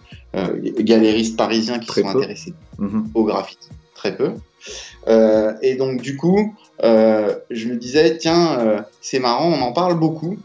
galéristes 0.81 1.37
parisiens 1.37 1.79
qui 1.79 1.87
Très 1.87 2.03
sont 2.03 2.13
peu. 2.13 2.19
intéressés 2.19 2.55
Mhm. 2.79 3.11
au 3.15 3.23
graffiti, 3.25 3.69
très 3.95 4.17
peu. 4.17 4.33
Euh, 5.07 5.53
et 5.63 5.75
donc 5.77 6.01
du 6.01 6.17
coup, 6.17 6.39
euh, 6.39 6.62
je 6.83 7.69
me 7.69 7.77
disais, 7.77 8.17
tiens, 8.19 8.59
euh, 8.61 8.81
c'est 9.01 9.19
marrant, 9.19 9.49
on 9.49 9.63
en 9.63 9.73
parle 9.73 9.99
beaucoup, 9.99 10.39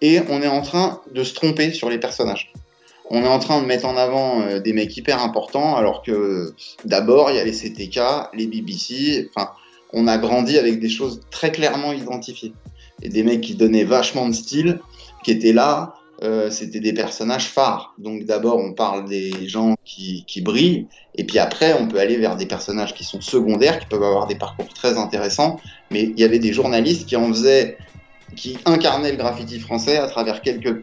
et 0.00 0.20
on 0.28 0.42
est 0.42 0.48
en 0.48 0.62
train 0.62 1.00
de 1.12 1.24
se 1.24 1.34
tromper 1.34 1.72
sur 1.72 1.90
les 1.90 1.98
personnages. 1.98 2.52
On 3.10 3.22
est 3.22 3.28
en 3.28 3.38
train 3.38 3.62
de 3.62 3.66
mettre 3.66 3.86
en 3.86 3.96
avant 3.96 4.42
euh, 4.42 4.60
des 4.60 4.72
mecs 4.72 4.94
hyper 4.96 5.22
importants, 5.22 5.76
alors 5.76 6.02
que 6.02 6.54
d'abord, 6.84 7.30
il 7.30 7.36
y 7.36 7.40
a 7.40 7.44
les 7.44 7.52
CTK, 7.52 8.00
les 8.34 8.46
BBC, 8.46 9.30
enfin, 9.34 9.50
on 9.92 10.06
a 10.06 10.18
grandi 10.18 10.58
avec 10.58 10.78
des 10.78 10.90
choses 10.90 11.22
très 11.30 11.50
clairement 11.50 11.92
identifiées. 11.92 12.52
Et 13.00 13.08
des 13.08 13.22
mecs 13.22 13.40
qui 13.40 13.54
donnaient 13.54 13.84
vachement 13.84 14.28
de 14.28 14.34
style, 14.34 14.80
qui 15.24 15.30
étaient 15.30 15.52
là, 15.52 15.94
euh, 16.22 16.50
c'était 16.50 16.80
des 16.80 16.92
personnages 16.92 17.46
phares. 17.48 17.94
Donc 17.98 18.24
d'abord, 18.24 18.56
on 18.58 18.72
parle 18.72 19.04
des 19.08 19.48
gens 19.48 19.76
qui, 19.84 20.24
qui 20.26 20.40
brillent, 20.40 20.86
et 21.14 21.24
puis 21.24 21.38
après, 21.38 21.74
on 21.80 21.86
peut 21.88 21.98
aller 22.00 22.16
vers 22.16 22.36
des 22.36 22.46
personnages 22.46 22.94
qui 22.94 23.04
sont 23.04 23.20
secondaires, 23.20 23.78
qui 23.78 23.86
peuvent 23.86 24.02
avoir 24.02 24.26
des 24.26 24.34
parcours 24.36 24.68
très 24.74 24.98
intéressants. 24.98 25.60
Mais 25.90 26.02
il 26.04 26.18
y 26.18 26.24
avait 26.24 26.38
des 26.38 26.52
journalistes 26.52 27.06
qui 27.08 27.16
en 27.16 27.28
faisaient, 27.28 27.78
qui 28.36 28.58
incarnaient 28.64 29.12
le 29.12 29.16
graffiti 29.16 29.58
français 29.60 29.96
à 29.96 30.06
travers 30.08 30.42
quelques 30.42 30.82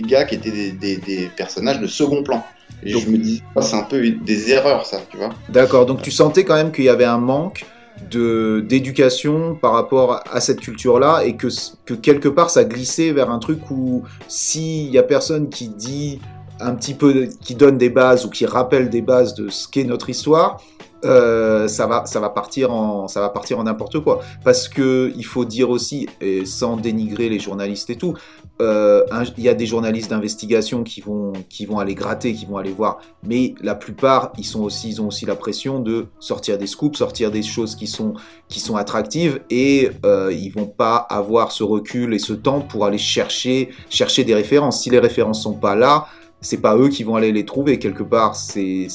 gars 0.00 0.24
qui 0.24 0.36
étaient 0.36 0.50
des, 0.50 0.72
des- 0.72 0.96
des 0.96 1.30
personnages 1.36 1.80
de 1.80 1.86
second 1.86 2.22
plan. 2.22 2.44
Et 2.82 2.92
Donc- 2.92 3.02
je 3.02 3.10
me 3.10 3.18
dis, 3.18 3.42
oh, 3.56 3.60
c'est 3.62 3.76
un 3.76 3.82
peu 3.82 4.08
des 4.10 4.50
erreurs, 4.52 4.86
ça, 4.86 5.00
tu 5.10 5.16
vois. 5.18 5.30
D'accord, 5.48 5.84
donc 5.86 6.00
tu 6.02 6.10
sentais 6.10 6.44
quand 6.44 6.54
même 6.54 6.72
qu'il 6.72 6.84
y 6.84 6.88
avait 6.88 7.04
un 7.04 7.18
manque 7.18 7.66
d'éducation 8.08 9.54
par 9.54 9.72
rapport 9.72 10.22
à 10.30 10.40
cette 10.40 10.60
culture-là 10.60 11.22
et 11.24 11.36
que, 11.36 11.48
que 11.84 11.94
quelque 11.94 12.28
part 12.28 12.50
ça 12.50 12.64
glissait 12.64 13.12
vers 13.12 13.30
un 13.30 13.38
truc 13.38 13.70
où 13.70 14.02
s'il 14.28 14.90
y 14.90 14.98
a 14.98 15.02
personne 15.02 15.48
qui 15.48 15.68
dit 15.68 16.20
un 16.60 16.74
petit 16.74 16.94
peu, 16.94 17.28
qui 17.42 17.54
donne 17.54 17.78
des 17.78 17.90
bases 17.90 18.24
ou 18.24 18.30
qui 18.30 18.46
rappelle 18.46 18.90
des 18.90 19.02
bases 19.02 19.34
de 19.34 19.48
ce 19.48 19.66
qu'est 19.66 19.84
notre 19.84 20.10
histoire, 20.10 20.62
euh, 21.04 21.68
ça 21.68 21.86
va, 21.86 22.04
ça 22.06 22.20
va 22.20 22.30
partir 22.30 22.72
en, 22.72 23.08
ça 23.08 23.20
va 23.20 23.28
partir 23.30 23.58
en 23.58 23.64
n'importe 23.64 24.00
quoi. 24.00 24.20
Parce 24.44 24.68
que 24.68 25.12
il 25.16 25.24
faut 25.24 25.44
dire 25.44 25.70
aussi, 25.70 26.08
et 26.20 26.44
sans 26.44 26.76
dénigrer 26.76 27.28
les 27.28 27.38
journalistes 27.38 27.90
et 27.90 27.96
tout, 27.96 28.14
euh, 28.60 29.04
il 29.38 29.44
y 29.44 29.48
a 29.48 29.54
des 29.54 29.66
journalistes 29.66 30.10
d'investigation 30.10 30.82
qui 30.82 31.00
vont, 31.00 31.32
qui 31.48 31.64
vont 31.64 31.78
aller 31.78 31.94
gratter, 31.94 32.34
qui 32.34 32.44
vont 32.46 32.58
aller 32.58 32.72
voir, 32.72 33.00
mais 33.22 33.54
la 33.62 33.74
plupart, 33.74 34.32
ils 34.36 34.44
sont 34.44 34.62
aussi, 34.62 34.90
ils 34.90 35.00
ont 35.00 35.06
aussi 35.08 35.24
la 35.24 35.36
pression 35.36 35.80
de 35.80 36.06
sortir 36.18 36.58
des 36.58 36.66
scoops, 36.66 36.98
sortir 36.98 37.30
des 37.30 37.42
choses 37.42 37.74
qui 37.74 37.86
sont, 37.86 38.14
qui 38.48 38.60
sont 38.60 38.76
attractives, 38.76 39.40
et 39.48 39.90
euh, 40.04 40.30
ils 40.32 40.50
vont 40.50 40.66
pas 40.66 40.96
avoir 40.96 41.52
ce 41.52 41.62
recul 41.62 42.12
et 42.12 42.18
ce 42.18 42.34
temps 42.34 42.60
pour 42.60 42.84
aller 42.84 42.98
chercher, 42.98 43.70
chercher 43.88 44.24
des 44.24 44.34
références. 44.34 44.82
Si 44.82 44.90
les 44.90 44.98
références 44.98 45.42
sont 45.42 45.54
pas 45.54 45.74
là, 45.74 46.06
c'est 46.40 46.60
pas 46.60 46.76
eux 46.76 46.88
qui 46.88 47.04
vont 47.04 47.16
aller 47.16 47.32
les 47.32 47.44
trouver 47.44 47.78
quelque 47.78 48.02
part. 48.02 48.36
C'est 48.36 48.88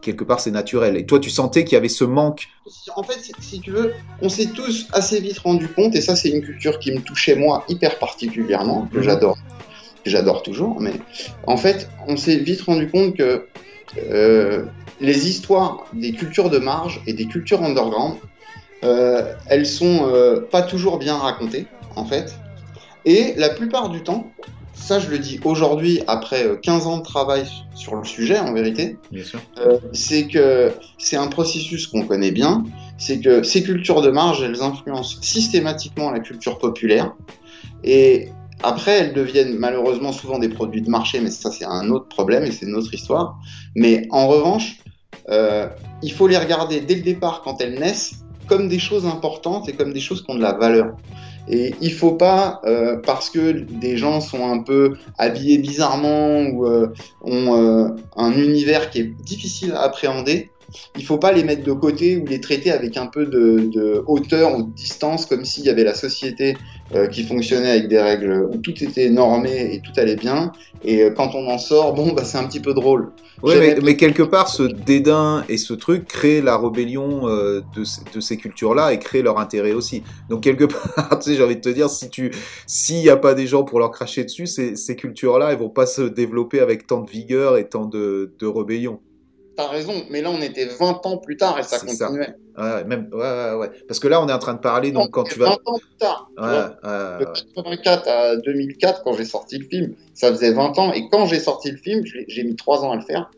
quelque 0.00 0.24
part 0.24 0.40
c'est 0.40 0.50
naturel. 0.50 0.96
Et 0.96 1.06
toi, 1.06 1.18
tu 1.18 1.30
sentais 1.30 1.64
qu'il 1.64 1.74
y 1.74 1.76
avait 1.78 1.88
ce 1.88 2.04
manque. 2.04 2.48
En 2.96 3.02
fait, 3.02 3.18
si, 3.40 3.60
tu 3.60 3.70
veux, 3.70 3.92
on 4.22 4.28
s'est 4.28 4.46
tous 4.46 4.86
assez 4.92 5.20
vite 5.20 5.38
rendu 5.40 5.68
compte, 5.68 5.94
et 5.94 6.00
ça 6.00 6.16
c'est 6.16 6.30
une 6.30 6.42
culture 6.42 6.78
qui 6.78 6.92
me 6.92 7.00
touchait 7.00 7.36
moi 7.36 7.64
hyper 7.68 7.98
particulièrement, 7.98 8.88
que 8.92 8.98
Mhm. 8.98 9.04
j'adore, 9.04 9.38
que 10.04 10.10
j'adore 10.10 10.42
toujours, 10.42 10.80
mais 10.80 10.94
en 11.46 11.56
fait, 11.56 11.88
on 12.08 12.16
s'est 12.16 12.36
vite 12.36 12.62
rendu 12.62 12.88
compte 12.88 13.16
que 13.16 13.46
euh, 14.10 14.64
les 15.00 15.28
histoires 15.28 15.86
des 15.92 16.12
cultures 16.12 16.50
de 16.50 16.58
marge 16.58 17.02
et 17.06 17.12
des 17.12 17.26
cultures 17.26 17.62
underground, 17.62 18.16
euh, 18.84 19.32
elles 19.48 19.66
sont 19.66 20.08
euh, 20.10 20.40
pas 20.40 20.62
toujours 20.62 20.98
bien 20.98 21.16
racontées, 21.16 21.66
en 21.96 22.04
fait. 22.04 22.34
Et 23.04 23.34
la 23.36 23.50
plupart 23.50 23.90
du 23.90 24.02
temps, 24.02 24.32
ça 24.76 24.98
je 24.98 25.08
le 25.08 25.18
dis 25.18 25.40
aujourd'hui 25.44 26.02
après 26.06 26.44
euh, 26.44 26.56
15 26.56 26.86
ans 26.86 26.98
de 26.98 27.02
travail 27.02 27.44
sur 27.74 27.96
le 27.96 28.04
sujet, 28.04 28.38
en 28.38 28.52
vérité, 28.52 28.98
euh, 29.58 29.78
c'est 29.92 30.28
que 30.28 30.72
c'est 30.98 31.16
un 31.16 31.26
processus 31.26 31.86
qu'on 31.86 32.06
connaît 32.06 32.30
bien, 32.30 32.64
c'est 32.98 33.20
que 33.20 33.42
ces 33.42 33.62
cultures 33.62 34.02
de 34.02 34.10
marge, 34.10 34.42
elles 34.42 34.62
influencent 34.62 35.18
systématiquement 35.20 36.10
la 36.10 36.20
culture 36.20 36.58
populaire, 36.58 37.14
et 37.82 38.28
après, 38.62 38.98
elles 38.98 39.12
deviennent 39.12 39.56
malheureusement 39.56 40.12
souvent 40.12 40.38
des 40.38 40.48
produits 40.48 40.82
de 40.82 40.90
marché, 40.90 41.20
mais 41.20 41.30
ça 41.30 41.50
c'est 41.50 41.64
un 41.64 41.90
autre 41.90 42.08
problème 42.08 42.44
et 42.44 42.50
c'est 42.50 42.66
une 42.66 42.74
autre 42.74 42.92
histoire. 42.92 43.38
Mais 43.74 44.06
en 44.10 44.26
revanche, 44.28 44.78
euh, 45.28 45.68
il 46.02 46.12
faut 46.12 46.26
les 46.26 46.38
regarder 46.38 46.80
dès 46.80 46.94
le 46.94 47.02
départ 47.02 47.42
quand 47.42 47.60
elles 47.60 47.78
naissent 47.78 48.24
comme 48.46 48.68
des 48.68 48.78
choses 48.78 49.06
importantes 49.06 49.68
et 49.68 49.72
comme 49.72 49.92
des 49.92 50.00
choses 50.00 50.22
qui 50.22 50.30
ont 50.30 50.36
de 50.36 50.42
la 50.42 50.52
valeur. 50.52 50.96
Et 51.48 51.74
il 51.80 51.92
faut 51.92 52.12
pas, 52.12 52.60
euh, 52.64 52.96
parce 52.96 53.30
que 53.30 53.52
des 53.52 53.96
gens 53.96 54.20
sont 54.20 54.50
un 54.50 54.58
peu 54.58 54.96
habillés 55.16 55.58
bizarrement 55.58 56.40
ou 56.42 56.66
euh, 56.66 56.88
ont 57.22 57.56
euh, 57.56 57.88
un 58.16 58.32
univers 58.32 58.90
qui 58.90 59.00
est 59.00 59.22
difficile 59.22 59.72
à 59.72 59.82
appréhender, 59.82 60.50
il 60.96 61.04
faut 61.04 61.18
pas 61.18 61.32
les 61.32 61.44
mettre 61.44 61.62
de 61.62 61.72
côté 61.72 62.16
ou 62.16 62.26
les 62.26 62.40
traiter 62.40 62.70
avec 62.70 62.96
un 62.96 63.06
peu 63.06 63.26
de, 63.26 63.70
de 63.72 64.02
hauteur 64.06 64.58
ou 64.58 64.62
de 64.64 64.72
distance, 64.72 65.26
comme 65.26 65.44
s'il 65.44 65.64
y 65.64 65.68
avait 65.68 65.84
la 65.84 65.94
société 65.94 66.56
euh, 66.94 67.08
qui 67.08 67.24
fonctionnait 67.24 67.70
avec 67.70 67.88
des 67.88 68.00
règles 68.00 68.48
où 68.52 68.56
tout 68.58 68.82
était 68.82 69.10
normé 69.10 69.74
et 69.74 69.80
tout 69.80 69.92
allait 69.96 70.16
bien. 70.16 70.52
Et 70.84 71.02
euh, 71.02 71.10
quand 71.10 71.34
on 71.34 71.48
en 71.48 71.58
sort, 71.58 71.94
bon, 71.94 72.12
bah, 72.12 72.24
c'est 72.24 72.38
un 72.38 72.46
petit 72.46 72.60
peu 72.60 72.74
drôle. 72.74 73.12
Ouais, 73.42 73.54
J'avais- 73.54 73.74
mais, 73.74 73.80
mais 73.82 73.96
quelque 73.96 74.22
part, 74.22 74.48
ce 74.48 74.62
dédain 74.62 75.44
et 75.48 75.58
ce 75.58 75.74
truc 75.74 76.06
créent 76.06 76.40
la 76.40 76.56
rébellion 76.56 77.28
euh, 77.28 77.60
de, 77.74 77.82
de 78.14 78.20
ces 78.20 78.36
cultures-là 78.36 78.92
et 78.92 78.98
créent 78.98 79.22
leur 79.22 79.38
intérêt 79.38 79.72
aussi. 79.72 80.02
Donc 80.30 80.42
quelque 80.42 80.64
part, 80.94 81.18
tu 81.18 81.30
sais, 81.30 81.36
j'ai 81.36 81.42
envie 81.42 81.56
de 81.56 81.60
te 81.60 81.68
dire, 81.68 81.90
si 81.90 82.08
tu, 82.08 82.30
s'il 82.66 82.96
n'y 83.00 83.10
a 83.10 83.16
pas 83.16 83.34
des 83.34 83.46
gens 83.46 83.64
pour 83.64 83.78
leur 83.80 83.90
cracher 83.90 84.24
dessus, 84.24 84.46
ces, 84.46 84.76
ces 84.76 84.96
cultures-là, 84.96 85.50
elles 85.52 85.58
vont 85.58 85.68
pas 85.70 85.86
se 85.86 86.02
développer 86.02 86.60
avec 86.60 86.86
tant 86.86 87.02
de 87.02 87.10
vigueur 87.10 87.56
et 87.58 87.68
tant 87.68 87.84
de, 87.86 88.32
de 88.38 88.46
rébellion. 88.46 89.00
T'as 89.56 89.68
raison, 89.68 89.94
mais 90.10 90.20
là 90.20 90.30
on 90.30 90.42
était 90.42 90.66
20 90.66 91.04
ans 91.06 91.16
plus 91.16 91.36
tard 91.38 91.58
et 91.58 91.62
ça 91.62 91.78
ça. 91.78 92.10
Ouais, 92.58 92.84
même, 92.84 93.08
ouais, 93.12 93.18
ouais, 93.20 93.54
ouais. 93.58 93.70
Parce 93.86 94.00
que 94.00 94.08
là, 94.08 94.22
on 94.22 94.28
est 94.28 94.32
en 94.32 94.38
train 94.38 94.54
de 94.54 94.60
parler, 94.60 94.90
donc 94.90 95.10
quand 95.10 95.24
tu 95.24 95.38
vas, 95.38 95.50
20 95.50 95.52
ans 95.66 95.78
plus 95.78 95.96
tard. 95.98 96.28
tu 96.36 96.42
vois. 96.42 96.76
De 97.18 97.24
ouais. 97.26 97.32
84 97.54 98.08
à 98.08 98.36
2004, 98.36 99.02
quand 99.04 99.12
j'ai 99.14 99.24
sorti 99.26 99.58
le 99.58 99.66
film, 99.66 99.94
ça 100.14 100.30
faisait 100.30 100.52
20 100.52 100.78
ans. 100.78 100.92
Et 100.92 101.08
quand 101.10 101.26
j'ai 101.26 101.38
sorti 101.38 101.70
le 101.70 101.76
film, 101.76 102.02
j'ai 102.28 102.44
mis 102.44 102.56
3 102.56 102.82
ans 102.84 102.92
à 102.92 102.96
le 102.96 103.02
faire, 103.02 103.30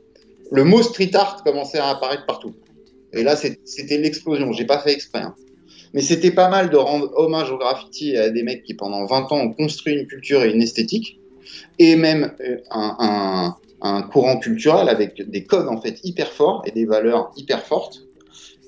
le 0.52 0.62
mot 0.64 0.82
street 0.82 1.10
art 1.14 1.42
commençait 1.44 1.78
à 1.78 1.88
apparaître 1.88 2.26
partout. 2.26 2.54
Et 3.12 3.22
là, 3.24 3.34
c'était 3.36 3.98
l'explosion. 3.98 4.52
J'ai 4.52 4.66
pas 4.66 4.78
fait 4.78 4.92
exprès. 4.92 5.20
hein. 5.22 5.34
Mais 5.94 6.02
c'était 6.02 6.30
pas 6.30 6.48
mal 6.48 6.68
de 6.70 6.76
rendre 6.76 7.10
hommage 7.16 7.50
au 7.50 7.56
graffiti 7.58 8.16
à 8.16 8.28
des 8.30 8.42
mecs 8.42 8.62
qui, 8.62 8.74
pendant 8.74 9.04
20 9.06 9.32
ans, 9.32 9.38
ont 9.38 9.52
construit 9.52 9.94
une 9.94 10.06
culture 10.06 10.42
et 10.44 10.52
une 10.52 10.62
esthétique. 10.62 11.18
Et 11.78 11.96
même 11.96 12.34
euh, 12.40 12.58
un, 12.70 12.96
un- 13.00 13.56
un 13.80 14.02
courant 14.02 14.38
culturel 14.38 14.88
avec 14.88 15.22
des 15.30 15.44
codes, 15.44 15.68
en 15.68 15.80
fait, 15.80 15.98
hyper 16.04 16.30
forts 16.32 16.62
et 16.66 16.72
des 16.72 16.84
valeurs 16.84 17.30
hyper 17.36 17.62
fortes. 17.64 18.02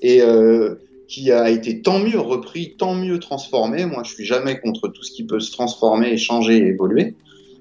Et 0.01 0.21
euh, 0.21 0.75
qui 1.11 1.29
a 1.31 1.49
été 1.49 1.81
tant 1.81 1.99
mieux 1.99 2.19
repris, 2.19 2.75
tant 2.77 2.95
mieux 2.95 3.19
transformé. 3.19 3.85
Moi, 3.85 4.03
je 4.05 4.13
suis 4.13 4.25
jamais 4.25 4.59
contre 4.59 4.87
tout 4.87 5.03
ce 5.03 5.11
qui 5.11 5.25
peut 5.25 5.41
se 5.41 5.51
transformer, 5.51 6.17
changer 6.17 6.55
évoluer. 6.55 7.15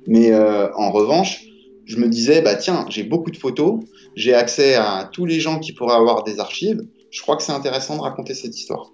Mais 0.07 0.32
euh, 0.32 0.72
en 0.76 0.93
revanche, 0.93 1.45
je 1.84 1.97
me 1.97 2.09
disais, 2.09 2.43
bah 2.43 2.55
tiens, 2.55 2.86
j'ai 2.88 3.03
beaucoup 3.03 3.32
de 3.32 3.36
photos, 3.36 3.80
j'ai 4.14 4.34
accès 4.34 4.76
à 4.76 5.11
tous 5.12 5.26
les 5.26 5.41
gens 5.41 5.59
qui 5.59 5.72
pourraient 5.72 5.97
avoir 5.97 6.22
des 6.22 6.38
archives. 6.38 6.80
Je 7.11 7.20
crois 7.22 7.36
que 7.36 7.43
c'est 7.43 7.53
intéressant 7.53 7.97
de 7.97 8.03
raconter 8.03 8.34
cette 8.34 8.57
histoire. 8.57 8.93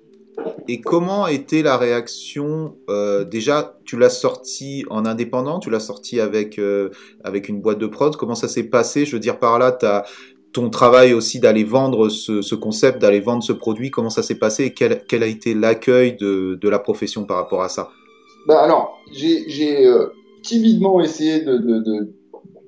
Et 0.68 0.80
comment 0.80 1.26
était 1.26 1.62
la 1.62 1.76
réaction 1.76 2.76
euh, 2.88 3.24
Déjà, 3.24 3.78
tu 3.84 3.98
l'as 3.98 4.10
sorti 4.10 4.84
en 4.88 5.04
indépendant, 5.04 5.58
tu 5.60 5.68
l'as 5.68 5.80
sorti 5.80 6.18
avec 6.18 6.58
avec 7.24 7.50
une 7.50 7.60
boîte 7.60 7.78
de 7.78 7.86
prod. 7.86 8.16
Comment 8.16 8.34
ça 8.34 8.48
s'est 8.48 8.64
passé? 8.64 9.04
Je 9.04 9.12
veux 9.12 9.20
dire 9.20 9.38
par 9.38 9.58
là, 9.58 9.70
t'as 9.70 10.04
ton 10.56 10.70
travail 10.70 11.12
aussi 11.12 11.38
d'aller 11.38 11.64
vendre 11.64 12.08
ce, 12.08 12.40
ce 12.40 12.54
concept, 12.54 12.98
d'aller 12.98 13.20
vendre 13.20 13.42
ce 13.42 13.52
produit. 13.52 13.90
Comment 13.90 14.08
ça 14.08 14.22
s'est 14.22 14.38
passé 14.38 14.64
et 14.64 14.72
quel, 14.72 15.22
a 15.22 15.26
été 15.26 15.52
l'accueil 15.52 16.16
de, 16.16 16.58
la 16.66 16.78
profession 16.78 17.24
par 17.26 17.36
rapport 17.36 17.62
à 17.62 17.68
ça? 17.68 17.90
Bah 18.46 18.62
alors, 18.62 18.98
j'ai 19.12 19.86
euh, 19.86 20.06
timidement 20.42 21.02
essayé 21.02 21.40
de, 21.40 22.08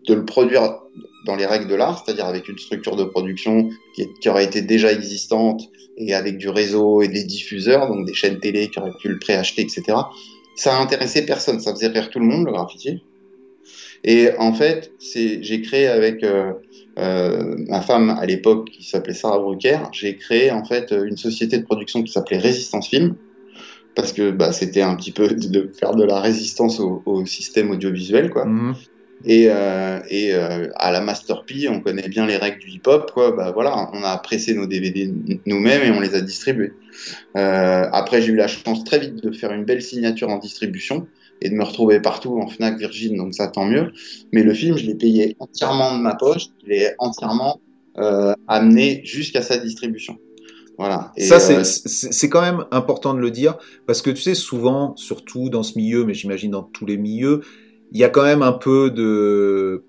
le 0.06 0.24
produire 0.26 0.80
dans 1.24 1.34
les 1.34 1.46
règles 1.46 1.66
de 1.66 1.74
l'art, 1.74 2.04
c'est-à-dire 2.04 2.26
avec 2.26 2.46
une 2.50 2.58
structure 2.58 2.94
de 2.94 3.04
production 3.04 3.70
qui, 3.94 4.28
aurait 4.28 4.44
été 4.44 4.60
déjà 4.60 4.92
existante 4.92 5.62
et 5.96 6.12
avec 6.12 6.36
du 6.36 6.50
réseau 6.50 7.00
et 7.00 7.08
des 7.08 7.24
diffuseurs, 7.24 7.88
donc 7.88 8.06
des 8.06 8.14
chaînes 8.14 8.38
télé 8.38 8.68
qui 8.68 8.78
auraient 8.78 8.92
pu 9.00 9.08
le 9.08 9.18
préacheter, 9.18 9.62
etc. 9.62 9.82
Ça 10.56 10.76
a 10.76 10.82
intéressé 10.82 11.24
personne, 11.24 11.58
ça 11.58 11.72
faisait 11.72 11.88
rire 11.88 12.10
tout 12.10 12.18
le 12.18 12.26
monde, 12.26 12.44
le 12.44 12.52
graffiti. 12.52 13.02
Et 14.04 14.28
en 14.38 14.52
fait, 14.52 14.92
j'ai 15.00 15.62
créé 15.62 15.86
avec 15.86 16.22
euh, 16.22 16.52
euh, 16.98 17.56
ma 17.68 17.80
femme 17.80 18.10
à 18.10 18.26
l'époque 18.26 18.70
qui 18.70 18.84
s'appelait 18.84 19.14
Sarah 19.14 19.38
Brucker, 19.38 19.78
j'ai 19.92 20.16
créé 20.16 20.50
en 20.50 20.64
fait 20.64 20.92
une 20.92 21.16
société 21.16 21.58
de 21.58 21.64
production 21.64 22.02
qui 22.02 22.12
s'appelait 22.12 22.38
Résistance 22.38 22.88
Film 22.88 23.14
parce 23.94 24.12
que 24.12 24.30
bah, 24.30 24.52
c'était 24.52 24.82
un 24.82 24.94
petit 24.94 25.12
peu 25.12 25.28
de, 25.28 25.70
faire 25.78 25.94
de 25.94 26.04
la 26.04 26.20
résistance 26.20 26.80
au, 26.80 27.02
au 27.06 27.26
système 27.26 27.70
audiovisuel 27.70 28.30
quoi. 28.30 28.44
Mhm. 28.44 28.74
Et, 29.24 29.46
euh, 29.48 29.98
et 30.08 30.32
euh, 30.32 30.68
à 30.76 30.92
la 30.92 31.00
Master 31.00 31.44
P, 31.44 31.68
on 31.68 31.80
connaît 31.80 32.08
bien 32.08 32.24
les 32.26 32.36
règles 32.36 32.60
du 32.60 32.68
hip-hop 32.70 33.10
quoi. 33.12 33.32
Bah 33.32 33.50
voilà, 33.52 33.90
on 33.92 34.04
a 34.04 34.16
pressé 34.18 34.54
nos 34.54 34.66
DVD 34.66 35.12
nous-mêmes 35.44 35.82
et 35.82 35.90
on 35.90 36.00
les 36.00 36.14
a 36.14 36.20
distribués. 36.20 36.72
Euh, 37.36 37.84
après, 37.92 38.22
j'ai 38.22 38.32
eu 38.32 38.36
la 38.36 38.46
chance 38.46 38.84
très 38.84 39.00
vite 39.00 39.16
de 39.16 39.32
faire 39.32 39.52
une 39.52 39.64
belle 39.64 39.82
signature 39.82 40.28
en 40.28 40.38
distribution 40.38 41.08
et 41.40 41.50
de 41.50 41.54
me 41.54 41.64
retrouver 41.64 42.00
partout 42.00 42.38
en 42.40 42.48
Fnac, 42.48 42.78
Virgin, 42.78 43.16
donc 43.16 43.34
ça 43.34 43.48
tant 43.48 43.66
mieux. 43.66 43.92
Mais 44.32 44.42
le 44.42 44.52
film, 44.54 44.76
je 44.76 44.86
l'ai 44.86 44.94
payé 44.94 45.36
entièrement 45.38 45.96
de 45.96 46.02
ma 46.02 46.14
poche, 46.14 46.46
je 46.64 46.68
l'ai 46.68 46.90
entièrement 46.98 47.60
euh, 47.98 48.32
amené 48.46 49.00
jusqu'à 49.04 49.42
sa 49.42 49.56
distribution. 49.58 50.18
Voilà. 50.78 51.12
Et, 51.16 51.24
ça, 51.24 51.40
c'est- 51.40 51.56
euh, 51.56 51.64
c'est 51.64 52.12
c'est 52.12 52.28
quand 52.28 52.40
même 52.40 52.64
important 52.70 53.12
de 53.14 53.18
le 53.18 53.30
dire, 53.32 53.58
parce 53.86 54.02
que 54.02 54.10
tu 54.10 54.22
sais, 54.22 54.34
souvent, 54.34 54.94
surtout 54.96 55.50
dans 55.50 55.64
ce 55.64 55.76
milieu, 55.76 56.04
mais 56.04 56.14
j'imagine 56.14 56.52
dans 56.52 56.62
tous 56.62 56.86
les 56.86 56.96
milieux, 56.96 57.40
il 57.90 57.98
y 57.98 58.04
a 58.04 58.08
quand 58.08 58.22
même 58.22 58.42
un 58.42 58.52
peu 58.52 58.90
de, 58.90 59.84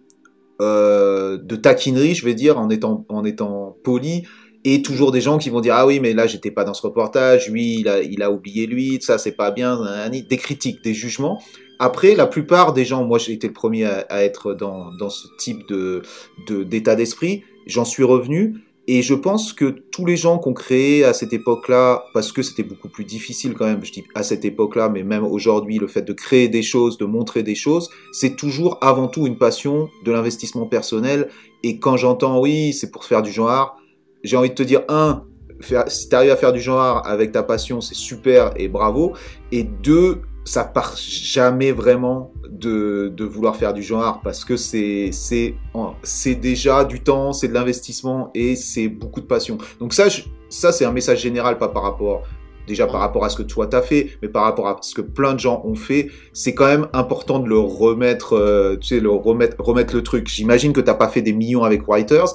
euh, 0.62 1.38
de 1.38 1.56
taquinerie, 1.56 2.16
je 2.16 2.26
vais 2.26 2.34
dire, 2.34 2.58
en 2.58 2.70
étant, 2.70 3.06
en 3.10 3.24
étant 3.24 3.78
poli, 3.84 4.24
et 4.66 4.82
toujours 4.82 5.12
des 5.12 5.22
gens 5.22 5.38
qui 5.38 5.50
vont 5.50 5.62
dire 5.62 5.76
ah 5.76 5.86
oui 5.88 6.00
mais 6.00 6.14
là 6.14 6.28
j'étais 6.28 6.52
pas 6.52 6.64
dans 6.64 6.74
ce 6.74 6.82
reportage, 6.82 7.50
lui 7.50 7.80
il 7.80 7.88
a, 7.88 8.02
il 8.02 8.22
a 8.22 8.32
oublié 8.32 8.68
lui, 8.68 9.00
ça 9.02 9.18
c'est 9.18 9.32
pas 9.32 9.52
bien, 9.52 9.82
des 10.10 10.38
critiques, 10.38 10.84
des 10.84 10.94
jugements. 10.94 11.42
Après 11.80 12.16
la 12.16 12.28
plupart 12.28 12.74
des 12.74 12.84
gens, 12.84 13.06
moi 13.06 13.20
j'ai 13.20 13.34
été 13.34 13.48
le 13.48 13.54
premier 13.54 13.86
à, 13.86 14.24
être 14.24 14.54
dans, 14.54 14.92
dans 14.94 15.10
ce 15.10 15.28
type 15.38 15.68
de 15.70 16.02
d'état 16.48 16.96
d'esprit, 16.96 17.44
j'en 17.68 17.86
suis 17.86 18.04
revenu. 18.04 18.56
Et 18.92 19.04
je 19.04 19.14
pense 19.14 19.54
que 19.54 19.66
tous 19.66 20.04
les 20.04 20.18
gens 20.18 20.40
qu'on 20.40 20.54
créé 20.54 21.04
à 21.04 21.14
cette 21.14 21.32
époque-là, 21.32 22.06
parce 22.12 22.32
que 22.32 22.42
c'était 22.42 22.64
beaucoup 22.64 22.90
plus 22.90 23.06
difficile 23.06 23.54
quand 23.54 23.68
même, 23.68 23.86
je 23.86 23.92
dis 23.92 24.04
à 24.16 24.24
cette 24.24 24.46
époque-là, 24.46 24.90
mais 24.90 25.04
même 25.04 25.24
aujourd'hui, 25.24 25.78
le 25.78 25.86
fait 25.86 26.02
de 26.02 26.12
créer 26.12 26.48
des 26.48 26.64
choses, 26.64 26.98
de 26.98 27.06
montrer 27.06 27.44
des 27.44 27.54
choses, 27.54 27.92
c'est 28.12 28.36
toujours 28.36 28.80
avant 28.82 29.08
tout 29.08 29.28
une 29.28 29.38
passion 29.38 29.90
de 30.06 30.12
l'investissement 30.12 30.66
personnel. 30.66 31.30
Et 31.62 31.78
quand 31.78 31.98
j'entends 31.98 32.40
oui, 32.40 32.74
c'est 32.74 32.90
pour 32.90 33.06
faire 33.06 33.22
du 33.22 33.32
genre, 33.32 33.78
j'ai 34.24 34.38
envie 34.38 34.50
de 34.50 34.56
te 34.56 34.64
dire 34.64 34.82
un, 34.90 35.24
faire, 35.62 35.86
si 35.88 36.10
tu 36.10 36.16
à 36.16 36.36
faire 36.36 36.54
du 36.54 36.60
genre 36.62 37.06
avec 37.06 37.32
ta 37.32 37.44
passion, 37.44 37.82
c'est 37.82 37.96
super 37.96 38.52
et 38.56 38.68
bravo. 38.68 39.14
Et 39.52 39.64
deux, 39.64 40.22
ça 40.46 40.64
part 40.64 40.96
jamais 40.98 41.72
vraiment 41.72 42.32
de, 42.50 43.12
de 43.16 43.24
vouloir 43.26 43.56
faire 43.56 43.74
du 43.74 43.84
genre 43.84 44.22
parce 44.24 44.44
que 44.44 44.58
c'est 44.58 45.10
c'est 45.12 45.56
c'est 46.04 46.36
déjà 46.36 46.86
du 46.86 47.02
temps, 47.02 47.34
c'est 47.34 47.48
de 47.48 47.54
l'investissement 47.54 48.32
et 48.34 48.56
c'est 48.56 48.88
beaucoup 48.88 49.22
de 49.22 49.26
passion. 49.28 49.58
Donc 49.80 49.94
ça 49.94 50.10
je- 50.10 50.24
ça 50.50 50.72
c'est 50.72 50.86
un 50.86 50.92
message 50.92 51.22
général 51.22 51.58
pas 51.58 51.68
par 51.68 51.84
rapport 51.84 52.24
déjà 52.68 52.86
par 52.88 53.00
rapport 53.02 53.26
à 53.26 53.30
ce 53.30 53.36
que 53.36 53.44
toi 53.44 53.68
t'as 53.68 53.82
fait, 53.82 54.12
mais 54.22 54.28
par 54.30 54.44
rapport 54.44 54.68
à 54.68 54.78
ce 54.82 54.94
que 54.94 55.02
plein 55.02 55.34
de 55.34 55.40
gens 55.40 55.62
ont 55.66 55.76
fait, 55.76 56.10
c'est 56.34 56.54
quand 56.54 56.68
même 56.68 56.88
important 56.94 57.40
de 57.40 57.48
le 57.50 57.58
remettre, 57.60 58.34
euh, 58.36 58.76
tu 58.78 58.88
sais, 58.96 59.00
le 59.00 59.10
remettre, 59.10 59.56
remettre 59.60 59.96
le 59.96 60.04
truc. 60.04 60.28
J'imagine 60.28 60.72
que 60.72 60.82
t'as 60.82 60.94
pas 60.94 61.08
fait 61.10 61.22
des 61.24 61.34
millions 61.34 61.64
avec 61.64 61.88
Writers, 61.88 62.34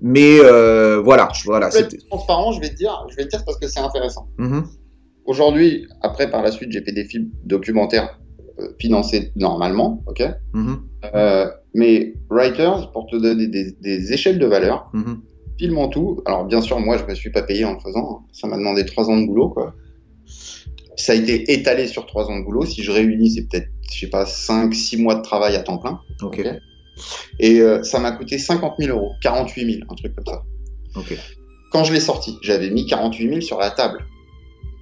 mais 0.00 0.38
euh, 0.40 1.00
voilà, 1.00 1.28
voilà, 1.44 1.70
Je 1.70 1.78
c'était. 1.78 1.96
être 1.96 2.06
transparent, 2.08 2.52
je 2.52 2.60
vais 2.60 2.68
te 2.70 2.74
dire, 2.76 3.06
je 3.10 3.16
vais 3.16 3.24
te 3.24 3.30
dire 3.30 3.44
parce 3.44 3.58
que 3.58 3.66
c'est 3.68 3.80
intéressant. 3.80 4.28
Mhm. 4.38 4.64
Aujourd'hui, 5.24 5.86
après, 6.02 6.30
par 6.30 6.42
la 6.42 6.52
suite, 6.52 6.70
j'ai 6.70 6.82
fait 6.82 6.92
des 6.92 7.04
films 7.04 7.30
documentaires 7.44 8.18
euh, 8.60 8.68
financés 8.78 9.32
normalement, 9.36 10.02
ok. 10.06 10.22
Mhm. 10.54 10.78
Euh, 11.14 11.50
Mais 11.74 12.14
Writers, 12.30 12.90
pour 12.92 13.06
te 13.06 13.16
donner 13.16 13.48
des, 13.48 13.72
des 13.80 14.12
échelles 14.12 14.38
de 14.38 14.46
valeur, 14.46 14.90
film 15.58 15.78
en 15.78 15.88
tout. 15.88 16.22
Alors, 16.26 16.44
bien 16.44 16.60
sûr, 16.60 16.78
moi, 16.80 16.96
je 16.98 17.04
me 17.04 17.14
suis 17.14 17.30
pas 17.30 17.42
payé 17.42 17.64
en 17.64 17.72
le 17.74 17.80
faisant. 17.80 18.24
Ça 18.32 18.46
m'a 18.46 18.56
demandé 18.56 18.84
trois 18.84 19.08
ans 19.10 19.18
de 19.20 19.26
boulot, 19.26 19.48
quoi. 19.50 19.74
Ça 20.96 21.12
a 21.12 21.14
été 21.14 21.52
étalé 21.52 21.86
sur 21.86 22.06
trois 22.06 22.26
ans 22.30 22.38
de 22.38 22.44
boulot. 22.44 22.64
Si 22.64 22.82
je 22.82 22.90
réunis, 22.90 23.30
c'est 23.30 23.42
peut-être, 23.48 23.68
je 23.92 24.00
sais 24.00 24.06
pas, 24.10 24.24
cinq, 24.26 24.74
six 24.74 24.96
mois 24.96 25.14
de 25.16 25.22
travail 25.22 25.54
à 25.56 25.62
temps 25.62 25.78
plein. 25.78 26.00
Ok. 26.22 26.40
Ok. 26.40 26.48
Et 27.38 27.60
euh, 27.60 27.82
ça 27.82 27.98
m'a 27.98 28.12
coûté 28.12 28.38
50 28.38 28.74
000 28.78 28.96
euros, 28.96 29.12
48 29.22 29.72
000, 29.72 29.84
un 29.90 29.94
truc 29.94 30.14
comme 30.14 30.26
ça. 30.26 30.42
Quand 31.70 31.84
je 31.84 31.92
l'ai 31.92 32.00
sorti, 32.00 32.38
j'avais 32.42 32.70
mis 32.70 32.86
48 32.86 33.28
000 33.28 33.40
sur 33.40 33.58
la 33.58 33.70
table. 33.70 34.04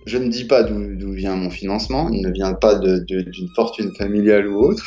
Je 0.07 0.19
ne 0.19 0.29
dis 0.29 0.45
pas 0.45 0.63
d'où 0.63 1.13
vient 1.13 1.35
mon 1.35 1.51
financement. 1.51 2.11
Il 2.11 2.23
ne 2.23 2.31
vient 2.31 2.53
pas 2.53 2.75
d'une 2.77 3.49
fortune 3.57 3.91
familiale 3.97 4.47
ou 4.49 4.59
autre. 4.59 4.85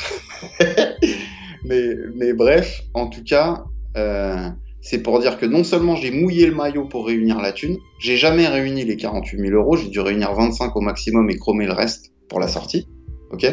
mais, 1.64 1.96
mais 2.14 2.32
bref, 2.32 2.82
en 2.94 3.08
tout 3.08 3.24
cas, 3.24 3.64
euh, 3.96 4.48
c'est 4.80 5.02
pour 5.02 5.18
dire 5.18 5.38
que 5.38 5.46
non 5.46 5.64
seulement 5.64 5.96
j'ai 5.96 6.12
mouillé 6.12 6.46
le 6.46 6.54
maillot 6.54 6.84
pour 6.84 7.06
réunir 7.06 7.40
la 7.40 7.52
thune, 7.52 7.78
j'ai 7.98 8.16
jamais 8.16 8.46
réuni 8.46 8.84
les 8.84 8.96
48 8.96 9.38
000 9.38 9.52
euros, 9.54 9.76
j'ai 9.76 9.88
dû 9.88 10.00
réunir 10.00 10.32
25 10.32 10.74
au 10.76 10.80
maximum 10.80 11.28
et 11.30 11.36
chromer 11.36 11.66
le 11.66 11.72
reste 11.72 12.12
pour 12.28 12.38
la 12.38 12.48
sortie. 12.48 12.86
ok? 13.32 13.46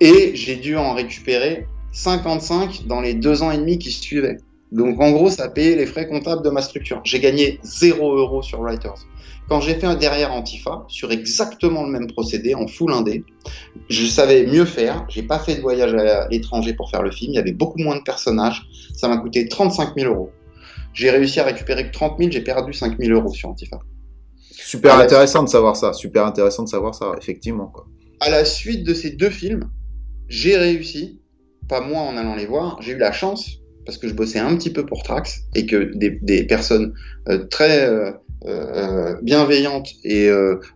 Et 0.00 0.32
j'ai 0.34 0.56
dû 0.56 0.76
en 0.76 0.94
récupérer 0.94 1.66
55 1.92 2.86
dans 2.86 3.00
les 3.00 3.14
deux 3.14 3.42
ans 3.42 3.50
et 3.50 3.58
demi 3.58 3.78
qui 3.78 3.90
suivaient. 3.90 4.38
Donc 4.72 5.00
en 5.00 5.10
gros, 5.10 5.30
ça 5.30 5.48
payé 5.48 5.74
les 5.74 5.86
frais 5.86 6.08
comptables 6.08 6.44
de 6.44 6.50
ma 6.50 6.62
structure. 6.62 7.00
J'ai 7.04 7.18
gagné 7.18 7.58
0 7.64 8.16
euros 8.16 8.42
sur 8.42 8.60
Writers. 8.60 9.06
Quand 9.48 9.60
j'ai 9.60 9.74
fait 9.74 9.86
un 9.86 9.96
derrière 9.96 10.32
Antifa, 10.32 10.84
sur 10.86 11.10
exactement 11.10 11.82
le 11.82 11.90
même 11.90 12.06
procédé, 12.06 12.54
en 12.54 12.68
full 12.68 12.92
indé, 12.92 13.24
je 13.88 14.06
savais 14.06 14.46
mieux 14.46 14.64
faire. 14.64 15.04
J'ai 15.08 15.24
pas 15.24 15.40
fait 15.40 15.56
de 15.56 15.60
voyage 15.60 15.92
à 15.92 16.28
l'étranger 16.28 16.72
pour 16.74 16.88
faire 16.88 17.02
le 17.02 17.10
film. 17.10 17.32
Il 17.32 17.36
y 17.36 17.40
avait 17.40 17.52
beaucoup 17.52 17.80
moins 17.80 17.96
de 17.96 18.02
personnages. 18.02 18.62
Ça 18.94 19.08
m'a 19.08 19.16
coûté 19.16 19.48
35 19.48 19.94
000 19.98 20.14
euros. 20.14 20.30
J'ai 20.92 21.10
réussi 21.10 21.40
à 21.40 21.44
récupérer 21.44 21.88
que 21.88 21.92
30 21.92 22.18
000. 22.18 22.30
J'ai 22.30 22.42
perdu 22.42 22.72
5 22.72 22.96
000 22.96 23.12
euros 23.12 23.32
sur 23.32 23.48
Antifa. 23.48 23.80
Super 24.52 24.94
intéressant 24.96 25.42
de 25.42 25.48
savoir 25.48 25.74
ça. 25.74 25.92
Super 25.94 26.26
intéressant 26.26 26.62
de 26.62 26.68
savoir 26.68 26.94
ça, 26.94 27.12
effectivement. 27.20 27.66
Quoi. 27.66 27.86
À 28.20 28.30
la 28.30 28.44
suite 28.44 28.86
de 28.86 28.94
ces 28.94 29.10
deux 29.10 29.30
films, 29.30 29.68
j'ai 30.28 30.56
réussi, 30.56 31.19
pas 31.70 31.80
moi 31.80 32.02
en 32.02 32.16
allant 32.18 32.34
les 32.34 32.46
voir, 32.46 32.82
j'ai 32.82 32.92
eu 32.92 32.98
la 32.98 33.12
chance, 33.12 33.62
parce 33.86 33.96
que 33.96 34.08
je 34.08 34.14
bossais 34.14 34.40
un 34.40 34.54
petit 34.56 34.70
peu 34.70 34.84
pour 34.84 35.02
Trax, 35.02 35.44
et 35.54 35.64
que 35.64 35.92
des, 35.94 36.18
des 36.20 36.42
personnes 36.44 36.92
euh, 37.28 37.46
très 37.46 37.86
euh, 37.88 38.10
euh, 38.46 39.16
bienveillantes 39.22 39.90
et 40.04 40.28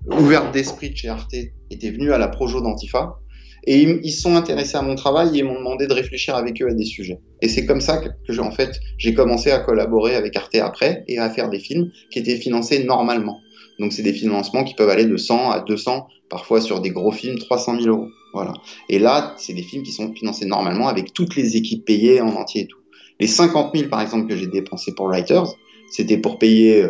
ouvertes 0.07 0.53
d'esprit 0.55 0.91
de 0.91 0.97
chez 0.97 1.09
Arte 1.09 1.35
étaient 1.71 1.91
venues 1.91 2.13
à 2.13 2.19
la 2.19 2.29
Projo 2.29 2.61
d'Antifa, 2.63 3.19
et 3.67 3.83
ils, 3.83 4.01
ils 4.03 4.13
sont 4.13 4.37
intéressés 4.37 4.77
à 4.77 4.83
mon 4.83 4.95
travail 4.95 5.39
et 5.39 5.43
m'ont 5.43 5.59
demandé 5.59 5.87
de 5.87 5.93
réfléchir 5.93 6.37
avec 6.37 6.63
eux 6.63 6.69
à 6.69 6.75
des 6.75 6.85
sujets. 6.85 7.19
Et 7.43 7.49
c'est 7.49 7.67
comme 7.67 7.81
ça 7.81 7.97
que, 7.97 8.09
que 8.27 8.39
en 8.39 8.51
fait, 8.51 8.79
j'ai 8.99 9.15
commencé 9.15 9.51
à 9.51 9.59
collaborer 9.59 10.15
avec 10.17 10.37
Arte 10.37 10.57
après 10.57 11.03
et 11.09 11.19
à 11.19 11.29
faire 11.31 11.49
des 11.49 11.59
films 11.59 11.91
qui 12.11 12.19
étaient 12.19 12.37
financés 12.37 12.85
normalement. 12.85 13.41
Donc 13.79 13.93
c'est 13.93 14.03
des 14.03 14.13
financements 14.13 14.65
qui 14.65 14.75
peuvent 14.75 14.89
aller 14.89 15.05
de 15.05 15.17
100 15.17 15.51
à 15.51 15.61
200, 15.61 16.07
parfois 16.29 16.61
sur 16.61 16.81
des 16.81 16.91
gros 16.91 17.13
films 17.13 17.39
300 17.39 17.81
000 17.81 17.97
euros. 17.97 18.09
Voilà. 18.33 18.53
Et 18.89 18.99
là, 18.99 19.35
c'est 19.39 19.53
des 19.53 19.63
films 19.63 19.83
qui 19.83 19.93
sont 19.93 20.13
financés 20.13 20.47
normalement 20.47 20.89
avec 20.89 21.13
toutes 21.13 21.37
les 21.37 21.57
équipes 21.57 21.85
payées 21.85 22.21
en 22.21 22.31
entier 22.31 22.63
et 22.63 22.67
tout. 22.67 22.79
Les 23.21 23.27
50 23.27 23.77
000 23.77 23.89
par 23.89 24.01
exemple 24.01 24.29
que 24.29 24.37
j'ai 24.37 24.49
dépensé 24.49 24.93
pour 24.95 25.07
Writers, 25.07 25.55
c'était 25.91 26.19
pour 26.19 26.39
payer 26.39 26.87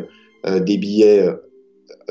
euh, 0.46 0.60
des 0.60 0.78
billets 0.78 1.20
euh, 1.20 1.34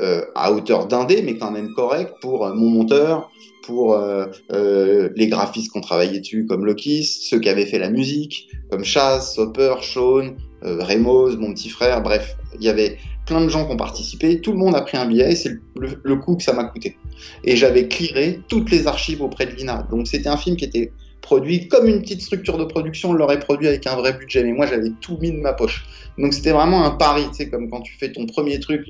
euh, 0.00 0.24
à 0.34 0.52
hauteur 0.52 0.86
d'indé, 0.86 1.22
mais 1.22 1.36
quand 1.36 1.50
même 1.50 1.72
correct 1.74 2.14
pour 2.20 2.46
euh, 2.46 2.54
mon 2.54 2.68
monteur, 2.68 3.30
pour 3.62 3.94
euh, 3.94 4.26
euh, 4.52 5.10
les 5.16 5.28
graphistes 5.28 5.72
qui 5.72 5.78
ont 5.78 5.82
travaillé 5.82 6.20
dessus, 6.20 6.46
comme 6.46 6.64
Lokis, 6.64 7.04
ceux 7.04 7.38
qui 7.38 7.48
avaient 7.48 7.66
fait 7.66 7.78
la 7.78 7.90
musique, 7.90 8.48
comme 8.70 8.84
Chaz, 8.84 9.34
Soper, 9.34 9.76
Sean, 9.82 10.34
euh, 10.64 10.82
Remos, 10.82 11.36
mon 11.36 11.52
petit 11.52 11.68
frère, 11.68 12.02
bref, 12.02 12.36
il 12.58 12.64
y 12.64 12.68
avait 12.68 12.98
plein 13.26 13.40
de 13.40 13.48
gens 13.48 13.66
qui 13.66 13.72
ont 13.72 13.76
participé, 13.76 14.40
tout 14.40 14.52
le 14.52 14.58
monde 14.58 14.74
a 14.74 14.82
pris 14.82 14.96
un 14.96 15.06
billet, 15.06 15.32
et 15.32 15.36
c'est 15.36 15.50
le, 15.76 16.00
le- 16.02 16.16
coût 16.16 16.36
que 16.36 16.42
ça 16.42 16.52
m'a 16.52 16.64
coûté. 16.64 16.96
Et 17.42 17.56
j'avais 17.56 17.88
clearé 17.88 18.40
toutes 18.48 18.70
les 18.70 18.86
archives 18.86 19.22
auprès 19.22 19.46
de 19.46 19.52
l'INA. 19.52 19.86
Donc 19.90 20.06
c'était 20.06 20.28
un 20.28 20.36
film 20.36 20.56
qui 20.56 20.64
était 20.64 20.92
produit 21.22 21.68
comme 21.68 21.86
une 21.86 22.02
petite 22.02 22.20
structure 22.20 22.58
de 22.58 22.64
production, 22.64 23.10
on 23.10 23.12
l'aurait 23.14 23.40
produit 23.40 23.66
avec 23.66 23.86
un 23.86 23.96
vrai 23.96 24.12
budget, 24.12 24.44
mais 24.44 24.52
moi 24.52 24.66
j'avais 24.66 24.90
tout 25.00 25.16
mis 25.22 25.32
de 25.32 25.38
ma 25.38 25.54
poche. 25.54 25.86
Donc 26.18 26.34
c'était 26.34 26.52
vraiment 26.52 26.84
un 26.84 26.90
pari, 26.90 27.24
tu 27.28 27.36
sais, 27.36 27.48
comme 27.48 27.70
quand 27.70 27.80
tu 27.80 27.96
fais 27.98 28.12
ton 28.12 28.26
premier 28.26 28.60
truc, 28.60 28.82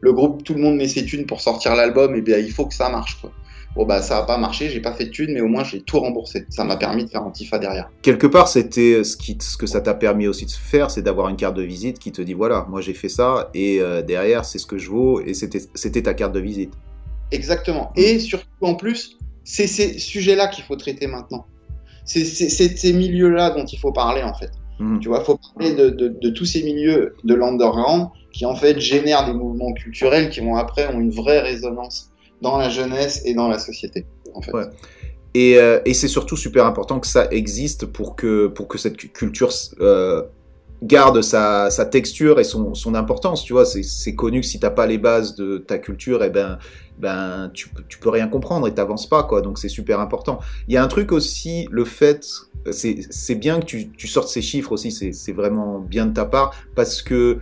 le 0.00 0.12
groupe, 0.12 0.44
tout 0.44 0.54
le 0.54 0.60
monde 0.60 0.76
met 0.76 0.86
ses 0.86 1.04
thunes 1.04 1.26
pour 1.26 1.40
sortir 1.40 1.74
l'album, 1.74 2.14
et 2.14 2.20
bien 2.20 2.38
il 2.38 2.52
faut 2.52 2.66
que 2.66 2.74
ça 2.74 2.88
marche, 2.88 3.20
quoi. 3.20 3.32
Bon 3.76 3.86
bah 3.86 4.02
ça 4.02 4.18
a 4.18 4.22
pas 4.24 4.36
marché, 4.36 4.68
j'ai 4.68 4.80
pas 4.80 4.92
fait 4.92 5.04
de 5.06 5.10
thunes, 5.10 5.32
mais 5.32 5.40
au 5.40 5.46
moins 5.46 5.62
j'ai 5.62 5.80
tout 5.80 6.00
remboursé. 6.00 6.44
Ça 6.50 6.64
m'a 6.64 6.76
permis 6.76 7.04
de 7.04 7.10
faire 7.10 7.22
Antifa 7.22 7.58
derrière. 7.58 7.88
Quelque 8.02 8.26
part, 8.26 8.48
c'était 8.48 9.04
ce, 9.04 9.16
qui, 9.16 9.38
ce 9.40 9.56
que 9.56 9.66
ça 9.66 9.80
t'a 9.80 9.94
permis 9.94 10.26
aussi 10.26 10.44
de 10.44 10.50
faire, 10.50 10.90
c'est 10.90 11.02
d'avoir 11.02 11.28
une 11.28 11.36
carte 11.36 11.56
de 11.56 11.62
visite 11.62 11.98
qui 12.00 12.10
te 12.10 12.20
dit 12.20 12.34
voilà, 12.34 12.66
moi 12.68 12.80
j'ai 12.80 12.94
fait 12.94 13.08
ça, 13.08 13.48
et 13.54 13.80
euh, 13.80 14.02
derrière, 14.02 14.44
c'est 14.44 14.58
ce 14.58 14.66
que 14.66 14.76
je 14.76 14.90
vaux, 14.90 15.20
et 15.20 15.34
c'était 15.34 15.60
c'était 15.74 16.02
ta 16.02 16.14
carte 16.14 16.32
de 16.34 16.40
visite. 16.40 16.72
Exactement. 17.30 17.92
Et 17.96 18.18
surtout, 18.18 18.46
en 18.60 18.74
plus, 18.74 19.16
c'est 19.44 19.68
ces 19.68 19.98
sujets-là 19.98 20.48
qu'il 20.48 20.64
faut 20.64 20.76
traiter 20.76 21.06
maintenant. 21.06 21.46
C'est 22.04 22.24
ces 22.24 22.92
milieux-là 22.92 23.50
dont 23.50 23.64
il 23.64 23.78
faut 23.78 23.92
parler, 23.92 24.22
en 24.24 24.34
fait. 24.34 24.50
Mhm. 24.80 24.98
Tu 24.98 25.08
vois, 25.08 25.20
il 25.20 25.24
faut 25.24 25.38
parler 25.54 25.74
de, 25.74 25.90
de- 25.90 26.08
de 26.08 26.30
tous 26.30 26.44
ces 26.44 26.64
milieux 26.64 27.14
de 27.22 27.34
l'underground 27.34 28.08
qui, 28.32 28.46
en 28.46 28.56
fait, 28.56 28.80
génèrent 28.80 29.26
des 29.26 29.32
mouvements 29.32 29.72
culturels 29.74 30.28
qui 30.30 30.40
vont 30.40 30.56
après 30.56 30.92
ont 30.92 30.98
une 30.98 31.10
vraie 31.12 31.38
résonance 31.40 32.09
dans 32.40 32.58
la 32.58 32.68
jeunesse 32.68 33.22
et 33.24 33.34
dans 33.34 33.48
la 33.48 33.58
société, 33.58 34.06
en 34.34 34.42
fait. 34.42 34.52
Euh, 35.36 35.80
et 35.84 35.94
c'est 35.94 36.08
surtout 36.08 36.36
super 36.36 36.66
important 36.66 36.98
que 36.98 37.06
ça 37.06 37.28
existe 37.30 37.86
pour 37.86 38.16
que, 38.16 38.48
pour 38.48 38.66
que 38.66 38.78
cette 38.78 38.96
cu- 38.96 39.08
culture 39.08 39.50
euh, 39.80 40.22
garde 40.82 41.20
sa, 41.22 41.70
texture 41.90 42.40
et 42.40 42.44
son, 42.44 42.94
importance. 42.94 43.44
Tu 43.44 43.52
vois, 43.52 43.64
c'est 43.64 44.14
connu 44.14 44.40
que 44.40 44.46
si 44.46 44.58
t'as 44.58 44.70
pas 44.70 44.86
les 44.86 44.98
bases 44.98 45.34
de 45.36 45.58
ta 45.58 45.78
culture, 45.78 46.24
eh 46.24 46.30
ben, 46.30 46.58
ben 46.98 47.50
tu, 47.54 47.70
tu 47.88 47.98
peux 47.98 48.10
rien 48.10 48.26
comprendre 48.28 48.66
et 48.66 48.74
t'avances 48.74 49.08
pas, 49.08 49.22
quoi. 49.22 49.40
Donc 49.40 49.58
c'est 49.58 49.68
super 49.68 50.00
important. 50.00 50.40
Il 50.68 50.74
y 50.74 50.76
a 50.76 50.82
un 50.82 50.88
truc 50.88 51.12
aussi, 51.12 51.68
le 51.70 51.84
fait, 51.84 52.26
c'est 52.70 53.34
bien 53.36 53.60
que 53.60 53.66
tu, 53.66 54.08
sortes 54.08 54.28
ces 54.28 54.42
chiffres 54.42 54.72
aussi, 54.72 54.90
c'est 54.90 55.32
vraiment 55.32 55.78
bien 55.78 56.06
de 56.06 56.12
ta 56.12 56.24
part, 56.24 56.54
parce 56.74 57.02
que 57.02 57.38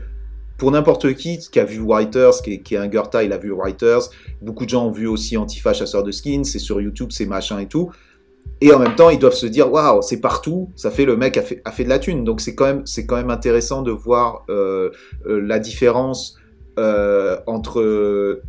pour 0.59 0.71
n'importe 0.71 1.15
qui 1.15 1.39
qui 1.39 1.61
a 1.61 1.65
vu 1.65 1.81
Writers, 1.81 2.43
qui 2.43 2.55
est, 2.55 2.59
qui 2.59 2.75
est 2.75 2.79
un 2.79 2.89
Goethe, 2.89 3.17
il 3.25 3.33
a 3.33 3.39
vu 3.39 3.53
Writers, 3.53 4.11
beaucoup 4.43 4.65
de 4.65 4.71
gens 4.71 4.87
ont 4.87 4.91
vu 4.91 5.07
aussi 5.07 5.37
Antifa 5.37 5.73
chasseur 5.73 6.03
de 6.03 6.11
skins, 6.11 6.45
c'est 6.45 6.59
sur 6.59 6.81
YouTube, 6.81 7.11
c'est 7.13 7.27
machin 7.27 7.59
et 7.61 7.67
tout. 7.67 7.91
Et 8.61 8.73
en 8.73 8.79
même 8.81 8.97
temps, 8.97 9.09
ils 9.11 9.21
doivent 9.21 9.35
se 9.35 9.47
dire 9.47 9.71
waouh, 9.73 10.03
c'est 10.03 10.21
partout, 10.21 10.71
ça 10.75 10.91
fait 10.91 11.05
le 11.05 11.17
mec 11.17 11.37
a 11.37 11.43
fait, 11.43 11.63
a 11.65 11.71
fait 11.71 11.85
de 11.85 11.89
la 11.89 11.99
thune. 11.99 12.25
Donc 12.25 12.41
c'est 12.41 12.55
quand 12.55 12.67
même 12.67 12.83
c'est 12.87 13.07
quand 13.07 13.17
même 13.17 13.31
intéressant 13.31 13.83
de 13.83 13.93
voir 13.93 14.45
euh, 14.51 14.91
euh, 15.27 15.41
la 15.41 15.59
différence 15.61 16.37
euh, 16.79 17.39
entre 17.47 18.43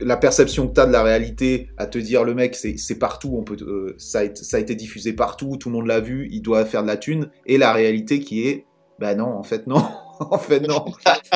la 0.00 0.16
perception 0.16 0.68
que 0.68 0.74
tu 0.74 0.80
as 0.80 0.86
de 0.86 0.92
la 0.92 1.02
réalité 1.02 1.70
à 1.76 1.86
te 1.86 1.98
dire 1.98 2.24
le 2.24 2.34
mec 2.34 2.54
c'est 2.54 2.76
c'est 2.76 2.98
partout, 2.98 3.34
on 3.36 3.42
peut 3.42 3.56
euh, 3.62 3.94
ça 3.98 4.20
a, 4.20 4.24
été, 4.24 4.42
ça 4.42 4.56
a 4.58 4.60
été 4.60 4.74
diffusé 4.74 5.12
partout, 5.12 5.56
tout 5.56 5.70
le 5.70 5.76
monde 5.76 5.86
l'a 5.86 6.00
vu, 6.00 6.28
il 6.30 6.42
doit 6.42 6.64
faire 6.64 6.82
de 6.82 6.88
la 6.88 6.96
thune 6.96 7.30
et 7.46 7.58
la 7.58 7.72
réalité 7.72 8.20
qui 8.20 8.46
est 8.46 8.66
bah 8.98 9.14
non, 9.14 9.26
en 9.26 9.42
fait 9.42 9.66
non. 9.66 9.82
en 10.30 10.38
fait 10.38 10.60
non. 10.60 10.84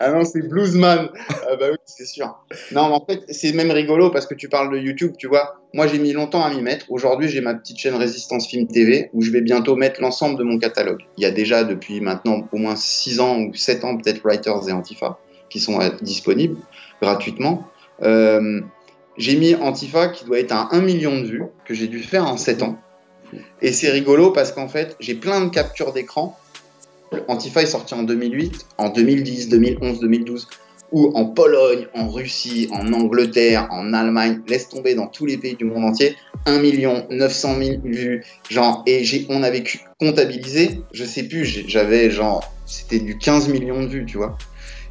ah 0.00 0.10
non, 0.10 0.24
c'est 0.24 0.42
Bluesman. 0.48 1.10
ah 1.28 1.56
bah 1.58 1.66
oui, 1.70 1.76
c'est 1.84 2.06
sûr. 2.06 2.36
Non, 2.72 2.82
en 2.82 3.04
fait, 3.04 3.24
c'est 3.28 3.52
même 3.52 3.70
rigolo 3.70 4.10
parce 4.10 4.26
que 4.26 4.34
tu 4.34 4.48
parles 4.48 4.72
de 4.72 4.78
YouTube, 4.78 5.14
tu 5.18 5.26
vois. 5.26 5.60
Moi, 5.74 5.86
j'ai 5.86 5.98
mis 5.98 6.12
longtemps 6.12 6.44
à 6.44 6.50
m'y 6.50 6.62
mettre. 6.62 6.86
Aujourd'hui, 6.90 7.28
j'ai 7.28 7.40
ma 7.40 7.54
petite 7.54 7.78
chaîne 7.78 7.94
Résistance 7.94 8.46
Film 8.46 8.66
TV 8.66 9.10
où 9.12 9.22
je 9.22 9.30
vais 9.30 9.40
bientôt 9.40 9.76
mettre 9.76 10.00
l'ensemble 10.00 10.38
de 10.38 10.44
mon 10.44 10.58
catalogue. 10.58 11.02
Il 11.16 11.22
y 11.22 11.26
a 11.26 11.30
déjà 11.30 11.64
depuis 11.64 12.00
maintenant 12.00 12.48
au 12.52 12.56
moins 12.58 12.76
6 12.76 13.20
ans 13.20 13.38
ou 13.40 13.54
7 13.54 13.84
ans, 13.84 13.96
peut-être 13.96 14.22
Writers 14.24 14.68
et 14.68 14.72
Antifa 14.72 15.18
qui 15.48 15.60
sont 15.60 15.80
euh, 15.80 15.90
disponibles 16.02 16.56
gratuitement. 17.00 17.68
Euh, 18.02 18.60
j'ai 19.16 19.36
mis 19.36 19.54
Antifa 19.54 20.08
qui 20.08 20.24
doit 20.24 20.38
être 20.38 20.52
à 20.52 20.68
1 20.72 20.80
million 20.80 21.20
de 21.20 21.26
vues, 21.26 21.44
que 21.64 21.74
j'ai 21.74 21.86
dû 21.86 22.02
faire 22.02 22.26
en 22.26 22.36
7 22.36 22.62
ans. 22.62 22.78
Et 23.60 23.72
c'est 23.72 23.90
rigolo 23.90 24.30
parce 24.30 24.52
qu'en 24.52 24.68
fait, 24.68 24.96
j'ai 25.00 25.14
plein 25.14 25.44
de 25.44 25.50
captures 25.50 25.92
d'écran 25.92 26.38
Antifa 27.28 27.62
est 27.62 27.66
sorti 27.66 27.94
en 27.94 28.02
2008, 28.02 28.66
en 28.78 28.88
2010, 28.88 29.48
2011, 29.48 30.00
2012, 30.00 30.48
où 30.92 31.12
en 31.14 31.26
Pologne, 31.26 31.86
en 31.94 32.08
Russie, 32.08 32.68
en 32.72 32.92
Angleterre, 32.92 33.68
en 33.70 33.92
Allemagne, 33.92 34.40
laisse 34.48 34.68
tomber 34.68 34.94
dans 34.94 35.06
tous 35.06 35.26
les 35.26 35.36
pays 35.36 35.56
du 35.56 35.64
monde 35.64 35.84
entier, 35.84 36.16
1 36.46 36.58
million 36.58 37.06
900 37.10 37.56
000 37.58 37.80
vues, 37.84 38.24
genre, 38.50 38.82
et 38.86 39.04
on 39.28 39.42
avait 39.42 39.64
comptabilisé, 39.98 40.82
je 40.92 41.04
sais 41.04 41.24
plus, 41.24 41.44
j'avais 41.44 42.10
genre, 42.10 42.52
c'était 42.66 43.00
du 43.00 43.18
15 43.18 43.48
millions 43.48 43.82
de 43.82 43.88
vues, 43.88 44.06
tu 44.06 44.16
vois. 44.16 44.36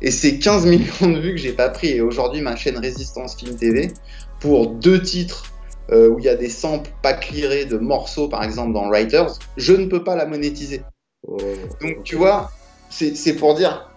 Et 0.02 0.12
c'est 0.12 0.38
15 0.38 0.66
millions 0.68 1.08
de 1.08 1.20
vues 1.20 1.36
que 1.36 1.42
j'ai 1.42 1.54
pas 1.54 1.70
pris, 1.70 1.90
et 1.90 2.02
aujourd'hui, 2.02 2.42
ma 2.42 2.56
chaîne 2.56 2.78
Résistance 2.78 3.36
Film 3.36 3.56
TV, 3.56 3.92
pour 4.40 4.68
deux 4.68 5.02
titres 5.02 5.46
euh, 5.92 6.10
où 6.10 6.20
il 6.20 6.26
y 6.26 6.30
a 6.30 6.36
des 6.36 6.50
samples 6.50 6.92
pas 7.02 7.14
clearés 7.14 7.66
de 7.66 7.78
morceaux, 7.78 8.28
par 8.28 8.44
exemple, 8.44 8.74
dans 8.74 8.90
Writers, 8.90 9.40
je 9.56 9.74
ne 9.74 9.86
peux 9.86 10.04
pas 10.04 10.16
la 10.16 10.26
monétiser. 10.26 10.82
Donc 11.82 12.04
tu 12.04 12.16
vois, 12.16 12.52
c'est 12.90 13.36
pour 13.36 13.56
dire, 13.56 13.90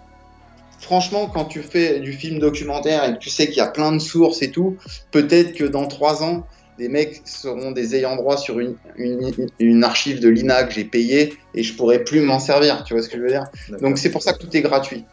franchement, 0.78 1.26
quand 1.26 1.44
tu 1.44 1.62
fais 1.62 2.00
du 2.00 2.12
film 2.12 2.38
documentaire 2.38 3.04
et 3.04 3.14
que 3.14 3.18
tu 3.18 3.30
sais 3.30 3.46
qu'il 3.46 3.58
y 3.58 3.60
a 3.60 3.66
plein 3.66 3.92
de 3.92 3.98
sources 3.98 4.42
et 4.42 4.50
tout, 4.50 4.76
peut-être 5.10 5.54
que 5.54 5.64
dans 5.64 5.86
trois 5.86 6.22
ans, 6.22 6.46
des 6.78 6.88
mecs 6.88 7.22
seront 7.24 7.72
des 7.72 7.96
ayants 7.96 8.14
droit 8.14 8.36
sur 8.36 8.60
une, 8.60 8.76
une, 8.96 9.32
une 9.58 9.82
archive 9.82 10.20
de 10.20 10.28
l'INA 10.28 10.62
que 10.62 10.72
j'ai 10.72 10.84
payée 10.84 11.34
et 11.54 11.64
je 11.64 11.74
pourrais 11.74 12.04
plus 12.04 12.20
m'en 12.20 12.38
servir. 12.38 12.84
Tu 12.84 12.94
vois 12.94 13.02
ce 13.02 13.08
que 13.08 13.16
je 13.16 13.22
veux 13.22 13.30
dire? 13.30 13.46
Donc 13.80 13.98
c'est 13.98 14.10
pour 14.10 14.22
ça 14.22 14.32
que 14.32 14.38
tout 14.38 14.56
est 14.56 14.62
gratuit. 14.62 15.04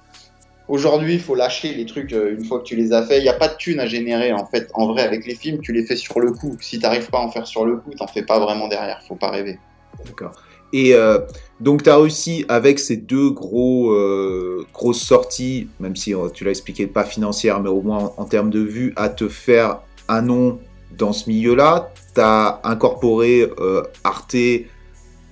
Aujourd'hui, 0.68 1.16
il 1.16 1.20
faut 1.20 1.36
lâcher 1.36 1.74
les 1.74 1.86
trucs 1.86 2.14
euh, 2.14 2.36
une 2.36 2.46
fois 2.46 2.60
que 2.60 2.66
tu 2.66 2.76
les 2.76 2.94
as 2.94 3.04
fait. 3.04 3.18
Il 3.20 3.24
n'y 3.24 3.30
a 3.30 3.34
pas 3.34 3.48
de 3.48 3.56
thunes 3.56 3.80
à 3.80 3.88
générer 3.88 4.32
en 4.32 4.46
fait. 4.46 4.70
En 4.74 4.88
vrai, 4.88 5.04
avec 5.04 5.26
les 5.26 5.36
films, 5.36 5.60
tu 5.60 5.72
les 5.74 5.86
fais 5.86 5.96
sur 5.96 6.20
le 6.20 6.32
coup. 6.32 6.56
Si 6.60 6.78
tu 6.78 6.84
n'arrives 6.84 7.10
pas 7.10 7.18
à 7.18 7.22
en 7.22 7.32
faire 7.32 7.46
sur 7.48 7.66
le 7.66 7.78
coup, 7.78 7.92
t'en 7.96 8.08
fais 8.08 8.24
pas 8.24 8.40
vraiment 8.40 8.68
derrière. 8.68 9.02
Faut 9.08 9.16
pas 9.16 9.32
rêver. 9.32 9.60
D'accord. 10.06 10.34
Et 10.78 10.94
euh, 10.94 11.20
donc, 11.62 11.84
tu 11.84 11.90
as 11.90 11.96
réussi 11.98 12.44
avec 12.50 12.80
ces 12.80 12.98
deux 12.98 13.30
gros, 13.30 13.94
euh, 13.94 14.66
grosses 14.74 15.02
sorties, 15.02 15.70
même 15.80 15.96
si 15.96 16.14
euh, 16.14 16.28
tu 16.34 16.44
l'as 16.44 16.50
expliqué, 16.50 16.86
pas 16.86 17.06
financière, 17.06 17.62
mais 17.62 17.70
au 17.70 17.82
moins 17.82 18.12
en, 18.18 18.24
en 18.24 18.26
termes 18.26 18.50
de 18.50 18.60
vue, 18.60 18.92
à 18.98 19.08
te 19.08 19.30
faire 19.30 19.80
un 20.10 20.22
nom 20.22 20.60
dans 20.98 21.14
ce 21.14 21.30
milieu-là. 21.30 21.94
Tu 22.14 22.20
as 22.20 22.60
incorporé 22.66 23.50
euh, 23.62 23.84
Arte 24.04 24.36
et 24.36 24.66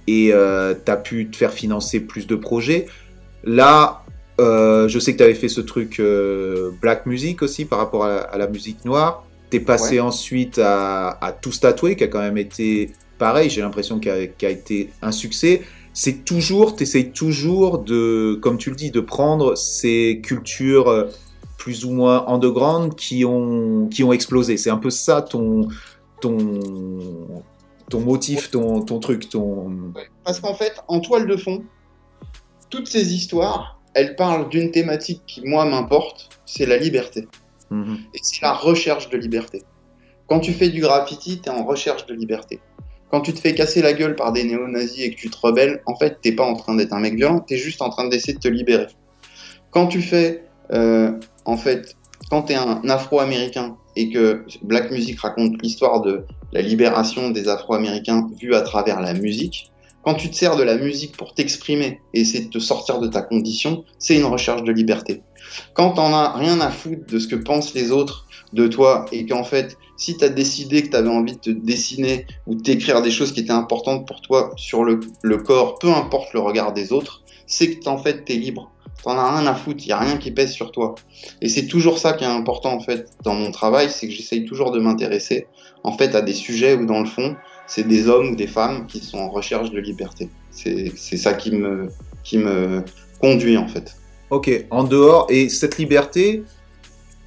tu 0.07 0.33
as 0.33 0.97
pu 1.03 1.29
te 1.29 1.35
faire 1.35 1.51
financer 1.51 1.99
plus 1.99 2.25
de 2.25 2.35
projets. 2.37 2.85
Là, 3.43 4.01
je 4.39 4.97
sais 4.97 5.11
que 5.11 5.17
tu 5.17 5.23
avais 5.23 5.33
fait 5.33 5.49
ce 5.49 5.59
truc 5.61 6.01
black 6.81 7.05
music 7.05 7.41
aussi 7.41 7.65
par 7.65 7.79
rapport 7.79 8.05
à 8.05 8.09
la, 8.09 8.21
à 8.21 8.37
la 8.37 8.47
musique 8.47 8.85
noire. 8.85 9.25
Tu 9.51 9.57
es 9.57 9.59
passé 9.59 9.95
Ouais. 9.95 9.99
ensuite 9.99 10.57
à, 10.57 11.09
à 11.21 11.33
Tous 11.33 11.59
Tatoué, 11.59 11.97
qui 11.97 12.03
a 12.05 12.07
quand 12.07 12.19
même 12.21 12.37
été 12.37 12.91
pareil, 13.17 13.49
j'ai 13.49 13.61
l'impression 13.61 13.99
qu'il 13.99 14.11
a, 14.11 14.27
qu'il 14.27 14.47
a 14.47 14.51
été 14.51 14.89
un 15.01 15.11
succès. 15.11 15.61
C'est 15.93 16.25
toujours, 16.25 16.75
tu 16.75 16.83
essayes 16.83 17.11
toujours 17.11 17.79
de, 17.79 18.39
comme 18.41 18.57
tu 18.57 18.69
le 18.69 18.75
dis, 18.75 18.91
de 18.91 18.99
prendre 18.99 19.55
ces 19.55 20.21
cultures 20.23 20.87
euh, 20.87 21.05
plus 21.57 21.85
ou 21.85 21.91
moins 21.91 22.25
underground 22.27 22.95
qui 22.95 23.25
ont, 23.25 23.87
qui 23.87 24.03
ont 24.03 24.11
explosé. 24.11 24.57
C'est 24.57 24.71
un 24.71 24.77
peu 24.77 24.89
ça 24.89 25.21
ton, 25.21 25.67
ton, 26.19 26.59
ton 27.89 27.99
motif, 27.99 28.49
ton, 28.49 28.81
ton 28.81 28.99
truc, 28.99 29.29
ton. 29.29 29.93
Parce 30.23 30.39
qu'en 30.39 30.55
fait, 30.55 30.73
en 30.87 30.99
toile 30.99 31.27
de 31.27 31.37
fond, 31.37 31.63
toutes 32.69 32.87
ces 32.87 33.13
histoires, 33.13 33.79
elles 33.93 34.15
parlent 34.15 34.49
d'une 34.49 34.71
thématique 34.71 35.21
qui, 35.27 35.41
moi, 35.45 35.63
m'importe, 35.65 36.29
c'est 36.45 36.65
la 36.65 36.77
liberté. 36.77 37.27
Mhm. 37.69 37.97
Et 38.13 38.19
c'est 38.21 38.41
la 38.41 38.53
recherche 38.53 39.09
de 39.09 39.17
liberté. 39.17 39.61
Quand 40.27 40.39
tu 40.39 40.53
fais 40.53 40.69
du 40.69 40.81
graffiti, 40.81 41.39
tu 41.41 41.49
es 41.49 41.51
en 41.51 41.65
recherche 41.65 42.05
de 42.07 42.13
liberté. 42.13 42.59
Quand 43.13 43.21
tu 43.21 43.31
te 43.31 43.39
fais 43.39 43.53
casser 43.53 43.83
la 43.83 43.93
gueule 43.93 44.15
par 44.15 44.31
des 44.31 44.43
néo-nazis 44.43 45.05
et 45.05 45.11
que 45.11 45.15
tu 45.15 45.29
te 45.29 45.37
rebelles, 45.39 45.83
en 45.85 45.95
fait, 45.95 46.17
t'es 46.23 46.31
pas 46.31 46.45
en 46.45 46.55
train 46.55 46.73
d'être 46.73 46.93
un 46.93 46.99
mec 46.99 47.13
violent, 47.13 47.41
tu 47.41 47.53
es 47.53 47.57
juste 47.57 47.83
en 47.83 47.91
train 47.91 48.07
d'essayer 48.07 48.33
de 48.33 48.39
te 48.39 48.47
libérer. 48.47 48.87
Quand 49.69 49.85
tu 49.85 50.01
fais, 50.01 50.45
euh, 50.71 51.11
en 51.45 51.55
fait, 51.55 51.95
quand 52.31 52.41
tu 52.41 52.53
es 52.53 52.55
un 52.55 52.81
afro-américain 52.89 53.77
et 53.95 54.09
que 54.09 54.43
Black 54.63 54.89
Music 54.89 55.19
raconte 55.19 55.61
l'histoire 55.61 56.01
de 56.01 56.25
la 56.53 56.63
libération 56.63 57.29
des 57.29 57.49
afro-américains 57.49 58.27
vue 58.41 58.55
à 58.55 58.61
travers 58.61 58.99
la 58.99 59.13
musique, 59.13 59.71
quand 60.03 60.15
tu 60.15 60.29
te 60.29 60.35
sers 60.35 60.55
de 60.55 60.63
la 60.63 60.77
musique 60.77 61.15
pour 61.17 61.33
t'exprimer 61.33 62.01
et 62.13 62.21
essayer 62.21 62.45
de 62.45 62.49
te 62.49 62.59
sortir 62.59 62.99
de 62.99 63.07
ta 63.07 63.21
condition, 63.21 63.85
c'est 63.97 64.15
une 64.15 64.25
recherche 64.25 64.63
de 64.63 64.71
liberté. 64.71 65.23
Quand 65.73 65.91
t'en 65.91 66.13
as 66.13 66.33
rien 66.33 66.59
à 66.61 66.69
foutre 66.69 67.05
de 67.07 67.19
ce 67.19 67.27
que 67.27 67.35
pensent 67.35 67.73
les 67.73 67.91
autres 67.91 68.27
de 68.51 68.67
toi 68.67 69.05
et 69.11 69.25
qu'en 69.25 69.43
fait, 69.43 69.77
si 69.97 70.17
tu 70.17 70.25
as 70.25 70.29
décidé 70.29 70.83
que 70.83 70.89
tu 70.89 70.95
avais 70.97 71.09
envie 71.09 71.33
de 71.33 71.39
te 71.39 71.49
dessiner 71.49 72.25
ou 72.47 72.55
d'écrire 72.55 73.01
des 73.01 73.11
choses 73.11 73.31
qui 73.31 73.39
étaient 73.39 73.51
importantes 73.51 74.05
pour 74.05 74.21
toi 74.21 74.51
sur 74.57 74.83
le, 74.83 74.99
corps, 75.37 75.79
peu 75.79 75.89
importe 75.89 76.33
le 76.33 76.39
regard 76.39 76.73
des 76.73 76.91
autres, 76.91 77.23
c'est 77.47 77.75
que 77.75 77.97
fait, 77.97 78.25
tu 78.25 78.33
es 78.33 78.35
libre. 78.35 78.71
T'en 79.03 79.17
as 79.17 79.37
rien 79.37 79.47
à 79.47 79.53
foutre, 79.53 79.83
il 79.83 79.87
n'y 79.87 79.93
a 79.93 79.99
rien 79.99 80.17
qui 80.17 80.31
pèse 80.31 80.51
sur 80.51 80.71
toi. 80.71 80.95
Et 81.41 81.49
c'est 81.49 81.67
toujours 81.67 81.97
ça 81.97 82.13
qui 82.13 82.23
est 82.23 82.27
important 82.27 82.77
en 82.77 82.85
dans 83.23 83.33
mon 83.33 83.51
travail, 83.51 83.89
c'est 83.89 84.07
que 84.07 84.13
j'essaye 84.13 84.45
toujours 84.45 84.71
de 84.71 84.79
m'intéresser 84.79 85.47
en 85.83 85.91
fait 85.91 86.15
à 86.15 86.21
des 86.21 86.33
sujets 86.33 86.75
où 86.75 86.85
dans 86.85 86.99
le 86.99 87.05
fond, 87.05 87.35
c'est 87.67 87.87
des 87.87 88.07
hommes 88.07 88.29
ou 88.29 88.35
des 88.35 88.47
femmes 88.47 88.87
qui 88.87 88.99
sont 88.99 89.17
en 89.17 89.29
recherche 89.29 89.71
de 89.71 89.79
liberté. 89.79 90.29
C'est 90.51 91.17
ça 91.17 91.33
qui 91.33 91.51
me, 91.51 91.89
qui 92.23 92.37
me 92.37 92.83
conduit 93.19 93.57
en 93.57 93.67
fait. 93.67 93.95
Ok, 94.29 94.49
en 94.71 94.83
dehors, 94.83 95.27
et 95.29 95.49
cette 95.49 95.77
liberté, 95.77 96.43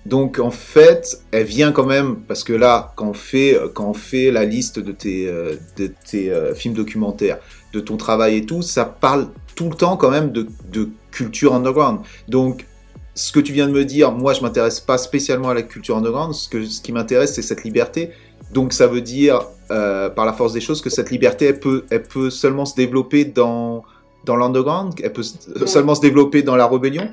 donc 0.07 0.39
en 0.39 0.51
fait, 0.51 1.21
elle 1.33 1.47
vient 1.47 1.73
quand 1.73 1.87
même, 1.87 2.17
parce 2.29 2.45
que 2.45 2.53
là, 2.53 2.93
quand 2.97 3.09
on 3.09 3.13
fait, 3.13 3.59
quand 3.75 3.91
on 3.91 3.95
fait 3.95 4.31
la 4.31 4.45
liste 4.45 4.79
de 4.79 4.93
tes, 4.93 5.29
euh, 5.29 5.57
de 5.77 5.93
tes 6.09 6.31
euh, 6.31 6.55
films 6.55 6.75
documentaires, 6.75 7.39
de 7.73 7.81
ton 7.81 7.97
travail 7.97 8.37
et 8.37 8.47
tout, 8.47 8.63
ça 8.63 8.85
parle 8.85 9.29
tout 9.55 9.69
le 9.69 9.77
temps 9.77 9.97
quand 9.97 10.11
même 10.11 10.31
de, 10.31 10.47
de 10.71 10.89
culture 11.11 11.55
underground. 11.55 12.01
Donc, 12.29 12.67
ce 13.15 13.33
que 13.33 13.41
tu 13.41 13.53
viens 13.53 13.67
de 13.67 13.73
me 13.73 13.85
dire, 13.85 14.13
moi, 14.13 14.35
je 14.35 14.43
m'intéresse 14.43 14.79
pas 14.79 14.99
spécialement 14.99 15.49
à 15.49 15.55
la 15.55 15.63
culture 15.63 15.97
underground, 15.97 16.35
ce, 16.35 16.49
que, 16.49 16.65
ce 16.65 16.81
qui 16.81 16.93
m'intéresse, 16.93 17.35
c'est 17.35 17.43
cette 17.43 17.65
liberté. 17.65 18.11
Donc, 18.53 18.73
ça 18.73 18.87
veut 18.87 19.01
dire, 19.01 19.41
euh, 19.71 20.09
par 20.09 20.25
la 20.25 20.33
force 20.33 20.53
des 20.53 20.61
choses, 20.61 20.81
que 20.81 20.91
cette 20.91 21.11
liberté, 21.11 21.47
elle 21.47 21.61
peut, 21.61 21.85
elle 21.91 22.03
peut 22.05 22.31
seulement 22.31 22.65
se 22.65 22.75
développer 22.75 23.25
dans, 23.25 23.83
dans 24.25 24.37
l'underground, 24.37 24.95
elle 25.03 25.13
peut 25.13 25.25
Non. 25.61 25.67
seulement 25.67 25.95
se 25.95 26.01
développer 26.01 26.43
dans 26.43 26.57
la 26.57 26.67
rébellion? 26.67 27.09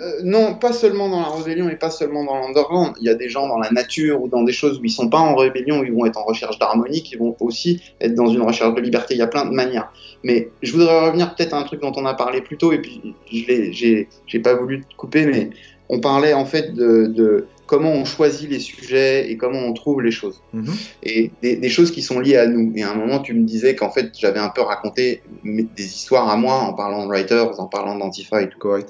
Euh, 0.00 0.20
non, 0.22 0.54
pas 0.54 0.72
seulement 0.72 1.08
dans 1.08 1.20
la 1.20 1.28
rébellion 1.28 1.68
et 1.68 1.76
pas 1.76 1.90
seulement 1.90 2.24
dans 2.24 2.36
l'underground. 2.36 2.94
Il 3.00 3.06
y 3.06 3.08
a 3.08 3.14
des 3.14 3.28
gens 3.28 3.48
dans 3.48 3.58
la 3.58 3.70
nature 3.70 4.20
ou 4.22 4.28
dans 4.28 4.42
des 4.42 4.52
choses 4.52 4.78
où 4.78 4.84
ils 4.84 4.90
sont 4.90 5.08
pas 5.08 5.18
en 5.18 5.34
rébellion, 5.34 5.80
où 5.80 5.84
ils 5.84 5.92
vont 5.92 6.04
être 6.04 6.18
en 6.18 6.24
recherche 6.24 6.58
d'harmonie, 6.58 7.02
qui 7.02 7.16
vont 7.16 7.36
aussi 7.40 7.80
être 8.00 8.14
dans 8.14 8.26
une 8.26 8.42
recherche 8.42 8.74
de 8.74 8.80
liberté. 8.80 9.14
Il 9.14 9.18
y 9.18 9.22
a 9.22 9.26
plein 9.26 9.44
de 9.46 9.50
manières. 9.50 9.90
Mais 10.24 10.50
je 10.62 10.72
voudrais 10.72 11.06
revenir 11.06 11.34
peut-être 11.34 11.54
à 11.54 11.58
un 11.58 11.62
truc 11.62 11.80
dont 11.80 11.92
on 11.96 12.04
a 12.06 12.14
parlé 12.14 12.40
plus 12.40 12.56
tôt 12.56 12.72
et 12.72 12.78
puis 12.78 13.14
je 13.32 13.46
l'ai, 13.46 13.72
j'ai, 13.72 14.08
j'ai 14.26 14.40
pas 14.40 14.54
voulu 14.54 14.82
te 14.82 14.94
couper, 14.96 15.26
mais 15.26 15.50
on 15.88 16.00
parlait 16.00 16.34
en 16.34 16.44
fait 16.44 16.74
de, 16.74 17.06
de 17.06 17.46
comment 17.68 17.92
on 17.92 18.04
choisit 18.04 18.50
les 18.50 18.58
sujets 18.58 19.30
et 19.30 19.36
comment 19.36 19.60
on 19.60 19.72
trouve 19.72 20.00
les 20.02 20.10
choses 20.10 20.42
Mhm. 20.52 20.72
et 21.04 21.30
des, 21.42 21.54
des 21.56 21.68
choses 21.68 21.92
qui 21.92 22.02
sont 22.02 22.18
liées 22.18 22.36
à 22.38 22.46
nous. 22.48 22.72
Et 22.74 22.82
à 22.82 22.90
un 22.90 22.94
moment, 22.96 23.20
tu 23.20 23.34
me 23.34 23.44
disais 23.44 23.76
qu'en 23.76 23.90
fait, 23.90 24.10
j'avais 24.18 24.40
un 24.40 24.48
peu 24.48 24.62
raconté 24.62 25.22
des 25.44 25.84
histoires 25.84 26.28
à 26.28 26.36
moi 26.36 26.54
en 26.54 26.72
parlant 26.74 27.04
de 27.04 27.08
writers, 27.12 27.60
en 27.60 27.66
parlant 27.66 27.96
d'Antifa 27.96 28.42
et 28.42 28.48
tout. 28.48 28.58
Correct. 28.58 28.88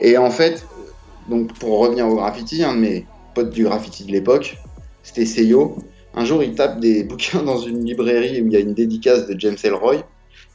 Et 0.00 0.16
en 0.16 0.30
fait, 0.30 0.64
donc 1.28 1.52
pour 1.58 1.78
revenir 1.80 2.08
au 2.08 2.14
graffiti, 2.16 2.62
un 2.64 2.74
de 2.74 2.80
mes 2.80 3.06
potes 3.34 3.50
du 3.50 3.64
graffiti 3.64 4.04
de 4.04 4.12
l'époque, 4.12 4.56
c'était 5.02 5.26
Seyo. 5.26 5.76
Un 6.14 6.24
jour, 6.24 6.42
il 6.44 6.54
tape 6.54 6.78
des 6.80 7.02
bouquins 7.10 7.42
dans 7.42 7.58
une 7.58 7.84
librairie 7.84 8.40
où 8.40 8.46
il 8.46 8.52
y 8.52 8.56
a 8.56 8.60
une 8.60 8.74
dédicace 8.74 9.26
de 9.26 9.38
James 9.38 9.56
Elroy. 9.64 9.96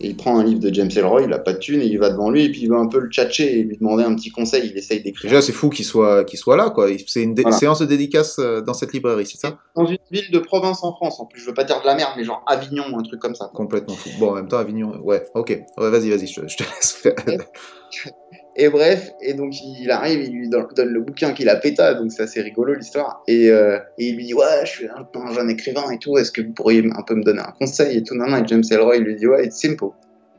Et 0.02 0.08
il 0.08 0.16
prend 0.16 0.40
un 0.40 0.44
livre 0.46 0.62
de 0.62 0.74
James 0.74 0.90
Elroy, 0.96 1.24
il 1.24 1.34
a 1.34 1.40
pas 1.40 1.52
de 1.54 1.58
thune, 1.60 1.82
et 1.82 1.86
il 1.86 2.00
va 2.00 2.10
devant 2.10 2.30
lui, 2.30 2.46
et 2.46 2.50
puis 2.50 2.62
il 2.62 2.70
va 2.70 2.78
un 2.78 2.88
peu 2.88 3.00
le 3.00 3.10
tchatcher 3.10 3.60
et 3.60 3.64
lui 3.64 3.78
demander 3.78 4.04
un 4.06 4.16
petit 4.16 4.30
conseil. 4.30 4.70
Il 4.72 4.78
essaye 4.78 5.02
d'écrire. 5.02 5.30
Déjà, 5.30 5.42
c'est 5.42 5.52
fou 5.52 5.70
qu'il 5.70 5.84
soit, 5.86 6.24
qu'il 6.24 6.40
soit 6.40 6.56
là, 6.56 6.70
quoi. 6.70 6.88
C'est 7.08 7.22
une 7.24 7.36
Voilà. 7.36 7.52
séance 7.58 7.80
de 7.80 7.86
dédicace 7.86 8.40
euh, 8.40 8.62
dans 8.62 8.74
cette 8.74 8.94
librairie, 8.94 9.26
c'est 9.26 9.38
ça? 9.40 9.58
Dans 9.76 9.86
une 9.86 9.98
ville 10.12 10.32
de 10.32 10.40
province 10.40 10.84
en 10.84 10.94
France, 10.94 11.20
en 11.20 11.26
plus, 11.26 11.42
je 11.42 11.46
veux 11.48 11.54
pas 11.54 11.66
dire 11.66 11.82
de 11.82 11.86
la 11.86 11.96
merde, 11.96 12.12
mais 12.16 12.24
genre 12.24 12.44
Avignon 12.48 12.86
ou 12.94 12.98
un 13.00 13.04
truc 13.04 13.20
comme 13.20 13.36
ça. 13.36 13.52
Complètement 13.54 13.96
fou. 13.96 14.10
Bon, 14.20 14.32
en 14.32 14.36
même 14.36 14.48
temps, 14.48 14.58
Avignon, 14.60 15.00
ouais, 15.04 15.26
ok. 15.36 15.50
Ouais, 15.78 15.90
vas-y, 15.90 16.10
vas-y, 16.10 16.28
je, 16.28 16.48
je 16.48 16.56
te 16.58 16.64
laisse 16.64 16.92
faire. 16.94 17.16
Et 18.62 18.68
bref, 18.68 19.12
et 19.22 19.34
donc 19.36 19.54
il 19.64 19.90
arrive, 19.90 20.22
il 20.22 20.34
lui 20.34 20.50
don- 20.50 20.68
donne 20.76 20.90
le 20.90 21.00
bouquin 21.00 21.32
qu'il 21.32 21.48
a 21.48 21.56
péta, 21.56 21.94
donc 21.94 22.12
c'est 22.12 22.24
assez 22.24 22.42
rigolo 22.42 22.74
l'histoire. 22.74 23.24
Et, 23.26 23.50
euh, 23.50 23.80
et 23.98 24.10
il 24.10 24.18
lui 24.18 24.26
dit 24.26 24.34
Ouais, 24.34 24.66
je 24.66 24.70
suis 24.70 24.88
un, 24.88 25.08
un 25.18 25.34
jeune 25.34 25.50
écrivain 25.50 25.90
et 25.92 25.98
tout, 25.98 26.18
est-ce 26.18 26.30
que 26.32 26.42
vous 26.42 26.52
pourriez 26.52 26.84
un 26.94 27.02
peu 27.04 27.16
me 27.16 27.24
donner 27.24 27.40
un 27.40 27.54
conseil 27.58 27.98
et 27.98 28.04
tout 28.04 28.16
non, 28.16 28.28
non, 28.28 28.44
Et 28.44 28.48
James 28.48 28.64
Elroy 28.70 28.98
il 28.98 29.04
lui 29.04 29.16
dit 29.16 29.28
Ouais, 29.28 29.46
it's 29.46 29.62
simple. 29.62 29.92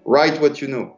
Write 0.05 0.39
what 0.43 0.59
you 0.61 0.68
know. 0.68 0.91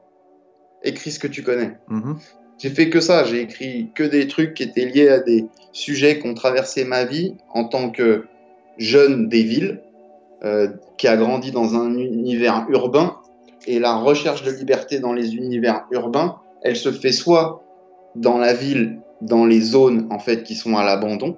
Écris 0.82 1.12
ce 1.12 1.20
que 1.20 1.28
tu 1.28 1.44
connais. 1.44 1.78
Mhm. 1.88 2.18
J'ai 2.58 2.70
fait 2.70 2.90
que 2.90 2.98
ça, 3.00 3.22
j'ai 3.22 3.40
écrit 3.40 3.90
que 3.94 4.02
des 4.02 4.26
trucs 4.26 4.54
qui 4.54 4.64
étaient 4.64 4.84
liés 4.86 5.08
à 5.08 5.20
des 5.20 5.44
sujets 5.72 6.18
qui 6.18 6.26
ont 6.26 6.34
traversé 6.34 6.84
ma 6.84 7.04
vie 7.04 7.36
en 7.54 7.64
tant 7.64 7.90
que 7.90 8.24
jeune 8.78 9.28
des 9.28 9.44
villes, 9.44 9.80
euh, 10.44 10.68
qui 10.96 11.06
a 11.06 11.16
grandi 11.16 11.52
dans 11.52 11.76
un 11.76 11.96
univers 11.96 12.66
urbain. 12.68 13.16
Et 13.68 13.78
la 13.78 13.94
recherche 13.94 14.42
de 14.42 14.50
liberté 14.50 14.98
dans 14.98 15.12
les 15.12 15.36
univers 15.36 15.86
urbains, 15.92 16.40
elle 16.62 16.76
se 16.76 16.92
fait 16.92 17.12
soit 17.12 17.62
dans 18.14 18.38
la 18.38 18.52
ville, 18.52 19.00
dans 19.20 19.46
les 19.46 19.60
zones 19.60 20.06
en 20.10 20.18
fait 20.18 20.42
qui 20.42 20.54
sont 20.54 20.76
à 20.76 20.84
l'abandon, 20.84 21.36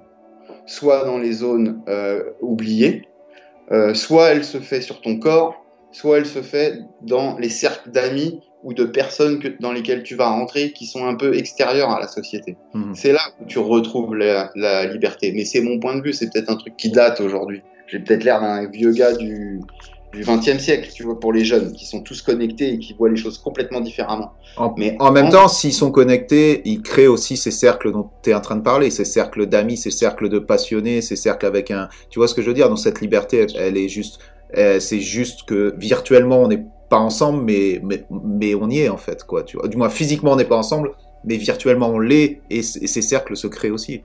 soit 0.65 1.05
dans 1.05 1.17
les 1.17 1.33
zones 1.33 1.81
euh, 1.87 2.23
oubliées, 2.41 3.07
euh, 3.71 3.93
soit 3.93 4.29
elle 4.29 4.43
se 4.43 4.59
fait 4.59 4.81
sur 4.81 5.01
ton 5.01 5.17
corps, 5.17 5.63
soit 5.91 6.17
elle 6.17 6.25
se 6.25 6.41
fait 6.41 6.79
dans 7.01 7.37
les 7.37 7.49
cercles 7.49 7.91
d'amis 7.91 8.41
ou 8.63 8.73
de 8.73 8.83
personnes 8.83 9.39
que, 9.39 9.47
dans 9.59 9.71
lesquelles 9.71 10.03
tu 10.03 10.15
vas 10.15 10.27
rentrer 10.29 10.71
qui 10.71 10.87
sont 10.87 11.05
un 11.05 11.15
peu 11.15 11.35
extérieures 11.35 11.91
à 11.91 11.99
la 11.99 12.07
société. 12.07 12.57
Mhm. 12.73 12.95
C'est 12.95 13.11
là 13.11 13.21
où 13.39 13.45
tu 13.45 13.59
retrouves 13.59 14.15
la, 14.15 14.51
la 14.55 14.85
liberté. 14.85 15.31
Mais 15.33 15.45
c'est 15.45 15.61
mon 15.61 15.79
point 15.79 15.95
de 15.95 16.01
vue, 16.01 16.13
c'est 16.13 16.31
peut-être 16.31 16.49
un 16.49 16.55
truc 16.55 16.75
qui 16.75 16.89
date 16.89 17.21
aujourd'hui. 17.21 17.61
J'ai 17.87 17.99
peut-être 17.99 18.23
l'air 18.23 18.41
d'un 18.41 18.67
vieux 18.67 18.91
gars 18.91 19.13
du, 19.13 19.61
du 20.15 20.23
20e 20.23 20.59
siècle, 20.59 20.89
tu 20.93 21.03
vois, 21.03 21.19
pour 21.19 21.33
les 21.33 21.45
jeunes, 21.45 21.73
qui 21.73 21.85
sont 21.85 22.01
tous 22.01 22.21
connectés 22.21 22.73
et 22.73 22.79
qui 22.79 22.93
voient 22.93 23.09
les 23.09 23.15
choses 23.15 23.37
complètement 23.37 23.81
différemment. 23.81 24.33
En, 24.57 24.73
Mais 24.77 24.95
en 24.99 25.11
même 25.11 25.29
temps, 25.29 25.47
s'ils 25.47 25.73
sont 25.73 25.91
connectés, 25.91 26.61
ils 26.65 26.81
créent 26.81 27.07
aussi 27.07 27.37
ces 27.37 27.51
cercles 27.51 27.91
dont 27.91 28.09
tu 28.23 28.29
es 28.29 28.33
en 28.33 28.41
train 28.41 28.55
de 28.55 28.61
parler, 28.61 28.89
ces 28.89 29.05
cercles 29.05 29.45
d'amis, 29.45 29.77
ces 29.77 29.91
cercles 29.91 30.29
de 30.29 30.39
passionnés, 30.39 31.01
ces 31.01 31.15
cercles 31.15 31.45
avec 31.45 31.71
un... 31.71 31.89
Tu 32.09 32.19
vois 32.19 32.27
ce 32.27 32.33
que 32.33 32.41
je 32.41 32.47
veux 32.47 32.53
dire 32.53 32.69
Donc 32.69 32.79
cette 32.79 33.01
liberté, 33.01 33.39
elle, 33.39 33.55
elle 33.57 33.77
est 33.77 33.89
juste... 33.89 34.19
c'est 34.53 34.99
juste 34.99 35.43
que 35.43 35.75
virtuellement, 35.77 36.41
on 36.41 36.47
n'est 36.47 36.65
pas 36.89 36.97
ensemble, 36.97 37.43
mais, 37.43 37.81
mais, 37.83 38.05
mais 38.11 38.55
on 38.55 38.69
y 38.69 38.79
est 38.79 38.89
en 38.89 38.97
fait, 38.97 39.23
quoi. 39.23 39.43
Tu 39.43 39.57
vois 39.57 39.67
du 39.67 39.77
moins, 39.77 39.89
physiquement, 39.89 40.33
on 40.33 40.35
n'est 40.35 40.45
pas 40.45 40.57
ensemble, 40.57 40.91
mais 41.23 41.37
virtuellement, 41.37 41.89
on 41.89 41.99
l'est, 41.99 42.41
et 42.49 42.61
ces 42.61 43.01
cercles 43.01 43.35
se 43.35 43.47
créent 43.47 43.71
aussi. 43.71 44.03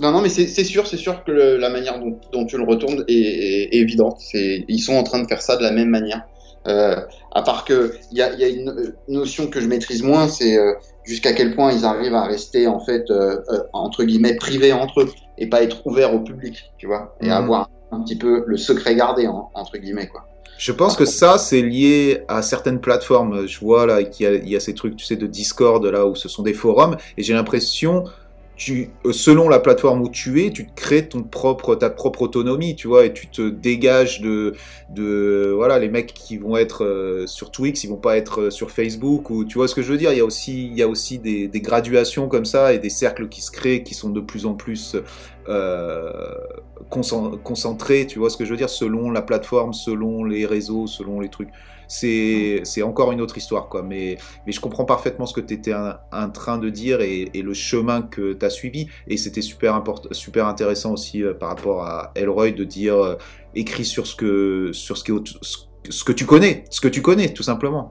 Non, 0.00 0.12
non, 0.12 0.22
mais 0.22 0.28
c'est 0.30 0.46
sûr, 0.64 0.86
c'est 0.86 0.96
sûr 0.96 1.22
que 1.24 1.30
le- 1.30 1.56
la 1.58 1.68
manière 1.70 1.98
dont, 2.00 2.18
dont 2.32 2.46
tu 2.46 2.56
le 2.56 2.64
retournes 2.64 3.04
est, 3.08 3.12
est- 3.12 3.74
est 3.76 3.78
évidente. 3.80 4.18
Ils 4.34 4.80
sont 4.80 4.94
en 4.94 5.02
train 5.02 5.20
de 5.22 5.26
faire 5.28 5.42
ça 5.42 5.56
de 5.56 5.62
la 5.62 5.70
même 5.72 5.88
manière. 5.90 6.22
Euh, 6.66 6.96
à 7.32 7.40
part 7.42 7.64
que 7.64 7.94
il 8.12 8.18
y 8.18 8.22
a, 8.22 8.32
il 8.34 8.40
y 8.40 8.44
a 8.44 8.48
une 8.48 8.92
notion 9.08 9.46
que 9.46 9.60
je 9.60 9.66
maîtrise 9.66 10.02
moins, 10.02 10.28
c'est 10.28 10.58
euh, 10.58 10.72
jusqu'à 11.04 11.32
quel 11.32 11.54
point 11.54 11.72
ils 11.72 11.86
arrivent 11.86 12.14
à 12.14 12.24
rester 12.24 12.66
en 12.66 12.80
fait 12.80 13.04
euh, 13.10 13.38
entre 13.72 14.04
guillemets 14.04 14.36
privés 14.36 14.72
entre 14.74 15.00
eux 15.02 15.10
et 15.38 15.46
pas 15.48 15.62
être 15.62 15.86
ouverts 15.86 16.14
au 16.14 16.20
public, 16.20 16.70
tu 16.76 16.86
vois, 16.86 17.16
et 17.22 17.26
Mhm. 17.26 17.32
avoir 17.32 17.70
un 17.92 18.00
petit 18.02 18.16
peu 18.16 18.44
le 18.46 18.56
secret 18.58 18.94
gardé 18.94 19.26
en- 19.26 19.48
entre 19.54 19.78
guillemets 19.78 20.06
quoi. 20.08 20.26
Je 20.58 20.72
pense 20.72 20.96
que 20.96 21.06
ça, 21.06 21.38
c'est 21.38 21.62
lié 21.62 22.20
à 22.28 22.42
certaines 22.42 22.80
plateformes. 22.82 23.46
Je 23.46 23.58
vois 23.60 23.86
là 23.86 24.02
qu'il 24.04 24.46
y 24.46 24.54
a 24.54 24.60
ces 24.60 24.74
trucs, 24.74 24.96
tu 24.96 25.06
sais, 25.06 25.16
de 25.16 25.26
Discord, 25.26 25.82
là, 25.86 26.04
où 26.06 26.14
ce 26.14 26.28
sont 26.28 26.42
des 26.42 26.52
forums, 26.52 26.98
et 27.16 27.22
j'ai 27.22 27.32
l'impression, 27.32 28.04
euh, 28.68 29.12
selon 29.12 29.48
la 29.48 29.58
plateforme 29.58 30.02
où 30.02 30.08
tu 30.08 30.44
es, 30.44 30.50
tu 30.50 30.66
te 30.66 30.74
crées 30.74 31.08
ta 31.08 31.90
propre 31.90 32.22
autonomie, 32.22 32.76
tu 32.76 32.88
vois, 32.88 33.06
et 33.06 33.12
tu 33.12 33.26
te 33.28 33.48
dégages 33.48 34.20
de, 34.20 34.54
voilà, 35.54 35.78
les 35.78 35.88
mecs 35.88 36.12
qui 36.12 36.36
vont 36.36 36.56
être 36.56 36.84
euh, 36.84 37.26
sur 37.26 37.50
Twix, 37.50 37.84
ils 37.84 37.88
vont 37.88 37.96
pas 37.96 38.16
être 38.16 38.42
euh, 38.42 38.50
sur 38.50 38.70
Facebook, 38.70 39.30
ou 39.30 39.44
tu 39.44 39.58
vois 39.58 39.68
ce 39.68 39.74
que 39.74 39.82
je 39.82 39.92
veux 39.92 39.98
dire? 39.98 40.12
Il 40.12 40.18
y 40.18 40.20
a 40.20 40.24
aussi, 40.24 40.66
il 40.66 40.76
y 40.76 40.82
a 40.82 40.88
aussi 40.88 41.18
des, 41.18 41.48
graduations 41.60 42.28
comme 42.28 42.44
ça 42.44 42.72
et 42.72 42.78
des 42.78 42.90
cercles 42.90 43.28
qui 43.28 43.40
se 43.40 43.50
créent, 43.50 43.82
qui 43.82 43.94
sont 43.94 44.10
de 44.10 44.20
plus 44.20 44.46
en 44.46 44.54
plus 44.54 44.96
concen- 46.90 47.38
concentrés, 47.42 48.06
tu 48.06 48.18
vois 48.18 48.30
ce 48.30 48.36
que 48.36 48.44
je 48.44 48.50
veux 48.50 48.56
dire, 48.56 48.70
selon 48.70 49.10
la 49.10 49.22
plateforme, 49.22 49.72
selon 49.72 50.24
les 50.24 50.46
réseaux, 50.46 50.86
selon 50.86 51.20
les 51.20 51.28
trucs. 51.28 51.50
C'est 51.92 52.82
encore 52.82 53.10
une 53.10 53.20
autre 53.20 53.36
histoire, 53.36 53.68
quoi. 53.68 53.82
Mais, 53.82 54.16
mais 54.46 54.52
je 54.52 54.60
comprends 54.60 54.84
parfaitement 54.84 55.26
ce 55.26 55.34
que 55.34 55.40
tu 55.40 55.54
étais 55.54 55.74
en 55.74 56.30
train 56.30 56.56
de 56.58 56.70
dire 56.70 57.00
et, 57.00 57.30
et 57.34 57.42
le 57.42 57.52
chemin 57.52 58.02
que 58.02 58.32
tu 58.32 58.46
as 58.46 58.50
suivi. 58.50 58.86
Et 59.08 59.16
c'était 59.16 59.42
super, 59.42 59.82
super 60.12 60.46
intéressant 60.46 60.92
aussi 60.92 61.22
euh, 61.22 61.34
par 61.34 61.48
rapport 61.48 61.82
à 61.82 62.12
Elroy 62.14 62.52
de 62.52 62.64
dire 62.64 62.96
euh, 62.96 63.16
écris 63.54 63.84
sur 63.84 64.06
ce 64.06 64.14
que, 64.14 64.70
sur 64.72 64.96
ce, 64.96 65.04
qui 65.04 65.12
ce, 65.42 65.58
ce 65.88 66.04
que 66.04 66.12
tu 66.12 66.26
connais, 66.26 66.64
ce 66.70 66.80
que 66.80 66.88
tu 66.88 67.02
connais, 67.02 67.32
tout 67.34 67.42
simplement. 67.42 67.90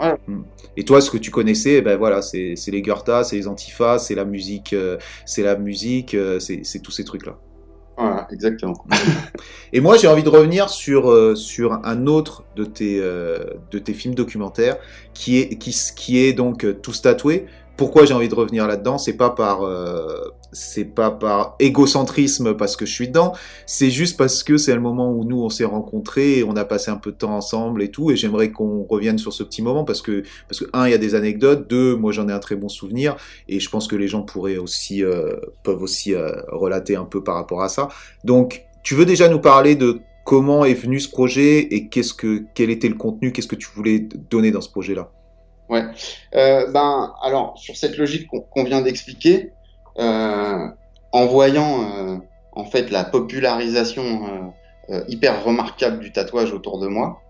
hein. 0.00 0.18
Mm. 0.26 0.42
Et 0.76 0.84
toi, 0.84 1.00
ce 1.00 1.10
que 1.10 1.18
tu 1.18 1.30
connaissais, 1.30 1.80
ben 1.80 1.96
voilà, 1.96 2.20
c'est 2.22 2.56
les 2.68 2.82
Goethe, 2.82 3.24
c'est 3.24 3.36
les 3.36 3.48
Antifas, 3.48 3.98
c'est 3.98 4.14
la 4.14 4.24
musique, 4.24 4.72
euh, 4.72 4.98
c'est 5.24 5.42
la 5.42 5.56
musique, 5.56 6.14
euh, 6.14 6.40
c'est 6.40 6.80
tous 6.82 6.90
ces 6.90 7.04
trucs-là. 7.04 7.38
Voilà, 7.96 8.26
exactement. 8.32 8.74
Et 9.72 9.80
moi, 9.80 9.96
j'ai 9.96 10.08
envie 10.08 10.24
de 10.24 10.28
revenir 10.28 10.68
sur, 10.68 11.10
euh, 11.10 11.34
sur 11.36 11.80
un 11.84 12.06
autre 12.06 12.44
de 12.56 12.64
tes, 12.64 12.98
euh, 13.00 13.38
de 13.70 13.78
tes 13.78 13.94
films 13.94 14.14
documentaires, 14.14 14.76
qui 15.12 15.38
est, 15.38 15.58
qui, 15.58 15.74
qui 15.94 16.18
est 16.18 16.32
donc 16.32 16.64
euh, 16.64 16.72
Tous 16.72 17.02
tatoués. 17.02 17.46
Pourquoi 17.76 18.04
j'ai 18.04 18.14
envie 18.14 18.28
de 18.28 18.34
revenir 18.34 18.66
là-dedans? 18.66 18.98
C'est 18.98 19.16
pas 19.16 19.30
par, 19.30 19.62
euh, 19.62 20.32
c'est 20.54 20.86
pas 20.86 21.10
par 21.10 21.56
égocentrisme 21.58 22.54
parce 22.54 22.76
que 22.76 22.86
je 22.86 22.92
suis 22.94 23.08
dedans. 23.08 23.34
C'est 23.66 23.90
juste 23.90 24.16
parce 24.16 24.42
que 24.42 24.56
c'est 24.56 24.74
le 24.74 24.80
moment 24.80 25.10
où 25.10 25.24
nous 25.24 25.42
on 25.42 25.50
s'est 25.50 25.64
rencontrés 25.64 26.38
et 26.38 26.44
on 26.44 26.56
a 26.56 26.64
passé 26.64 26.90
un 26.90 26.96
peu 26.96 27.12
de 27.12 27.16
temps 27.16 27.36
ensemble 27.36 27.82
et 27.82 27.90
tout. 27.90 28.10
Et 28.10 28.16
j'aimerais 28.16 28.50
qu'on 28.50 28.84
revienne 28.84 29.18
sur 29.18 29.32
ce 29.32 29.42
petit 29.42 29.60
moment 29.60 29.84
parce 29.84 30.00
que, 30.00 30.22
parce 30.48 30.60
que 30.60 30.66
un, 30.72 30.86
il 30.86 30.92
y 30.92 30.94
a 30.94 30.98
des 30.98 31.14
anecdotes. 31.14 31.68
Deux, 31.68 31.96
moi 31.96 32.12
j'en 32.12 32.28
ai 32.28 32.32
un 32.32 32.38
très 32.38 32.56
bon 32.56 32.68
souvenir 32.68 33.16
et 33.48 33.60
je 33.60 33.68
pense 33.68 33.86
que 33.86 33.96
les 33.96 34.08
gens 34.08 34.22
pourraient 34.22 34.56
aussi, 34.56 35.04
euh, 35.04 35.34
peuvent 35.62 35.82
aussi 35.82 36.14
euh, 36.14 36.32
relater 36.48 36.96
un 36.96 37.04
peu 37.04 37.22
par 37.22 37.34
rapport 37.34 37.62
à 37.62 37.68
ça. 37.68 37.88
Donc, 38.22 38.64
tu 38.82 38.94
veux 38.94 39.06
déjà 39.06 39.28
nous 39.28 39.40
parler 39.40 39.74
de 39.74 40.00
comment 40.24 40.64
est 40.64 40.74
venu 40.74 41.00
ce 41.00 41.08
projet 41.08 41.58
et 41.58 41.88
qu'est-ce 41.88 42.14
que, 42.14 42.44
quel 42.54 42.70
était 42.70 42.88
le 42.88 42.94
contenu, 42.94 43.32
qu'est-ce 43.32 43.48
que 43.48 43.56
tu 43.56 43.68
voulais 43.74 44.08
donner 44.30 44.50
dans 44.50 44.60
ce 44.60 44.70
projet-là? 44.70 45.10
Ouais. 45.68 45.84
Euh, 46.34 46.70
ben, 46.70 47.14
alors, 47.22 47.56
sur 47.58 47.76
cette 47.76 47.96
logique 47.96 48.28
qu'on 48.28 48.64
vient 48.64 48.82
d'expliquer, 48.82 49.52
en 49.96 51.26
voyant 51.26 51.82
euh, 51.82 52.16
en 52.52 52.64
fait 52.64 52.90
la 52.90 53.04
popularisation 53.04 54.02
euh, 54.02 54.94
euh, 54.94 55.04
hyper 55.08 55.44
remarquable 55.44 56.00
du 56.00 56.12
tatouage 56.12 56.52
autour 56.52 56.78
de 56.80 56.88
moi, 56.88 57.20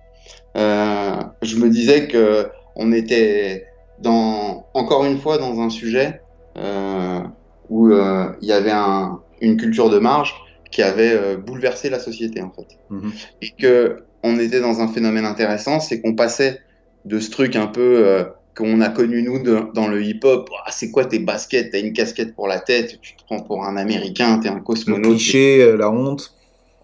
euh, 0.56 1.16
je 1.42 1.56
me 1.56 1.68
disais 1.68 2.08
que 2.08 2.48
on 2.76 2.92
était 2.92 3.66
dans 4.00 4.66
encore 4.74 5.04
une 5.04 5.18
fois 5.18 5.38
dans 5.38 5.60
un 5.60 5.70
sujet 5.70 6.20
euh, 6.56 7.20
où 7.68 7.90
euh, 7.90 8.26
il 8.40 8.48
y 8.48 8.52
avait 8.52 8.72
un, 8.72 9.20
une 9.40 9.56
culture 9.56 9.90
de 9.90 9.98
marge 9.98 10.34
qui 10.70 10.82
avait 10.82 11.12
euh, 11.12 11.36
bouleversé 11.36 11.90
la 11.90 11.98
société 12.00 12.42
en 12.42 12.50
fait 12.50 12.78
Mhm. 12.90 13.12
et 13.42 13.50
que 13.50 14.04
on 14.22 14.38
était 14.38 14.60
dans 14.60 14.80
un 14.80 14.88
phénomène 14.88 15.26
intéressant, 15.26 15.80
c'est 15.80 16.00
qu'on 16.00 16.14
passait 16.14 16.60
de 17.04 17.18
ce 17.20 17.30
truc 17.30 17.56
un 17.56 17.66
peu 17.66 18.06
euh, 18.06 18.24
qu'on 18.56 18.80
a 18.80 18.88
connu 18.88 19.22
nous 19.22 19.42
de- 19.42 19.66
dans 19.74 19.88
le 19.88 20.02
hip-hop. 20.02 20.48
Ah, 20.64 20.70
c'est 20.70 20.90
quoi 20.90 21.04
tes 21.04 21.18
baskets? 21.18 21.70
T'as 21.72 21.80
une 21.80 21.92
casquette 21.92 22.34
pour 22.34 22.46
la 22.48 22.60
tête, 22.60 23.00
tu 23.00 23.16
te 23.16 23.24
prends 23.24 23.40
pour 23.40 23.64
un 23.64 23.76
Américain, 23.76 24.38
t'es 24.38 24.48
un 24.48 24.56
Le 24.56 24.60
cosmonaute. 24.62 25.02
cliché, 25.16 25.62
euh, 25.62 25.76
la 25.76 25.90
honte. 25.90 26.32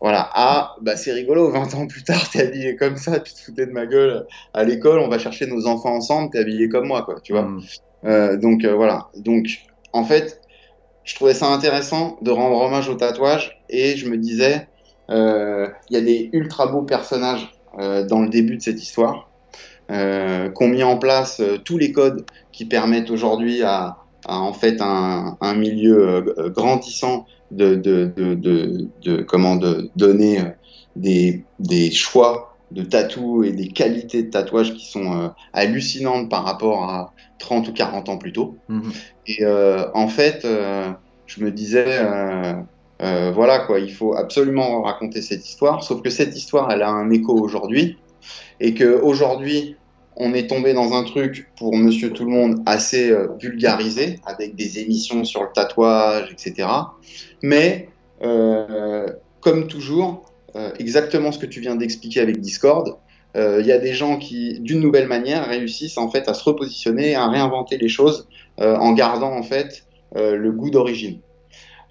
Voilà. 0.00 0.28
Ah, 0.34 0.74
bah 0.80 0.96
c'est 0.96 1.12
rigolo. 1.12 1.50
20 1.50 1.74
ans 1.74 1.86
plus 1.86 2.02
tard, 2.02 2.28
t'es 2.32 2.40
habillé 2.42 2.74
comme 2.76 2.96
ça, 2.96 3.20
tu 3.20 3.34
te 3.34 3.38
foutais 3.40 3.66
de 3.66 3.72
ma 3.72 3.86
gueule 3.86 4.26
à 4.54 4.64
l'école. 4.64 4.98
On 5.00 5.08
va 5.08 5.18
chercher 5.18 5.46
nos 5.46 5.66
enfants 5.66 5.94
ensemble, 5.94 6.30
t'es 6.30 6.38
habillé 6.38 6.68
comme 6.68 6.86
moi, 6.86 7.02
quoi. 7.02 7.20
Tu 7.22 7.32
vois. 7.32 7.42
Mm. 7.42 7.62
Euh, 8.06 8.36
donc 8.36 8.64
euh, 8.64 8.74
voilà. 8.74 9.08
Donc 9.16 9.46
en 9.92 10.04
fait, 10.04 10.40
je 11.04 11.14
trouvais 11.14 11.34
ça 11.34 11.48
intéressant 11.48 12.18
de 12.22 12.30
rendre 12.30 12.56
hommage 12.60 12.88
au 12.88 12.94
tatouage 12.94 13.60
et 13.68 13.96
je 13.96 14.08
me 14.08 14.16
disais, 14.16 14.66
euh, 15.10 15.68
il 15.90 15.94
y 15.94 15.96
a 15.98 16.02
des 16.02 16.30
ultra 16.32 16.66
beaux 16.66 16.82
personnages 16.82 17.52
dans 17.78 18.20
le 18.20 18.28
début 18.28 18.56
de 18.56 18.62
cette 18.62 18.82
histoire 18.82 19.29
euh, 19.90 20.48
qui 20.50 20.62
ont 20.64 20.68
mis 20.68 20.82
en 20.82 20.98
place 20.98 21.40
euh, 21.40 21.58
tous 21.58 21.78
les 21.78 21.92
codes 21.92 22.24
qui 22.52 22.66
permettent 22.66 23.10
aujourd'hui 23.10 23.62
à, 23.62 23.96
à, 24.26 24.38
en 24.40 24.52
fait 24.52 24.80
un, 24.80 25.36
un 25.40 25.54
milieu 25.54 26.24
euh, 26.38 26.50
grandissant 26.50 27.26
de, 27.50 27.74
de, 27.74 28.12
de, 28.16 28.34
de, 28.34 28.88
de- 29.02 29.22
comment 29.22 29.56
de 29.56 29.90
donner 29.96 30.42
des, 30.96 31.44
des 31.58 31.90
choix 31.90 32.56
de 32.70 32.82
tatou 32.82 33.42
et 33.42 33.52
des 33.52 33.68
qualités 33.68 34.22
de 34.22 34.30
tatouage 34.30 34.74
qui 34.74 34.86
sont 34.86 35.12
euh, 35.12 35.28
hallucinantes 35.52 36.30
par 36.30 36.44
rapport 36.44 36.84
à 36.84 37.12
30 37.38 37.68
ou 37.68 37.72
40 37.72 38.08
ans 38.08 38.18
plus 38.18 38.32
tôt. 38.32 38.56
Mhm. 38.68 38.92
Et 39.26 39.38
euh, 39.44 39.86
en 39.94 40.06
fait, 40.06 40.44
euh, 40.44 40.90
je 41.26 41.42
me 41.42 41.50
disais, 41.50 42.00
voilà 43.00 43.60
quoi, 43.60 43.80
il 43.80 43.92
faut 43.92 44.14
absolument 44.14 44.82
raconter 44.82 45.22
cette 45.22 45.46
histoire. 45.48 45.82
Sauf 45.82 46.02
que 46.02 46.10
cette 46.10 46.36
histoire, 46.36 46.70
elle 46.70 46.82
a 46.82 46.90
un 46.90 47.10
écho 47.10 47.32
aujourd'hui, 47.32 47.96
et 48.60 48.74
que 48.74 49.00
aujourd'hui, 49.00 49.76
on 50.16 50.34
est 50.34 50.46
tombé 50.46 50.74
dans 50.74 50.92
un 50.92 51.04
truc 51.04 51.50
pour 51.56 51.76
Monsieur 51.76 52.12
Tout 52.12 52.24
le 52.24 52.30
Monde 52.30 52.62
assez 52.66 53.10
euh, 53.10 53.28
vulgarisé, 53.40 54.18
avec 54.26 54.54
des 54.54 54.78
émissions 54.78 55.24
sur 55.24 55.42
le 55.42 55.48
tatouage, 55.54 56.30
etc. 56.32 56.68
Mais 57.42 57.88
euh, 58.22 59.08
comme 59.40 59.66
toujours, 59.66 60.24
euh, 60.56 60.72
exactement 60.78 61.32
ce 61.32 61.38
que 61.38 61.46
tu 61.46 61.60
viens 61.60 61.76
d'expliquer 61.76 62.20
avec 62.20 62.40
Discord. 62.40 62.96
Il 63.36 63.64
y 63.64 63.70
a 63.70 63.78
des 63.78 63.92
gens 63.92 64.16
qui, 64.18 64.58
d'une 64.58 64.80
nouvelle 64.80 65.06
manière, 65.06 65.46
réussissent 65.46 65.98
en 65.98 66.10
fait 66.10 66.28
à 66.28 66.34
se 66.34 66.42
repositionner, 66.42 67.14
à 67.14 67.28
réinventer 67.28 67.78
les 67.78 67.88
choses 67.88 68.26
en 68.58 68.92
gardant 68.92 69.32
en 69.32 69.44
fait 69.44 69.84
le 70.16 70.50
goût 70.50 70.70
d'origine. 70.70 71.20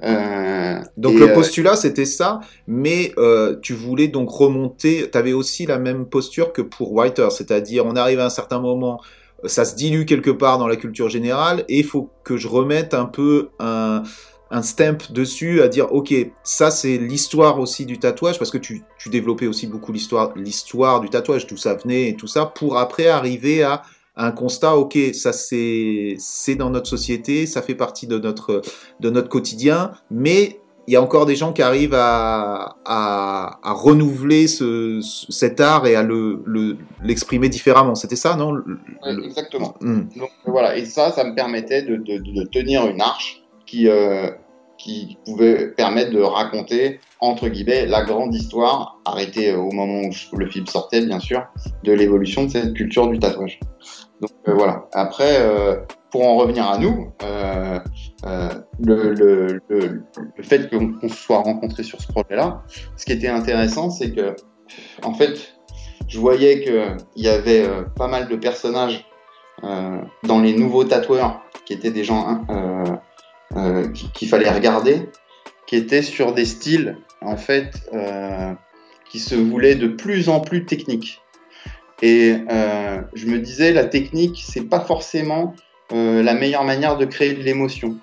Euh, 0.04 0.80
Donc 0.98 1.16
le 1.16 1.30
euh, 1.30 1.34
postulat 1.34 1.76
c'était 1.76 2.06
ça, 2.06 2.40
mais 2.68 3.12
euh, 3.18 3.58
tu 3.62 3.74
voulais 3.74 4.08
donc 4.08 4.30
remonter, 4.30 5.10
tu 5.12 5.18
avais 5.18 5.34
aussi 5.34 5.66
la 5.66 5.78
même 5.78 6.06
posture 6.06 6.54
que 6.54 6.62
pour 6.62 6.94
Whiter, 6.94 7.28
c'est-à-dire 7.32 7.86
on 7.86 7.96
arrive 7.96 8.20
à 8.20 8.26
un 8.26 8.30
certain 8.30 8.60
moment, 8.60 9.02
ça 9.46 9.66
se 9.66 9.76
dilue 9.76 10.06
quelque 10.06 10.32
part 10.32 10.58
dans 10.58 10.68
la 10.68 10.78
culture 10.78 11.10
générale 11.10 11.66
et 11.68 11.80
il 11.80 11.86
faut 11.86 12.10
que 12.24 12.38
je 12.38 12.48
remette 12.48 12.94
un 12.94 13.06
peu 13.06 13.50
un, 13.60 14.04
un 14.52 14.62
stamp 14.62 14.98
dessus 15.12 15.62
à 15.62 15.68
dire 15.68 15.92
ok 15.94 16.14
ça 16.44 16.72
c'est 16.72 16.98
l'histoire 16.98 17.60
aussi 17.60 17.86
du 17.86 18.00
tatouage 18.00 18.40
parce 18.40 18.52
que 18.52 18.58
tu, 18.58 18.84
tu 18.98 19.10
développais 19.10 19.48
aussi 19.48 19.68
beaucoup 19.68 19.92
l'histoire 19.92 20.32
l'histoire 20.36 21.02
du 21.02 21.10
tatouage 21.10 21.48
d'où 21.48 21.58
ça 21.58 21.76
venait 21.76 22.10
et 22.10 22.16
tout 22.16 22.28
ça 22.28 22.46
pour 22.46 22.78
après 22.78 23.08
arriver 23.08 23.64
à 23.64 23.84
un 24.22 24.32
constat, 24.32 24.76
ok, 24.76 24.98
ça 25.14 25.32
c'est 25.34 26.18
dans 26.56 26.70
notre 26.70 26.88
société, 26.90 27.46
ça 27.48 27.62
fait 27.62 27.76
partie 27.76 28.06
de 28.08 28.20
notre 28.20 28.62
de 29.00 29.10
notre 29.10 29.30
quotidien, 29.30 29.92
mais 30.12 30.60
il 30.88 30.94
y 30.94 30.96
a 30.96 31.02
encore 31.04 31.28
des 31.28 31.36
gens 31.36 31.54
qui 31.54 31.62
arrivent 31.62 31.94
à, 31.94 32.76
à, 32.84 33.60
à 33.64 33.74
renouveler 33.74 34.48
ce, 34.48 35.00
ce- 35.02 35.32
cet 35.32 35.60
art 35.62 35.86
et 35.86 35.96
à 35.96 36.02
le 36.04 36.42
le- 36.46 36.78
l'exprimer 37.04 37.48
différemment. 37.48 37.94
C'était 37.96 38.16
ça, 38.16 38.36
non? 38.36 38.52
Le- 38.52 38.80
exactement. 39.24 39.76
Hmm. 39.82 40.02
Donc 40.18 40.32
voilà, 40.46 40.76
et 40.78 40.86
ça, 40.86 41.12
ça 41.12 41.24
me 41.24 41.36
permettait 41.36 41.84
de, 41.84 41.96
de, 41.96 42.18
de 42.18 42.44
tenir 42.50 42.88
une 42.88 43.02
arche 43.02 43.44
qui, 43.68 43.88
euh, 43.88 44.32
qui 44.80 45.18
pouvait 45.26 45.68
permettre 45.68 46.12
de 46.12 46.22
raconter, 46.22 47.00
entre 47.20 47.50
guillemets, 47.50 47.86
la 47.86 48.04
grande 48.04 48.34
histoire, 48.34 48.98
arrêtée 49.06 49.52
euh, 49.52 49.58
au 49.58 49.72
moment 49.72 50.02
où 50.02 50.38
le 50.38 50.48
film 50.50 50.66
sortait, 50.66 51.06
bien 51.06 51.20
sûr, 51.20 51.44
de 51.84 51.92
l'évolution 51.92 52.46
de 52.46 52.50
cette 52.50 52.74
culture 52.74 53.08
du 53.10 53.20
tatouage. 53.20 53.60
Donc 54.22 54.32
euh, 54.48 54.54
voilà. 54.54 54.88
Après, 54.94 55.38
euh, 55.40 55.78
pour 56.12 56.28
en 56.28 56.36
revenir 56.36 56.68
à 56.68 56.78
nous, 56.78 57.12
euh, 57.24 57.80
le, 58.80 59.62
fait 60.42 60.70
qu'on 60.70 61.08
se 61.08 61.16
soit 61.16 61.38
rencontrés 61.40 61.84
sur 61.84 62.02
ce 62.02 62.08
projet-là, 62.08 62.64
ce 62.96 63.06
qui 63.06 63.14
était 63.14 63.28
intéressant, 63.28 63.90
c'est 63.90 64.12
que, 64.12 64.36
en 65.04 65.14
fait, 65.14 65.56
je 66.08 66.20
voyais 66.20 66.62
qu'il 66.62 67.24
y 67.24 67.28
avait 67.28 67.68
pas 67.96 68.08
mal 68.08 68.28
de 68.28 68.36
personnages 68.36 69.06
dans 69.62 70.40
les 70.42 70.54
nouveaux 70.54 70.86
tatoueurs 70.86 71.42
qui 71.66 71.74
étaient 71.74 71.92
des 71.92 72.04
gens 72.04 72.40
hein, 72.48 73.02
qui- 73.94 74.10
qu'il 74.12 74.28
fallait 74.28 74.50
regarder, 74.50 75.10
qui 75.68 75.76
étaient 75.76 76.02
sur 76.02 76.34
des 76.34 76.46
styles 76.46 76.98
en 77.22 77.38
fait 77.38 77.90
qui 79.10 79.20
se 79.20 79.36
voulaient 79.36 79.76
de 79.76 79.88
plus 79.88 80.30
en 80.30 80.40
plus 80.40 80.66
techniques. 80.66 81.22
Et 82.02 82.36
euh, 82.50 83.02
je 83.14 83.26
me 83.28 83.40
disais, 83.40 83.74
la 83.74 83.86
technique, 83.86 84.44
c'est 84.46 84.68
pas 84.70 84.80
forcément 84.80 85.54
euh, 85.92 86.24
la 86.24 86.34
meilleure 86.34 86.64
manière 86.64 86.98
de 86.98 87.06
créer 87.06 87.34
de 87.34 87.42
l'émotion. 87.42 87.98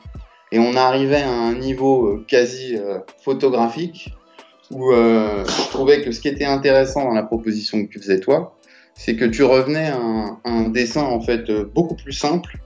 Et 0.53 0.59
on 0.59 0.77
arrivait 0.77 1.23
à 1.23 1.31
un 1.31 1.55
niveau 1.55 2.07
euh, 2.07 2.25
quasi 2.29 2.77
euh, 2.77 2.99
photographique 3.25 4.13
où 4.71 4.93
euh, 4.93 5.45
je 5.45 5.69
trouvais 5.71 6.03
que 6.03 6.13
ce 6.13 6.21
qui 6.21 6.29
était 6.29 6.45
intéressant 6.45 7.05
dans 7.05 7.15
la 7.15 7.23
proposition 7.23 7.85
que 7.85 7.91
tu 7.91 8.01
faisais 8.01 8.21
toi, 8.21 8.57
c'est 8.95 9.17
que 9.17 9.25
tu 9.25 9.45
revenais 9.45 9.89
à 9.89 9.97
un, 9.97 10.41
un 10.45 10.69
dessin 10.69 11.03
en 11.03 11.21
fait 11.21 11.51
beaucoup 11.51 11.95
plus 11.95 12.13
simple, 12.13 12.59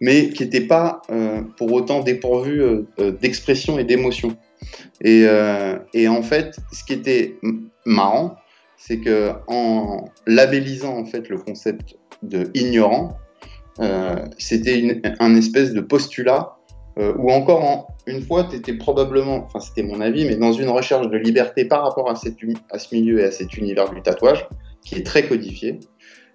mais 0.00 0.30
qui 0.30 0.44
n'était 0.44 0.62
pas 0.62 1.02
euh, 1.10 1.42
pour 1.56 1.72
autant 1.72 2.00
dépourvu 2.00 2.62
euh, 2.62 2.86
d'expression 3.20 3.78
et 3.78 3.84
d'émotion. 3.84 4.36
Et, 5.00 5.24
euh, 5.26 5.78
et 5.94 6.08
en 6.08 6.22
fait, 6.22 6.56
ce 6.72 6.84
qui 6.84 6.92
était 6.92 7.36
marrant, 7.84 8.36
c'est 8.84 8.98
que 8.98 9.30
en 9.46 10.06
labellisant 10.26 10.96
en 10.98 11.04
fait 11.04 11.28
le 11.28 11.38
concept 11.38 11.96
de 12.22 12.50
ignorant, 12.54 13.16
euh, 13.80 14.16
c'était 14.38 15.00
un 15.20 15.36
espèce 15.36 15.72
de 15.72 15.80
postulat 15.80 16.56
euh, 16.98 17.14
où 17.16 17.30
encore 17.30 17.64
en- 17.64 17.86
une 18.06 18.20
fois, 18.22 18.44
tu 18.44 18.56
étais 18.56 18.74
probablement, 18.74 19.44
enfin 19.44 19.60
c'était 19.60 19.84
mon 19.84 20.00
avis, 20.00 20.24
mais 20.24 20.34
dans 20.34 20.52
une 20.52 20.68
recherche 20.68 21.08
de 21.08 21.16
liberté 21.16 21.64
par 21.64 21.82
rapport 21.84 22.10
à, 22.10 22.16
cette, 22.16 22.36
à 22.70 22.78
ce 22.80 22.92
milieu 22.94 23.20
et 23.20 23.24
à 23.24 23.30
cet 23.30 23.56
univers 23.56 23.88
du 23.90 24.02
tatouage, 24.02 24.48
qui 24.84 24.96
est 24.96 25.06
très 25.06 25.22
codifié. 25.28 25.78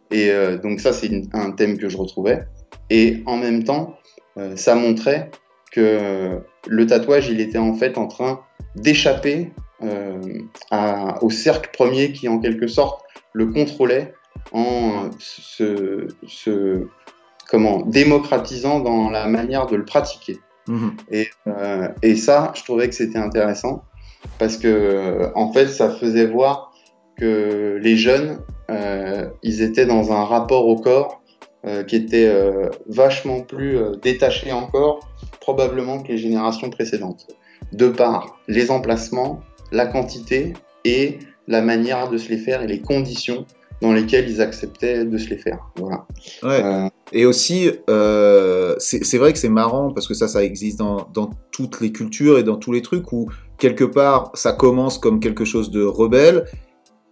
Et 0.09 0.31
euh, 0.31 0.57
donc 0.57 0.79
ça, 0.79 0.93
c'est 0.93 1.11
un 1.33 1.51
thème 1.51 1.77
que 1.77 1.89
je 1.89 1.97
retrouvais. 1.97 2.45
Et 2.89 3.21
en 3.25 3.35
même 3.35 3.65
temps, 3.65 3.97
euh, 4.37 4.55
ça 4.55 4.75
montrait 4.75 5.29
que 5.73 6.39
le 6.65 6.85
tatouage, 6.87 7.27
il 7.27 7.41
était 7.41 7.57
en 7.57 7.73
fait 7.73 7.97
en 7.97 8.07
train 8.07 8.39
d'échapper 8.81 9.51
euh, 9.83 10.19
à- 10.71 11.23
au 11.23 11.29
cercle 11.29 11.69
premier 11.71 12.11
qui, 12.11 12.27
en 12.27 12.39
quelque 12.39 12.67
sorte, 12.67 13.03
le 13.33 13.47
contrôlait 13.47 14.13
en 14.51 15.09
se, 15.19 16.07
se- 16.27 16.87
comment, 17.49 17.81
démocratisant 17.81 18.79
dans 18.79 19.09
la 19.09 19.27
manière 19.27 19.67
de 19.67 19.75
le 19.75 19.85
pratiquer. 19.85 20.37
Mhm. 20.67 20.97
Et, 21.11 21.27
euh, 21.47 21.89
et 22.01 22.15
ça, 22.15 22.51
je 22.55 22.63
trouvais 22.63 22.89
que 22.89 22.95
c'était 22.95 23.19
intéressant 23.19 23.83
parce 24.39 24.57
que, 24.57 24.67
euh, 24.67 25.29
en 25.35 25.51
fait, 25.53 25.67
ça 25.67 25.89
faisait 25.91 26.25
voir 26.25 26.73
que 27.19 27.79
les 27.81 27.97
jeunes, 27.97 28.39
euh, 28.69 29.29
ils 29.43 29.61
étaient 29.61 29.85
dans 29.85 30.11
un 30.11 30.23
rapport 30.25 30.67
au 30.67 30.75
corps 30.75 31.21
euh, 31.65 31.83
qui 31.83 31.95
était 31.95 32.27
euh, 32.27 32.69
vachement 32.87 33.41
plus 33.41 33.77
euh, 33.77 33.95
détaché 34.01 34.51
encore, 34.51 35.07
probablement 35.39 36.01
que 36.03 36.09
les 36.09 36.17
générations 36.17 36.69
précédentes, 36.69 37.27
de 37.73 37.87
par 37.87 38.39
les 38.47 38.71
emplacements, 38.71 39.41
la 39.71 39.85
quantité 39.85 40.53
et 40.85 41.19
la 41.47 41.61
manière 41.61 42.09
de 42.09 42.17
se 42.17 42.29
les 42.29 42.37
faire 42.37 42.61
et 42.61 42.67
les 42.67 42.81
conditions 42.81 43.45
dans 43.81 43.93
lesquelles 43.93 44.29
ils 44.29 44.41
acceptaient 44.41 45.05
de 45.05 45.17
se 45.17 45.29
les 45.29 45.37
faire. 45.37 45.59
Voilà. 45.75 46.05
Ouais. 46.43 46.63
Euh, 46.63 46.89
Et 47.11 47.25
aussi, 47.25 47.69
euh, 47.89 48.75
c'est 48.79 49.17
vrai 49.17 49.33
que 49.33 49.39
c'est 49.39 49.49
marrant 49.49 49.91
parce 49.93 50.07
que 50.07 50.13
ça, 50.13 50.27
ça 50.27 50.43
existe 50.43 50.79
dans, 50.79 51.07
dans 51.13 51.29
toutes 51.51 51.79
les 51.79 51.91
cultures 51.91 52.39
et 52.39 52.43
dans 52.43 52.55
tous 52.55 52.71
les 52.71 52.81
trucs 52.81 53.11
où 53.13 53.29
quelque 53.57 53.83
part 53.83 54.31
ça 54.33 54.51
commence 54.51 54.97
comme 54.97 55.19
quelque 55.19 55.45
chose 55.45 55.69
de 55.71 55.83
rebelle 55.83 56.45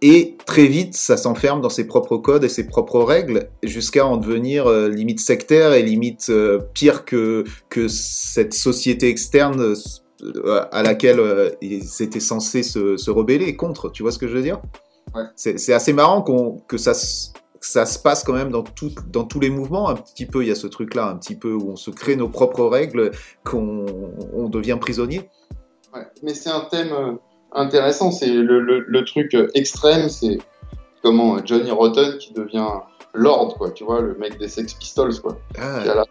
et 0.02 0.36
très 0.44 0.66
vite 0.66 0.94
ça 0.94 1.16
s'enferme 1.16 1.60
dans 1.60 1.70
ses 1.70 1.86
propres 1.86 2.18
codes 2.18 2.44
et 2.44 2.48
ses 2.48 2.66
propres 2.66 3.00
règles 3.00 3.48
jusqu'à 3.62 4.06
en 4.06 4.18
devenir 4.18 4.66
euh, 4.66 4.88
limite 4.88 5.20
sectaire 5.20 5.72
et 5.72 5.82
limite 5.82 6.30
pire 6.74 7.04
que, 7.04 7.44
que 7.70 7.88
cette 7.88 8.54
société 8.54 9.08
externe 9.08 9.74
à 10.72 10.82
laquelle 10.82 11.20
euh, 11.20 11.50
ils 11.60 11.84
étaient 12.00 12.20
censés 12.20 12.62
se, 12.62 12.96
se 12.96 13.10
rebeller 13.10 13.56
contre. 13.56 13.90
Tu 13.90 14.02
vois 14.02 14.12
ce 14.12 14.18
que 14.18 14.28
je 14.28 14.36
veux 14.36 14.42
dire? 14.42 14.60
Ouais. 15.14 15.24
C'est 15.34 15.72
assez 15.72 15.92
marrant 15.92 16.22
que 16.66 16.76
ça 16.78 16.94
se 16.94 17.28
ça 17.60 17.86
se 17.86 17.98
passe 17.98 18.22
quand 18.22 18.32
même 18.32 18.50
dans, 18.50 18.62
tout, 18.62 18.92
dans 19.08 19.24
tous 19.24 19.40
les 19.40 19.50
mouvements, 19.50 19.88
un 19.88 19.96
petit 19.96 20.26
peu, 20.26 20.42
il 20.42 20.48
y 20.48 20.50
a 20.52 20.54
ce 20.54 20.66
truc-là, 20.66 21.08
un 21.08 21.16
petit 21.16 21.34
peu 21.34 21.52
où 21.52 21.70
on 21.70 21.76
se 21.76 21.90
crée 21.90 22.14
nos 22.14 22.28
propres 22.28 22.64
règles, 22.64 23.10
qu'on 23.44 23.86
on 24.32 24.48
devient 24.48 24.78
prisonnier. 24.80 25.28
Ouais, 25.92 26.06
mais 26.22 26.34
c'est 26.34 26.50
un 26.50 26.60
thème 26.70 26.92
euh, 26.92 27.12
intéressant. 27.52 28.12
C'est 28.12 28.28
le, 28.28 28.60
le, 28.60 28.80
le 28.86 29.04
truc 29.04 29.34
euh, 29.34 29.48
extrême, 29.54 30.08
c'est 30.08 30.38
comment 31.02 31.44
Johnny 31.44 31.70
Rotten 31.70 32.18
qui 32.18 32.32
devient 32.32 32.68
Lord, 33.14 33.56
quoi. 33.56 33.70
Tu 33.70 33.84
vois, 33.84 34.00
le 34.00 34.14
mec 34.14 34.38
des 34.38 34.48
Sex 34.48 34.74
Pistols, 34.74 35.20
quoi. 35.20 35.38
Ah, 35.58 35.80
Qui 35.82 35.88
à 35.88 35.94
la 35.94 36.04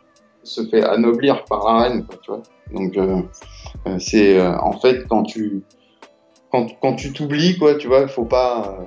se 0.45 0.65
fait 0.67 0.83
anoblir 0.83 1.45
par 1.45 1.65
la 1.65 1.83
reine, 1.83 2.05
quoi. 2.05 2.17
Tu 2.23 2.31
vois. 2.31 2.41
Donc 2.73 2.97
euh, 2.97 3.21
euh, 3.87 3.99
c'est 3.99 4.39
euh, 4.39 4.57
en 4.59 4.79
fait 4.79 5.07
quand 5.07 5.23
tu 5.23 5.63
quand, 6.51 6.67
quand 6.81 6.95
tu 6.95 7.11
t'oublies, 7.13 7.57
quoi. 7.57 7.75
Tu 7.75 7.87
vois, 7.87 8.07
faut 8.07 8.25
pas 8.25 8.77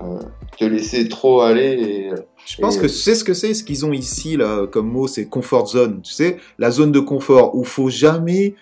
euh, 0.00 0.18
te 0.58 0.64
laisser 0.64 1.08
trop 1.08 1.40
aller. 1.42 1.72
Et, 1.72 2.10
je 2.46 2.56
pense 2.60 2.76
et- 2.76 2.80
que 2.80 2.86
tu 2.86 2.92
sais 2.92 3.14
ce 3.14 3.24
que 3.24 3.34
c'est, 3.34 3.54
ce 3.54 3.62
qu'ils 3.64 3.86
ont 3.86 3.92
ici 3.92 4.36
là 4.36 4.66
comme 4.66 4.88
mot, 4.90 5.06
c'est 5.06 5.26
comfort 5.28 5.66
zone. 5.68 6.02
Tu 6.02 6.12
sais, 6.12 6.38
la 6.58 6.70
zone 6.70 6.92
de 6.92 7.00
confort 7.00 7.54
où 7.54 7.64
faut 7.64 7.90
jamais 7.90 8.54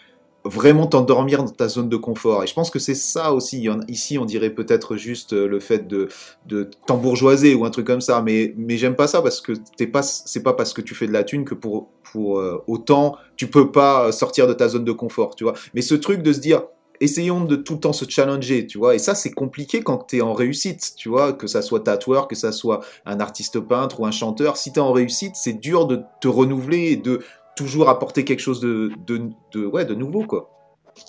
vraiment 0.45 0.87
t'endormir 0.87 1.43
dans 1.43 1.51
ta 1.51 1.69
zone 1.69 1.89
de 1.89 1.97
confort. 1.97 2.43
Et 2.43 2.47
je 2.47 2.55
pense 2.55 2.71
que 2.71 2.79
c'est 2.79 2.95
ça 2.95 3.33
aussi. 3.33 3.69
Ici, 3.89 4.19
on 4.19 4.25
dirait 4.25 4.51
peut-être 4.51 4.97
juste 4.97 5.33
euh, 5.33 5.47
le 5.47 5.61
fait 5.61 5.87
de, 5.87 6.09
de 6.47 6.69
t'embourgeoiser 6.87 7.55
ou 7.55 7.65
un 7.65 7.71
truc 7.71 7.87
comme 7.87 8.01
ça. 8.01 8.23
Mais, 8.23 8.55
mais 8.57 8.77
j'aime 8.77 8.97
pas 8.97 9.07
ça 9.07 9.23
parce 9.23 9.41
que 9.41 9.53
t'es 9.77 9.87
pas, 9.87 10.03
c'est 10.03 10.43
pas 10.43 10.53
parce 10.53 10.73
que 10.73 10.81
tu 10.81 10.95
fais 10.95 11.07
de 11.07 11.13
la 11.13 11.25
thune 11.25 11.45
que 11.45 11.55
pour, 11.55 11.89
pour 12.13 12.39
euh, 12.39 12.63
autant 12.67 13.17
tu 13.37 13.47
peux 13.47 13.71
pas 13.71 14.13
sortir 14.13 14.47
de 14.47 14.53
ta 14.53 14.69
zone 14.69 14.85
de 14.85 14.93
confort, 14.93 15.35
tu 15.35 15.45
vois. 15.45 15.55
Mais 15.75 15.83
ce 15.83 15.95
truc 15.95 16.23
de 16.23 16.33
se 16.33 16.41
dire, 16.41 16.63
essayons 17.01 17.45
de 17.45 17.57
tout 17.57 17.75
le 17.75 17.81
temps 17.81 17.93
se 17.93 18.05
challenger, 18.09 18.67
tu 18.67 18.79
vois. 18.79 18.95
Et 18.95 18.99
ça, 18.99 19.15
c'est 19.15 19.33
compliqué 19.33 19.83
quand 19.83 20.07
tu 20.07 20.19
es 20.19 20.21
en 20.21 20.33
réussite, 20.33 20.93
tu 20.97 21.09
vois, 21.09 21.33
que 21.33 21.47
ça 21.47 21.61
soit 21.61 21.81
tatoueur, 21.81 22.29
que 22.29 22.37
ça 22.37 22.53
soit 22.53 22.81
un 23.05 23.19
artiste 23.19 23.59
peintre 23.61 24.01
ou 24.01 24.07
un 24.07 24.13
chanteur. 24.13 24.57
Si 24.57 24.73
tu 24.73 24.79
es 24.79 24.83
en 24.83 24.93
réussite, 24.93 25.35
c'est 25.35 25.55
dur 25.55 25.87
de 25.87 26.03
te 26.21 26.29
renouveler 26.29 26.93
et 26.93 26.97
de 26.97 27.21
toujours 27.57 27.89
apporter 27.89 28.25
quelque 28.25 28.41
chose 28.41 28.61
de, 28.61 28.93
de, 29.07 29.31
de, 29.53 29.67
ouais, 29.67 29.85
de 29.85 29.95
nouveau, 29.95 30.25
quoi. 30.25 30.51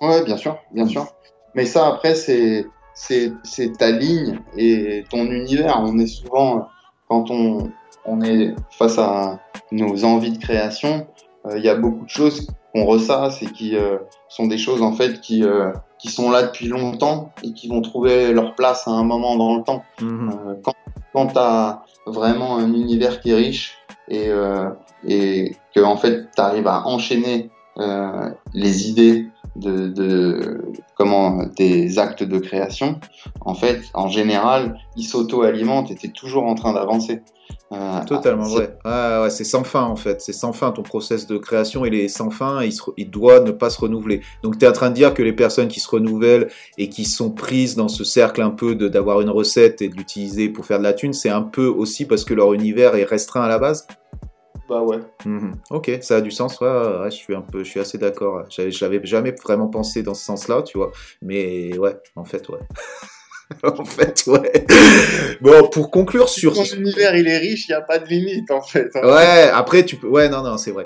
Ouais, 0.01 0.23
bien 0.23 0.37
sûr, 0.37 0.57
bien 0.71 0.87
sûr. 0.87 1.05
Mais 1.55 1.65
ça, 1.65 1.87
après, 1.87 2.15
c'est 2.15 2.65
c'est 2.95 3.31
c'est 3.43 3.77
ta 3.77 3.91
ligne 3.91 4.39
et 4.57 5.03
ton 5.09 5.25
univers. 5.25 5.81
On 5.83 5.97
est 5.99 6.07
souvent, 6.07 6.67
quand 7.09 7.29
on, 7.31 7.71
on 8.05 8.21
est 8.21 8.55
face 8.71 8.97
à 8.97 9.39
nos 9.71 10.05
envies 10.05 10.31
de 10.31 10.37
création, 10.37 11.07
euh, 11.45 11.57
il 11.57 11.63
y 11.63 11.69
a 11.69 11.75
beaucoup 11.75 12.05
de 12.05 12.09
choses 12.09 12.47
qu'on 12.73 12.85
ressasse 12.85 13.41
et 13.41 13.47
qui 13.47 13.75
euh, 13.75 13.97
sont 14.29 14.47
des 14.47 14.57
choses, 14.57 14.81
en 14.81 14.93
fait, 14.93 15.21
qui, 15.21 15.43
euh, 15.43 15.71
qui 15.99 16.09
sont 16.09 16.31
là 16.31 16.43
depuis 16.43 16.67
longtemps 16.67 17.31
et 17.43 17.53
qui 17.53 17.67
vont 17.67 17.81
trouver 17.81 18.31
leur 18.31 18.55
place 18.55 18.87
à 18.87 18.91
un 18.91 19.03
moment 19.03 19.35
dans 19.35 19.55
le 19.57 19.63
temps. 19.63 19.83
Euh, 20.01 20.55
quand 20.63 20.73
quand 21.13 21.27
tu 21.27 21.37
as 21.37 21.83
vraiment 22.07 22.57
un 22.57 22.73
univers 22.73 23.21
qui 23.21 23.29
est 23.29 23.35
riche 23.35 23.77
et, 24.07 24.29
euh, 24.29 24.69
et 25.05 25.55
que 25.75 25.81
en 25.81 25.97
fait 25.97 26.29
tu 26.35 26.41
arrives 26.41 26.67
à 26.67 26.85
enchaîner 26.87 27.49
euh, 27.77 28.29
les 28.53 28.89
idées 28.89 29.27
de, 29.55 29.87
de 29.87 30.61
comment 30.95 31.47
tes 31.49 31.97
actes 31.97 32.23
de 32.23 32.39
création, 32.39 32.99
en 33.41 33.53
fait, 33.53 33.81
en 33.93 34.07
général, 34.07 34.77
ils 34.95 35.03
s'auto-alimentent 35.03 35.91
et 35.91 35.95
tu 35.95 36.07
es 36.07 36.11
toujours 36.11 36.45
en 36.45 36.55
train 36.55 36.73
d'avancer. 36.73 37.21
Euh, 37.71 38.03
Totalement 38.05 38.43
vrai. 38.43 38.77
Ouais, 38.85 39.21
ouais, 39.23 39.29
c'est 39.29 39.43
sans 39.43 39.63
fin 39.63 39.83
en 39.83 39.95
fait. 39.95 40.21
C'est 40.21 40.33
sans 40.33 40.53
fin 40.53 40.71
ton 40.71 40.83
process 40.83 41.25
de 41.25 41.37
création. 41.37 41.85
Il 41.85 41.95
est 41.95 42.07
sans 42.07 42.29
fin. 42.29 42.61
Et 42.61 42.67
il, 42.67 42.71
se 42.71 42.83
il 42.97 43.09
doit 43.09 43.39
ne 43.39 43.51
pas 43.51 43.69
se 43.69 43.79
renouveler. 43.81 44.21
Donc 44.43 44.59
tu 44.59 44.65
es 44.65 44.67
en 44.67 44.73
train 44.73 44.89
de 44.89 44.95
dire 44.95 45.13
que 45.13 45.23
les 45.23 45.33
personnes 45.33 45.67
qui 45.67 45.79
se 45.79 45.89
renouvellent 45.89 46.49
et 46.77 46.89
qui 46.89 47.05
sont 47.05 47.31
prises 47.31 47.75
dans 47.75 47.87
ce 47.87 48.03
cercle 48.03 48.41
un 48.41 48.51
peu 48.51 48.75
de 48.75 48.87
d'avoir 48.87 49.21
une 49.21 49.29
recette 49.29 49.81
et 49.81 49.89
de 49.89 49.95
l'utiliser 49.95 50.49
pour 50.49 50.65
faire 50.65 50.77
de 50.77 50.83
la 50.83 50.93
thune, 50.93 51.13
c'est 51.13 51.29
un 51.29 51.41
peu 51.41 51.65
aussi 51.65 52.05
parce 52.05 52.23
que 52.25 52.33
leur 52.33 52.53
univers 52.53 52.95
est 52.95 53.05
restreint 53.05 53.41
à 53.41 53.47
la 53.47 53.57
base? 53.57 53.87
Bah 54.69 54.81
ouais. 54.81 54.99
Mhm. 55.25 55.55
Ok, 55.71 55.91
ça 56.01 56.17
a 56.17 56.21
du 56.21 56.31
sens. 56.31 56.59
Ouais, 56.61 56.67
je 57.05 57.15
suis 57.15 57.35
un 57.35 57.41
peu, 57.41 57.63
je 57.63 57.69
suis 57.69 57.79
assez 57.79 57.97
d'accord. 57.97 58.45
Je 58.49 58.83
l'avais 58.85 58.99
jamais 59.05 59.31
vraiment 59.43 59.67
pensé 59.67 60.03
dans 60.03 60.13
ce 60.13 60.23
sens-là, 60.23 60.61
tu 60.63 60.77
vois. 60.77 60.91
Mais 61.21 61.77
ouais, 61.77 61.95
en 62.15 62.23
fait, 62.23 62.47
ouais. 62.49 62.59
en 63.63 63.83
fait, 63.85 64.23
ouais. 64.27 64.65
Bon, 65.41 65.67
pour 65.69 65.91
conclure 65.91 66.29
sur. 66.29 66.53
Ton 66.53 66.63
univers, 66.63 67.15
il 67.15 67.27
est 67.27 67.37
riche, 67.37 67.67
il 67.67 67.71
n'y 67.71 67.75
a 67.75 67.81
pas 67.81 67.99
de 67.99 68.07
limite, 68.07 68.49
en 68.51 68.61
fait. 68.61 68.89
hein. 68.95 69.01
Ouais, 69.05 69.49
après 69.53 69.83
tu 69.83 69.97
peux. 69.97 70.07
Ouais, 70.07 70.29
non, 70.29 70.41
non, 70.43 70.57
c'est 70.57 70.71
vrai. 70.71 70.85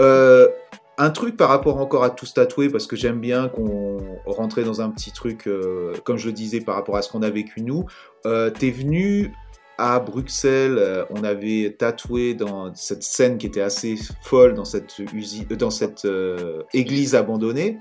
Euh, 0.00 0.48
un 0.96 1.10
truc 1.10 1.36
par 1.36 1.48
rapport 1.50 1.78
encore 1.78 2.04
à 2.04 2.10
tous 2.10 2.32
tatouer, 2.34 2.68
parce 2.70 2.86
que 2.86 2.96
j'aime 2.96 3.20
bien 3.20 3.48
qu'on 3.48 3.98
rentrait 4.26 4.64
dans 4.64 4.80
un 4.80 4.90
petit 4.90 5.12
truc, 5.12 5.46
euh, 5.46 5.94
comme 6.04 6.16
je 6.16 6.26
le 6.26 6.32
disais, 6.32 6.60
par 6.60 6.74
rapport 6.74 6.96
à 6.96 7.02
ce 7.02 7.10
qu'on 7.10 7.22
a 7.22 7.30
vécu 7.30 7.60
nous. 7.62 7.84
Euh, 8.26 8.50
T'es 8.50 8.70
venu 8.70 9.32
à 9.80 9.98
Bruxelles, 9.98 10.76
euh, 10.78 11.04
on 11.08 11.24
avait 11.24 11.74
tatoué 11.78 12.34
dans 12.34 12.74
cette 12.74 13.02
scène 13.02 13.38
qui 13.38 13.46
était 13.46 13.62
assez 13.62 13.96
folle 14.20 14.52
dans 14.54 14.66
cette 14.66 16.04
euh, 16.04 16.62
église 16.74 17.14
abandonnée. 17.14 17.78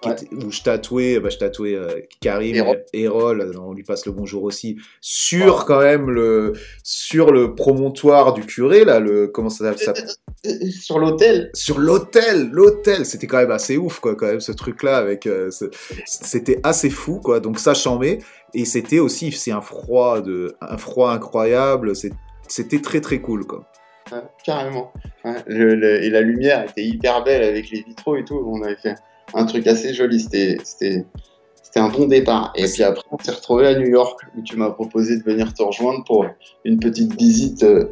Qui 0.00 0.08
Ouais. 0.08 0.14
était- 0.14 0.34
où 0.44 0.50
je 0.50 0.62
tatouais, 0.62 1.20
bah, 1.20 1.28
je 1.28 1.36
tatouais 1.38 1.74
euh, 1.74 2.00
Karim 2.20 2.56
et 2.92 3.02
Erol, 3.02 3.52
on 3.60 3.72
lui 3.74 3.82
passe 3.82 4.06
le 4.06 4.12
bonjour 4.12 4.44
aussi, 4.44 4.76
sur 5.00 5.66
quand 5.66 5.80
même 5.80 6.10
le, 6.10 6.52
sur 6.82 7.32
le 7.32 7.54
promontoire 7.54 8.32
du 8.32 8.46
curé, 8.46 8.84
là, 8.84 8.98
le, 9.00 9.26
comment 9.28 9.50
ça 9.50 9.76
s'appelle 9.76 10.06
Euh, 10.46 10.70
Sur 10.70 10.98
l'hôtel, 10.98 11.50
sur 11.52 11.78
l'hôtel, 11.78 12.48
l'hôtel, 12.50 13.04
c'était 13.04 13.26
quand 13.26 13.36
même 13.36 13.50
assez 13.50 13.76
ouf, 13.76 14.00
quoi, 14.00 14.14
quand 14.14 14.26
même, 14.26 14.40
ce 14.40 14.52
truc-là, 14.52 14.96
avec, 14.96 15.26
euh, 15.26 15.50
c'était 16.06 16.58
assez 16.62 16.88
fou, 16.88 17.20
quoi, 17.22 17.40
donc 17.40 17.58
ça 17.58 17.74
chambait, 17.74 18.20
et 18.54 18.64
c'était 18.64 19.00
aussi, 19.00 19.32
c'est 19.32 19.52
un 19.52 19.60
froid 19.60 20.22
de, 20.22 20.54
un 20.62 20.78
froid 20.78 21.10
incroyable, 21.12 21.92
c'était 22.48 22.80
très 22.80 23.02
très 23.02 23.18
cool, 23.20 23.46
quoi. 23.46 23.66
Ouais, 24.12 24.18
carrément. 24.44 24.92
Ouais, 25.24 25.36
le- 25.46 25.74
le- 25.74 26.02
et 26.02 26.08
la 26.10 26.22
lumière 26.22 26.64
était 26.68 26.82
hyper 26.84 27.22
belle 27.22 27.42
avec 27.44 27.70
les 27.70 27.82
vitraux 27.82 28.16
et 28.16 28.24
tout. 28.24 28.42
On 28.44 28.60
avait 28.62 28.74
fait 28.76 28.94
un 29.34 29.44
truc 29.44 29.66
assez 29.66 29.94
joli. 29.94 30.20
C'était, 30.20 31.04
un 31.76 31.88
bon 31.88 32.06
départ. 32.06 32.52
Et 32.56 32.66
puis 32.66 32.82
après, 32.82 33.04
on 33.12 33.18
s'est 33.22 33.30
retrouvé 33.30 33.66
à 33.66 33.78
New 33.78 33.88
York 33.88 34.20
où 34.36 34.42
tu 34.42 34.56
m'as 34.56 34.70
proposé 34.70 35.18
de 35.18 35.22
venir 35.22 35.54
te 35.54 35.62
rejoindre 35.62 36.04
pour 36.04 36.26
une 36.64 36.80
petite 36.80 37.14
visite 37.16 37.62
euh, 37.62 37.84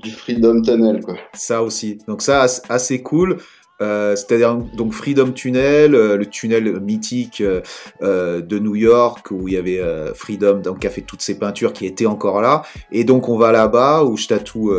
du 0.00 0.10
Freedom 0.10 0.60
Tunnel, 0.60 1.02
quoi. 1.02 1.14
Ça 1.32 1.62
aussi. 1.62 1.98
Donc 2.06 2.20
ça, 2.20 2.42
as- 2.42 2.62
assez 2.68 3.02
cool. 3.02 3.38
Euh, 3.80 4.14
C'est-à-dire 4.16 4.56
donc 4.76 4.92
Freedom 4.92 5.32
Tunnel, 5.32 5.94
euh, 5.94 6.16
le 6.16 6.26
tunnel 6.26 6.78
mythique 6.80 7.42
de 7.42 8.58
New 8.58 8.76
York 8.76 9.30
où 9.30 9.48
il 9.48 9.54
y 9.54 9.56
avait 9.56 9.80
Freedom, 10.14 10.58
donc 10.58 10.84
a 10.84 10.90
fait 10.90 11.00
toutes 11.00 11.22
ses 11.22 11.38
peintures, 11.38 11.72
qui 11.72 11.86
étaient 11.86 12.06
encore 12.06 12.42
là. 12.42 12.62
Et 12.92 13.04
donc 13.04 13.28
on 13.28 13.38
va 13.38 13.50
là-bas 13.50 14.04
où 14.04 14.16
je 14.16 14.28
tatoue, 14.28 14.72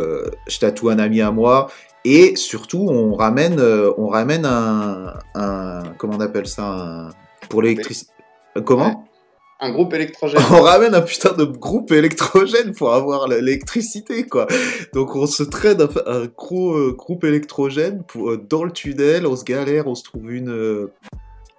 je 0.48 0.58
tatoue 0.58 0.90
un 0.90 0.98
ami 1.00 1.20
à 1.20 1.32
moi. 1.32 1.68
Et 2.04 2.36
surtout, 2.36 2.86
on 2.90 3.14
ramène, 3.14 3.58
euh, 3.58 3.92
on 3.96 4.08
ramène 4.08 4.44
un, 4.44 5.14
un, 5.34 5.82
comment 5.98 6.14
on 6.16 6.20
appelle 6.20 6.46
ça, 6.46 6.64
un- 6.66 7.10
pour 7.48 7.62
l'électricité. 7.62 8.12
Comment 8.66 9.08
Un 9.60 9.70
groupe 9.72 9.94
électrogène. 9.94 10.40
on 10.50 10.60
ramène 10.62 10.94
un 10.94 11.00
putain 11.00 11.32
de 11.32 11.44
groupe 11.44 11.92
électrogène 11.92 12.74
pour 12.74 12.92
avoir 12.92 13.26
l'électricité, 13.28 14.26
quoi. 14.26 14.46
Donc 14.92 15.16
on 15.16 15.26
se 15.26 15.42
traîne 15.42 15.80
un, 15.80 15.88
un 16.06 16.26
gros 16.26 16.74
euh, 16.76 16.92
groupe 16.92 17.24
électrogène 17.24 18.02
pour, 18.06 18.30
euh, 18.32 18.36
dans 18.48 18.64
le 18.64 18.70
tunnel, 18.70 19.26
on 19.26 19.34
se 19.36 19.44
galère, 19.44 19.86
on 19.86 19.94
se 19.94 20.02
trouve 20.04 20.30
une, 20.32 20.50
euh, 20.50 20.92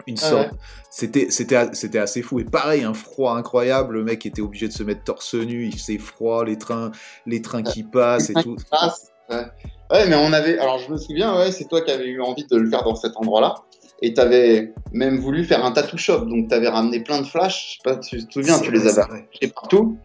une 0.06 0.18
Ah 0.22 0.30
sorte. 0.30 0.52
ouais. 0.52 0.58
C'était, 0.92 1.28
c'était, 1.32 1.74
c'était 1.74 1.98
assez 2.00 2.22
fou. 2.22 2.40
Et 2.40 2.46
pareil, 2.46 2.84
un 2.84 2.94
froid 2.94 3.36
incroyable, 3.36 3.96
le 3.96 4.04
mec 4.04 4.26
était 4.26 4.42
obligé 4.42 4.68
de 4.68 4.74
se 4.74 4.84
mettre 4.84 5.04
torse 5.04 5.34
nu, 5.34 5.66
il 5.66 5.74
faisait 5.78 5.98
froid, 5.98 6.46
les 6.46 6.58
trains, 6.58 6.92
les 7.26 7.42
trains 7.42 7.64
qui 7.64 7.84
passent 7.84 8.30
et 8.30 8.34
tout. 8.36 8.56
Ah, 8.72 8.94
ouais. 9.30 9.46
Ouais, 9.92 10.08
mais 10.08 10.16
on 10.16 10.34
avait. 10.34 10.58
Alors, 10.58 10.80
je 10.80 10.92
me 10.92 10.98
souviens, 10.98 11.38
ouais, 11.38 11.52
c'est 11.52 11.66
toi 11.66 11.82
qui 11.82 11.92
avais 11.92 12.08
eu 12.08 12.22
envie 12.22 12.46
de 12.46 12.58
le 12.58 12.70
faire 12.70 12.84
dans 12.84 12.96
cet 12.96 13.16
endroit-là. 13.18 13.56
Et 14.02 14.14
tu 14.14 14.20
avais 14.20 14.74
même 14.92 15.20
voulu 15.20 15.46
faire 15.46 15.64
un 15.64 15.72
tattoo 15.72 15.98
shop. 15.98 16.26
Donc, 16.26 16.50
tu 16.50 16.56
avais 16.56 16.68
ramené 16.68 17.00
plein 17.02 17.22
de 17.22 17.26
flashs. 17.26 17.78
Je 17.84 17.90
sais 17.90 17.96
pas 17.96 18.02
si 18.02 18.18
tu 18.18 18.26
te 18.26 18.34
souviens, 18.34 18.60
tu 18.60 18.72
les 18.72 18.88
avais 18.88 19.02
achetés 19.02 19.48
partout. 19.48 19.98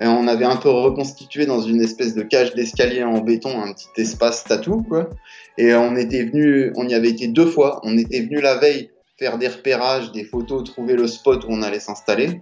Et 0.00 0.06
on 0.06 0.26
avait 0.28 0.46
un 0.46 0.56
peu 0.56 0.70
reconstitué 0.70 1.46
dans 1.46 1.60
une 1.60 1.82
espèce 1.82 2.14
de 2.14 2.22
cage 2.22 2.54
d'escalier 2.54 3.04
en 3.04 3.20
béton 3.20 3.60
un 3.60 3.72
petit 3.72 3.88
espace 3.96 4.44
tatou, 4.44 4.82
quoi. 4.88 5.10
Et 5.58 5.74
on 5.74 5.94
était 5.96 6.24
venu, 6.24 6.72
on 6.76 6.88
y 6.88 6.94
avait 6.94 7.10
été 7.10 7.28
deux 7.28 7.46
fois. 7.46 7.80
On 7.82 7.98
était 7.98 8.20
venu 8.20 8.40
la 8.40 8.56
veille 8.56 8.90
faire 9.18 9.36
des 9.36 9.48
repérages, 9.48 10.10
des 10.12 10.24
photos, 10.24 10.64
trouver 10.64 10.94
le 10.94 11.06
spot 11.06 11.44
où 11.44 11.48
on 11.50 11.62
allait 11.62 11.80
s'installer. 11.80 12.40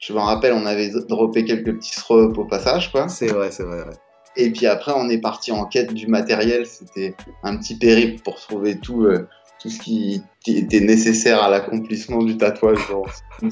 Je 0.00 0.12
me 0.12 0.18
rappelle, 0.18 0.52
on 0.52 0.66
avait 0.66 0.90
droppé 1.08 1.44
quelques 1.44 1.74
petits 1.76 1.94
srop 1.94 2.36
au 2.36 2.44
passage, 2.44 2.90
quoi. 2.92 3.08
C'est 3.08 3.28
vrai, 3.28 3.50
c'est 3.52 3.62
vrai. 3.62 3.78
ouais. 3.78 4.11
Et 4.36 4.50
puis 4.50 4.66
après, 4.66 4.92
on 4.94 5.08
est 5.08 5.18
parti 5.18 5.52
en 5.52 5.64
quête 5.66 5.92
du 5.92 6.06
matériel. 6.06 6.66
C'était 6.66 7.14
un 7.42 7.56
petit 7.56 7.76
périple 7.76 8.22
pour 8.22 8.36
trouver 8.36 8.78
tout, 8.78 9.04
euh, 9.04 9.28
tout 9.60 9.68
ce 9.68 9.78
qui, 9.78 10.22
qui 10.42 10.58
était 10.58 10.80
nécessaire 10.80 11.42
à 11.42 11.50
l'accomplissement 11.50 12.22
du 12.22 12.36
tatouage 12.36 12.80
dans. 12.90 13.04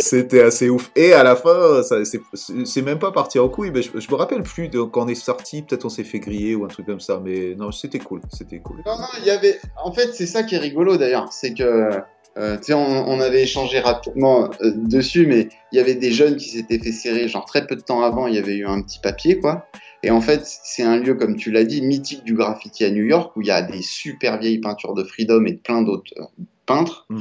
C'était 0.00 0.42
assez 0.42 0.68
ouf. 0.68 0.90
Et 0.94 1.12
à 1.12 1.22
la 1.22 1.34
fin, 1.34 1.82
ça, 1.82 1.96
c'est, 2.04 2.82
même 2.82 2.98
pas 2.98 3.10
parti 3.10 3.38
en 3.38 3.48
couille. 3.48 3.70
Mais 3.70 3.82
je, 3.82 3.98
je 3.98 4.10
me 4.10 4.14
rappelle 4.16 4.42
plus 4.42 4.68
de 4.68 4.82
quand 4.82 5.04
on 5.04 5.08
est 5.08 5.14
sorti. 5.14 5.62
Peut-être 5.62 5.86
on 5.86 5.88
s'est 5.88 6.04
fait 6.04 6.20
griller 6.20 6.54
ou 6.54 6.64
un 6.64 6.68
truc 6.68 6.86
comme 6.86 7.00
ça. 7.00 7.20
Mais 7.24 7.54
non, 7.56 7.72
c'était 7.72 7.98
cool. 7.98 8.20
C'était 8.30 8.58
cool. 8.58 8.82
Non, 8.84 8.98
non, 8.98 9.08
il 9.20 9.26
y 9.26 9.30
avait. 9.30 9.58
En 9.82 9.92
fait, 9.92 10.14
c'est 10.14 10.26
ça 10.26 10.42
qui 10.42 10.54
est 10.54 10.58
rigolo 10.58 10.96
d'ailleurs. 10.96 11.32
C'est 11.32 11.54
que. 11.54 11.90
Euh, 12.38 12.56
on, 12.70 12.74
on 12.74 13.20
avait 13.20 13.42
échangé 13.42 13.80
rapidement 13.80 14.50
euh, 14.62 14.72
dessus, 14.74 15.26
mais 15.26 15.48
il 15.72 15.76
y 15.76 15.80
avait 15.80 15.94
des 15.94 16.12
jeunes 16.12 16.36
qui 16.36 16.48
s'étaient 16.50 16.78
fait 16.78 16.92
serrer, 16.92 17.28
genre 17.28 17.44
très 17.44 17.66
peu 17.66 17.74
de 17.74 17.80
temps 17.80 18.02
avant, 18.02 18.26
il 18.26 18.34
y 18.34 18.38
avait 18.38 18.56
eu 18.56 18.66
un 18.66 18.80
petit 18.82 19.00
papier, 19.00 19.38
quoi. 19.38 19.66
Et 20.04 20.10
en 20.12 20.20
fait, 20.20 20.42
c'est 20.44 20.84
un 20.84 20.96
lieu, 20.96 21.14
comme 21.14 21.36
tu 21.36 21.50
l'as 21.50 21.64
dit, 21.64 21.82
mythique 21.82 22.22
du 22.22 22.34
graffiti 22.34 22.84
à 22.84 22.90
New 22.90 23.04
York, 23.04 23.36
où 23.36 23.42
il 23.42 23.48
y 23.48 23.50
a 23.50 23.62
des 23.62 23.82
super 23.82 24.38
vieilles 24.38 24.60
peintures 24.60 24.94
de 24.94 25.02
Freedom 25.02 25.44
et 25.46 25.52
de 25.52 25.58
plein 25.58 25.82
d'autres 25.82 26.12
euh, 26.18 26.24
peintres. 26.66 27.06
Mhm. 27.10 27.20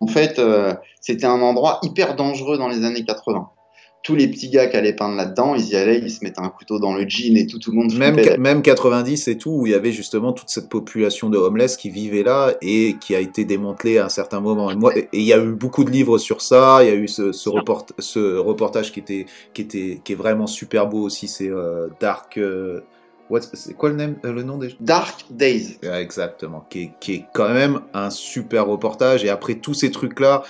En 0.00 0.08
fait, 0.08 0.40
c'était 1.00 1.26
un 1.26 1.40
endroit 1.40 1.78
hyper 1.84 2.16
dangereux 2.16 2.58
dans 2.58 2.66
les 2.66 2.84
années 2.84 3.04
80. 3.04 3.48
Tous 4.02 4.16
les 4.16 4.26
petits 4.26 4.50
gars 4.50 4.66
qui 4.66 4.76
allaient 4.76 4.94
peindre 4.94 5.14
là-dedans, 5.14 5.54
ils 5.54 5.68
y 5.68 5.76
allaient, 5.76 5.98
ils 5.98 6.10
se 6.10 6.24
mettaient 6.24 6.40
un 6.40 6.48
couteau 6.48 6.80
dans 6.80 6.92
le 6.92 7.08
jean 7.08 7.36
et 7.36 7.46
tout, 7.46 7.60
tout 7.60 7.70
le 7.70 7.76
monde 7.76 7.94
Même, 7.94 8.18
même 8.38 8.62
90 8.62 9.28
et 9.28 9.38
tout, 9.38 9.50
où 9.52 9.66
il 9.66 9.72
y 9.72 9.74
avait 9.74 9.92
justement 9.92 10.32
toute 10.32 10.48
cette 10.48 10.68
population 10.68 11.30
de 11.30 11.38
homeless 11.38 11.76
qui 11.76 11.88
vivait 11.88 12.24
là 12.24 12.54
et 12.62 12.96
qui 13.00 13.14
a 13.14 13.20
été 13.20 13.44
démantelée 13.44 13.98
à 13.98 14.06
un 14.06 14.08
certain 14.08 14.40
moment. 14.40 14.72
Et 14.72 14.74
moi, 14.74 14.96
et 14.96 15.08
il 15.12 15.22
y 15.22 15.32
a 15.32 15.38
eu 15.38 15.52
beaucoup 15.52 15.84
de 15.84 15.90
livres 15.90 16.18
sur 16.18 16.42
ça. 16.42 16.80
Il 16.82 16.88
y 16.88 16.90
a 16.90 16.96
eu 16.96 17.06
ce, 17.06 17.30
ce, 17.30 17.48
report, 17.48 17.86
ce 18.00 18.36
reportage 18.38 18.90
qui 18.90 18.98
était, 18.98 19.26
qui 19.54 19.62
était, 19.62 20.00
qui 20.02 20.12
est 20.14 20.16
vraiment 20.16 20.48
super 20.48 20.88
beau 20.88 21.02
aussi. 21.02 21.28
C'est 21.28 21.50
euh, 21.50 21.88
Dark. 22.00 22.38
euh, 22.38 22.80
c'est 23.54 23.74
quoi 23.74 23.90
le, 23.90 23.96
nom 23.96 24.14
euh, 24.24 24.32
le 24.32 24.42
nom 24.42 24.58
déjà 24.58 24.74
Dark 24.80 25.26
Days. 25.30 25.78
Exactement, 25.82 26.66
qui 26.68 26.82
est, 26.82 26.90
qui 27.00 27.12
est 27.14 27.24
quand 27.32 27.52
même 27.52 27.80
un 27.94 28.10
super 28.10 28.66
reportage. 28.66 29.24
Et 29.24 29.28
après 29.28 29.54
tous 29.54 29.74
ces 29.74 29.90
trucs-là, 29.90 30.42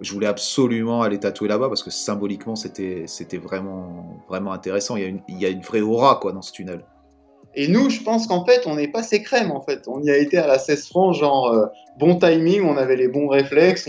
je 0.00 0.12
voulais 0.12 0.26
absolument 0.26 1.02
aller 1.02 1.18
tatouer 1.18 1.48
là-bas 1.48 1.68
parce 1.68 1.82
que 1.82 1.90
symboliquement, 1.90 2.56
c'était, 2.56 3.04
c'était 3.06 3.38
vraiment, 3.38 4.22
vraiment 4.28 4.52
intéressant. 4.52 4.96
Il 4.96 5.02
y, 5.02 5.06
a 5.06 5.08
une, 5.08 5.20
il 5.28 5.40
y 5.40 5.46
a 5.46 5.48
une 5.48 5.62
vraie 5.62 5.80
aura 5.80 6.18
quoi 6.20 6.32
dans 6.32 6.42
ce 6.42 6.52
tunnel. 6.52 6.84
Et 7.58 7.68
nous, 7.68 7.88
je 7.88 8.02
pense 8.02 8.26
qu'en 8.26 8.44
fait, 8.44 8.66
on 8.66 8.76
n'est 8.76 8.88
pas 8.88 9.02
ces 9.02 9.22
crèmes, 9.22 9.50
en 9.50 9.62
fait. 9.62 9.88
On 9.88 10.02
y 10.02 10.10
a 10.10 10.18
été 10.18 10.36
à 10.36 10.46
la 10.46 10.58
16 10.58 10.88
francs, 10.88 11.14
genre 11.14 11.48
euh, 11.48 11.66
bon 11.98 12.18
timing, 12.18 12.62
on 12.62 12.76
avait 12.76 12.96
les 12.96 13.08
bons 13.08 13.28
réflexes, 13.28 13.88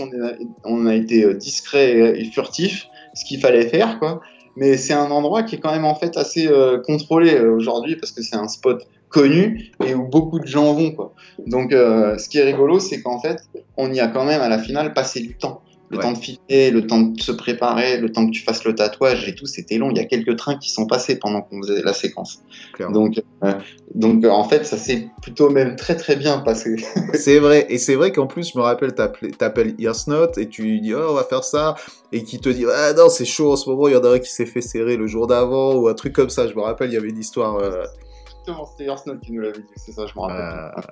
on 0.64 0.86
a, 0.86 0.94
été 0.94 1.24
euh, 1.24 1.34
discret 1.34 2.18
et, 2.18 2.24
furtif, 2.24 2.88
ce 3.12 3.26
qu'il 3.26 3.40
fallait 3.40 3.68
faire, 3.68 3.98
quoi. 3.98 4.22
Mais 4.56 4.78
c'est 4.78 4.94
un 4.94 5.10
endroit 5.10 5.42
qui 5.42 5.56
est 5.56 5.58
quand 5.58 5.70
même 5.70 5.84
en 5.84 5.94
fait 5.94 6.16
assez 6.16 6.48
euh, 6.48 6.80
contrôlé 6.80 7.38
aujourd'hui 7.38 7.94
parce 7.94 8.10
que 8.10 8.22
c'est 8.22 8.36
un 8.36 8.48
spot 8.48 8.88
connu 9.08 9.70
et 9.84 9.94
où 9.94 10.04
beaucoup 10.04 10.40
de 10.40 10.46
gens 10.46 10.72
vont, 10.72 10.92
quoi. 10.92 11.12
Donc, 11.46 11.72
ce 11.72 12.28
qui 12.28 12.38
est 12.38 12.44
rigolo, 12.44 12.78
c'est 12.80 13.02
qu'en 13.02 13.20
fait, 13.20 13.38
on 13.76 13.92
y 13.92 14.00
a 14.00 14.08
quand 14.08 14.24
même 14.24 14.40
à 14.40 14.48
la 14.48 14.58
finale 14.58 14.94
passé 14.94 15.20
du 15.20 15.36
temps. 15.36 15.60
Le 15.90 15.96
Ouais. 15.96 16.02
temps 16.02 16.12
de 16.12 16.18
filmer, 16.18 16.70
le 16.70 16.86
temps 16.86 17.00
de 17.00 17.18
se 17.20 17.32
préparer, 17.32 17.96
le 17.98 18.12
temps 18.12 18.26
que 18.26 18.32
tu 18.32 18.42
fasses 18.42 18.62
le 18.64 18.74
tatouage 18.74 19.26
et 19.26 19.34
tout, 19.34 19.46
c'était 19.46 19.78
long. 19.78 19.90
Il 19.90 19.96
y 19.96 20.00
a 20.00 20.04
quelques 20.04 20.36
trains 20.36 20.58
qui 20.58 20.68
sont 20.70 20.86
passés 20.86 21.18
pendant 21.18 21.40
qu'on 21.40 21.62
faisait 21.62 21.80
la 21.82 21.94
séquence. 21.94 22.40
Clairement. 22.74 22.94
Donc, 22.94 23.18
euh, 23.44 23.54
donc 23.94 24.22
en 24.26 24.44
fait, 24.44 24.66
ça 24.66 24.76
s'est 24.76 25.08
plutôt 25.22 25.48
même 25.48 25.76
très 25.76 25.96
très 25.96 26.16
bien 26.16 26.40
passé. 26.40 26.76
C'est 27.14 27.38
vrai, 27.38 27.64
et 27.70 27.78
c'est 27.78 27.94
vrai 27.94 28.12
qu'en 28.12 28.26
plus, 28.26 28.52
je 28.52 28.58
me 28.58 28.62
rappelle, 28.62 28.92
t'appelles 28.94 29.74
Yersnot 29.78 30.32
et 30.36 30.48
tu 30.50 30.62
lui 30.62 30.80
dis, 30.82 30.92
oh, 30.94 31.06
on 31.08 31.14
va 31.14 31.24
faire 31.24 31.42
ça, 31.42 31.74
et 32.12 32.22
qui 32.22 32.38
te 32.38 32.50
dit, 32.50 32.66
ah 32.70 32.92
non, 32.92 33.08
c'est 33.08 33.24
chaud 33.24 33.50
en 33.52 33.56
ce 33.56 33.70
moment, 33.70 33.88
il 33.88 33.94
y 33.94 33.96
en 33.96 34.04
a 34.04 34.10
un 34.10 34.18
qui 34.18 34.30
s'est 34.30 34.44
fait 34.46 34.60
serrer 34.60 34.96
le 34.98 35.06
jour 35.06 35.26
d'avant, 35.26 35.74
ou 35.74 35.88
un 35.88 35.94
truc 35.94 36.12
comme 36.12 36.28
ça. 36.30 36.46
Je 36.48 36.54
me 36.54 36.60
rappelle, 36.60 36.90
il 36.90 36.94
y 36.94 36.96
avait 36.98 37.08
une 37.08 37.18
histoire. 37.18 37.56
euh, 37.56 37.84
Exactement, 38.26 38.66
c'était 38.66 38.84
Earth 38.90 39.06
Note 39.06 39.20
qui 39.20 39.32
nous 39.32 39.40
l'avait 39.40 39.58
dit, 39.58 39.64
c'est 39.76 39.92
ça, 39.92 40.04
je 40.06 40.12
me 40.14 40.20
rappelle. 40.20 40.36
euh, 40.76 40.82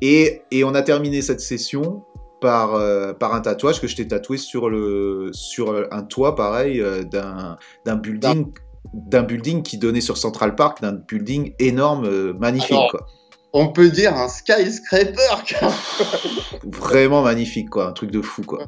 et, 0.00 0.42
et 0.50 0.64
on 0.64 0.74
a 0.74 0.82
terminé 0.82 1.22
cette 1.22 1.40
session 1.40 2.02
par, 2.44 2.74
euh, 2.74 3.14
par 3.14 3.34
un 3.34 3.40
tatouage 3.40 3.80
que 3.80 3.86
je 3.86 3.96
t'ai 3.96 4.06
tatoué 4.06 4.36
sur, 4.36 4.68
le, 4.68 5.30
sur 5.32 5.86
un 5.90 6.02
toit, 6.02 6.34
pareil, 6.34 6.78
euh, 6.82 7.02
d'un 7.02 7.56
d'un 7.86 7.96
building. 7.96 8.52
d'un 8.92 9.22
building 9.22 9.62
qui 9.62 9.78
donnait 9.78 10.02
sur 10.02 10.18
Central 10.18 10.54
Park, 10.54 10.82
d'un 10.82 10.92
building 10.92 11.54
énorme, 11.58 12.04
euh, 12.04 12.34
magnifique, 12.38 12.72
Alors, 12.72 12.90
quoi. 12.90 13.06
On 13.54 13.68
peut 13.68 13.88
dire 13.88 14.14
un 14.14 14.28
skyscraper. 14.28 15.14
Vraiment 16.64 17.22
magnifique, 17.22 17.70
quoi. 17.70 17.88
Un 17.88 17.92
truc 17.92 18.10
de 18.10 18.20
fou, 18.20 18.42
quoi. 18.42 18.64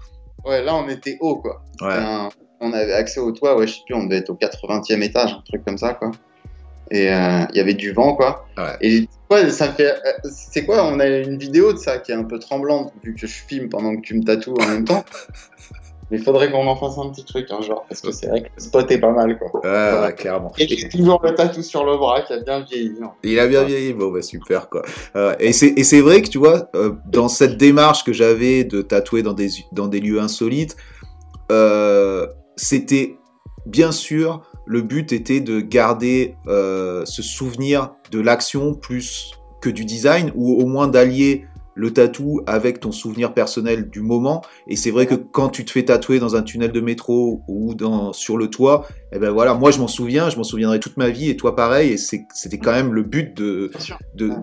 ouais, 0.46 0.62
là 0.64 0.74
on 0.74 0.88
était 0.88 1.18
haut 1.20 1.36
quoi. 1.36 1.62
Ouais. 1.82 1.90
C'était 1.90 2.02
un- 2.04 2.28
On 2.60 2.72
avait 2.72 2.94
accès 2.94 3.20
au 3.20 3.32
toit, 3.32 3.54
ouais, 3.58 3.66
je 3.66 3.74
sais 3.74 3.80
plus, 3.84 3.94
on 3.94 4.04
devait 4.04 4.16
être 4.16 4.30
au 4.30 4.34
80e 4.36 5.02
étage, 5.02 5.32
un 5.34 5.42
truc 5.46 5.62
comme 5.66 5.76
ça 5.76 5.92
quoi. 5.92 6.10
Et 6.90 7.10
euh, 7.12 7.44
il 7.52 7.56
y 7.56 7.60
avait 7.60 7.74
du 7.74 7.92
vent 7.92 8.14
quoi. 8.14 8.46
Ouais. 8.56 8.76
Et 8.80 9.08
ouais, 9.30 9.50
ça 9.50 9.68
me 9.68 9.72
fait. 9.72 9.90
euh, 9.92 10.28
C'est 10.32 10.64
quoi 10.64 10.84
On 10.86 11.00
a 11.00 11.06
une 11.06 11.36
vidéo 11.38 11.72
de 11.72 11.78
ça 11.78 11.98
qui 11.98 12.12
est 12.12 12.14
un 12.14 12.24
peu 12.24 12.38
tremblante 12.38 12.92
vu 13.02 13.14
que 13.14 13.20
je 13.20 13.26
filme 13.26 13.68
pendant 13.68 13.96
que 13.96 14.02
tu 14.02 14.14
me 14.14 14.22
tatoues 14.22 14.54
en 14.60 14.66
même 14.68 14.84
temps. 14.84 15.04
Mais 16.08 16.18
il 16.18 16.22
faudrait 16.22 16.52
qu'on 16.52 16.64
en 16.68 16.76
fasse 16.76 16.96
un 16.98 17.10
petit 17.10 17.24
truc 17.24 17.50
un 17.50 17.60
jour 17.62 17.84
parce 17.88 18.00
que 18.00 18.12
c'est 18.12 18.28
vrai 18.28 18.42
que 18.42 18.46
le 18.56 18.62
spot 18.62 18.88
est 18.92 18.98
pas 18.98 19.10
mal 19.10 19.36
quoi. 19.40 19.50
Ouais, 19.64 20.00
ouais, 20.06 20.14
clairement. 20.14 20.52
Et 20.56 20.68
j'ai 20.68 20.88
toujours 20.88 21.20
le 21.24 21.34
tatou 21.34 21.62
sur 21.62 21.84
le 21.84 21.96
bras 21.96 22.22
qui 22.22 22.32
a 22.32 22.38
bien 22.38 22.60
vieilli. 22.60 22.94
hein. 23.02 23.10
Il 23.24 23.40
a 23.40 23.48
bien 23.48 23.64
vieilli, 23.64 23.92
bon 23.92 24.12
bah 24.12 24.22
super 24.22 24.68
quoi. 24.68 24.82
Euh, 25.16 25.34
et 25.40 25.52
c'est 25.52 25.74
et 25.76 25.82
c'est 25.82 26.00
vrai 26.00 26.22
que 26.22 26.28
tu 26.28 26.38
vois, 26.38 26.70
euh, 26.76 26.92
dans 27.10 27.26
cette 27.26 27.56
démarche 27.56 28.04
que 28.04 28.12
j'avais 28.12 28.62
de 28.62 28.82
tatouer 28.82 29.24
dans 29.24 29.32
des 29.32 29.48
dans 29.72 29.88
des 29.88 29.98
lieux 29.98 30.20
insolites, 30.20 30.76
c'était 32.56 33.16
bien 33.66 33.90
sûr 33.90 34.42
le 34.66 34.82
but 34.82 35.12
était 35.12 35.40
de 35.40 35.60
garder 35.60 36.34
euh, 36.48 37.04
ce 37.06 37.22
souvenir 37.22 37.94
de 38.10 38.20
l'action 38.20 38.74
plus 38.74 39.32
que 39.62 39.70
du 39.70 39.84
design 39.84 40.32
ou 40.34 40.60
au 40.60 40.66
moins 40.66 40.88
d'allier 40.88 41.46
le 41.78 41.92
tatou 41.92 42.40
avec 42.46 42.80
ton 42.80 42.90
souvenir 42.90 43.34
personnel 43.34 43.90
du 43.90 44.00
moment. 44.00 44.40
Et 44.66 44.76
c'est 44.76 44.90
vrai 44.90 45.04
que 45.06 45.14
quand 45.14 45.50
tu 45.50 45.62
te 45.66 45.70
fais 45.70 45.84
tatouer 45.84 46.18
dans 46.18 46.34
un 46.34 46.42
tunnel 46.42 46.72
de 46.72 46.80
métro 46.80 47.42
ou 47.48 47.74
dans, 47.74 48.14
sur 48.14 48.38
le 48.38 48.48
toit, 48.48 48.86
eh 49.12 49.18
ben 49.18 49.30
voilà, 49.30 49.52
moi 49.52 49.70
je 49.70 49.78
m'en 49.78 49.86
souviens, 49.88 50.30
je 50.30 50.38
m'en 50.38 50.42
souviendrai 50.42 50.80
toute 50.80 50.96
ma 50.96 51.10
vie 51.10 51.28
et 51.28 51.36
toi 51.36 51.54
pareil. 51.54 51.92
Et 51.92 51.96
c'était 51.98 52.58
quand 52.58 52.72
même 52.72 52.94
le 52.94 53.02
but 53.02 53.36
de, 53.36 53.70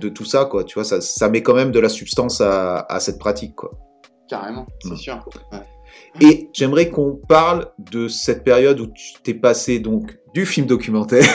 tout 0.09 0.25
ça, 0.25 0.45
quoi. 0.45 0.63
Tu 0.63 0.75
vois, 0.75 0.83
ça, 0.83 1.01
ça 1.01 1.27
met 1.27 1.41
quand 1.41 1.55
même 1.55 1.71
de 1.71 1.79
la 1.79 1.89
substance 1.89 2.39
à, 2.39 2.85
à 2.87 2.99
cette 2.99 3.17
pratique, 3.17 3.55
quoi. 3.55 3.71
Carrément, 4.29 4.67
c'est 4.83 4.91
Mm. 4.91 4.97
sûr. 4.97 5.29
Ouais. 5.51 5.59
Et 6.21 6.49
j'aimerais 6.53 6.89
qu'on 6.89 7.19
parle 7.27 7.67
de 7.91 8.07
cette 8.07 8.43
période 8.43 8.79
où 8.79 8.87
tu 8.87 9.13
t'es 9.23 9.33
passé 9.33 9.79
donc 9.79 10.17
du 10.33 10.45
film 10.45 10.67
documentaire 10.67 11.25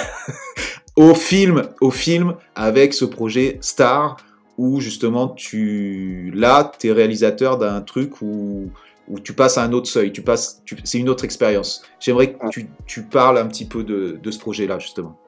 au 0.96 1.14
film, 1.14 1.62
au 1.80 1.90
film 1.90 2.34
avec 2.54 2.94
ce 2.94 3.04
projet 3.04 3.58
Star 3.60 4.16
où 4.56 4.80
justement 4.80 5.28
tu 5.28 6.32
là 6.34 6.70
t'es 6.78 6.90
réalisateur 6.92 7.58
d'un 7.58 7.80
truc 7.80 8.20
où 8.22 8.70
où 9.08 9.18
tu 9.20 9.32
passes 9.32 9.56
à 9.56 9.62
un 9.62 9.72
autre 9.72 9.88
seuil, 9.88 10.12
tu 10.12 10.20
passes, 10.20 10.60
tu- 10.66 10.76
c'est 10.84 10.98
une 10.98 11.08
autre 11.08 11.24
expérience. 11.24 11.80
J'aimerais 11.98 12.34
que 12.34 12.48
tu, 12.50 12.68
tu 12.84 13.02
parles 13.04 13.38
un 13.38 13.46
petit 13.46 13.64
peu 13.64 13.82
de, 13.82 14.18
de 14.22 14.30
ce 14.30 14.38
projet-là 14.38 14.78
justement. 14.78 15.18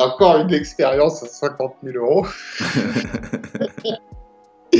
Encore 0.00 0.38
une 0.38 0.52
expérience 0.52 1.22
à 1.22 1.26
50 1.28 1.74
000 1.84 2.04
euros. 2.04 2.26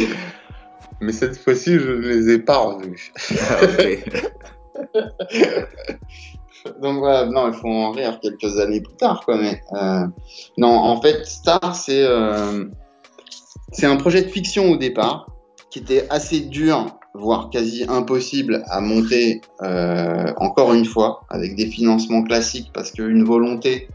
Mais 1.01 1.13
cette 1.13 1.39
fois-ci, 1.39 1.79
je 1.79 1.91
ne 1.91 2.01
les 2.01 2.35
ai 2.35 2.39
pas 2.39 2.59
revus. 2.59 3.13
Après, 3.63 4.05
Donc 6.83 6.99
voilà, 6.99 7.27
non, 7.27 7.49
il 7.49 7.55
faut 7.55 7.69
en 7.69 7.93
rire 7.93 8.19
quelques 8.21 8.59
années 8.59 8.81
plus 8.81 8.97
tard, 8.97 9.23
quoi. 9.25 9.37
Mais 9.37 9.63
euh, 9.73 10.07
non, 10.57 10.69
en 10.69 11.01
fait, 11.01 11.25
Star, 11.25 11.75
c'est 11.75 12.03
euh, 12.03 12.65
c'est 13.73 13.87
un 13.87 13.97
projet 13.97 14.23
de 14.23 14.29
fiction 14.29 14.71
au 14.71 14.77
départ 14.77 15.27
qui 15.71 15.81
était 15.81 16.07
assez 16.11 16.41
dur, 16.41 16.87
voire 17.15 17.51
quasi 17.51 17.85
impossible 17.89 18.65
à 18.69 18.81
monter. 18.81 19.41
euh, 19.63 20.33
encore 20.39 20.73
une 20.75 20.85
fois, 20.85 21.23
avec 21.31 21.57
des 21.57 21.67
financements 21.67 22.23
classiques, 22.23 22.71
parce 22.73 22.93
qu'une 22.93 23.25
volonté 23.25 23.89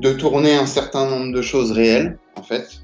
de 0.00 0.12
tourner 0.12 0.56
un 0.56 0.66
certain 0.66 1.08
nombre 1.08 1.32
de 1.32 1.42
choses 1.42 1.72
réelles, 1.72 2.18
en 2.36 2.42
fait. 2.42 2.80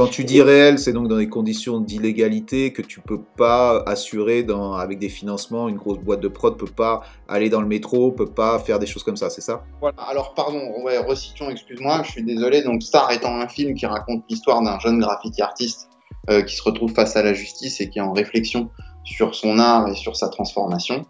Quand 0.00 0.06
tu 0.06 0.24
dis 0.24 0.40
réel, 0.40 0.78
c'est 0.78 0.94
donc 0.94 1.08
dans 1.08 1.18
des 1.18 1.28
conditions 1.28 1.78
d'illégalité 1.78 2.72
que 2.72 2.80
tu 2.80 3.02
peux 3.02 3.20
pas 3.20 3.82
assurer 3.84 4.46
avec 4.78 4.98
des 4.98 5.10
financements. 5.10 5.68
Une 5.68 5.76
grosse 5.76 5.98
boîte 5.98 6.20
de 6.20 6.28
prod 6.28 6.56
peut 6.56 6.64
pas 6.64 7.02
aller 7.28 7.50
dans 7.50 7.60
le 7.60 7.66
métro, 7.66 8.10
peut 8.10 8.24
pas 8.24 8.58
faire 8.60 8.78
des 8.78 8.86
choses 8.86 9.02
comme 9.02 9.18
ça, 9.18 9.28
c'est 9.28 9.42
ça? 9.42 9.62
Voilà. 9.78 9.98
Alors, 9.98 10.32
pardon, 10.32 10.72
ouais, 10.82 10.96
recitons, 10.96 11.50
excuse-moi, 11.50 12.00
je 12.06 12.12
suis 12.12 12.24
désolé. 12.24 12.62
Donc, 12.62 12.82
Star 12.82 13.10
étant 13.10 13.38
un 13.38 13.46
film 13.46 13.74
qui 13.74 13.84
raconte 13.84 14.24
l'histoire 14.30 14.62
d'un 14.62 14.78
jeune 14.78 15.00
graffiti 15.00 15.42
artiste 15.42 15.90
euh, 16.30 16.40
qui 16.40 16.56
se 16.56 16.62
retrouve 16.62 16.94
face 16.94 17.14
à 17.16 17.22
la 17.22 17.34
justice 17.34 17.78
et 17.82 17.90
qui 17.90 17.98
est 17.98 18.02
en 18.02 18.14
réflexion 18.14 18.70
sur 19.10 19.34
son 19.34 19.58
art 19.58 19.88
et 19.88 19.94
sur 19.94 20.16
sa 20.16 20.28
transformation. 20.28 21.04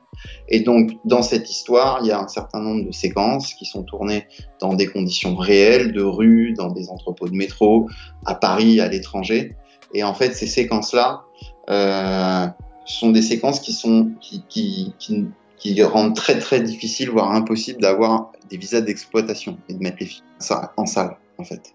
Et 0.49 0.61
donc, 0.61 0.93
dans 1.05 1.23
cette 1.23 1.51
histoire, 1.51 1.99
il 2.03 2.09
y 2.09 2.13
a 2.13 2.21
un 2.21 2.29
certain 2.29 2.61
nombre 2.61 2.87
de 2.87 2.93
séquences 2.93 3.55
qui 3.55 3.67
sont 3.67 3.83
tournées 3.83 4.27
dans 4.61 4.75
des 4.75 4.87
conditions 4.87 5.37
réelles, 5.37 5.93
de 5.93 6.03
rue, 6.03 6.53
dans 6.55 6.71
des 6.71 6.89
entrepôts 6.89 7.29
de 7.29 7.37
métro, 7.37 7.89
à 8.25 8.35
Paris, 8.35 8.81
à 8.81 8.89
l'étranger. 8.89 9.57
Et 9.95 10.03
en 10.03 10.15
fait, 10.15 10.35
ces 10.35 10.47
séquences-là 10.47 11.23
euh, 11.69 12.47
sont 12.85 13.11
des 13.11 13.23
séquences 13.23 13.61
qui 13.61 13.73
sont 13.73 14.11
qui, 14.21 14.45
qui, 14.49 14.95
qui, 14.99 15.27
qui 15.59 15.83
rendent 15.83 16.17
très 16.17 16.39
très 16.39 16.61
difficile, 16.61 17.11
voire 17.11 17.33
impossible, 17.33 17.81
d'avoir 17.81 18.33
des 18.49 18.57
visas 18.57 18.81
d'exploitation 18.81 19.59
et 19.69 19.75
de 19.75 19.79
mettre 19.79 19.99
les 20.01 20.11
ça 20.39 20.73
en 20.77 20.87
salle, 20.87 21.17
en 21.39 21.45
fait. 21.45 21.75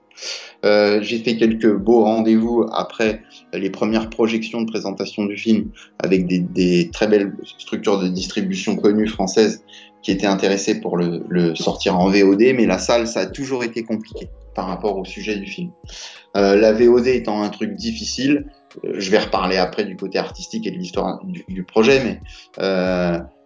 Euh, 0.65 1.01
j'ai 1.01 1.19
fait 1.19 1.37
quelques 1.37 1.71
beaux 1.71 2.03
rendez-vous 2.03 2.65
après 2.71 3.21
les 3.53 3.69
premières 3.69 4.09
projections 4.09 4.61
de 4.61 4.69
présentation 4.69 5.25
du 5.25 5.37
film 5.37 5.69
avec 5.99 6.25
des, 6.27 6.89
très 6.91 7.07
belles 7.07 7.35
structures 7.57 7.99
de 7.99 8.07
distribution 8.07 8.75
connues 8.75 9.07
françaises 9.07 9.63
qui 10.01 10.11
étaient 10.11 10.27
intéressées 10.27 10.81
pour 10.81 10.97
le, 10.97 11.55
sortir 11.55 11.99
en 11.99 12.09
VOD, 12.09 12.41
mais 12.55 12.65
la 12.65 12.77
salle, 12.77 13.07
ça 13.07 13.21
a 13.21 13.25
toujours 13.25 13.63
été 13.63 13.83
compliqué 13.83 14.29
par 14.53 14.67
rapport 14.67 14.97
au 14.97 15.03
sujet 15.03 15.35
du 15.35 15.47
film. 15.47 15.71
Euh, 16.37 16.55
la 16.55 16.73
VOD 16.73 17.07
étant 17.07 17.41
un 17.41 17.49
truc 17.49 17.75
difficile, 17.75 18.45
euh, 18.83 18.93
je 18.97 19.09
vais 19.09 19.19
reparler 19.19 19.57
après 19.57 19.83
du 19.83 19.95
côté 19.95 20.17
artistique 20.17 20.67
et 20.67 20.71
de 20.71 20.77
l'histoire 20.77 21.23
du, 21.25 21.43
du 21.47 21.63
projet, 21.63 22.01
mais 22.03 22.21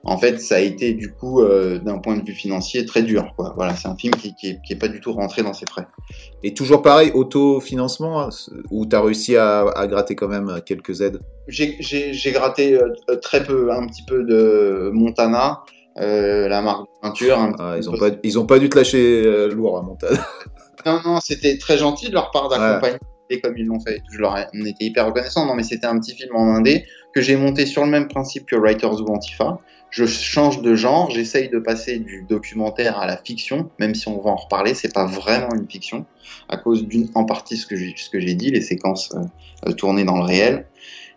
en 0.04 0.18
fait, 0.18 0.40
ça 0.40 0.56
a 0.56 0.60
été 0.60 0.94
du 0.94 1.12
coup, 1.12 1.42
euh, 1.42 1.78
d'un 1.80 1.98
point 2.00 2.16
de 2.18 2.26
vue 2.26 2.34
financier, 2.34 2.86
très 2.86 3.04
dur. 3.04 3.34
Quoi. 3.36 3.54
Voilà, 3.56 3.76
c'est 3.76 3.88
un 3.88 3.96
film 3.96 4.14
qui, 4.16 4.34
qui, 4.36 4.52
est, 4.52 4.62
qui 4.66 4.74
est 4.74 4.78
pas 4.78 4.88
du 4.88 5.00
tout 5.02 5.12
rentré 5.14 5.44
dans 5.44 5.54
ses 5.54 5.66
frais. 5.70 5.88
Et 6.44 6.54
toujours 6.54 6.82
pareil, 6.82 7.12
autofinancement, 7.14 8.22
hein, 8.22 8.30
où 8.72 8.86
tu 8.86 8.96
as 8.96 9.02
réussi 9.02 9.36
à, 9.36 9.62
à 9.76 9.88
gratter 9.88 10.16
quand 10.16 10.28
même 10.30 10.62
quelques 10.66 11.02
aides? 11.02 11.20
J'ai- 11.48 11.78
gratté 12.32 12.76
euh, 12.76 13.16
très 13.22 13.44
peu, 13.44 13.72
un 13.72 13.86
petit 13.88 14.04
peu 14.04 14.24
de 14.24 14.90
Montana, 14.94 15.64
euh, 16.00 16.48
la 16.48 16.62
marque 16.62 16.84
de 16.84 17.02
peinture. 17.02 17.38
Ah, 17.60 17.76
ils, 17.78 17.90
ont 17.90 17.98
pas, 17.98 18.10
ils 18.24 18.40
ont 18.40 18.46
pas 18.46 18.60
dû 18.60 18.70
te 18.70 18.78
lâcher 18.78 19.24
euh, 19.26 19.48
lourd 19.50 19.78
à 19.78 19.82
montage. 19.82 20.18
Non, 20.86 21.02
non, 21.04 21.20
c'était 21.20 21.58
très 21.58 21.78
gentil 21.78 22.08
de 22.08 22.14
leur 22.14 22.32
part 22.32 22.48
d'accompagner 22.48 22.98
comme 23.44 23.58
ils 23.58 23.66
l'ont 23.66 23.82
fait. 23.82 24.02
Je 24.14 24.18
leur 24.18 24.38
ai- 24.38 24.48
on 24.54 24.66
était 24.66 24.86
hyper 24.86 25.08
reconnaissants. 25.08 25.46
Non, 25.46 25.54
mais 25.54 25.64
c'était 25.64 25.88
un 25.88 26.00
petit 26.00 26.16
film 26.16 26.34
en 26.38 26.56
indé 26.56 26.86
que 27.14 27.20
j'ai 27.20 27.36
monté 27.36 27.66
sur 27.66 27.84
le 27.84 27.92
même 27.92 28.08
principe 28.08 28.46
que 28.46 28.56
Writers 28.56 29.02
ou 29.02 29.14
Antifa. 29.14 29.58
Je 29.92 30.06
change 30.06 30.62
de 30.62 30.76
genre, 30.76 31.10
j'essaye 31.10 31.50
de 31.50 31.58
passer 31.58 31.98
du 31.98 32.24
documentaire 32.30 33.00
à 33.00 33.08
la 33.08 33.18
fiction, 33.18 33.72
même 33.80 33.96
si 33.96 34.08
on 34.08 34.22
va 34.22 34.30
en 34.30 34.36
reparler, 34.36 34.74
c'est 34.76 34.94
pas 34.94 35.06
vraiment 35.06 35.50
une 35.56 35.68
fiction, 35.68 36.06
à 36.48 36.58
cause 36.58 36.86
d'une, 36.88 37.10
en 37.16 37.26
partie 37.26 37.58
ce 37.58 37.66
que 37.66 37.76
j'ai, 37.76 38.34
dit, 38.36 38.52
les 38.52 38.62
séquences 38.62 39.12
euh, 39.16 39.22
euh, 39.68 39.74
tournées 39.74 40.04
dans 40.04 40.18
le 40.18 40.24
réel. 40.24 40.68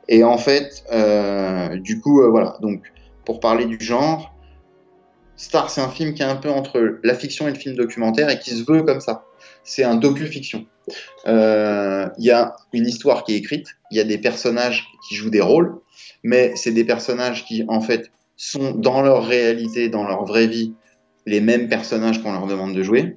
Et 0.08 0.24
en 0.24 0.38
fait, 0.38 0.84
euh, 0.92 1.76
du 1.76 2.00
coup, 2.00 2.22
euh, 2.22 2.28
voilà. 2.28 2.56
Donc, 2.60 2.90
pour 3.24 3.40
parler 3.40 3.66
du 3.66 3.78
genre, 3.78 4.34
Star, 5.36 5.70
c'est 5.70 5.80
un 5.80 5.88
film 5.88 6.14
qui 6.14 6.22
est 6.22 6.26
un 6.26 6.36
peu 6.36 6.50
entre 6.50 6.98
la 7.02 7.14
fiction 7.14 7.48
et 7.48 7.52
le 7.52 7.58
film 7.58 7.74
documentaire 7.74 8.30
et 8.30 8.38
qui 8.38 8.50
se 8.50 8.64
veut 8.64 8.82
comme 8.82 9.00
ça. 9.00 9.24
C'est 9.64 9.84
un 9.84 9.96
docu-fiction. 9.96 10.66
Il 11.26 12.10
y 12.18 12.30
a 12.30 12.56
une 12.72 12.86
histoire 12.86 13.24
qui 13.24 13.34
est 13.34 13.36
écrite, 13.36 13.68
il 13.90 13.96
y 13.96 14.00
a 14.00 14.04
des 14.04 14.18
personnages 14.18 14.86
qui 15.06 15.14
jouent 15.14 15.30
des 15.30 15.40
rôles, 15.40 15.78
mais 16.22 16.52
c'est 16.56 16.72
des 16.72 16.84
personnages 16.84 17.44
qui, 17.44 17.64
en 17.68 17.80
fait, 17.80 18.10
sont 18.36 18.72
dans 18.72 19.02
leur 19.02 19.26
réalité, 19.26 19.88
dans 19.88 20.06
leur 20.06 20.24
vraie 20.24 20.46
vie, 20.46 20.74
les 21.26 21.40
mêmes 21.40 21.68
personnages 21.68 22.22
qu'on 22.22 22.32
leur 22.32 22.46
demande 22.46 22.74
de 22.74 22.82
jouer. 22.82 23.16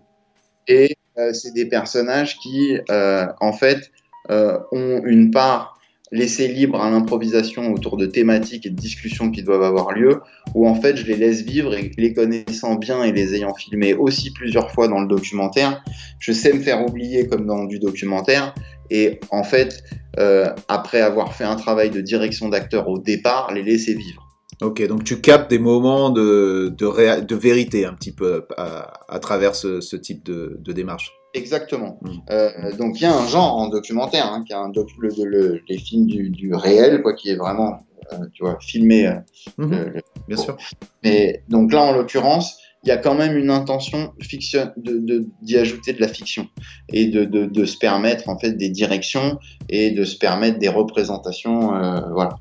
Et 0.67 0.95
euh, 1.17 1.33
c'est 1.33 1.53
des 1.53 1.65
personnages 1.65 2.37
qui, 2.37 2.77
euh, 2.89 3.25
en 3.39 3.53
fait, 3.53 3.91
euh, 4.29 4.59
ont 4.71 5.01
une 5.05 5.31
part 5.31 5.75
laissée 6.11 6.47
libre 6.47 6.81
à 6.81 6.89
l'improvisation 6.89 7.73
autour 7.73 7.97
de 7.97 8.05
thématiques 8.05 8.65
et 8.65 8.69
de 8.69 8.75
discussions 8.75 9.31
qui 9.31 9.43
doivent 9.43 9.63
avoir 9.63 9.91
lieu, 9.91 10.21
où 10.53 10.67
en 10.67 10.75
fait 10.75 10.95
je 10.95 11.05
les 11.05 11.15
laisse 11.15 11.41
vivre 11.41 11.73
et 11.73 11.91
les 11.97 12.13
connaissant 12.13 12.75
bien 12.75 13.03
et 13.03 13.11
les 13.11 13.35
ayant 13.35 13.53
filmés 13.53 13.93
aussi 13.93 14.31
plusieurs 14.31 14.71
fois 14.71 14.87
dans 14.87 14.99
le 14.99 15.07
documentaire, 15.07 15.83
je 16.19 16.31
sais 16.31 16.53
me 16.53 16.61
faire 16.61 16.85
oublier 16.85 17.27
comme 17.27 17.45
dans 17.45 17.65
du 17.65 17.79
documentaire. 17.79 18.53
Et 18.91 19.19
en 19.31 19.43
fait, 19.43 19.83
euh, 20.19 20.53
après 20.67 21.01
avoir 21.01 21.33
fait 21.33 21.43
un 21.43 21.55
travail 21.55 21.89
de 21.89 22.01
direction 22.01 22.49
d'acteur 22.49 22.87
au 22.87 22.99
départ, 22.99 23.51
les 23.53 23.63
laisser 23.63 23.95
vivre. 23.95 24.24
Ok, 24.61 24.86
donc 24.88 25.03
tu 25.03 25.19
captes 25.22 25.49
des 25.49 25.60
moments 25.60 26.10
de, 26.10 26.73
de, 26.77 26.86
réa- 26.86 27.22
de 27.26 27.36
vérité 27.36 27.86
un 27.86 27.94
petit 27.94 28.14
peu 28.14 28.45
à, 28.57 29.02
à 29.14 29.19
travers 29.19 29.53
ce, 29.56 29.82
ce 29.82 29.95
type 29.95 30.23
de, 30.26 30.57
de 30.60 30.72
démarche. 30.73 31.11
Exactement. 31.34 31.99
Mm. 32.02 32.10
Euh, 32.30 32.49
donc 32.77 32.99
il 32.99 33.03
y 33.03 33.06
a 33.06 33.14
un 33.14 33.27
genre 33.27 33.57
en 33.57 33.68
documentaire, 33.68 34.27
hein, 34.32 34.44
qui 34.48 34.53
est 34.53 34.56
un 34.56 34.69
docu 34.69 34.95
le, 35.02 35.10
le- 35.26 35.61
les 35.68 35.77
films 35.77 36.06
du, 36.07 36.30
du 36.30 36.53
réel, 36.53 37.02
quoi, 37.02 37.14
qui 37.14 37.30
est 37.30 37.36
vraiment, 37.36 37.80
euh, 38.14 38.18
tu 38.34 38.44
vois, 38.44 38.57
filmé. 38.61 39.07
euh, 39.07 39.15
Mhm, 39.57 39.72
le- 39.72 39.90
le- 39.95 40.02
bien 40.30 40.38
sûr. 40.38 40.56
Mais 41.03 41.44
donc 41.49 41.73
là, 41.73 41.82
en 41.84 41.91
l'occurrence, 41.91 42.56
il 42.84 42.88
y 42.90 42.91
a 42.91 42.98
quand 42.98 43.15
même 43.15 43.36
une 43.36 43.49
intention 43.49 44.14
fiction 44.22 44.72
d'y 44.77 45.57
ajouter 45.57 45.91
de 45.91 45.99
la 45.99 46.07
fiction 46.07 46.48
et 46.94 47.07
de, 47.07 47.26
de, 47.26 47.45
de 47.45 47.65
se 47.65 47.77
permettre 47.77 48.30
en 48.30 48.38
fait 48.40 48.52
des 48.53 48.69
directions 48.69 49.38
et 49.69 49.90
de 49.91 50.03
se 50.06 50.18
permettre 50.18 50.60
des 50.60 50.69
représentations, 50.69 51.76
euh, 51.76 51.99
voilà. 52.14 52.38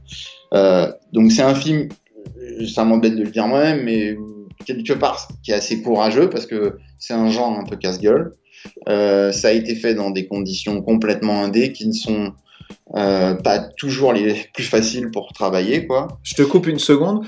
Euh, 0.53 0.93
donc 1.13 1.33
c'est 1.33 1.43
un 1.43 1.55
film, 1.55 1.89
ça 2.73 2.85
m'embête 2.85 3.17
de 3.17 3.23
le 3.23 3.31
dire 3.31 3.47
moi-même, 3.47 3.83
mais 3.85 4.17
quelque 4.65 4.93
part 4.93 5.29
qui 5.43 5.51
est 5.51 5.55
assez 5.55 5.83
courageux 5.83 6.29
parce 6.31 6.47
que 6.47 6.79
c'est 6.99 7.15
un 7.15 7.29
genre 7.31 7.59
un 7.59 7.65
peu 7.65 7.77
casse-gueule. 7.77 8.33
Euh, 8.89 9.33
ça 9.33 9.49
a 9.49 9.53
été 9.53 9.75
fait 9.75 9.95
dans 9.95 10.11
des 10.11 10.27
conditions 10.27 10.81
complètement 10.83 11.43
indées 11.43 11.73
qui 11.73 11.87
ne 11.87 11.93
sont 11.93 12.33
euh, 12.97 13.35
pas 13.35 13.59
toujours 13.59 14.13
les 14.13 14.35
plus 14.55 14.65
faciles 14.65 15.11
pour 15.11 15.33
travailler, 15.33 15.87
quoi. 15.87 16.09
Je 16.23 16.35
te 16.35 16.43
coupe 16.43 16.67
une 16.67 16.79
seconde. 16.79 17.27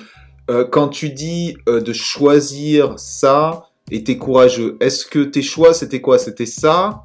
Euh, 0.49 0.65
quand 0.65 0.89
tu 0.89 1.11
dis 1.11 1.57
de 1.67 1.93
choisir 1.93 2.99
ça 2.99 3.65
et 3.91 4.05
t'es 4.05 4.17
courageux, 4.17 4.77
est-ce 4.81 5.05
que 5.05 5.21
tes 5.21 5.43
choix 5.43 5.75
c'était 5.75 6.01
quoi? 6.01 6.19
C'était 6.19 6.47
ça 6.47 7.05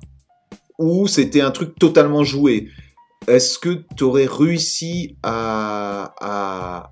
ou 0.77 1.07
c'était 1.07 1.41
un 1.41 1.51
truc 1.51 1.77
totalement 1.77 2.23
joué? 2.23 2.69
Est-ce 3.27 3.59
que 3.59 3.83
tu 3.95 4.03
aurais 4.03 4.25
réussi 4.25 5.15
à, 5.21 6.13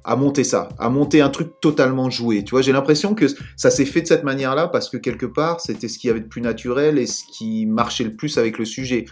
à, 0.03 0.15
monter 0.15 0.43
ça, 0.43 0.69
à 0.77 0.89
monter 0.89 1.21
un 1.21 1.29
truc 1.29 1.59
totalement 1.59 2.09
joué? 2.09 2.43
Tu 2.43 2.51
vois, 2.51 2.61
j'ai 2.61 2.71
l'impression 2.71 3.15
que 3.15 3.25
ça 3.57 3.71
s'est 3.71 3.85
fait 3.85 4.01
de 4.01 4.07
cette 4.07 4.23
manière-là 4.23 4.67
parce 4.67 4.89
que 4.89 4.97
quelque 4.97 5.25
part, 5.25 5.59
c'était 5.59 5.87
ce 5.87 5.97
qu'il 5.97 6.09
y 6.09 6.11
avait 6.11 6.19
de 6.19 6.27
plus 6.27 6.41
naturel 6.41 6.99
et 6.99 7.07
ce 7.07 7.23
qui 7.31 7.65
marchait 7.65 8.03
le 8.03 8.15
plus 8.15 8.37
avec 8.37 8.59
le 8.59 8.65
sujet. 8.65 9.05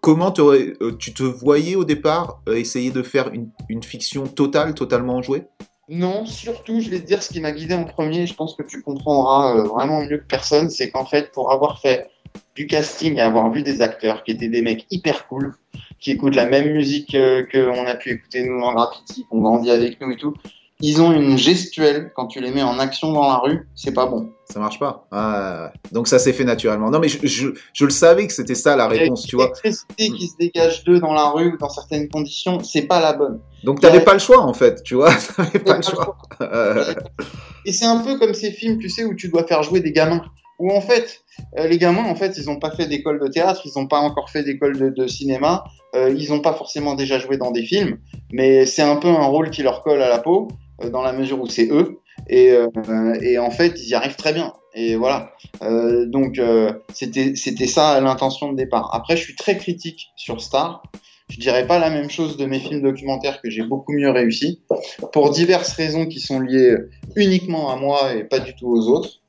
Comment 0.00 0.32
euh, 0.38 0.96
tu 0.98 1.12
te 1.12 1.24
voyais 1.24 1.74
au 1.74 1.84
départ 1.84 2.40
euh, 2.48 2.54
essayer 2.54 2.90
de 2.90 3.02
faire 3.02 3.30
une, 3.32 3.50
une 3.68 3.82
fiction 3.82 4.26
totale, 4.26 4.74
totalement 4.74 5.20
jouée? 5.22 5.42
Non, 5.88 6.24
surtout, 6.24 6.80
je 6.80 6.88
vais 6.88 7.00
te 7.00 7.06
dire 7.06 7.20
ce 7.20 7.30
qui 7.30 7.40
m'a 7.40 7.50
guidé 7.50 7.74
en 7.74 7.84
premier, 7.84 8.24
je 8.26 8.34
pense 8.34 8.54
que 8.54 8.62
tu 8.62 8.80
comprendras 8.80 9.56
euh, 9.56 9.62
vraiment 9.64 10.00
mieux 10.02 10.18
que 10.18 10.26
personne, 10.26 10.70
c'est 10.70 10.90
qu'en 10.90 11.04
fait, 11.04 11.32
pour 11.32 11.52
avoir 11.52 11.80
fait 11.80 12.08
du 12.54 12.68
casting 12.68 13.16
et 13.16 13.20
avoir 13.20 13.50
vu 13.50 13.64
des 13.64 13.82
acteurs 13.82 14.22
qui 14.22 14.30
étaient 14.30 14.48
des 14.48 14.62
mecs 14.62 14.86
hyper 14.90 15.26
cool, 15.26 15.56
qui 16.00 16.12
écoutent 16.12 16.34
la 16.34 16.46
même 16.46 16.72
musique 16.72 17.14
euh, 17.14 17.44
qu'on 17.50 17.86
a 17.86 17.94
pu 17.94 18.10
écouter 18.10 18.42
nous 18.42 18.60
en 18.60 18.74
graffiti, 18.74 19.26
qu'on 19.28 19.40
grandit 19.40 19.70
avec 19.70 20.00
nous 20.00 20.10
et 20.10 20.16
tout, 20.16 20.34
ils 20.82 21.02
ont 21.02 21.12
une 21.12 21.36
gestuelle, 21.36 22.10
quand 22.16 22.26
tu 22.26 22.40
les 22.40 22.50
mets 22.50 22.62
en 22.62 22.78
action 22.78 23.12
dans 23.12 23.28
la 23.28 23.36
rue, 23.36 23.68
c'est 23.74 23.92
pas 23.92 24.06
bon. 24.06 24.32
Ça 24.46 24.58
marche 24.60 24.78
pas. 24.78 25.06
Ah, 25.12 25.72
donc 25.92 26.08
ça 26.08 26.18
s'est 26.18 26.32
fait 26.32 26.44
naturellement. 26.44 26.90
Non, 26.90 26.98
mais 26.98 27.08
je, 27.08 27.18
je, 27.26 27.48
je 27.74 27.84
le 27.84 27.90
savais 27.90 28.26
que 28.26 28.32
c'était 28.32 28.54
ça 28.54 28.76
la 28.76 28.88
réponse, 28.88 29.26
tu 29.26 29.36
vois. 29.36 29.52
L'électricité 29.62 30.10
qui 30.10 30.26
se 30.26 30.36
dégage 30.38 30.84
d'eux 30.84 30.98
dans 30.98 31.12
la 31.12 31.28
rue, 31.28 31.56
dans 31.60 31.68
certaines 31.68 32.08
conditions, 32.08 32.62
c'est 32.62 32.82
pas 32.86 33.00
la 33.00 33.12
bonne. 33.12 33.40
Donc 33.62 33.80
t'avais 33.80 34.00
pas 34.00 34.14
le 34.14 34.18
choix 34.18 34.40
en 34.40 34.54
fait, 34.54 34.82
tu 34.82 34.94
vois. 34.94 35.12
T'avais 35.36 35.58
pas 35.58 35.76
le 35.76 35.82
choix. 35.82 36.16
Et 37.66 37.72
c'est 37.72 37.84
un 37.84 37.98
peu 37.98 38.18
comme 38.18 38.32
ces 38.32 38.50
films, 38.50 38.78
tu 38.78 38.88
sais, 38.88 39.04
où 39.04 39.14
tu 39.14 39.28
dois 39.28 39.46
faire 39.46 39.62
jouer 39.62 39.80
des 39.80 39.92
gamins. 39.92 40.24
Où 40.60 40.70
en 40.70 40.82
fait, 40.82 41.22
euh, 41.58 41.66
les 41.66 41.78
gamins, 41.78 42.04
en 42.04 42.14
fait, 42.14 42.36
ils 42.36 42.44
n'ont 42.44 42.58
pas 42.58 42.70
fait 42.70 42.86
d'école 42.86 43.18
de 43.18 43.28
théâtre, 43.28 43.62
ils 43.64 43.72
n'ont 43.76 43.86
pas 43.86 43.98
encore 43.98 44.28
fait 44.28 44.42
d'école 44.42 44.94
de, 44.94 45.06
cinéma, 45.06 45.64
euh, 45.96 46.14
ils 46.16 46.28
n'ont 46.28 46.40
pas 46.40 46.52
forcément 46.52 46.94
déjà 46.94 47.18
joué 47.18 47.38
dans 47.38 47.50
des 47.50 47.62
films, 47.62 47.98
mais 48.30 48.66
c'est 48.66 48.82
un 48.82 48.96
peu 48.96 49.08
un 49.08 49.24
rôle 49.24 49.50
qui 49.50 49.62
leur 49.62 49.82
colle 49.82 50.02
à 50.02 50.10
la 50.10 50.18
peau, 50.18 50.48
euh, 50.84 50.90
dans 50.90 51.02
la 51.02 51.14
mesure 51.14 51.40
où 51.40 51.46
c'est 51.46 51.68
eux. 51.70 51.98
Et, 52.28 52.54
en 53.38 53.50
fait, 53.50 53.80
ils 53.80 53.88
y 53.88 53.94
arrivent 53.94 54.16
très 54.16 54.34
bien. 54.34 54.52
Et 54.74 54.94
voilà. 54.94 55.32
Donc, 55.62 56.40
c'était 56.92 57.66
ça 57.66 57.98
l'intention 58.00 58.52
de 58.52 58.56
départ. 58.56 58.94
Après, 58.94 59.16
je 59.16 59.22
suis 59.22 59.34
très 59.34 59.56
critique 59.56 60.08
sur 60.16 60.42
Star. 60.42 60.82
Je 61.30 61.40
dirais 61.40 61.66
pas 61.66 61.78
la 61.78 61.88
même 61.88 62.10
chose 62.10 62.36
de 62.36 62.44
mes 62.44 62.58
films 62.58 62.82
documentaires 62.82 63.40
que 63.40 63.48
j'ai 63.48 63.62
beaucoup 63.62 63.92
mieux 63.92 64.10
réussi, 64.10 64.60
pour 65.12 65.30
diverses 65.30 65.72
raisons 65.72 66.06
qui 66.06 66.20
sont 66.20 66.40
liées 66.40 66.76
uniquement 67.16 67.70
à 67.70 67.76
moi 67.76 68.12
et 68.14 68.24
pas 68.24 68.38
du 68.38 68.54
tout 68.54 68.68
aux 68.68 68.88
autres. 68.88 69.19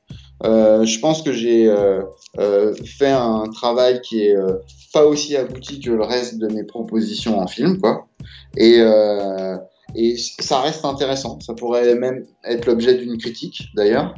Euh, 0.43 0.85
je 0.85 0.99
pense 0.99 1.21
que 1.21 1.33
j'ai 1.33 1.67
euh, 1.67 2.01
euh, 2.39 2.73
fait 2.97 3.11
un 3.11 3.43
travail 3.51 4.01
qui 4.01 4.25
est 4.25 4.35
euh, 4.35 4.57
pas 4.93 5.05
aussi 5.05 5.35
abouti 5.35 5.79
que 5.79 5.91
le 5.91 6.03
reste 6.03 6.39
de 6.39 6.47
mes 6.47 6.63
propositions 6.63 7.39
en 7.39 7.47
film, 7.47 7.79
quoi. 7.79 8.07
Et, 8.57 8.77
euh, 8.79 9.57
et 9.95 10.17
ça 10.17 10.61
reste 10.61 10.85
intéressant. 10.85 11.39
Ça 11.41 11.53
pourrait 11.53 11.95
même 11.95 12.25
être 12.43 12.65
l'objet 12.65 12.95
d'une 12.95 13.17
critique, 13.17 13.67
d'ailleurs. 13.75 14.15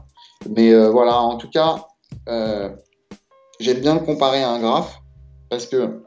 Mais 0.50 0.74
voilà, 0.90 1.20
en 1.20 1.38
tout 1.38 1.50
cas, 1.50 1.88
j'aime 2.28 3.80
bien 3.80 3.94
le 3.94 4.02
comparer 4.02 4.44
à 4.44 4.50
un 4.50 4.60
graphe 4.60 5.00
parce 5.50 5.66
que 5.66 6.04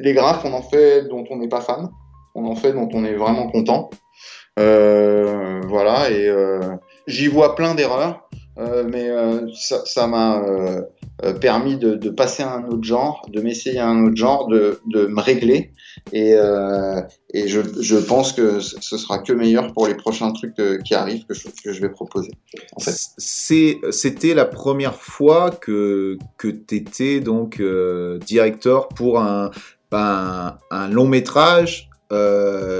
les 0.00 0.14
graphes, 0.14 0.44
on 0.44 0.52
en 0.52 0.62
fait 0.62 1.02
dont 1.02 1.24
on 1.30 1.36
n'est 1.36 1.48
pas 1.48 1.60
fan, 1.60 1.90
on 2.34 2.44
en 2.46 2.56
fait 2.56 2.72
dont 2.72 2.88
on 2.92 3.04
est 3.04 3.14
vraiment 3.14 3.48
content. 3.48 3.90
voilà, 4.56 6.10
et 6.10 6.28
j'y 7.06 7.28
vois 7.28 7.54
plein 7.54 7.74
d'erreurs. 7.74 8.23
Euh, 8.56 8.84
mais 8.88 9.08
euh, 9.10 9.48
ça 9.52 10.06
m'a 10.06 10.40
euh, 10.44 11.32
permis 11.40 11.76
de, 11.76 12.08
passer 12.10 12.42
à 12.42 12.54
un 12.54 12.64
autre 12.68 12.84
genre, 12.84 13.26
de 13.28 13.40
m'essayer 13.40 13.80
à 13.80 13.88
un 13.88 14.06
autre 14.06 14.16
genre, 14.16 14.46
de, 14.46 14.80
de 14.86 15.06
me 15.06 15.20
régler. 15.20 15.72
Et, 16.12 16.34
et 17.32 17.48
je, 17.48 17.60
je, 17.80 17.96
pense 17.96 18.32
que 18.32 18.60
ce 18.60 18.98
sera 18.98 19.18
que 19.18 19.32
meilleur 19.32 19.72
pour 19.72 19.86
les 19.86 19.94
prochains 19.94 20.32
trucs 20.32 20.54
qui 20.84 20.94
arrivent 20.94 21.24
que 21.26 21.34
je, 21.34 21.48
que 21.64 21.72
je 21.72 21.80
vais 21.80 21.88
proposer. 21.88 22.30
En 22.76 22.80
fait. 22.80 22.94
C'était 23.18 24.34
la 24.34 24.44
première 24.44 24.96
fois 24.96 25.50
que, 25.50 26.18
que 26.36 26.48
tu 26.48 26.76
étais 26.76 27.20
donc 27.20 27.62
directeur 28.26 28.88
pour 28.88 29.20
un, 29.20 29.50
un, 29.92 30.56
un 30.70 30.88
long 30.88 31.06
métrage. 31.06 31.90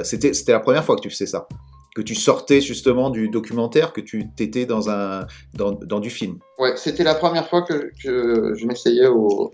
C'était 0.05 0.33
la 0.49 0.61
première 0.61 0.85
fois 0.85 0.97
que 0.97 1.03
tu 1.03 1.11
faisais 1.11 1.27
ça 1.27 1.47
que 1.95 2.03
tu 2.03 2.15
sortais 2.17 2.61
justement 2.61 3.09
du 3.09 3.29
documentaire, 3.29 3.93
que 3.93 4.01
tu 4.01 4.29
t'étais 4.37 4.67
dans 4.67 4.91
un 4.91 5.27
dans, 5.55 5.73
dans, 5.73 6.01
du 6.01 6.11
film. 6.11 6.39
Ouais, 6.59 6.73
c'était 6.77 7.05
la 7.05 7.15
première 7.15 7.49
fois 7.49 7.63
que, 7.63 7.93
que 8.03 8.55
je 8.57 8.67
m'essayais 8.67 9.07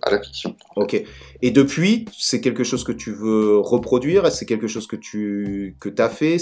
à 0.03 0.11
la 0.11 0.21
fiction. 0.21 0.57
Ok. 0.77 1.03
Et 1.43 1.51
depuis, 1.51 2.07
c'est 2.17 2.41
quelque 2.41 2.65
chose 2.65 2.83
que 2.83 2.93
tu 2.93 3.13
veux 3.13 3.59
reproduire? 3.59 4.33
C'est 4.33 4.47
quelque 4.47 4.69
chose 4.69 4.87
que 4.87 4.97
tu 4.97 5.77
que 5.81 5.91
as 6.01 6.09
fait? 6.09 6.39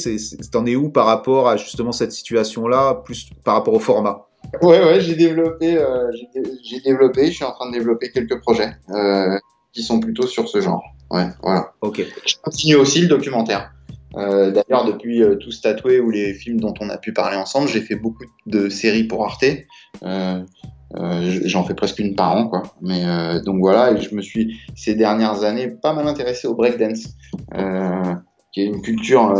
T'en 0.52 0.66
es 0.66 0.76
où 0.76 0.88
par 0.90 1.06
rapport 1.06 1.48
à 1.48 1.56
justement 1.56 1.92
cette 1.92 2.12
situation-là, 2.12 3.02
plus 3.04 3.30
par 3.44 3.54
rapport 3.54 3.74
au 3.74 3.80
format? 3.80 4.28
Ouais, 4.62 4.82
ouais, 4.84 5.00
j'ai 5.00 5.16
développé, 5.16 5.76
euh, 5.76 6.10
j'ai 6.62 6.80
développé, 6.80 7.26
je 7.26 7.32
suis 7.32 7.44
en 7.44 7.52
train 7.52 7.68
de 7.70 7.76
développer 7.76 8.12
quelques 8.12 8.40
projets 8.40 8.70
euh, 8.90 9.36
qui 9.72 9.82
sont 9.82 9.98
plutôt 9.98 10.28
sur 10.28 10.48
ce 10.48 10.60
genre. 10.60 10.82
Ouais, 11.10 11.26
voilà. 11.42 11.72
Ok. 11.80 12.04
Je 12.24 12.34
continue 12.42 12.76
aussi 12.76 13.00
le 13.00 13.08
documentaire. 13.08 13.72
Euh, 14.16 14.50
D'ailleurs, 14.50 14.84
depuis 14.84 15.22
euh, 15.22 15.36
Tous 15.36 15.60
Tatoués 15.60 16.00
ou 16.00 16.10
les 16.10 16.32
films 16.34 16.60
dont 16.60 16.74
on 16.80 16.88
a 16.88 16.98
pu 16.98 17.12
parler 17.12 17.36
ensemble, 17.36 17.68
j'ai 17.68 17.80
fait 17.80 17.96
beaucoup 17.96 18.24
de 18.46 18.68
séries 18.68 19.04
pour 19.04 19.24
Arte. 19.24 19.44
Euh, 20.02 20.42
euh 20.96 21.40
J'en 21.44 21.64
fais 21.64 21.74
presque 21.74 21.98
une 21.98 22.14
par 22.14 22.34
an, 22.34 22.48
quoi. 22.48 22.62
Mais 22.80 23.04
donc 23.44 23.58
voilà, 23.60 23.92
et 23.92 24.00
je 24.00 24.14
me 24.14 24.22
suis 24.22 24.58
ces 24.74 24.94
dernières 24.94 25.44
années 25.44 25.68
pas 25.68 25.92
mal 25.92 26.08
intéressé 26.08 26.48
au 26.48 26.54
breakdance, 26.54 27.08
qui 28.52 28.62
est 28.62 28.66
une 28.66 28.80
culture 28.80 29.34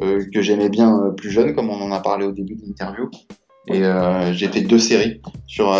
que 0.00 0.42
j'aimais 0.42 0.68
bien 0.68 1.14
plus 1.16 1.30
jeune, 1.30 1.54
comme 1.54 1.70
on 1.70 1.80
en 1.80 1.92
a 1.92 2.00
parlé 2.00 2.26
au 2.26 2.32
début 2.32 2.56
de 2.56 2.62
l'interview. 2.66 3.08
Et 3.68 3.82
j'ai 4.32 4.48
fait 4.48 4.62
deux 4.62 4.80
séries 4.80 5.20
sur 5.46 5.72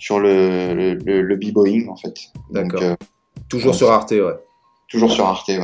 sur 0.00 0.18
le 0.18 0.74
le, 0.74 0.94
le, 0.94 1.22
le 1.22 1.36
b-boying 1.36 1.88
en 1.88 1.96
fait. 1.96 2.14
D'accord. 2.50 2.96
Toujours 3.48 3.74
sur 3.76 3.92
Arte, 3.92 4.10
ouais. 4.10 4.34
Toujours 4.88 5.12
sur 5.12 5.26
Arte, 5.26 5.48
ouais. 5.48 5.60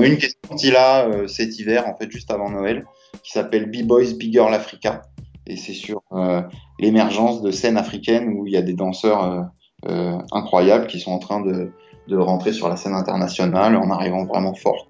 Une 0.00 0.18
question 0.18 0.56
qu'il 0.56 0.76
a 0.76 1.06
euh, 1.08 1.26
cet 1.26 1.58
hiver, 1.58 1.86
en 1.86 1.96
fait, 1.96 2.10
juste 2.10 2.30
avant 2.30 2.50
Noël, 2.50 2.84
qui 3.22 3.32
s'appelle 3.32 3.70
B-Boys 3.70 4.14
Big 4.18 4.32
Girl 4.32 4.52
Africa. 4.52 5.02
Et 5.46 5.56
c'est 5.56 5.72
sur 5.72 6.02
euh, 6.12 6.42
l'émergence 6.78 7.40
de 7.40 7.50
scènes 7.50 7.78
africaines 7.78 8.28
où 8.28 8.46
il 8.46 8.52
y 8.52 8.56
a 8.56 8.62
des 8.62 8.74
danseurs 8.74 9.24
euh, 9.24 9.40
euh 9.88 10.18
incroyables 10.32 10.86
qui 10.88 11.00
sont 11.00 11.12
en 11.12 11.18
train 11.18 11.40
de, 11.40 11.70
de, 12.08 12.16
rentrer 12.16 12.52
sur 12.52 12.68
la 12.68 12.76
scène 12.76 12.92
internationale 12.92 13.76
en 13.76 13.90
arrivant 13.90 14.24
vraiment 14.26 14.54
fort. 14.54 14.88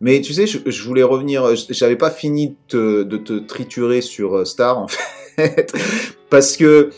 Mais 0.00 0.20
tu 0.20 0.32
sais, 0.32 0.46
je, 0.46 0.82
voulais 0.82 1.02
revenir, 1.02 1.56
j'avais 1.70 1.96
pas 1.96 2.10
fini 2.10 2.56
de 2.70 3.02
te 3.02 3.38
triturer 3.38 4.00
sur 4.00 4.46
Star, 4.46 4.78
en 4.78 4.88
fait, 5.36 5.72
parce 6.30 6.56
que, 6.56 6.90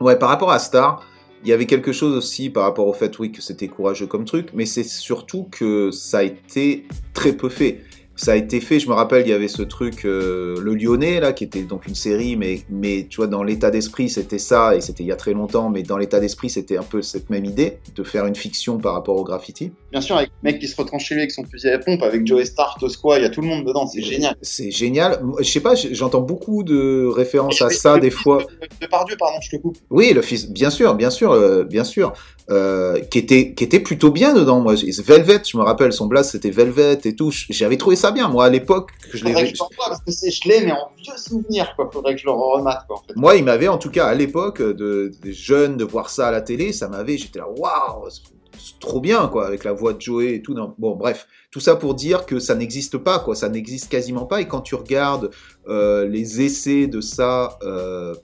ouais, 0.00 0.16
par 0.16 0.28
rapport 0.28 0.50
à 0.50 0.58
Star, 0.58 1.06
il 1.44 1.50
y 1.50 1.52
avait 1.52 1.66
quelque 1.66 1.92
chose 1.92 2.16
aussi 2.16 2.48
par 2.48 2.62
rapport 2.62 2.86
au 2.86 2.92
fait, 2.94 3.18
oui, 3.18 3.30
que 3.30 3.42
c'était 3.42 3.68
courageux 3.68 4.06
comme 4.06 4.24
truc, 4.24 4.48
mais 4.54 4.64
c'est 4.64 4.82
surtout 4.84 5.46
que 5.50 5.90
ça 5.90 6.18
a 6.18 6.22
été 6.22 6.86
très 7.12 7.34
peu 7.34 7.50
fait 7.50 7.80
ça 8.16 8.32
a 8.32 8.36
été 8.36 8.60
fait. 8.60 8.78
Je 8.78 8.88
me 8.88 8.94
rappelle, 8.94 9.26
il 9.26 9.30
y 9.30 9.32
avait 9.32 9.48
ce 9.48 9.62
truc, 9.62 10.04
euh, 10.04 10.56
Le 10.60 10.74
Lyonnais, 10.74 11.20
là, 11.20 11.32
qui 11.32 11.44
était 11.44 11.62
donc 11.62 11.86
une 11.86 11.94
série, 11.94 12.36
mais, 12.36 12.62
mais 12.70 13.06
tu 13.08 13.16
vois, 13.16 13.26
dans 13.26 13.42
l'état 13.42 13.70
d'esprit, 13.70 14.08
c'était 14.08 14.38
ça, 14.38 14.76
et 14.76 14.80
c'était 14.80 15.02
il 15.02 15.06
y 15.06 15.12
a 15.12 15.16
très 15.16 15.32
longtemps, 15.32 15.70
mais 15.70 15.82
dans 15.82 15.96
l'état 15.96 16.20
d'esprit, 16.20 16.50
c'était 16.50 16.76
un 16.76 16.82
peu 16.82 17.02
cette 17.02 17.30
même 17.30 17.44
idée, 17.44 17.78
de 17.94 18.02
faire 18.02 18.26
une 18.26 18.36
fiction 18.36 18.78
par 18.78 18.94
rapport 18.94 19.16
au 19.16 19.24
graffiti. 19.24 19.72
Bien 19.90 20.00
sûr, 20.00 20.16
avec 20.16 20.30
le 20.42 20.50
mec 20.50 20.60
qui 20.60 20.68
se 20.68 20.76
retranche 20.76 21.04
chez 21.04 21.14
lui 21.14 21.22
avec 21.22 21.32
son 21.32 21.44
fusil 21.44 21.68
à 21.70 21.78
pompe, 21.78 22.02
avec 22.02 22.26
Joe 22.26 22.44
Star, 22.44 22.76
Tosqua, 22.78 23.18
il 23.18 23.22
y 23.22 23.26
a 23.26 23.30
tout 23.30 23.40
le 23.40 23.48
monde 23.48 23.64
dedans, 23.64 23.86
c'est 23.86 24.02
génial. 24.02 24.36
C'est 24.42 24.70
génial. 24.70 25.20
Je 25.38 25.44
sais 25.44 25.60
pas, 25.60 25.74
j'entends 25.74 26.20
beaucoup 26.20 26.62
de 26.62 27.06
références 27.06 27.60
à 27.62 27.70
ça, 27.70 27.98
des 27.98 28.10
fois. 28.10 28.44
De, 28.80 28.86
Pardieu, 28.86 29.16
pardon, 29.18 29.38
je 29.40 29.56
te 29.56 29.60
coupe. 29.60 29.78
Oui, 29.90 30.12
le 30.12 30.22
fils, 30.22 30.48
bien 30.48 30.70
sûr, 30.70 30.94
bien 30.94 31.10
sûr, 31.10 31.32
euh, 31.32 31.64
bien 31.64 31.84
sûr. 31.84 32.12
Euh, 32.50 33.00
qui 33.00 33.18
était 33.18 33.54
qui 33.54 33.64
était 33.64 33.80
plutôt 33.80 34.10
bien 34.10 34.34
dedans 34.34 34.60
moi. 34.60 34.74
Velvet 34.74 35.40
je 35.50 35.56
me 35.56 35.62
rappelle 35.62 35.94
son 35.94 36.06
blast 36.06 36.32
c'était 36.32 36.50
Velvet 36.50 36.98
et 37.04 37.16
tout. 37.16 37.30
J'avais 37.30 37.78
trouvé 37.78 37.96
ça 37.96 38.10
bien 38.10 38.28
moi 38.28 38.44
à 38.44 38.50
l'époque 38.50 38.90
que 39.10 39.16
je 39.16 39.24
l'ai 39.24 39.32
parce 39.32 40.02
que 40.02 40.12
c'est 40.12 40.30
je 40.30 40.46
l'ai 40.46 40.60
mais 40.62 40.72
en 40.72 40.90
vieux 41.02 41.16
souvenir 41.16 41.72
quoi. 41.74 41.88
Faudrait 41.90 42.14
que 42.14 42.20
je 42.20 42.26
le 42.26 42.32
remate 42.32 42.86
quoi 42.86 42.96
en 42.96 43.02
fait. 43.02 43.16
moi 43.16 43.36
il 43.36 43.44
m'avait 43.44 43.68
en 43.68 43.78
tout 43.78 43.90
cas 43.90 44.08
à 44.08 44.14
l'époque 44.14 44.60
de 44.60 45.10
des 45.22 45.32
jeunes 45.32 45.78
de 45.78 45.84
voir 45.84 46.10
ça 46.10 46.28
à 46.28 46.30
la 46.30 46.42
télé 46.42 46.74
ça 46.74 46.86
m'avait 46.88 47.16
j'étais 47.16 47.38
là 47.38 47.48
waouh 47.48 48.10
c'est 48.10 48.78
trop 48.78 49.00
bien 49.00 49.26
quoi 49.28 49.46
avec 49.46 49.64
la 49.64 49.72
voix 49.72 49.94
de 49.94 50.00
Joey 50.02 50.34
et 50.34 50.42
tout. 50.42 50.52
Non. 50.52 50.74
bon 50.76 50.96
bref. 50.96 51.26
Tout 51.50 51.60
ça 51.60 51.76
pour 51.76 51.94
dire 51.94 52.26
que 52.26 52.40
ça 52.40 52.54
n'existe 52.54 52.98
pas 52.98 53.20
quoi. 53.20 53.34
Ça 53.34 53.48
n'existe 53.48 53.90
quasiment 53.90 54.26
pas. 54.26 54.42
Et 54.42 54.48
quand 54.48 54.60
tu 54.60 54.74
regardes 54.74 55.30
euh, 55.68 56.06
les 56.06 56.42
essais 56.42 56.88
de 56.88 57.00
ça 57.00 57.58
euh, 57.62 58.14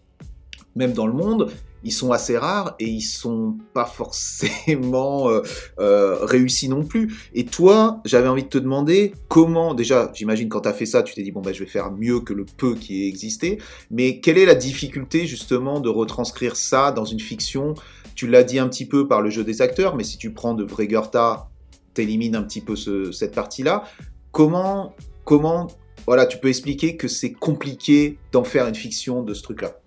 même 0.76 0.92
dans 0.92 1.06
le 1.06 1.14
monde 1.14 1.50
ils 1.82 1.92
sont 1.92 2.12
assez 2.12 2.36
rares 2.36 2.74
et 2.78 2.86
ils 2.86 3.00
sont 3.00 3.56
pas 3.72 3.86
forcément 3.86 5.30
euh, 5.30 5.42
euh, 5.78 6.24
réussis 6.24 6.68
non 6.68 6.84
plus. 6.84 7.30
Et 7.34 7.44
toi, 7.44 8.00
j'avais 8.04 8.28
envie 8.28 8.44
de 8.44 8.48
te 8.48 8.58
demander 8.58 9.12
comment, 9.28 9.74
déjà, 9.74 10.10
j'imagine 10.14 10.48
quand 10.48 10.62
tu 10.62 10.68
as 10.68 10.74
fait 10.74 10.86
ça, 10.86 11.02
tu 11.02 11.14
t'es 11.14 11.22
dit, 11.22 11.32
bon, 11.32 11.40
ben, 11.40 11.54
je 11.54 11.60
vais 11.60 11.70
faire 11.70 11.90
mieux 11.92 12.20
que 12.20 12.32
le 12.32 12.44
peu 12.44 12.74
qui 12.74 13.06
existé, 13.06 13.58
mais 13.90 14.20
quelle 14.20 14.38
est 14.38 14.46
la 14.46 14.54
difficulté 14.54 15.26
justement 15.26 15.80
de 15.80 15.88
retranscrire 15.88 16.56
ça 16.56 16.92
dans 16.92 17.04
une 17.04 17.20
fiction? 17.20 17.74
Tu 18.14 18.26
l'as 18.26 18.44
dit 18.44 18.58
un 18.58 18.68
petit 18.68 18.86
peu 18.86 19.08
par 19.08 19.22
le 19.22 19.30
jeu 19.30 19.44
des 19.44 19.62
acteurs, 19.62 19.96
mais 19.96 20.04
si 20.04 20.18
tu 20.18 20.32
prends 20.32 20.54
de 20.54 20.64
vrais 20.64 20.86
Goethe, 20.86 21.16
t'élimines 21.94 22.36
un 22.36 22.42
petit 22.42 22.60
peu 22.60 22.76
ce- 22.76 23.10
cette 23.12 23.34
partie-là. 23.34 23.84
Comment, 24.32 24.94
comment, 25.24 25.68
voilà, 26.06 26.26
tu 26.26 26.38
peux 26.38 26.48
expliquer 26.48 26.96
que 26.96 27.08
c'est 27.08 27.32
compliqué 27.32 28.18
d'en 28.32 28.44
faire 28.44 28.66
une 28.66 28.74
fiction 28.74 29.22
de 29.22 29.32
ce 29.32 29.42
truc-là? 29.42 29.80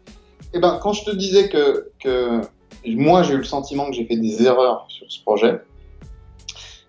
Eh 0.54 0.60
ben, 0.60 0.80
quand 0.82 0.94
je 0.94 1.04
te 1.06 1.12
disais 1.12 1.50
que, 1.50 1.90
que 2.00 2.42
moi, 2.86 3.24
j'ai 3.24 3.34
eu 3.34 3.38
le 3.38 3.44
sentiment 3.44 3.88
que 3.88 3.94
j'ai 3.94 4.06
fait 4.06 4.18
des 4.18 4.44
erreurs 4.44 4.86
sur 4.90 5.06
ce 5.12 5.22
projet, 5.22 5.62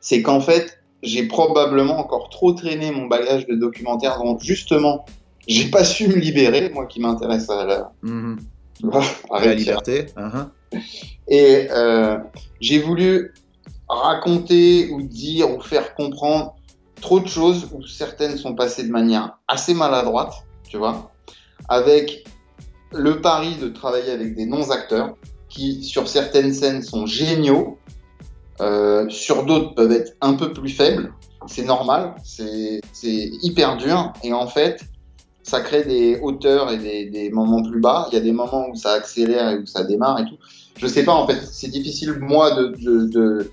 c'est 0.00 0.22
qu'en 0.22 0.40
fait, 0.40 0.78
j'ai 1.02 1.26
probablement 1.26 1.98
encore 1.98 2.28
trop 2.30 2.52
traîné 2.52 2.90
mon 2.90 3.06
bagage 3.06 3.46
de 3.46 3.54
documentaire 3.54 4.18
dont, 4.18 4.38
justement, 4.38 5.04
j'ai 5.46 5.70
pas 5.70 5.84
su 5.84 6.08
me 6.08 6.14
libérer, 6.16 6.70
moi 6.70 6.86
qui 6.86 7.00
m'intéresse 7.00 7.48
à 7.50 7.64
la, 7.64 7.92
Mhm. 8.02 8.38
à 9.30 9.44
La 9.44 9.54
liberté. 9.54 10.06
hein, 10.16 10.50
Et 11.28 11.68
euh, 11.70 12.18
j'ai 12.60 12.78
voulu 12.80 13.32
raconter 13.88 14.90
ou 14.90 15.02
dire 15.02 15.50
ou 15.54 15.60
faire 15.60 15.94
comprendre 15.94 16.54
trop 17.00 17.20
de 17.20 17.28
choses 17.28 17.68
où 17.72 17.86
certaines 17.86 18.36
sont 18.36 18.54
passées 18.54 18.84
de 18.84 18.90
manière 18.90 19.38
assez 19.46 19.74
maladroite, 19.74 20.32
tu 20.68 20.76
vois, 20.78 21.12
avec 21.68 22.24
le 22.94 23.20
pari 23.20 23.56
de 23.56 23.68
travailler 23.68 24.10
avec 24.10 24.34
des 24.34 24.46
non-acteurs 24.46 25.16
qui, 25.48 25.82
sur 25.82 26.08
certaines 26.08 26.52
scènes, 26.52 26.82
sont 26.82 27.06
géniaux, 27.06 27.78
euh, 28.60 29.08
sur 29.08 29.44
d'autres 29.44 29.74
peuvent 29.74 29.92
être 29.92 30.12
un 30.20 30.34
peu 30.34 30.52
plus 30.52 30.68
faibles. 30.68 31.12
C'est 31.46 31.64
normal, 31.64 32.14
c'est 32.24 32.80
hyper 33.42 33.76
dur, 33.76 34.12
et 34.22 34.32
en 34.32 34.46
fait, 34.46 34.80
ça 35.42 35.60
crée 35.60 35.84
des 35.84 36.18
hauteurs 36.22 36.70
et 36.70 36.78
des, 37.06 37.30
moments 37.30 37.62
plus 37.62 37.80
bas. 37.80 38.08
Il 38.10 38.14
y 38.14 38.18
a 38.18 38.22
des 38.22 38.32
moments 38.32 38.68
où 38.70 38.74
ça 38.74 38.92
accélère 38.92 39.50
et 39.50 39.58
où 39.58 39.66
ça 39.66 39.84
démarre 39.84 40.20
et 40.20 40.24
tout. 40.24 40.38
Je 40.78 40.86
sais 40.86 41.04
pas, 41.04 41.12
en 41.12 41.26
fait, 41.26 41.40
c'est 41.42 41.68
difficile, 41.68 42.14
moi, 42.18 42.50
de, 42.52 43.50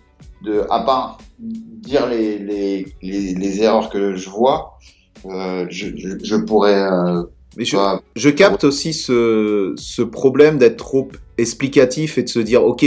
à 0.70 0.80
part 0.80 1.18
dire 1.38 2.08
les, 2.08 3.62
erreurs 3.62 3.90
que 3.90 4.16
je 4.16 4.30
vois, 4.30 4.78
euh, 5.26 5.66
je 5.70 6.36
pourrais. 6.38 6.82
Euh, 6.82 7.24
Mais 7.58 7.66
je, 7.66 7.76
pas- 7.76 8.02
je 8.16 8.30
capte 8.30 8.64
aussi 8.64 8.94
ce, 8.94 9.74
ce 9.78 10.02
problème 10.02 10.58
d'être 10.58 10.78
trop 10.78 11.10
explicatif 11.38 12.18
et 12.18 12.24
de 12.24 12.30
se 12.30 12.40
dire, 12.40 12.64
ok, 12.64 12.86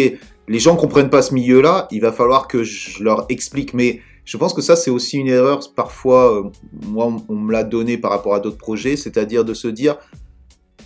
les 0.48 0.58
gens 0.58 0.76
comprennent 0.76 1.10
pas 1.10 1.22
ce 1.22 1.34
milieu-là, 1.34 1.88
il 1.90 2.00
va 2.00 2.12
falloir 2.12 2.48
que 2.48 2.62
je 2.64 3.02
leur 3.02 3.26
explique. 3.28 3.74
Mais 3.74 4.00
je 4.24 4.36
pense 4.36 4.54
que 4.54 4.62
ça, 4.62 4.74
c'est 4.76 4.90
aussi 4.90 5.18
une 5.18 5.28
erreur. 5.28 5.60
Parfois, 5.74 6.34
euh, 6.38 6.42
moi, 6.86 7.06
on- 7.06 7.24
on 7.28 7.36
me 7.36 7.52
l'a 7.52 7.64
donné 7.64 7.98
par 7.98 8.10
rapport 8.10 8.34
à 8.34 8.40
d'autres 8.40 8.58
projets, 8.58 8.96
c'est-à-dire 8.96 9.44
de 9.44 9.52
se 9.54 9.68
dire, 9.68 9.96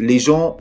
les 0.01 0.19
gens 0.19 0.57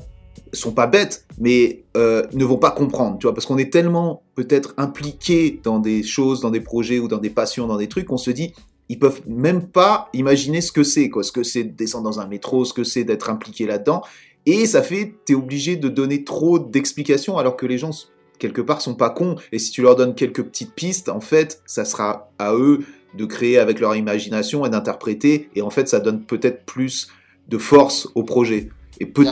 sont 0.53 0.71
pas 0.71 0.87
bêtes, 0.87 1.25
mais 1.39 1.83
euh, 1.97 2.23
ne 2.33 2.45
vont 2.45 2.57
pas 2.57 2.71
comprendre, 2.71 3.17
tu 3.19 3.25
vois, 3.27 3.33
parce 3.33 3.45
qu'on 3.45 3.57
est 3.57 3.71
tellement 3.71 4.23
peut-être 4.35 4.73
impliqué 4.77 5.59
dans 5.63 5.79
des 5.79 6.03
choses, 6.03 6.41
dans 6.41 6.51
des 6.51 6.61
projets 6.61 6.99
ou 6.99 7.07
dans 7.07 7.17
des 7.17 7.29
passions, 7.31 7.67
dans 7.67 7.77
des 7.77 7.87
trucs, 7.89 8.11
on 8.11 8.17
se 8.17 8.31
dit, 8.31 8.53
ils 8.89 8.99
peuvent 8.99 9.21
même 9.27 9.67
pas 9.67 10.09
imaginer 10.13 10.61
ce 10.61 10.71
que 10.71 10.83
c'est, 10.83 11.09
quoi, 11.09 11.23
ce 11.23 11.31
que 11.31 11.43
c'est 11.43 11.63
de 11.63 11.75
descendre 11.75 12.05
dans 12.05 12.19
un 12.19 12.27
métro, 12.27 12.65
ce 12.65 12.73
que 12.73 12.83
c'est 12.83 13.03
d'être 13.03 13.29
impliqué 13.29 13.65
là-dedans, 13.65 14.01
et 14.45 14.65
ça 14.65 14.81
fait, 14.81 15.15
t'es 15.25 15.33
obligé 15.33 15.75
de 15.75 15.89
donner 15.89 16.23
trop 16.23 16.57
d'explications 16.57 17.37
alors 17.37 17.57
que 17.57 17.65
les 17.65 17.77
gens 17.77 17.91
quelque 18.39 18.61
part 18.61 18.81
sont 18.81 18.95
pas 18.95 19.09
cons, 19.09 19.35
et 19.51 19.59
si 19.59 19.71
tu 19.71 19.81
leur 19.81 19.95
donnes 19.95 20.15
quelques 20.15 20.43
petites 20.43 20.73
pistes, 20.73 21.09
en 21.09 21.19
fait, 21.19 21.61
ça 21.65 21.85
sera 21.85 22.31
à 22.39 22.53
eux 22.53 22.85
de 23.17 23.25
créer 23.25 23.57
avec 23.57 23.79
leur 23.79 23.95
imagination 23.95 24.65
et 24.65 24.69
d'interpréter, 24.69 25.49
et 25.55 25.61
en 25.61 25.69
fait, 25.69 25.87
ça 25.89 25.99
donne 25.99 26.23
peut-être 26.23 26.65
plus 26.65 27.07
de 27.49 27.57
force 27.57 28.07
au 28.15 28.23
projet. 28.23 28.69
Et 28.99 29.05
peut- 29.05 29.25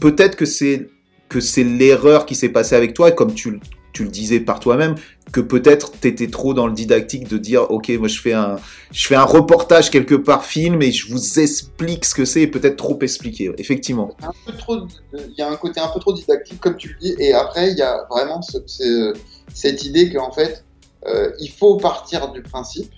peut-être 0.00 0.34
que 0.36 0.46
c'est 0.46 0.88
que 1.28 1.40
c'est 1.40 1.64
l'erreur 1.64 2.24
qui 2.24 2.34
s'est 2.34 2.48
passée 2.48 2.74
avec 2.74 2.94
toi, 2.94 3.10
et 3.10 3.14
comme 3.14 3.34
tu, 3.34 3.50
le- 3.50 3.60
tu 3.98 4.04
le 4.04 4.10
disais 4.10 4.38
par 4.38 4.60
toi-même, 4.60 4.94
que 5.32 5.40
peut-être 5.40 5.90
t'étais 5.90 6.28
trop 6.28 6.54
dans 6.54 6.68
le 6.68 6.72
didactique 6.72 7.26
de 7.28 7.36
dire, 7.36 7.68
ok, 7.70 7.88
moi 7.98 8.06
je 8.06 8.20
fais 8.20 8.32
un, 8.32 8.56
je 8.92 9.06
fais 9.08 9.16
un 9.16 9.24
reportage 9.24 9.90
quelque 9.90 10.14
part 10.14 10.44
film 10.44 10.80
et 10.82 10.92
je 10.92 11.08
vous 11.12 11.40
explique 11.40 12.04
ce 12.04 12.14
que 12.14 12.24
c'est, 12.24 12.42
et 12.42 12.46
peut-être 12.46 12.76
trop 12.76 12.96
expliqué, 13.02 13.50
effectivement. 13.58 14.16
un 14.22 14.30
peu 14.46 14.52
trop, 14.56 14.76
il 15.12 15.34
y 15.36 15.42
a 15.42 15.50
un 15.50 15.56
côté 15.56 15.80
un 15.80 15.88
peu 15.88 15.98
trop 15.98 16.12
didactique, 16.12 16.60
comme 16.60 16.76
tu 16.76 16.90
le 16.90 16.94
dis, 17.00 17.14
et 17.18 17.32
après, 17.34 17.72
il 17.72 17.76
y 17.78 17.82
a 17.82 18.06
vraiment 18.08 18.40
ce- 18.40 18.58
ce- 18.66 19.14
cette 19.52 19.84
idée 19.84 20.12
qu'en 20.12 20.30
fait, 20.30 20.64
euh, 21.08 21.32
il 21.40 21.50
faut 21.50 21.76
partir 21.76 22.30
du 22.30 22.42
principe 22.42 22.92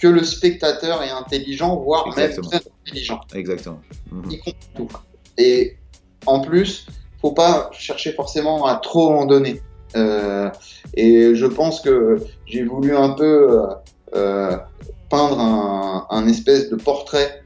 que 0.00 0.08
le 0.08 0.24
spectateur 0.24 1.02
est 1.02 1.10
intelligent, 1.10 1.76
voire 1.76 2.06
Exactement. 2.06 2.48
même 2.50 2.60
très 2.60 2.70
intelligent. 2.86 3.20
Exactement. 3.34 3.80
Mhm. 4.10 4.30
y 4.30 4.38
compris 4.38 4.56
tout. 4.74 4.88
Et 5.36 5.76
en 6.24 6.40
plus, 6.40 6.86
faut 7.20 7.32
pas 7.32 7.68
chercher 7.72 8.12
forcément 8.12 8.64
à 8.66 8.76
trop 8.76 9.10
en 9.12 9.26
donner. 9.26 9.60
Euh, 9.96 10.50
et 10.94 11.34
je 11.34 11.46
pense 11.46 11.80
que 11.80 12.18
j'ai 12.46 12.64
voulu 12.64 12.94
un 12.96 13.10
peu 13.10 13.50
euh, 13.50 13.66
euh, 14.14 14.56
peindre 15.10 15.40
un, 16.10 16.26
espèce 16.26 16.68
de 16.68 16.76
portrait 16.76 17.42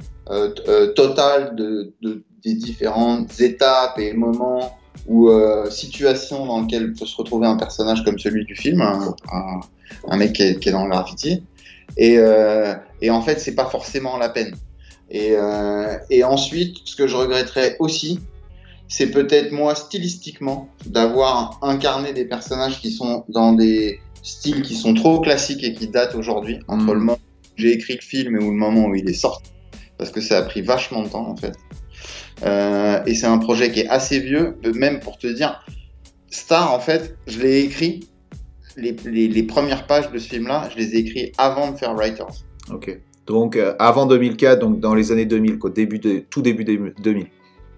total 0.96 1.54
de, 1.56 1.92
de- 2.02 2.22
des 2.44 2.54
différentes 2.54 3.40
étapes 3.40 3.98
et 3.98 4.12
moments 4.14 4.76
ou 5.06 5.28
euh, 5.30 5.70
situations 5.70 6.46
dans 6.46 6.62
lesquelles 6.62 6.92
peut 6.92 7.06
se 7.06 7.16
retrouver 7.16 7.46
un 7.46 7.56
personnage 7.56 8.04
comme 8.04 8.18
celui 8.18 8.44
du 8.44 8.56
film, 8.56 8.80
un, 8.80 9.14
un- 10.08 10.16
mec 10.16 10.32
qui 10.32 10.42
est, 10.42 10.70
dans 10.70 10.84
le 10.84 10.90
graffiti. 10.90 11.44
Et, 11.96 12.18
en 13.10 13.20
fait, 13.22 13.38
c'est 13.40 13.54
pas 13.54 13.66
forcément 13.66 14.16
la 14.16 14.28
peine. 14.28 14.54
Et 15.10 16.24
ensuite, 16.24 16.78
ce 16.84 16.96
que 16.96 17.06
je 17.06 17.14
regretterais 17.16 17.76
aussi, 17.78 18.20
c'est 18.92 19.10
peut-être 19.10 19.52
moi 19.52 19.74
stylistiquement 19.74 20.68
d'avoir 20.84 21.58
incarné 21.62 22.12
des 22.12 22.26
personnages 22.26 22.78
qui 22.78 22.90
sont 22.90 23.24
dans 23.30 23.54
des 23.54 24.00
styles 24.22 24.60
qui 24.60 24.74
sont 24.74 24.92
trop 24.92 25.18
classiques 25.20 25.64
et 25.64 25.72
qui 25.72 25.88
datent 25.88 26.14
aujourd'hui 26.14 26.58
entre 26.68 26.84
Mhm. 26.84 26.92
le 26.92 26.98
moment 27.00 27.12
où 27.14 27.48
j'ai 27.56 27.72
écrit 27.72 27.94
le 27.94 28.02
film 28.02 28.36
et 28.36 28.38
où 28.38 28.50
le 28.50 28.56
moment 28.56 28.84
où 28.88 28.94
il 28.94 29.08
est 29.08 29.14
sorti, 29.14 29.50
parce 29.96 30.10
que 30.10 30.20
ça 30.20 30.36
a 30.36 30.42
pris 30.42 30.60
vachement 30.60 31.02
de 31.04 31.08
temps 31.08 31.26
en 31.26 31.36
fait. 31.36 31.54
Euh, 32.44 33.02
et 33.06 33.14
c'est 33.14 33.26
un 33.26 33.38
projet 33.38 33.72
qui 33.72 33.80
est 33.80 33.88
assez 33.88 34.20
vieux, 34.20 34.58
même 34.74 35.00
pour 35.00 35.16
te 35.16 35.26
dire, 35.26 35.64
Star 36.28 36.74
en 36.74 36.80
fait, 36.80 37.16
je 37.26 37.40
l'ai 37.40 37.60
écrit. 37.60 38.08
Les, 38.76 38.94
les, 39.04 39.28
les 39.28 39.42
premières 39.42 39.86
pages 39.86 40.10
de 40.10 40.18
ce 40.18 40.28
film-là, 40.28 40.68
je 40.72 40.78
les 40.78 40.94
ai 40.94 40.98
écrits 40.98 41.32
avant 41.38 41.70
de 41.72 41.76
faire 41.76 41.94
Writers. 41.94 42.44
Ok. 42.70 42.98
Donc, 43.26 43.56
euh, 43.56 43.74
avant 43.78 44.06
2004, 44.06 44.58
donc 44.60 44.80
dans 44.80 44.94
les 44.94 45.12
années 45.12 45.26
2000, 45.26 45.58
quoi, 45.58 45.70
début 45.70 45.98
de, 45.98 46.24
tout 46.30 46.40
début 46.42 46.64
des 46.64 46.78
2000. 47.02 47.26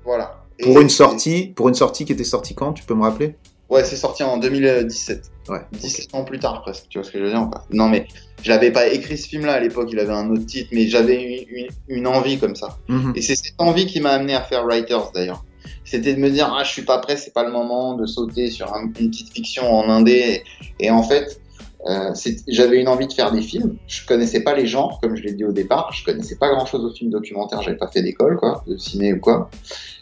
Voilà. 0.04 0.43
Pour 0.62 0.78
Et- 0.78 0.82
une 0.82 0.88
sortie, 0.90 1.52
pour 1.56 1.68
une 1.68 1.74
sortie 1.74 2.04
qui 2.04 2.12
était 2.12 2.24
sortie 2.24 2.54
quand, 2.54 2.72
tu 2.72 2.84
peux 2.84 2.94
me 2.94 3.02
rappeler? 3.02 3.36
Ouais, 3.70 3.82
c'est 3.84 3.96
sorti 3.96 4.22
en 4.22 4.36
2017. 4.36 5.30
Ouais. 5.48 5.60
17 5.72 6.14
ans 6.14 6.24
plus 6.24 6.38
tard 6.38 6.62
presque, 6.62 6.84
tu 6.88 6.98
vois 6.98 7.04
ce 7.06 7.10
que 7.10 7.18
je 7.18 7.24
veux 7.24 7.30
dire 7.30 7.48
pas? 7.50 7.64
Non 7.70 7.88
mais 7.88 8.06
je 8.42 8.50
l'avais 8.50 8.70
pas 8.70 8.86
écrit 8.88 9.16
ce 9.18 9.26
film-là 9.28 9.54
à 9.54 9.60
l'époque, 9.60 9.88
il 9.90 9.98
avait 9.98 10.12
un 10.12 10.30
autre 10.30 10.46
titre, 10.46 10.68
mais 10.72 10.86
j'avais 10.86 11.22
une, 11.48 11.58
une- 11.58 11.68
une 11.88 12.06
envie 12.06 12.38
comme 12.38 12.54
ça. 12.56 12.78
Mhm. 12.88 13.12
Et 13.16 13.22
c'est 13.22 13.34
cette 13.36 13.54
envie 13.58 13.86
qui 13.86 14.00
m'a 14.00 14.10
amené 14.10 14.34
à 14.34 14.42
faire 14.42 14.64
Writers 14.64 15.10
d'ailleurs. 15.14 15.44
C'était 15.84 16.14
de 16.14 16.20
me 16.20 16.30
dire 16.30 16.54
ah 16.56 16.62
je 16.62 16.70
suis 16.70 16.82
pas 16.82 16.98
prêt, 16.98 17.16
c'est 17.16 17.32
pas 17.32 17.42
le 17.44 17.50
moment 17.52 17.94
de 17.94 18.06
sauter 18.06 18.50
sur 18.50 18.72
un- 18.74 18.84
une 18.84 18.92
petite 19.10 19.32
fiction 19.32 19.70
en 19.72 19.88
indé. 19.90 20.42
Et, 20.78 20.86
et 20.86 20.90
en 20.90 21.02
fait, 21.02 21.40
euh, 21.86 22.14
j'avais 22.48 22.80
une 22.80 22.88
envie 22.88 23.06
de 23.06 23.12
faire 23.12 23.30
des 23.30 23.42
films. 23.42 23.76
Je 23.86 24.06
connaissais 24.06 24.40
pas 24.40 24.54
les 24.54 24.66
genres, 24.66 24.98
comme 25.02 25.16
je 25.16 25.22
l'ai 25.22 25.32
dit 25.32 25.44
au 25.44 25.52
départ. 25.52 25.92
Je 25.92 26.04
connaissais 26.04 26.36
pas 26.36 26.48
grand 26.48 26.64
chose 26.64 26.84
aux 26.84 26.94
films 26.94 27.10
documentaires. 27.10 27.60
J'avais 27.62 27.76
pas 27.76 27.88
fait 27.88 28.02
d'école 28.02 28.36
quoi, 28.36 28.64
de 28.66 28.76
ciné 28.76 29.12
ou 29.12 29.20
quoi. 29.20 29.50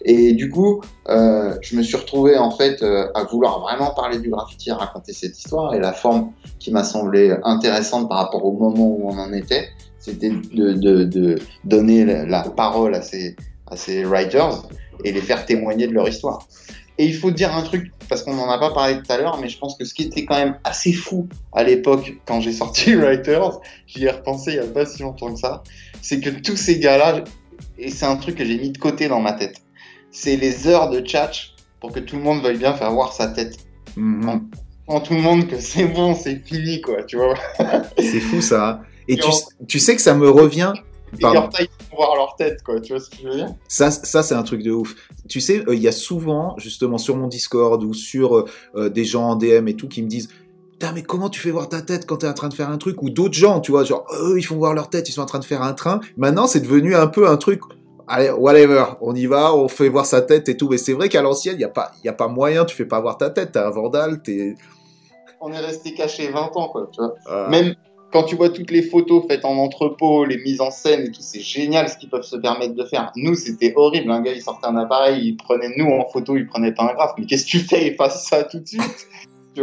Et 0.04 0.32
du 0.32 0.48
coup, 0.48 0.80
euh, 1.08 1.56
je 1.60 1.76
me 1.76 1.82
suis 1.82 1.96
retrouvé 1.96 2.36
en 2.36 2.50
fait 2.50 2.82
euh, 2.82 3.08
à 3.14 3.24
vouloir 3.24 3.60
vraiment 3.60 3.92
parler 3.94 4.18
du 4.18 4.30
graffiti, 4.30 4.70
raconter 4.70 5.12
cette 5.12 5.36
histoire 5.36 5.74
et 5.74 5.80
la 5.80 5.92
forme 5.92 6.32
qui 6.60 6.70
m'a 6.70 6.84
semblé 6.84 7.34
intéressante 7.42 8.08
par 8.08 8.18
rapport 8.18 8.44
au 8.44 8.52
moment 8.52 8.86
où 8.86 9.08
on 9.08 9.18
en 9.18 9.32
était, 9.32 9.68
c'était 9.98 10.30
de, 10.30 11.38
donner 11.64 12.04
la, 12.04 12.42
parole 12.42 12.94
à 12.94 13.02
ces 13.02 14.04
writers 14.04 14.62
et 15.04 15.12
les 15.12 15.20
faire 15.20 15.44
témoigner 15.46 15.88
de 15.88 15.92
leur 15.92 16.08
histoire. 16.08 16.46
Et 16.98 17.06
il 17.06 17.14
faut 17.14 17.30
dire 17.30 17.54
un 17.56 17.62
truc, 17.62 17.90
parce 18.12 18.24
qu'on 18.24 18.34
n'en 18.34 18.50
a 18.50 18.58
pas 18.58 18.74
parlé 18.74 19.00
tout 19.00 19.10
à 19.10 19.16
l'heure, 19.16 19.38
mais 19.40 19.48
je 19.48 19.56
pense 19.56 19.74
que 19.74 19.86
ce 19.86 19.94
qui 19.94 20.02
était 20.02 20.26
quand 20.26 20.36
même 20.36 20.58
assez 20.64 20.92
fou 20.92 21.30
à 21.54 21.64
l'époque, 21.64 22.12
quand 22.26 22.42
j'ai 22.42 22.52
sorti 22.52 22.94
Writers, 22.94 23.58
j'y 23.86 24.04
ai 24.04 24.10
repensé 24.10 24.52
il 24.52 24.60
n'y 24.60 24.66
a 24.66 24.70
pas 24.70 24.84
si 24.84 25.00
longtemps 25.00 25.32
que 25.32 25.40
ça, 25.40 25.62
c'est 26.02 26.20
que 26.20 26.28
tous 26.28 26.58
ces 26.58 26.78
gars-là, 26.78 27.24
et 27.78 27.88
c'est 27.88 28.04
un 28.04 28.16
truc 28.16 28.34
que 28.34 28.44
j'ai 28.44 28.58
mis 28.58 28.68
de 28.68 28.76
côté 28.76 29.08
dans 29.08 29.20
ma 29.20 29.32
tête, 29.32 29.62
c'est 30.10 30.36
les 30.36 30.66
heures 30.66 30.90
de 30.90 31.00
tchatch 31.00 31.54
pour 31.80 31.90
que 31.90 32.00
tout 32.00 32.16
le 32.16 32.22
monde 32.22 32.42
veuille 32.42 32.58
bien 32.58 32.74
faire 32.74 32.92
voir 32.92 33.14
sa 33.14 33.28
tête. 33.28 33.56
Mhm. 33.96 34.50
En 34.88 35.00
tout 35.00 35.14
le 35.14 35.22
monde 35.22 35.48
que 35.48 35.58
c'est 35.58 35.86
bon, 35.86 36.14
c'est 36.14 36.46
fini, 36.46 36.82
quoi, 36.82 37.04
tu 37.04 37.16
vois. 37.16 37.36
C'est 37.96 38.20
fou 38.20 38.42
ça. 38.42 38.82
Et 39.08 39.18
tu 39.66 39.78
sais 39.78 39.96
que 39.96 40.02
ça 40.02 40.12
me 40.12 40.28
revient. 40.28 40.74
Et 41.18 41.22
Pardon. 41.22 41.40
leur 41.40 41.50
taille 41.50 41.68
pour 41.90 41.98
voir 41.98 42.16
leur 42.16 42.36
tête, 42.36 42.62
quoi, 42.62 42.80
tu 42.80 42.92
vois 42.94 43.00
ce 43.00 43.10
que 43.10 43.16
je 43.22 43.28
veux 43.28 43.34
dire? 43.36 43.54
Ça, 43.68 43.90
ça 43.90 44.22
c'est 44.22 44.34
un 44.34 44.42
truc 44.42 44.62
de 44.62 44.70
ouf. 44.70 44.94
Tu 45.28 45.40
sais, 45.40 45.62
euh, 45.68 45.74
il 45.74 45.80
y 45.82 45.88
a 45.88 45.92
souvent, 45.92 46.54
justement, 46.58 46.96
sur 46.98 47.16
mon 47.16 47.26
Discord 47.28 47.82
ou 47.84 47.92
sur 47.94 48.36
euh, 48.38 48.44
euh, 48.76 48.88
des 48.88 49.04
gens 49.04 49.24
en 49.30 49.36
DM 49.36 49.68
et 49.68 49.74
tout, 49.76 49.88
qui 49.88 50.02
me 50.02 50.08
disent 50.08 50.28
Putain, 50.72 50.92
mais 50.92 51.02
comment 51.02 51.28
tu 51.28 51.38
fais 51.38 51.50
voir 51.50 51.68
ta 51.68 51.80
tête 51.82 52.06
quand 52.06 52.16
t'es 52.18 52.26
en 52.28 52.32
train 52.34 52.48
de 52.48 52.54
faire 52.54 52.70
un 52.70 52.78
truc? 52.78 53.02
Ou 53.02 53.10
d'autres 53.10 53.34
gens, 53.34 53.60
tu 53.60 53.70
vois, 53.72 53.84
genre, 53.84 54.04
eux, 54.20 54.36
ils 54.38 54.42
font 54.42 54.56
voir 54.56 54.72
leur 54.74 54.88
tête, 54.90 55.08
ils 55.08 55.12
sont 55.12 55.20
en 55.20 55.26
train 55.26 55.38
de 55.38 55.44
faire 55.44 55.62
un 55.62 55.74
train. 55.74 56.00
Maintenant, 56.16 56.46
c'est 56.46 56.60
devenu 56.60 56.94
un 56.96 57.06
peu 57.06 57.28
un 57.28 57.36
truc. 57.36 57.60
Allez, 58.08 58.30
whatever, 58.30 58.84
on 59.00 59.14
y 59.14 59.26
va, 59.26 59.54
on 59.54 59.68
fait 59.68 59.88
voir 59.88 60.06
sa 60.06 60.22
tête 60.22 60.48
et 60.48 60.56
tout. 60.56 60.68
Mais 60.68 60.78
c'est 60.78 60.92
vrai 60.92 61.08
qu'à 61.08 61.22
l'ancienne, 61.22 61.54
il 61.54 61.58
n'y 61.58 61.64
a, 61.64 61.68
pas- 61.68 61.92
y 62.04 62.08
a 62.08 62.12
pas 62.12 62.26
moyen, 62.26 62.64
tu 62.64 62.74
fais 62.74 62.84
pas 62.84 63.00
voir 63.00 63.16
ta 63.16 63.30
tête, 63.30 63.52
t'es 63.52 63.58
un 63.60 63.70
vandale, 63.70 64.22
t'es. 64.22 64.54
On 65.40 65.52
est 65.52 65.58
resté 65.60 65.94
caché 65.94 66.30
20 66.30 66.50
ans, 66.56 66.68
quoi, 66.68 66.88
tu 66.92 67.00
vois. 67.00 67.14
euh, 67.30 67.48
Même, 67.48 67.74
quand 68.12 68.24
tu 68.24 68.36
vois 68.36 68.50
toutes 68.50 68.70
les 68.70 68.82
photos 68.82 69.24
faites 69.28 69.44
en 69.44 69.56
entrepôt, 69.56 70.24
les 70.24 70.36
mises 70.38 70.60
en 70.60 70.70
scène 70.70 71.00
et 71.06 71.10
tout, 71.10 71.22
c'est 71.22 71.40
génial 71.40 71.88
ce 71.88 71.96
qu'ils 71.96 72.10
peuvent 72.10 72.22
se 72.22 72.36
permettre 72.36 72.74
de 72.74 72.84
faire. 72.84 73.10
Nous, 73.16 73.34
c'était 73.34 73.72
horrible. 73.74 74.10
Un 74.10 74.20
gars, 74.20 74.32
il 74.32 74.42
sortait 74.42 74.66
un 74.66 74.76
appareil, 74.76 75.20
il 75.28 75.36
prenait 75.36 75.70
nous 75.76 75.86
en 75.90 76.06
photo, 76.08 76.36
il 76.36 76.46
prenait 76.46 76.72
pas 76.72 76.84
un 76.84 76.94
graphe. 76.94 77.12
Mais 77.18 77.24
qu'est-ce 77.26 77.44
que 77.46 77.50
tu 77.50 77.58
fais? 77.60 77.88
Il 77.88 77.94
fasse 77.96 78.26
ça 78.28 78.44
tout 78.44 78.60
de 78.60 78.66
suite. 78.68 79.08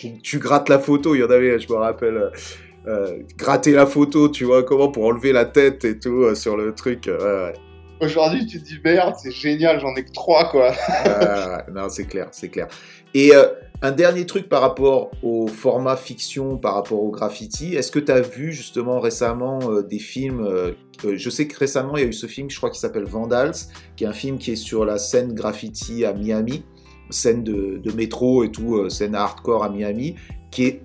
tu 0.00 0.20
tu 0.22 0.38
grattes 0.38 0.68
la 0.68 0.78
photo, 0.78 1.14
il 1.14 1.20
y 1.20 1.24
en 1.24 1.30
avait, 1.30 1.58
je 1.58 1.68
me 1.72 1.76
rappelle. 1.78 2.30
euh, 2.86 3.18
gratter 3.36 3.72
la 3.72 3.86
photo, 3.86 4.28
tu 4.28 4.44
vois, 4.44 4.62
comment 4.62 4.88
pour 4.88 5.04
enlever 5.06 5.32
la 5.32 5.44
tête 5.44 5.84
et 5.84 5.98
tout 5.98 6.22
euh, 6.22 6.34
sur 6.34 6.56
le 6.56 6.72
truc. 6.74 7.08
euh, 7.08 7.48
ouais. 7.48 7.54
Aujourd'hui, 8.00 8.46
tu 8.46 8.60
te 8.60 8.64
dis 8.66 8.78
merde, 8.84 9.14
c'est 9.20 9.32
génial, 9.32 9.80
j'en 9.80 9.94
ai 9.96 10.04
que 10.04 10.12
trois 10.12 10.50
quoi. 10.50 10.72
Non, 11.72 11.88
c'est 11.88 12.04
clair, 12.06 12.28
c'est 12.30 12.48
clair. 12.48 12.68
Et 13.14 13.32
un 13.82 13.92
dernier 13.92 14.26
truc 14.26 14.48
par 14.48 14.62
rapport 14.62 15.10
au 15.22 15.46
format 15.46 15.96
fiction, 15.96 16.56
par 16.56 16.74
rapport 16.74 17.02
au 17.02 17.10
graffiti, 17.10 17.74
est-ce 17.74 17.90
que 17.90 17.98
tu 17.98 18.10
as 18.10 18.20
vu 18.20 18.52
justement 18.52 19.00
récemment 19.00 19.58
euh, 19.64 19.82
des 19.82 19.98
films 19.98 20.40
euh, 20.40 20.72
euh, 21.04 21.16
Je 21.16 21.30
sais 21.30 21.46
que 21.46 21.58
récemment 21.58 21.96
il 21.96 22.02
y 22.02 22.06
a 22.06 22.08
eu 22.08 22.12
ce 22.12 22.26
film, 22.26 22.48
je 22.50 22.56
crois 22.56 22.70
qu'il 22.70 22.80
s'appelle 22.80 23.04
Vandals, 23.04 23.54
qui 23.96 24.04
est 24.04 24.06
un 24.06 24.12
film 24.12 24.38
qui 24.38 24.52
est 24.52 24.56
sur 24.56 24.84
la 24.84 24.98
scène 24.98 25.34
graffiti 25.34 26.04
à 26.04 26.12
Miami, 26.12 26.62
scène 27.10 27.44
de, 27.44 27.78
de 27.82 27.92
métro 27.92 28.44
et 28.44 28.50
tout, 28.50 28.76
euh, 28.76 28.88
scène 28.88 29.14
hardcore 29.14 29.62
à 29.62 29.68
Miami, 29.68 30.16
qui, 30.50 30.64
est, 30.64 30.82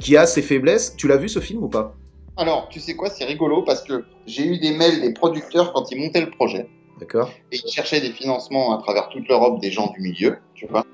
qui 0.00 0.16
a 0.16 0.26
ses 0.26 0.42
faiblesses. 0.42 0.96
Tu 0.96 1.08
l'as 1.08 1.16
vu 1.16 1.28
ce 1.28 1.40
film 1.40 1.62
ou 1.62 1.68
pas? 1.68 1.94
Alors, 2.36 2.68
tu 2.70 2.80
sais 2.80 2.94
quoi, 2.94 3.10
c'est 3.10 3.24
rigolo 3.24 3.62
parce 3.62 3.82
que 3.82 4.04
j'ai 4.26 4.46
eu 4.46 4.58
des 4.58 4.70
mails 4.70 5.00
des 5.00 5.12
producteurs 5.12 5.72
quand 5.72 5.90
ils 5.90 6.00
montaient 6.00 6.20
le 6.20 6.30
projet. 6.30 6.68
D'accord 7.00 7.30
et 7.52 7.58
ils 7.64 7.70
cherchaient 7.70 8.00
des 8.00 8.10
financements 8.10 8.76
à 8.76 8.82
travers 8.82 9.08
toute 9.08 9.28
l'Europe 9.28 9.60
des 9.60 9.70
gens 9.70 9.92
du 9.92 10.00
milieu, 10.00 10.38
tu 10.54 10.66
vois. 10.66 10.84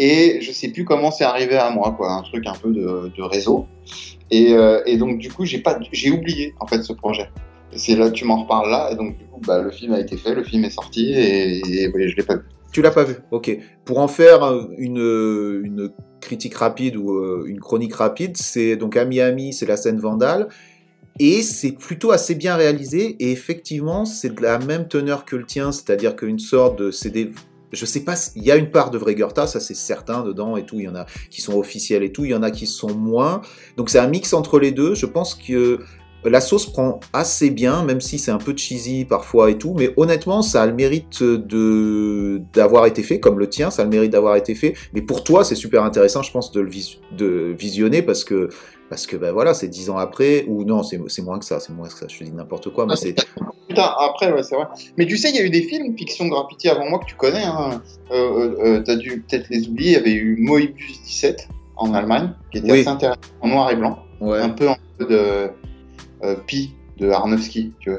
Et 0.00 0.40
je 0.40 0.52
sais 0.52 0.68
plus 0.68 0.84
comment 0.84 1.10
c'est 1.10 1.24
arrivé 1.24 1.56
à 1.56 1.70
moi, 1.70 1.92
quoi, 1.96 2.12
un 2.12 2.22
truc 2.22 2.46
un 2.46 2.54
peu 2.54 2.70
de, 2.70 3.22
réseau. 3.22 3.66
Et, 4.30 4.54
euh, 4.54 4.80
et 4.86 4.96
donc 4.96 5.18
du 5.18 5.28
coup, 5.28 5.44
j'ai 5.44 5.58
pas, 5.58 5.76
j'ai 5.90 6.12
oublié 6.12 6.54
en 6.60 6.66
fait 6.66 6.82
ce 6.82 6.92
projet. 6.92 7.28
Et 7.72 7.78
c'est 7.78 7.96
là, 7.96 8.08
tu 8.10 8.24
m'en 8.24 8.42
reparles 8.42 8.70
là, 8.70 8.90
et 8.92 8.94
donc 8.94 9.18
du 9.18 9.24
coup, 9.24 9.40
bah, 9.44 9.60
le 9.60 9.72
film 9.72 9.92
a 9.92 10.00
été 10.00 10.16
fait, 10.16 10.34
le 10.34 10.44
film 10.44 10.64
est 10.64 10.70
sorti, 10.70 11.12
et, 11.12 11.58
et, 11.58 11.88
ouais, 11.88 12.08
je 12.08 12.16
l'ai 12.16 12.22
pas 12.22 12.36
vu. 12.36 12.42
Tu 12.70 12.80
l'as 12.80 12.92
pas 12.92 13.02
vu, 13.02 13.16
ok. 13.32 13.58
Pour 13.84 13.98
en 13.98 14.08
faire 14.08 14.44
une, 14.78 15.90
critique 16.20 16.54
rapide 16.54 16.96
ou 16.96 17.14
euh, 17.14 17.44
une 17.46 17.60
chronique 17.60 17.94
rapide, 17.94 18.36
c'est 18.36 18.76
donc 18.76 18.96
à 18.96 19.04
Miami, 19.04 19.52
c'est 19.52 19.66
la 19.66 19.76
scène 19.76 19.98
Vandale, 19.98 20.48
et 21.18 21.42
c'est 21.42 21.72
plutôt 21.72 22.12
assez 22.12 22.36
bien 22.36 22.54
réalisé, 22.54 23.16
et 23.18 23.32
effectivement, 23.32 24.04
c'est 24.04 24.34
de 24.34 24.42
la 24.42 24.58
même 24.60 24.86
teneur 24.86 25.24
que 25.24 25.34
le 25.34 25.44
tien, 25.44 25.72
c'est-à-dire 25.72 26.14
qu'une 26.14 26.38
sorte 26.38 26.78
de... 26.78 26.92
C'est 26.92 27.10
je 27.72 27.84
sais 27.84 28.00
pas, 28.00 28.14
il 28.36 28.44
y 28.44 28.50
a 28.50 28.56
une 28.56 28.70
part 28.70 28.90
de 28.90 28.98
vrai 28.98 29.14
Goethe, 29.14 29.46
ça 29.46 29.60
c'est 29.60 29.74
certain 29.74 30.22
dedans 30.22 30.56
et 30.56 30.64
tout, 30.64 30.78
il 30.78 30.84
y 30.84 30.88
en 30.88 30.94
a 30.94 31.06
qui 31.30 31.40
sont 31.40 31.56
officiels 31.56 32.02
et 32.02 32.12
tout, 32.12 32.24
il 32.24 32.30
y 32.30 32.34
en 32.34 32.42
a 32.42 32.50
qui 32.50 32.66
sont 32.66 32.94
moins, 32.94 33.42
donc 33.76 33.90
c'est 33.90 33.98
un 33.98 34.08
mix 34.08 34.32
entre 34.32 34.58
les 34.58 34.72
deux, 34.72 34.94
je 34.94 35.06
pense 35.06 35.34
que 35.34 35.80
la 36.24 36.40
sauce 36.40 36.66
prend 36.66 37.00
assez 37.12 37.50
bien, 37.50 37.84
même 37.84 38.00
si 38.00 38.18
c'est 38.18 38.30
un 38.30 38.38
peu 38.38 38.56
cheesy 38.56 39.04
parfois 39.04 39.50
et 39.50 39.58
tout, 39.58 39.74
mais 39.78 39.92
honnêtement, 39.96 40.42
ça 40.42 40.62
a 40.62 40.66
le 40.66 40.74
mérite 40.74 41.22
d'avoir 42.52 42.86
été 42.86 43.02
fait, 43.02 43.20
comme 43.20 43.38
le 43.38 43.48
tien, 43.48 43.70
ça 43.70 43.82
a 43.82 43.84
le 43.84 43.90
mérite 43.90 44.10
d'avoir 44.10 44.36
été 44.36 44.54
fait. 44.54 44.74
Mais 44.94 45.02
pour 45.02 45.22
toi, 45.22 45.44
c'est 45.44 45.54
super 45.54 45.84
intéressant, 45.84 46.22
je 46.22 46.32
pense, 46.32 46.50
de 46.50 46.60
le 46.60 46.70
de 47.16 47.54
visionner 47.58 48.02
parce 48.02 48.24
que 48.24 48.48
parce 48.88 49.06
que 49.06 49.16
ben 49.16 49.32
voilà, 49.32 49.54
c'est 49.54 49.68
dix 49.68 49.90
ans 49.90 49.98
après, 49.98 50.44
ou 50.48 50.64
non, 50.64 50.82
c'est 50.82 51.22
moins 51.22 51.38
que 51.38 51.44
ça, 51.44 51.60
c'est 51.60 51.72
moins 51.72 51.88
que 51.88 51.94
ça. 51.94 52.06
Je 52.08 52.18
te 52.18 52.24
dis 52.24 52.32
n'importe 52.32 52.70
quoi, 52.72 52.86
mais 52.86 52.96
c'est 52.96 53.14
Putain, 53.68 53.90
après, 53.98 54.32
ouais, 54.32 54.42
c'est 54.42 54.54
vrai. 54.54 54.66
Mais 54.96 55.06
tu 55.06 55.16
sais, 55.18 55.28
il 55.30 55.36
y 55.36 55.38
a 55.38 55.42
eu 55.42 55.50
des 55.50 55.62
films 55.62 55.96
fiction 55.96 56.26
graffiti 56.28 56.68
avant 56.68 56.88
moi 56.88 56.98
que 57.00 57.04
tu 57.04 57.14
connais. 57.16 57.44
Hein. 57.44 57.82
Euh, 58.10 58.14
euh, 58.14 58.56
euh, 58.64 58.82
T'as 58.84 58.96
dû 58.96 59.24
peut-être 59.28 59.48
les 59.50 59.68
oublier. 59.68 59.90
Il 59.90 59.94
y 59.94 59.96
avait 59.96 60.12
eu 60.14 60.36
Moebius 60.40 61.02
17 61.02 61.48
en 61.76 61.92
Allemagne, 61.92 62.32
qui 62.50 62.58
était 62.58 62.72
Oui. 62.72 62.80
assez 62.80 62.88
intéressant, 62.88 63.20
en 63.42 63.48
noir 63.48 63.70
et 63.70 63.76
blanc, 63.76 63.98
ouais. 64.20 64.40
un 64.40 64.48
peu 64.48 64.68
en 64.68 64.76
mode 64.98 65.12
euh, 65.12 65.48
Pi 66.46 66.74
de 66.96 67.10
Arnowski, 67.10 67.72
tu 67.78 67.90
vois. 67.90 67.98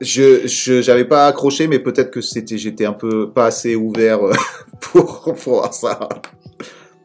Je 0.00 0.46
j'avais 0.82 1.06
pas 1.06 1.26
accroché, 1.28 1.66
mais 1.66 1.78
peut-être 1.78 2.10
que 2.10 2.20
c'était 2.20 2.58
j'étais 2.58 2.84
un 2.84 2.92
peu 2.92 3.30
pas 3.30 3.46
assez 3.46 3.74
ouvert 3.74 4.20
pour 4.80 5.22
pour 5.22 5.54
voir 5.54 5.72
ça. 5.72 6.08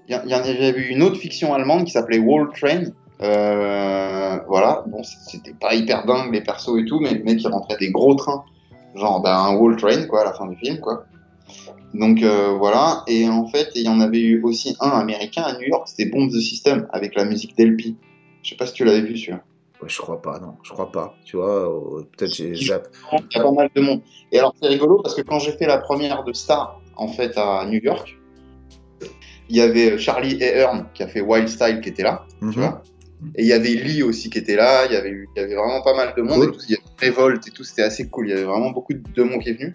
Il 0.10 0.16
y, 0.26 0.34
en 0.34 0.40
avait 0.40 0.70
eu 0.70 0.88
une 0.88 1.04
autre 1.04 1.18
fiction 1.18 1.54
allemande 1.54 1.86
qui 1.86 1.92
s'appelait 1.92 2.18
Wall 2.18 2.50
Train. 2.52 2.86
Euh, 3.22 4.40
voilà, 4.48 4.84
bon, 4.88 5.04
c'était 5.04 5.54
pas 5.54 5.76
hyper 5.76 6.04
dingue 6.08 6.34
les 6.34 6.42
persos 6.42 6.80
et 6.80 6.86
tout, 6.86 7.00
mais 7.00 7.14
le 7.14 7.24
mec 7.24 7.44
il 7.44 7.48
rentrait 7.48 7.78
des 7.78 7.92
gros 7.92 8.16
trains, 8.16 8.44
genre 8.96 9.22
ben, 9.22 9.36
un 9.36 9.56
Wall 9.56 9.76
Train 9.76 10.08
quoi 10.08 10.22
à 10.22 10.26
la 10.26 10.34
fin 10.34 10.48
du 10.48 10.56
film 10.56 10.80
quoi. 10.80 11.06
Donc 11.94 12.24
euh, 12.24 12.56
voilà, 12.58 13.04
et 13.08 13.28
en 13.28 13.48
fait 13.48 13.70
il 13.76 13.84
y 13.84 13.90
en 13.90 14.00
avait 14.00 14.22
eu 14.22 14.42
aussi 14.42 14.76
un 14.80 14.90
américain 14.90 15.44
à 15.44 15.54
New 15.54 15.68
York, 15.68 15.88
c'était 15.88 16.10
Bomb 16.10 16.30
the 16.30 16.40
System 16.40 16.88
avec 16.92 17.14
la 17.16 17.26
musique 17.26 17.56
d'Elpi. 17.56 17.98
Je 18.42 18.52
sais 18.52 18.56
pas 18.56 18.66
si 18.66 18.74
tu 18.74 18.86
l'avais 18.86 19.02
vu 19.02 19.18
celui-là. 19.18 19.44
Ouais, 19.82 19.90
je 19.90 19.98
crois 20.02 20.22
pas, 20.22 20.40
non, 20.40 20.56
je 20.64 20.72
crois 20.72 20.92
pas. 20.92 21.14
Tu 21.24 21.36
vois, 21.36 21.70
euh, 21.70 22.04
peut-être 22.18 22.34
j'ai. 22.34 22.54
Il 22.54 22.68
y 22.68 22.72
a 22.72 22.80
pas 22.80 23.52
mal 23.52 23.70
de 23.76 23.82
monde. 23.82 24.02
Et 24.32 24.40
alors 24.40 24.56
c'est 24.60 24.70
rigolo 24.70 25.02
parce 25.04 25.14
que 25.14 25.22
quand 25.22 25.40
j'ai 25.40 25.52
fait 25.52 25.68
la 25.68 25.78
première 25.78 26.24
de 26.24 26.34
Star 26.34 26.82
en 26.96 27.10
fait 27.10 27.38
à 27.38 27.66
New 27.66 27.80
York, 27.84 28.19
il 29.50 29.56
y 29.58 29.62
avait 29.62 29.98
Charlie 29.98 30.42
Ahern 30.44 30.86
qui 30.94 31.04
a 31.04 31.08
fait 31.08 31.22
Wild 31.22 31.48
Style 31.50 31.82
qui 31.82 31.90
était 31.90 32.04
là. 32.04 32.26
Mhm. 32.42 32.54
tu 32.54 32.60
vois. 32.60 32.84
Et 33.36 33.42
il 33.42 33.48
y 33.48 33.54
avait 33.54 33.70
Lee 33.70 34.02
aussi 34.04 34.30
qui 34.30 34.38
était 34.38 34.56
là, 34.56 34.86
il 34.86 34.94
y 34.94 34.96
avait, 34.96 35.10
eu- 35.10 35.28
il 35.36 35.42
y 35.42 35.44
avait 35.44 35.56
vraiment 35.56 35.82
pas 35.82 35.94
mal 35.94 36.14
de 36.16 36.22
monde, 36.22 36.40
Cool. 36.40 36.50
et 36.50 36.52
tout, 36.58 36.64
il 36.70 36.72
y 36.72 36.76
avait 36.76 36.84
Révolte 37.12 37.48
et 37.48 37.52
tout, 37.52 37.64
c'était 37.66 37.82
assez 37.84 38.08
cool, 38.08 38.28
il 38.28 38.30
y 38.30 38.34
avait 38.34 38.44
vraiment 38.44 38.72
beaucoup 38.72 38.94
de 38.94 39.24
monde 39.24 39.42
qui 39.42 39.50
est 39.50 39.54
venu. 39.54 39.74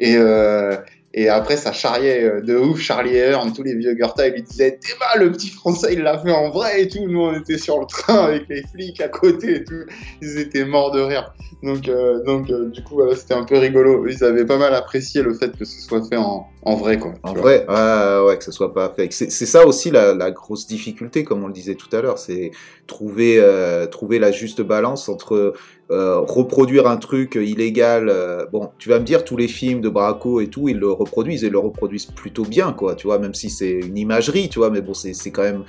Et, 0.00 0.16
euh, 0.16 0.76
et 1.14 1.28
après, 1.28 1.56
ça 1.56 1.72
charriait 1.72 2.22
euh, 2.24 2.40
de 2.42 2.56
ouf, 2.56 2.80
Charlie 2.80 3.16
Hearn, 3.16 3.52
tous 3.52 3.62
les 3.62 3.74
vieux 3.74 3.94
Goethe, 3.94 4.20
ils 4.26 4.32
lui 4.32 4.42
disaient 4.42 4.78
Théma, 4.78 5.24
le 5.24 5.32
petit 5.32 5.48
français, 5.48 5.94
il 5.94 6.02
l'a 6.02 6.18
fait 6.18 6.30
en 6.30 6.50
vrai 6.50 6.82
et 6.82 6.88
tout. 6.88 7.06
Nous, 7.08 7.20
on 7.20 7.34
était 7.34 7.56
sur 7.56 7.80
le 7.80 7.86
train 7.86 8.24
avec 8.26 8.46
les 8.48 8.62
flics 8.62 9.00
à 9.00 9.08
côté 9.08 9.56
et 9.56 9.64
tout. 9.64 9.84
Ils 10.20 10.38
étaient 10.38 10.66
morts 10.66 10.90
de 10.90 11.00
rire. 11.00 11.32
Donc, 11.62 11.88
euh, 11.88 12.22
donc 12.24 12.50
euh, 12.50 12.68
du 12.68 12.84
coup, 12.84 12.94
voilà, 12.94 13.16
c'était 13.16 13.34
un 13.34 13.44
peu 13.44 13.56
rigolo. 13.56 14.06
Ils 14.06 14.22
avaient 14.22 14.44
pas 14.44 14.58
mal 14.58 14.74
apprécié 14.74 15.22
le 15.22 15.32
fait 15.32 15.56
que 15.56 15.64
ce 15.64 15.80
soit 15.80 16.06
fait 16.06 16.18
en, 16.18 16.46
en 16.62 16.74
vrai, 16.76 16.98
quoi. 16.98 17.14
En 17.22 17.32
vrai, 17.32 17.64
ouais, 17.66 18.26
ouais, 18.26 18.36
que 18.36 18.44
ce 18.44 18.52
soit 18.52 18.74
pas 18.74 18.92
fait. 18.94 19.08
C'est 19.10 19.30
c'est 19.30 19.46
ça 19.46 19.66
aussi 19.66 19.90
la, 19.90 20.14
la 20.14 20.30
grosse 20.30 20.66
difficulté, 20.66 21.24
comme 21.24 21.42
on 21.42 21.46
le 21.46 21.54
disait 21.54 21.74
tout 21.74 21.88
à 21.96 22.02
l'heure, 22.02 22.18
c'est 22.18 22.50
trouver 22.86 23.38
euh, 23.38 23.86
trouver 23.86 24.18
la 24.18 24.30
juste 24.30 24.60
balance 24.60 25.08
entre 25.08 25.54
euh, 25.90 26.20
reproduire 26.20 26.86
un 26.86 26.96
truc 26.98 27.34
illégal. 27.36 28.08
euh, 28.08 28.44
bon, 28.52 28.70
tu 28.78 28.88
vas 28.88 28.98
me 28.98 29.04
dire 29.04 29.24
tous 29.24 29.36
les 29.36 29.48
films 29.48 29.80
de 29.80 29.88
Braco 29.88 30.40
et 30.40 30.48
tout, 30.48 30.68
ils 30.68 30.76
le 30.78 30.90
reproduisent 30.90 31.44
et 31.44 31.50
le 31.50 31.58
reproduisent 31.58 32.06
plutôt 32.06 32.44
bien, 32.44 32.72
quoi. 32.72 32.94
Tu 32.94 33.06
vois, 33.06 33.18
même 33.18 33.34
si 33.34 33.48
c'est 33.50 33.70
une 33.72 33.96
imagerie, 33.96 34.48
tu 34.48 34.58
vois, 34.58 34.70
mais 34.70 34.80
bon, 34.82 34.94
c'est 34.94 35.30
quand 35.30 35.42
même 35.42 35.64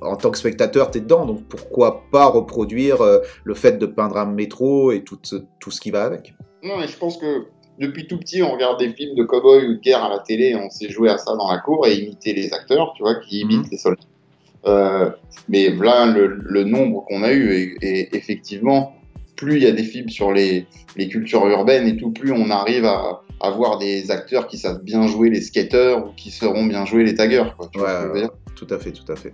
en 0.00 0.16
tant 0.16 0.30
que 0.32 0.38
spectateur, 0.38 0.90
t'es 0.90 0.98
dedans, 1.00 1.26
donc 1.26 1.44
pourquoi 1.48 2.02
pas 2.10 2.26
reproduire 2.26 3.00
euh, 3.02 3.18
le 3.44 3.54
fait 3.54 3.78
de 3.78 3.86
peindre 3.86 4.16
un 4.16 4.26
métro 4.26 4.90
et 4.90 5.04
tout, 5.04 5.18
ce- 5.22 5.36
tout 5.60 5.70
ce 5.70 5.80
qui 5.80 5.92
va 5.92 6.02
avec? 6.04 6.34
Non, 6.64 6.76
mais 6.78 6.88
je 6.88 6.96
pense 6.98 7.16
que 7.18 7.44
depuis 7.78 8.08
tout 8.08 8.18
petit, 8.18 8.42
on 8.42 8.50
regarde 8.52 8.80
des 8.80 8.92
films 8.92 9.14
de 9.14 9.22
cow-boy 9.22 9.66
ou 9.68 9.74
de 9.74 9.80
guerre 9.80 10.02
à 10.04 10.08
la 10.10 10.18
télé, 10.18 10.56
on 10.56 10.68
s'est 10.70 10.90
joué 10.90 11.08
à 11.08 11.18
ça 11.18 11.36
dans 11.36 11.48
la 11.50 11.58
cour 11.58 11.86
et 11.86 11.94
imiter 11.94 12.32
les 12.32 12.52
acteurs, 12.52 12.92
tu 12.96 13.04
vois, 13.04 13.14
qui 13.16 13.40
imitent 13.42 13.58
Mhm. 13.58 13.68
les 13.70 13.78
soldats. 13.78 15.16
Mais 15.48 15.68
là, 15.70 16.06
le, 16.06 16.26
le 16.26 16.64
nombre 16.64 17.04
qu'on 17.08 17.22
a 17.22 17.32
eu, 17.32 17.52
et, 17.52 17.76
et 17.80 18.16
effectivement, 18.16 18.94
plus 19.40 19.56
il 19.56 19.62
y 19.62 19.66
a 19.66 19.72
des 19.72 19.82
films 19.82 20.10
sur 20.10 20.32
les, 20.32 20.66
les 20.96 21.08
cultures 21.08 21.46
urbaines 21.48 21.88
et 21.88 21.96
tout, 21.96 22.10
plus 22.10 22.30
on 22.30 22.50
arrive 22.50 22.84
à 22.84 23.22
avoir 23.40 23.78
des 23.78 24.10
acteurs 24.10 24.46
qui 24.46 24.58
savent 24.58 24.82
bien 24.82 25.06
jouer 25.06 25.30
les 25.30 25.40
skateurs 25.40 26.06
ou 26.06 26.10
qui 26.14 26.30
sauront 26.30 26.66
bien 26.66 26.84
jouer 26.84 27.04
les 27.04 27.14
taggers. 27.14 27.54
Quoi, 27.56 27.68
tu 27.72 27.78
vois 27.78 28.12
Ouais, 28.12 28.28
Tout 28.54 28.66
à 28.68 28.78
fait, 28.78 28.92
tout 28.92 29.10
à 29.10 29.16
fait. 29.16 29.32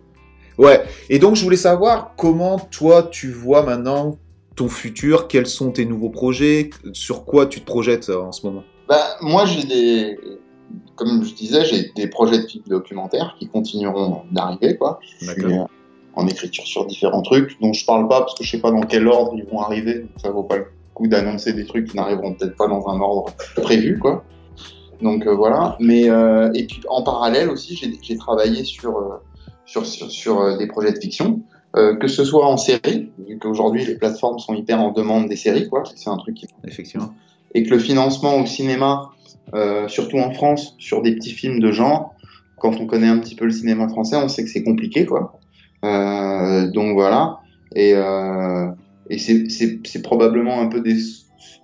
Ouais, 0.58 0.80
et 1.10 1.18
donc 1.18 1.34
je 1.34 1.42
voulais 1.42 1.56
savoir 1.56 2.14
comment 2.16 2.58
toi 2.58 3.02
tu 3.02 3.30
vois 3.30 3.62
maintenant 3.62 4.16
ton 4.54 4.68
futur, 4.68 5.28
quels 5.28 5.46
sont 5.46 5.72
tes 5.72 5.84
nouveaux 5.84 6.08
projets, 6.08 6.70
sur 6.92 7.24
quoi 7.24 7.46
tu 7.46 7.60
te 7.60 7.66
projettes 7.66 8.08
euh, 8.08 8.22
en 8.22 8.32
ce 8.32 8.46
moment? 8.46 8.64
Bah, 8.88 9.16
moi, 9.20 9.44
j'ai 9.44 9.64
des. 9.64 10.18
Comme 10.94 11.22
je 11.24 11.34
disais, 11.34 11.64
j'ai 11.66 11.92
des 11.94 12.08
projets 12.08 12.38
de 12.38 12.46
films 12.46 12.64
documentaires 12.66 13.36
qui 13.38 13.48
continueront 13.48 14.22
d'arriver, 14.32 14.76
quoi. 14.78 14.98
Je 15.20 15.30
suis 15.30 15.42
en 16.16 16.26
écriture 16.26 16.66
sur 16.66 16.86
différents 16.86 17.22
trucs 17.22 17.60
dont 17.60 17.72
je 17.72 17.84
parle 17.84 18.08
pas 18.08 18.20
parce 18.20 18.34
que 18.34 18.42
je 18.42 18.50
sais 18.50 18.60
pas 18.60 18.70
dans 18.70 18.80
quel 18.80 19.06
ordre 19.06 19.34
ils 19.36 19.44
vont 19.44 19.60
arriver. 19.60 20.00
Donc 20.00 20.10
ça 20.16 20.30
vaut 20.30 20.42
pas 20.42 20.56
le 20.56 20.66
coup 20.94 21.06
d'annoncer 21.06 21.52
des 21.52 21.66
trucs 21.66 21.88
qui 21.90 21.96
n'arriveront 21.96 22.32
peut-être 22.34 22.56
pas 22.56 22.68
dans 22.68 22.88
un 22.88 22.98
ordre 23.00 23.32
prévu, 23.56 23.98
quoi. 23.98 24.24
Donc 25.02 25.26
euh, 25.26 25.34
voilà. 25.34 25.76
Mais 25.78 26.08
euh, 26.08 26.50
et 26.54 26.66
puis 26.66 26.80
en 26.88 27.02
parallèle 27.02 27.50
aussi, 27.50 27.76
j'ai- 27.76 28.16
travaillé 28.16 28.64
sur 28.64 28.96
euh, 28.96 29.20
sur 29.66 29.84
sur, 29.84 30.10
sur, 30.10 30.56
des 30.58 30.66
projets 30.66 30.92
de 30.92 30.98
fiction, 30.98 31.40
que 31.74 32.08
ce 32.08 32.24
soit 32.24 32.46
en 32.46 32.56
série, 32.56 33.10
vu 33.28 33.38
qu'aujourd'hui 33.38 33.84
les 33.84 33.96
plateformes 33.96 34.38
sont 34.38 34.54
hyper 34.54 34.80
en 34.80 34.92
demande 34.92 35.28
des 35.28 35.36
séries, 35.36 35.68
quoi. 35.68 35.82
C'est 35.94 36.08
un 36.08 36.16
truc 36.16 36.36
qui 36.36 36.46
Effectivement. 36.64 37.12
et 37.54 37.64
que 37.64 37.70
le 37.70 37.78
financement 37.78 38.36
au 38.40 38.46
cinéma, 38.46 39.10
surtout 39.88 40.18
en 40.18 40.30
France, 40.32 40.76
sur 40.78 41.02
des 41.02 41.14
petits 41.16 41.32
films 41.32 41.60
de 41.60 41.72
genre, 41.72 42.14
quand 42.58 42.80
on 42.80 42.86
connaît 42.86 43.08
un 43.08 43.18
petit 43.18 43.34
peu 43.34 43.44
le 43.44 43.50
cinéma 43.50 43.88
français, 43.88 44.16
on 44.16 44.28
sait 44.28 44.44
que 44.44 44.50
c'est 44.50 44.62
compliqué, 44.62 45.04
quoi. 45.04 45.38
Euh, 45.86 46.70
donc 46.70 46.94
voilà. 46.94 47.38
Et, 47.74 47.92
euh, 47.94 48.66
et 49.10 49.18
c'est- 49.18 49.48
c'est 49.50 49.78
c'est 49.84 50.02
probablement 50.02 50.60
un 50.60 50.66
peu 50.68 50.80
des, 50.80 50.94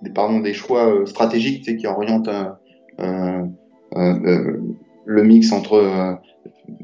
des, 0.01 0.09
pardon, 0.11 0.39
des 0.39 0.53
choix 0.53 0.93
euh, 0.93 1.05
stratégiques 1.05 1.77
qui 1.77 1.87
orientent 1.87 2.27
euh, 2.29 2.45
euh, 2.99 3.41
euh, 3.95 4.13
euh, 4.25 4.61
le 5.05 5.23
mix 5.23 5.51
entre 5.51 5.73
euh, 5.73 6.13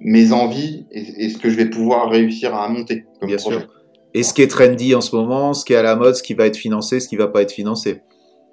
mes 0.01 0.31
envies 0.33 0.85
et, 0.91 1.25
et 1.25 1.29
ce 1.29 1.37
que 1.37 1.49
je 1.49 1.55
vais 1.55 1.69
pouvoir 1.69 2.09
réussir 2.09 2.53
à 2.55 2.67
monter. 2.69 3.05
comme 3.19 3.27
Bien 3.27 3.37
projet. 3.37 3.59
sûr. 3.59 3.69
Et 4.13 4.23
ce 4.23 4.33
qui 4.33 4.41
est 4.41 4.47
trendy 4.47 4.95
en 4.95 5.01
ce 5.01 5.15
moment, 5.15 5.53
ce 5.53 5.63
qui 5.63 5.73
est 5.73 5.77
à 5.77 5.83
la 5.83 5.95
mode, 5.95 6.15
ce 6.15 6.23
qui 6.23 6.33
va 6.33 6.47
être 6.47 6.57
financé, 6.57 6.99
ce 6.99 7.07
qui 7.07 7.15
va 7.15 7.27
pas 7.27 7.41
être 7.43 7.51
financé. 7.51 8.01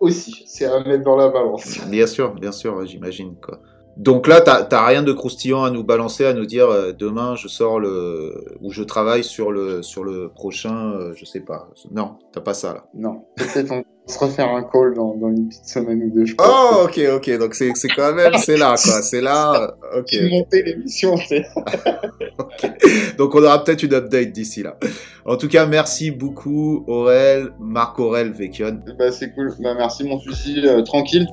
Aussi, 0.00 0.44
c'est 0.46 0.66
à 0.66 0.80
mettre 0.84 1.02
dans 1.04 1.16
la 1.16 1.30
balance. 1.30 1.80
Bien 1.88 2.06
sûr, 2.06 2.34
bien 2.34 2.52
sûr, 2.52 2.84
j'imagine 2.86 3.34
quoi. 3.40 3.58
Donc 3.96 4.26
là, 4.26 4.40
t'as 4.42 4.84
rien 4.86 5.02
de 5.02 5.12
croustillant 5.12 5.64
à 5.64 5.70
nous 5.70 5.82
balancer, 5.82 6.26
à 6.26 6.34
nous 6.34 6.44
dire 6.44 6.68
euh, 6.68 6.92
demain 6.92 7.34
je 7.34 7.48
sors 7.48 7.80
le 7.80 8.44
ou 8.60 8.70
je 8.70 8.82
travaille 8.82 9.24
sur 9.24 9.50
le 9.52 9.82
sur 9.82 10.04
le 10.04 10.28
prochain, 10.28 10.92
euh, 10.92 11.12
je 11.16 11.24
sais 11.24 11.40
pas. 11.40 11.68
Non, 11.90 12.16
t'as 12.32 12.42
pas 12.42 12.52
ça 12.52 12.74
là. 12.74 12.84
Non, 12.94 13.22
peut-être 13.36 13.72
on 13.72 13.82
se 14.06 14.18
refaire 14.18 14.50
un 14.50 14.62
call 14.64 14.94
dans, 14.94 15.16
dans 15.16 15.28
une 15.30 15.48
petite 15.48 15.64
semaine 15.64 16.02
ou 16.04 16.10
deux, 16.14 16.26
je 16.26 16.34
Oh, 16.38 16.84
ok, 16.84 17.00
ok. 17.16 17.38
Donc 17.38 17.54
c'est 17.54 17.72
c'est 17.74 17.88
quand 17.88 18.12
même 18.14 18.34
c'est 18.36 18.58
là 18.58 18.74
quoi, 18.82 19.00
c'est 19.02 19.22
là. 19.22 19.74
euh, 19.94 20.00
Ok. 20.00 20.14
Monté 20.30 20.62
l'émission, 20.62 21.16
c'est. 21.16 21.46
Donc 23.18 23.34
on 23.34 23.42
aura 23.42 23.64
peut-être 23.64 23.82
une 23.82 23.94
update 23.94 24.30
d'ici 24.32 24.62
là. 24.62 24.76
En 25.24 25.36
tout 25.38 25.48
cas, 25.48 25.64
merci 25.66 26.10
beaucoup 26.10 26.84
Aurel, 26.86 27.48
Marc 27.58 27.98
Aurel 27.98 28.30
Vecchione. 28.32 28.82
Bah, 28.98 29.10
c'est 29.10 29.32
cool. 29.32 29.52
Bah, 29.60 29.74
merci, 29.74 30.04
mon 30.04 30.18
souci. 30.20 30.60
euh, 30.66 30.82
tranquille. 30.82 31.26